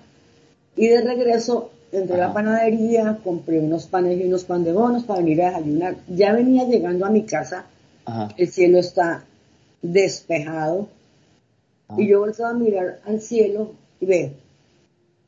y 0.75 0.87
de 0.87 1.01
regreso 1.01 1.71
entré 1.91 2.15
a 2.15 2.27
la 2.27 2.33
panadería, 2.33 3.17
compré 3.23 3.59
unos 3.59 3.87
panes 3.87 4.19
y 4.19 4.23
unos 4.25 4.45
pan 4.45 4.63
de 4.63 4.71
bonos 4.71 5.03
para 5.03 5.19
venir 5.19 5.41
a 5.41 5.47
desayunar. 5.49 5.95
Ya 6.07 6.31
venía 6.33 6.65
llegando 6.65 7.05
a 7.05 7.09
mi 7.09 7.23
casa, 7.23 7.65
Ajá. 8.05 8.29
el 8.37 8.47
cielo 8.49 8.79
está 8.79 9.25
despejado, 9.81 10.87
y 11.97 12.07
yo 12.07 12.19
volteaba 12.19 12.51
a 12.51 12.53
mirar 12.53 12.99
al 13.05 13.19
cielo 13.19 13.71
y 13.99 14.05
ve, 14.05 14.31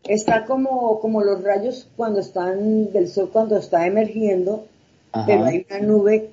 está 0.06 0.46
como, 0.46 1.00
como 1.02 1.22
los 1.22 1.44
rayos 1.44 1.90
cuando 1.98 2.20
están 2.22 2.92
del 2.94 3.10
sol 3.10 3.30
cuando 3.34 3.58
está 3.58 3.86
emergiendo, 3.86 4.66
pero 5.26 5.44
hay 5.46 5.66
una 5.70 5.80
nube 5.80 6.30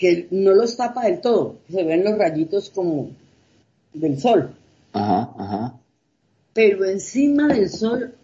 que 0.00 0.28
no 0.30 0.52
los 0.54 0.78
tapa 0.78 1.04
del 1.04 1.20
todo, 1.20 1.56
se 1.70 1.84
ven 1.84 2.02
los 2.02 2.16
rayitos 2.16 2.70
como 2.70 3.10
del 3.92 4.18
sol, 4.18 4.54
Ajá, 4.94 5.30
ajá. 5.36 5.74
pero 6.54 6.86
encima 6.86 7.48
del 7.48 7.68
sol 7.68 8.14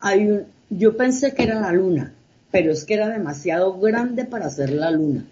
hay 0.00 0.26
un, 0.26 0.44
yo 0.68 0.98
pensé 0.98 1.32
que 1.32 1.44
era 1.44 1.62
la 1.62 1.72
luna, 1.72 2.12
pero 2.50 2.70
es 2.70 2.84
que 2.84 2.92
era 2.92 3.08
demasiado 3.08 3.78
grande 3.80 4.26
para 4.26 4.50
ser 4.50 4.70
la 4.70 4.90
luna. 4.90 5.24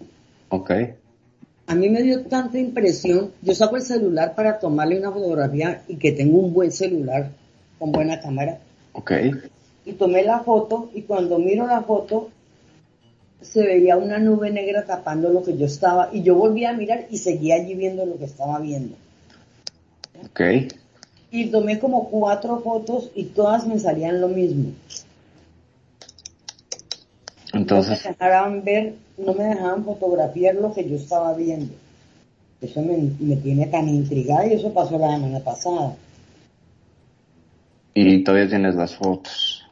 Ok. 0.49 0.71
A 1.67 1.75
mí 1.75 1.87
me 1.89 2.01
dio 2.01 2.23
tanta 2.25 2.57
impresión, 2.57 3.33
yo 3.43 3.53
saco 3.53 3.75
el 3.75 3.83
celular 3.83 4.33
para 4.33 4.57
tomarle 4.57 4.97
una 4.97 5.11
fotografía 5.11 5.83
y 5.87 5.97
que 5.97 6.11
tengo 6.11 6.39
un 6.39 6.53
buen 6.55 6.71
celular 6.71 7.29
con 7.77 7.91
buena 7.91 8.19
cámara. 8.19 8.57
Ok. 8.93 9.11
Y 9.85 9.93
tomé 9.93 10.23
la 10.23 10.39
foto 10.39 10.89
y 10.95 11.03
cuando 11.03 11.37
miro 11.37 11.67
la 11.67 11.83
foto 11.83 12.31
se 13.51 13.63
veía 13.63 13.97
una 13.97 14.19
nube 14.19 14.51
negra 14.51 14.85
tapando 14.85 15.29
lo 15.29 15.43
que 15.43 15.57
yo 15.57 15.65
estaba 15.65 16.09
y 16.11 16.23
yo 16.23 16.35
volví 16.35 16.65
a 16.65 16.73
mirar 16.73 17.07
y 17.09 17.17
seguía 17.17 17.55
allí 17.55 17.75
viendo 17.75 18.05
lo 18.05 18.17
que 18.17 18.25
estaba 18.25 18.59
viendo. 18.59 18.95
Ok. 20.25 20.41
Y 21.31 21.47
tomé 21.47 21.79
como 21.79 22.09
cuatro 22.09 22.59
fotos 22.61 23.11
y 23.15 23.25
todas 23.25 23.67
me 23.67 23.79
salían 23.79 24.21
lo 24.21 24.27
mismo. 24.29 24.71
Entonces, 27.53 28.03
No 28.03 28.11
me 28.11 28.15
dejaban 28.25 28.63
ver, 28.63 28.95
no 29.17 29.33
me 29.33 29.43
dejaban 29.45 29.85
fotografiar 29.85 30.55
lo 30.55 30.73
que 30.73 30.87
yo 30.89 30.95
estaba 30.95 31.33
viendo. 31.33 31.73
Eso 32.61 32.81
me, 32.81 32.97
me 33.19 33.35
tiene 33.37 33.67
tan 33.67 33.87
intrigada 33.87 34.47
y 34.47 34.53
eso 34.53 34.73
pasó 34.73 34.97
la 34.97 35.11
semana 35.11 35.39
pasada. 35.39 35.95
y 37.93 38.23
todavía 38.23 38.49
tienes 38.49 38.75
las 38.75 38.95
fotos. 38.95 39.64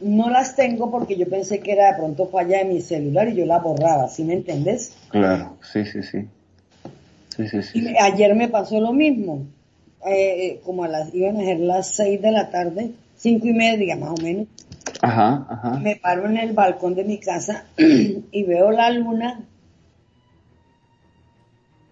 No 0.00 0.30
las 0.30 0.54
tengo 0.54 0.90
porque 0.90 1.16
yo 1.16 1.28
pensé 1.28 1.60
que 1.60 1.72
era 1.72 1.92
de 1.92 1.98
pronto 1.98 2.26
falla 2.26 2.58
de 2.58 2.64
mi 2.66 2.80
celular 2.80 3.28
y 3.28 3.34
yo 3.34 3.46
la 3.46 3.58
borraba, 3.58 4.08
¿sí 4.08 4.24
me 4.24 4.34
entendés? 4.34 4.92
Claro, 5.08 5.56
sí, 5.60 5.84
sí, 5.84 6.02
sí. 6.02 6.26
Sí, 7.36 7.48
sí, 7.48 7.62
sí. 7.62 7.80
Y 7.80 7.96
ayer 7.98 8.34
me 8.34 8.48
pasó 8.48 8.80
lo 8.80 8.92
mismo. 8.92 9.46
Eh, 10.06 10.46
eh, 10.46 10.60
como 10.64 10.84
a 10.84 10.88
las, 10.88 11.12
iban 11.12 11.40
a 11.40 11.44
ser 11.44 11.58
las 11.58 11.88
seis 11.88 12.22
de 12.22 12.30
la 12.30 12.50
tarde, 12.50 12.92
cinco 13.16 13.48
y 13.48 13.52
media 13.52 13.96
más 13.96 14.10
o 14.10 14.22
menos. 14.22 14.46
Ajá, 15.02 15.46
ajá. 15.50 15.70
Me 15.78 15.96
paro 15.96 16.26
en 16.26 16.36
el 16.36 16.52
balcón 16.52 16.94
de 16.94 17.04
mi 17.04 17.18
casa 17.18 17.64
y 17.76 18.42
veo 18.44 18.70
la 18.70 18.90
luna, 18.90 19.40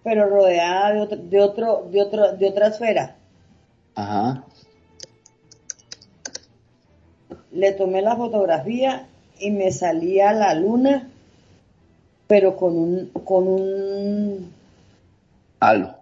pero 0.03 0.29
rodeada 0.29 0.93
de 0.93 1.01
otro, 1.01 1.17
de 1.17 1.41
otro, 1.41 1.89
de 1.91 2.01
otro, 2.01 2.31
de 2.37 2.47
otra 2.47 2.67
esfera. 2.67 3.15
Ajá. 3.95 4.45
Le 7.57 7.71
tomé 7.71 8.03
la 8.03 8.15
fotografía 8.15 9.07
y 9.39 9.49
me 9.49 9.71
salía 9.71 10.31
la 10.31 10.53
luna, 10.53 11.09
pero 12.27 12.55
con 12.55 12.77
un, 12.77 13.09
con 13.25 13.47
un, 13.47 14.51
Halo. 15.59 15.95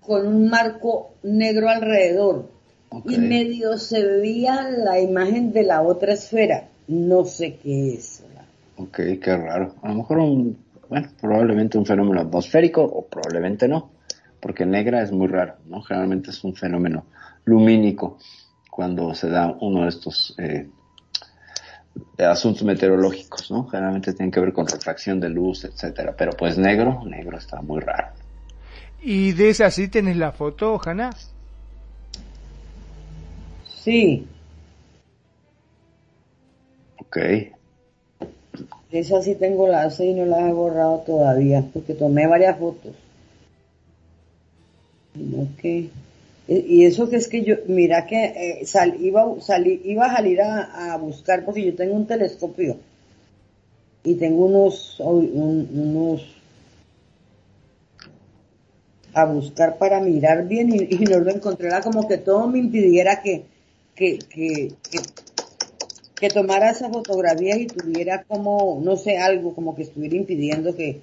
con 0.00 0.26
un 0.26 0.48
marco 0.48 1.10
negro 1.22 1.68
alrededor. 1.68 2.48
Y 3.06 3.18
medio 3.18 3.76
se 3.76 4.02
veía 4.02 4.70
la 4.70 4.98
imagen 4.98 5.52
de 5.52 5.64
la 5.64 5.82
otra 5.82 6.14
esfera. 6.14 6.68
No 6.88 7.26
sé 7.26 7.56
qué 7.56 7.94
es. 7.94 8.22
Ok, 8.78 8.96
qué 9.20 9.36
raro. 9.36 9.74
A 9.82 9.88
lo 9.90 9.96
mejor 9.96 10.18
un, 10.20 10.56
bueno, 10.88 11.08
probablemente 11.20 11.76
un 11.76 11.84
fenómeno 11.84 12.22
atmosférico 12.22 12.82
o 12.82 13.04
probablemente 13.04 13.68
no, 13.68 13.90
porque 14.40 14.64
negra 14.64 15.02
es 15.02 15.12
muy 15.12 15.26
raro, 15.26 15.56
¿no? 15.66 15.82
Generalmente 15.82 16.30
es 16.30 16.42
un 16.44 16.54
fenómeno 16.54 17.04
lumínico 17.44 18.16
cuando 18.70 19.14
se 19.14 19.28
da 19.28 19.54
uno 19.60 19.82
de 19.82 19.88
estos 19.88 20.34
eh, 20.38 20.66
asuntos 22.18 22.62
meteorológicos, 22.64 23.50
¿no? 23.50 23.66
Generalmente 23.68 24.12
tienen 24.12 24.30
que 24.30 24.40
ver 24.40 24.52
con 24.52 24.66
refracción 24.66 25.20
de 25.20 25.28
luz, 25.28 25.64
etcétera. 25.64 26.14
Pero 26.16 26.32
pues 26.32 26.58
negro, 26.58 27.02
negro 27.04 27.38
está 27.38 27.60
muy 27.62 27.80
raro. 27.80 28.08
¿Y 29.02 29.32
de 29.32 29.50
esa 29.50 29.70
sí 29.70 29.88
tenés 29.88 30.16
la 30.16 30.32
foto, 30.32 30.80
Hanna? 30.84 31.10
Sí, 33.82 34.26
Ok. 36.98 37.16
esa 38.90 39.22
sí 39.22 39.34
tengo 39.34 39.68
la 39.68 39.82
hace 39.82 40.06
y 40.06 40.14
no 40.14 40.24
la 40.24 40.48
he 40.48 40.52
borrado 40.52 41.02
todavía, 41.06 41.64
porque 41.72 41.94
tomé 41.94 42.26
varias 42.26 42.58
fotos. 42.58 42.94
Que 45.60 45.90
y 46.48 46.84
eso 46.84 47.08
que 47.08 47.16
es 47.16 47.28
que 47.28 47.42
yo, 47.42 47.56
mira 47.68 48.06
que 48.06 48.24
eh, 48.24 48.66
sal- 48.66 48.96
iba, 49.00 49.24
salí- 49.40 49.80
iba 49.84 50.06
a 50.06 50.16
salir 50.16 50.42
a, 50.42 50.92
a 50.92 50.96
buscar 50.98 51.44
porque 51.44 51.64
yo 51.64 51.74
tengo 51.74 51.94
un 51.94 52.06
telescopio. 52.06 52.76
Y 54.04 54.14
tengo 54.16 54.44
unos, 54.44 55.00
un- 55.00 55.68
unos 55.72 56.22
a 59.14 59.24
buscar 59.26 59.78
para 59.78 60.00
mirar 60.00 60.46
bien 60.46 60.70
y, 60.74 60.94
y 60.94 60.98
no 61.06 61.18
lo 61.20 61.30
encontré, 61.30 61.68
era 61.68 61.80
como 61.80 62.06
que 62.08 62.18
todo 62.18 62.48
me 62.48 62.58
impidiera 62.58 63.22
que, 63.22 63.44
que, 63.94 64.18
que, 64.18 64.72
que, 64.90 64.98
que 66.16 66.30
tomara 66.30 66.70
esa 66.70 66.90
fotografía 66.90 67.56
y 67.56 67.66
tuviera 67.66 68.24
como, 68.24 68.80
no 68.82 68.96
sé, 68.96 69.18
algo 69.18 69.54
como 69.54 69.74
que 69.76 69.82
estuviera 69.82 70.16
impidiendo 70.16 70.74
que, 70.74 71.00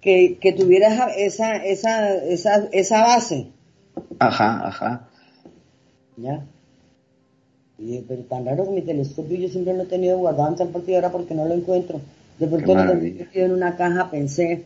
que, 0.00 0.38
que 0.40 0.52
tuviera 0.52 1.08
esa, 1.16 1.56
esa, 1.56 2.14
esa, 2.16 2.68
esa 2.72 3.00
base. 3.02 3.48
Ajá, 4.18 4.66
ajá. 4.66 5.08
¿Ya? 6.16 6.42
Y, 7.78 7.98
pero 8.00 8.22
tan 8.24 8.44
raro 8.44 8.64
que 8.64 8.70
mi 8.70 8.82
telescopio 8.82 9.38
yo 9.38 9.48
siempre 9.48 9.74
lo 9.74 9.82
he 9.84 9.86
tenido 9.86 10.18
guardado 10.18 10.50
en 10.50 10.56
tal 10.56 10.68
parte 10.68 10.92
y 10.92 10.94
ahora 10.94 11.10
porque 11.10 11.34
no 11.34 11.44
lo 11.46 11.54
encuentro. 11.54 12.00
De 12.38 12.46
pronto 12.46 12.74
lo 12.74 12.94
metido 12.94 13.46
en 13.46 13.52
una 13.52 13.76
caja, 13.76 14.10
pensé, 14.10 14.64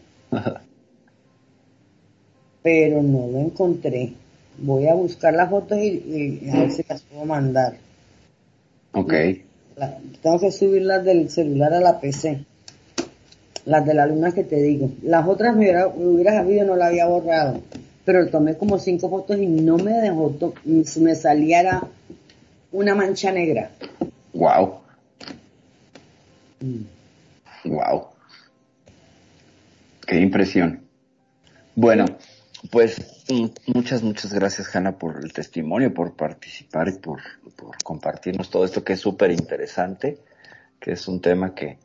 pero 2.62 3.02
no 3.02 3.26
lo 3.28 3.38
encontré. 3.40 4.12
Voy 4.58 4.86
a 4.86 4.94
buscar 4.94 5.34
las 5.34 5.50
fotos 5.50 5.78
y, 5.78 6.40
y 6.44 6.50
a 6.50 6.60
ver 6.60 6.70
si 6.70 6.84
las 6.88 7.02
puedo 7.02 7.24
mandar. 7.24 7.76
ok. 8.92 9.12
La- 9.76 9.98
tengo 10.22 10.38
que 10.38 10.52
subirlas 10.52 11.04
del 11.04 11.28
celular 11.30 11.74
a 11.74 11.80
la 11.80 12.00
PC. 12.00 12.44
Las 13.66 13.86
de 13.86 13.94
la 13.94 14.06
luna 14.06 14.32
que 14.32 14.44
te 14.44 14.56
digo. 14.56 14.90
Las 15.02 15.26
otras 15.26 15.54
me 15.56 15.64
hubiera, 15.64 15.88
me 15.88 16.06
hubiera 16.06 16.32
sabido, 16.32 16.66
no 16.66 16.76
la 16.76 16.86
había 16.86 17.06
borrado. 17.06 17.60
Pero 18.04 18.28
tomé 18.28 18.56
como 18.56 18.78
cinco 18.78 19.08
fotos 19.08 19.38
y 19.38 19.46
no 19.46 19.78
me 19.78 19.92
dejó, 19.92 20.34
me 20.64 21.14
saliera 21.14 21.82
una 22.72 22.94
mancha 22.94 23.32
negra. 23.32 23.70
Wow. 24.34 24.80
Wow. 27.64 28.06
Qué 30.06 30.20
impresión. 30.20 30.82
Bueno, 31.74 32.04
pues 32.70 33.24
mm, 33.28 33.46
muchas, 33.74 34.02
muchas 34.02 34.32
gracias, 34.32 34.74
Hanna, 34.74 34.98
por 34.98 35.22
el 35.22 35.32
testimonio, 35.32 35.92
por 35.92 36.14
participar 36.14 36.88
y 36.88 36.98
por, 36.98 37.20
por 37.56 37.82
compartirnos 37.82 38.50
todo 38.50 38.64
esto 38.64 38.84
que 38.84 38.94
es 38.94 39.00
súper 39.00 39.30
interesante, 39.30 40.18
que 40.80 40.92
es 40.92 41.08
un 41.08 41.20
tema 41.20 41.54
que, 41.54 41.78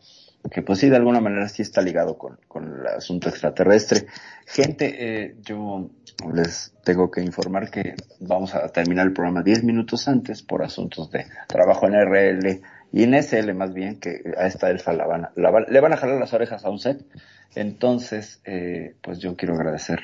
que 0.51 0.61
pues 0.61 0.79
sí, 0.79 0.89
de 0.89 0.95
alguna 0.95 1.19
manera 1.19 1.47
sí 1.49 1.61
está 1.61 1.81
ligado 1.81 2.17
con, 2.17 2.39
con 2.47 2.79
el 2.79 2.87
asunto 2.87 3.29
extraterrestre. 3.29 4.07
Gente, 4.45 4.95
eh, 5.25 5.35
yo 5.41 5.89
les 6.33 6.73
tengo 6.83 7.11
que 7.11 7.21
informar 7.21 7.69
que 7.69 7.95
vamos 8.19 8.55
a 8.55 8.67
terminar 8.69 9.05
el 9.07 9.13
programa 9.13 9.43
10 9.43 9.63
minutos 9.63 10.07
antes 10.07 10.41
por 10.41 10.63
asuntos 10.63 11.11
de 11.11 11.25
trabajo 11.47 11.87
en 11.87 11.95
RL 11.95 12.61
y 12.91 13.03
en 13.03 13.13
SL 13.15 13.53
más 13.53 13.73
bien, 13.73 13.99
que 13.99 14.21
a 14.37 14.47
esta 14.47 14.69
elfa 14.69 14.93
la 14.93 15.05
van 15.05 15.25
a- 15.25 15.31
la 15.35 15.51
van- 15.51 15.65
le 15.69 15.79
van 15.79 15.93
a 15.93 15.97
jalar 15.97 16.19
las 16.19 16.33
orejas 16.33 16.65
a 16.65 16.69
un 16.69 16.79
set. 16.79 17.05
Entonces, 17.55 18.41
eh, 18.45 18.95
pues 19.01 19.19
yo 19.19 19.35
quiero 19.35 19.55
agradecer 19.55 19.99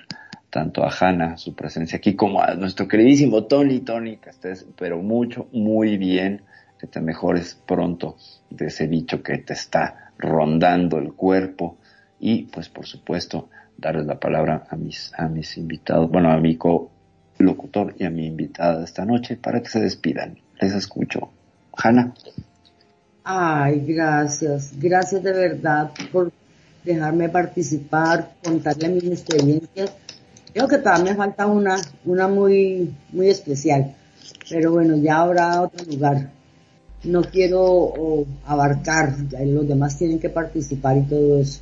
tanto 0.50 0.84
a 0.84 0.90
Hanna 0.92 1.38
su 1.38 1.56
presencia 1.56 1.98
aquí 1.98 2.16
como 2.16 2.42
a 2.42 2.56
nuestro 2.56 2.88
queridísimo 2.88 3.46
Tony, 3.46 3.80
Tony, 3.80 4.18
que 4.18 4.30
estés 4.30 4.66
pero 4.78 5.02
mucho, 5.02 5.48
muy 5.52 5.98
bien, 5.98 6.42
que 6.80 6.88
te 6.88 7.00
mejores 7.02 7.56
pronto 7.66 8.18
de 8.50 8.68
ese 8.68 8.88
bicho 8.88 9.24
que 9.24 9.38
te 9.40 9.54
está 9.54 10.05
rondando 10.18 10.98
el 10.98 11.14
cuerpo 11.14 11.78
y 12.20 12.44
pues 12.44 12.70
por 12.70 12.86
supuesto 12.86 13.50
darles 13.78 14.06
la 14.06 14.20
palabra 14.20 14.66
a 14.70 14.76
mis, 14.76 15.12
a 15.18 15.28
mis 15.28 15.58
invitados, 15.58 16.10
bueno, 16.10 16.32
a 16.32 16.38
mi 16.38 16.56
co-locutor 16.56 17.96
y 17.98 18.06
a 18.06 18.10
mi 18.10 18.26
invitada 18.26 18.84
esta 18.84 19.06
noche 19.06 19.36
para 19.36 19.62
que 19.62 19.70
se 19.70 19.82
despidan. 19.82 20.38
Les 20.60 20.74
escucho. 20.74 21.30
Hanna. 21.78 22.14
Ay, 23.24 23.84
gracias, 23.86 24.72
gracias 24.78 25.24
de 25.24 25.34
verdad 25.34 25.92
por 26.12 26.32
dejarme 26.84 27.28
participar, 27.30 28.32
contarle 28.44 28.90
mis 28.90 29.06
experiencias. 29.06 29.92
Creo 30.54 30.68
que 30.68 30.78
todavía 30.78 31.12
me 31.12 31.16
falta 31.16 31.48
una, 31.48 31.76
una 32.06 32.28
muy, 32.28 32.94
muy 33.12 33.30
especial, 33.30 33.94
pero 34.50 34.72
bueno, 34.72 34.96
ya 34.96 35.20
habrá 35.22 35.62
otro 35.62 35.86
lugar. 35.86 36.30
No 37.06 37.22
quiero 37.24 37.62
oh, 37.64 38.26
abarcar, 38.46 39.16
los 39.46 39.68
demás 39.68 39.98
tienen 39.98 40.20
que 40.20 40.30
participar 40.30 40.98
y 40.98 41.04
todo 41.04 41.40
eso. 41.40 41.62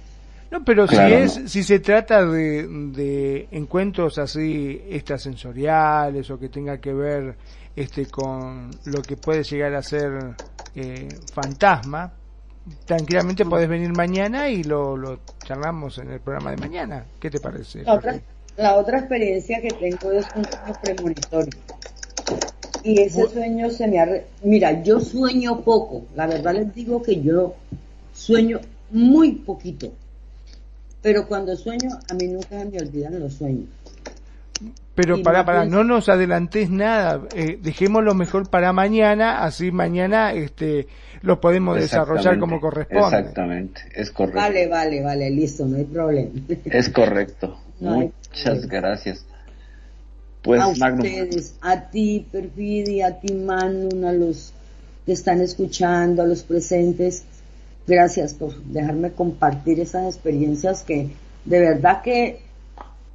No, 0.52 0.64
pero 0.64 0.88
si 0.88 0.98
es, 0.98 1.41
si 1.48 1.64
se 1.64 1.80
trata 1.80 2.24
de, 2.26 2.68
de 2.68 3.48
encuentros 3.52 4.20
así 4.20 4.84
extrasensoriales 4.88 6.30
o 6.30 6.38
que 6.38 6.49
tenga 6.49 6.78
que 6.78 6.94
ver 6.94 7.36
este 7.76 8.06
con 8.06 8.70
lo 8.86 9.02
que 9.02 9.18
puede 9.18 9.44
llegar 9.44 9.74
a 9.74 9.82
ser 9.82 10.36
eh, 10.76 11.07
fantasma, 11.34 12.14
tranquilamente 12.86 13.45
podés 13.45 13.68
venir 13.68 13.91
mañana 13.95 14.48
y 14.49 14.64
lo, 14.64 14.95
lo 14.95 15.20
charlamos 15.44 15.98
en 15.98 16.11
el 16.11 16.20
programa 16.20 16.52
de 16.52 16.57
mañana. 16.57 17.06
¿Qué 17.20 17.30
te 17.30 17.40
parece? 17.40 17.84
La 17.84 17.95
otra, 17.95 18.20
la 18.57 18.76
otra 18.76 18.99
experiencia 18.99 19.60
que 19.61 19.70
tengo 19.70 20.11
es 20.11 20.28
un 20.36 20.45
sueño 20.45 20.74
premonitorio. 20.84 21.60
Y 22.84 22.99
ese 22.99 23.27
sueño 23.30 23.69
se 23.69 23.88
me 23.88 23.99
ha... 23.99 24.07
Mira, 24.43 24.84
yo 24.84 24.99
sueño 24.99 25.61
poco. 25.61 26.05
La 26.15 26.27
verdad 26.27 26.53
les 26.53 26.73
digo 26.73 27.01
que 27.01 27.22
yo 27.22 27.55
sueño 28.14 28.60
muy 28.91 29.34
poquito. 29.34 29.91
Pero 31.01 31.27
cuando 31.27 31.55
sueño, 31.55 31.89
a 32.10 32.14
mí 32.14 32.27
nunca 32.27 32.64
me 32.65 32.77
olvidan 32.77 33.19
los 33.19 33.34
sueños. 33.34 33.68
Pero 34.95 35.23
para, 35.23 35.43
para, 35.43 35.65
no 35.65 35.84
nos 35.84 36.07
adelantes 36.07 36.69
nada, 36.69 37.22
eh, 37.35 37.57
dejémoslo 37.61 38.14
mejor 38.14 38.49
para 38.49 38.72
mañana, 38.73 39.43
así 39.43 39.72
mañana 39.72 40.34
este 40.34 40.88
lo 41.23 41.41
podemos 41.41 41.80
desarrollar 41.80 42.38
como 42.38 42.60
corresponde. 42.60 43.18
Exactamente, 43.18 43.81
es 43.95 44.11
correcto. 44.11 44.39
Vale, 44.39 44.68
vale, 44.68 45.01
vale, 45.01 45.31
listo, 45.31 45.65
no 45.65 45.77
hay 45.77 45.85
problema. 45.85 46.30
Es 46.65 46.89
correcto. 46.89 47.57
Muchas 47.80 48.68
gracias. 48.68 49.26
Pues, 50.44 50.61
a 50.61 50.68
ustedes, 50.68 51.56
a 51.61 51.90
ti, 51.90 52.28
Perfidia, 52.32 53.07
a 53.07 53.20
ti, 53.20 53.34
Manu, 53.34 54.06
a 54.06 54.11
los 54.11 54.53
que 55.06 55.14
están 55.14 55.41
escuchando, 55.41 56.22
a 56.22 56.26
los 56.26 56.44
presentes, 56.44 57.24
gracias 57.88 58.34
por 58.34 58.53
dejarme 58.64 59.11
compartir 59.14 59.80
esas 59.80 60.14
experiencias 60.14 60.84
que 60.84 61.10
de 61.45 61.60
verdad 61.60 62.02
que 62.02 62.41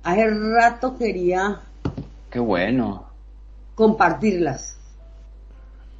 hace 0.02 0.26
rato 0.28 0.96
quería 0.96 1.60
Qué 2.30 2.38
bueno. 2.38 3.05
Compartirlas. 3.74 4.76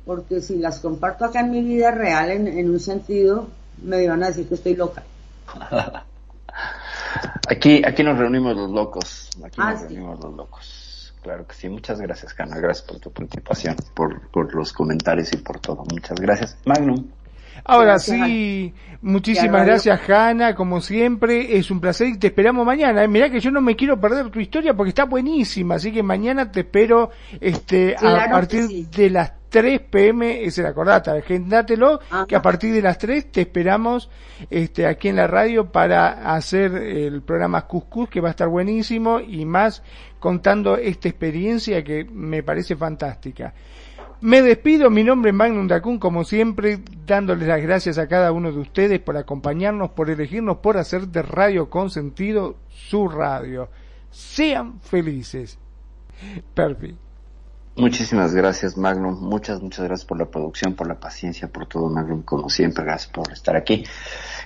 Porque 0.05 0.41
si 0.41 0.57
las 0.57 0.81
comparto 0.81 1.25
acá 1.25 1.41
en 1.41 1.51
mi 1.51 1.63
vida 1.63 1.91
real, 1.91 2.31
en, 2.31 2.71
un 2.71 2.81
sentido, 2.81 3.49
me 3.83 4.07
van 4.09 4.23
a 4.23 4.29
decir 4.29 4.49
que 4.49 4.55
estoy 4.55 4.75
loca. 4.75 5.03
aquí, 7.49 7.83
aquí 7.85 8.03
nos 8.03 8.19
reunimos 8.19 8.57
los 8.57 8.71
locos. 8.71 9.31
Aquí 9.45 9.57
ah, 9.59 9.73
nos 9.73 9.83
reunimos 9.83 10.21
los 10.21 10.35
locos. 10.35 10.78
Claro 11.23 11.47
que 11.47 11.55
sí. 11.55 11.69
Muchas 11.69 12.01
gracias, 12.01 12.35
Cana. 12.35 12.59
Gracias 12.59 12.87
por 12.87 13.01
tu 13.01 13.13
participación, 13.13 13.77
por, 13.95 14.29
por 14.31 14.55
los 14.55 14.73
comentarios 14.73 15.33
y 15.33 15.37
por 15.39 15.61
todo. 15.61 15.85
Muchas 15.91 16.19
gracias. 16.21 16.57
Magnum. 16.65 17.05
Ahora 17.65 17.99
sí, 17.99 18.73
muchísimas 19.03 19.67
gracias 19.67 20.01
Hanna, 20.09 20.55
como 20.55 20.81
siempre, 20.81 21.57
es 21.59 21.71
un 21.71 21.81
placer 21.81 22.09
y 22.09 22.19
te 22.19 22.29
esperamos 22.29 22.65
mañana. 22.65 23.03
¿eh? 23.05 23.09
Mirá 23.09 23.31
que 23.31 23.41
yo 23.41 23.51
no 23.51 23.61
me 23.61 23.77
quiero 23.77 24.01
perder 24.01 24.31
tu 24.31 24.41
historia 24.41 24.75
porque 24.75 24.91
está 24.91 25.05
buenísima, 25.05 25.77
así 25.77 25.93
que 25.93 26.03
mañana 26.03 26.51
te 26.51 26.61
espero 26.61 27.11
este 27.41 27.97
a 27.97 28.31
partir 28.31 28.87
de 28.89 29.11
las 29.11 29.33
3 29.49 29.81
pm, 29.81 30.45
es 30.45 30.59
el 30.59 30.67
acordata, 30.67 31.13
agendátelo, 31.13 32.01
que 32.27 32.37
a 32.37 32.43
partir 32.43 32.75
de 32.75 32.83
las 32.83 32.99
3 32.99 33.33
te 33.33 33.41
esperamos 33.43 34.11
este 34.51 34.87
aquí 34.87 35.09
en 35.09 35.17
la 35.17 35.27
radio 35.27 35.71
para 35.73 36.35
hacer 36.35 36.75
el 36.75 37.23
programa 37.23 37.67
Cuscus 37.67 38.09
que 38.09 38.21
va 38.21 38.29
a 38.29 38.31
estar 38.33 38.49
buenísimo 38.49 39.21
y 39.21 39.45
más 39.45 39.83
contando 40.19 40.77
esta 40.77 41.09
experiencia 41.09 41.83
que 41.83 42.05
me 42.05 42.43
parece 42.43 42.77
fantástica. 42.77 43.55
Me 44.21 44.43
despido, 44.43 44.91
mi 44.91 45.05
nombre 45.05 45.31
es 45.31 45.37
Magnum 45.37 45.69
Dacun, 45.69 45.99
como 45.99 46.25
siempre, 46.25 46.81
dándoles 47.07 47.47
las 47.47 47.63
gracias 47.63 47.99
a 47.99 48.09
cada 48.09 48.33
uno 48.33 48.51
de 48.51 48.59
ustedes 48.59 48.99
por 48.99 49.17
acompañarnos, 49.17 49.91
por 49.91 50.11
elegirnos, 50.11 50.59
por 50.59 50.77
hacer 50.77 51.07
de 51.07 51.23
Radio 51.23 51.71
Consentido 51.71 52.57
su 52.69 53.09
radio. 53.09 53.71
Sean 54.11 54.81
felices. 54.81 55.57
Perfecto. 56.53 57.08
Muchísimas 57.79 58.35
gracias, 58.35 58.77
Magnum. 58.77 59.21
Muchas, 59.21 59.63
muchas 59.63 59.85
gracias 59.85 60.05
por 60.05 60.19
la 60.19 60.27
producción, 60.27 60.75
por 60.75 60.89
la 60.89 60.99
paciencia, 60.99 61.47
por 61.47 61.67
todo, 61.67 61.89
Magnum, 61.89 62.23
como 62.23 62.51
siempre. 62.51 62.83
Gracias 62.83 63.13
por 63.13 63.33
estar 63.33 63.55
aquí. 63.55 63.85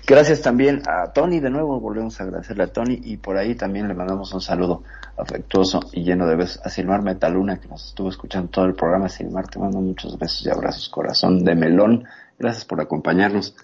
Gracias 0.06 0.42
también 0.42 0.82
a 0.86 1.12
Tony, 1.14 1.40
de 1.40 1.48
nuevo 1.48 1.80
volvemos 1.80 2.20
a 2.20 2.24
agradecerle 2.24 2.64
a 2.64 2.66
Tony 2.66 3.00
y 3.02 3.16
por 3.16 3.38
ahí 3.38 3.54
también 3.54 3.88
le 3.88 3.94
mandamos 3.94 4.34
un 4.34 4.42
saludo 4.42 4.82
afectuoso 5.16 5.80
y 5.92 6.02
lleno 6.02 6.26
de 6.26 6.36
besos 6.36 6.60
a 6.62 6.68
Silmar 6.68 7.02
Metaluna 7.02 7.58
que 7.58 7.68
nos 7.68 7.86
estuvo 7.86 8.10
escuchando 8.10 8.50
todo 8.50 8.66
el 8.66 8.74
programa. 8.74 9.08
Silmar, 9.08 9.48
te 9.48 9.58
mando 9.58 9.80
muchos 9.80 10.18
besos 10.18 10.44
y 10.44 10.50
abrazos, 10.50 10.90
corazón 10.90 11.42
de 11.42 11.54
melón. 11.54 12.04
Gracias 12.38 12.66
por 12.66 12.82
acompañarnos. 12.82 13.56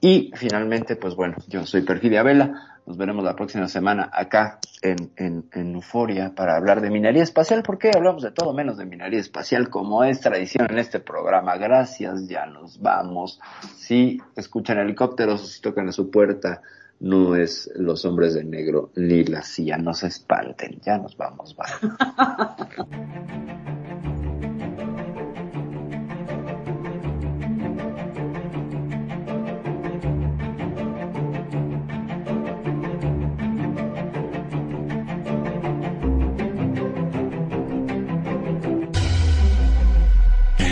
Y 0.00 0.32
finalmente, 0.34 0.96
pues 0.96 1.14
bueno, 1.14 1.36
yo 1.46 1.66
soy 1.66 1.82
Perfidia 1.82 2.22
Vela. 2.22 2.80
Nos 2.86 2.96
veremos 2.96 3.22
la 3.22 3.36
próxima 3.36 3.68
semana 3.68 4.10
acá 4.12 4.58
en, 4.82 5.12
en, 5.16 5.44
en 5.52 5.74
Euforia 5.74 6.34
para 6.34 6.56
hablar 6.56 6.80
de 6.80 6.90
minería 6.90 7.22
espacial. 7.22 7.62
porque 7.62 7.90
hablamos 7.94 8.22
de 8.22 8.30
todo 8.30 8.54
menos 8.54 8.78
de 8.78 8.86
minería 8.86 9.20
espacial 9.20 9.68
como 9.68 10.02
es 10.02 10.20
tradición 10.20 10.66
en 10.70 10.78
este 10.78 11.00
programa? 11.00 11.56
Gracias, 11.56 12.26
ya 12.28 12.46
nos 12.46 12.80
vamos. 12.80 13.40
Si 13.76 14.20
escuchan 14.36 14.78
helicópteros 14.78 15.42
o 15.42 15.46
si 15.46 15.60
tocan 15.60 15.88
a 15.88 15.92
su 15.92 16.10
puerta, 16.10 16.62
no 17.00 17.36
es 17.36 17.70
los 17.76 18.04
hombres 18.04 18.34
de 18.34 18.44
negro 18.44 18.90
ni 18.96 19.24
la 19.24 19.42
CIA, 19.42 19.78
no 19.78 19.92
se 19.94 20.06
espanten. 20.06 20.80
Ya 20.82 20.98
nos 20.98 21.16
vamos, 21.16 21.56
bye. 21.56 21.90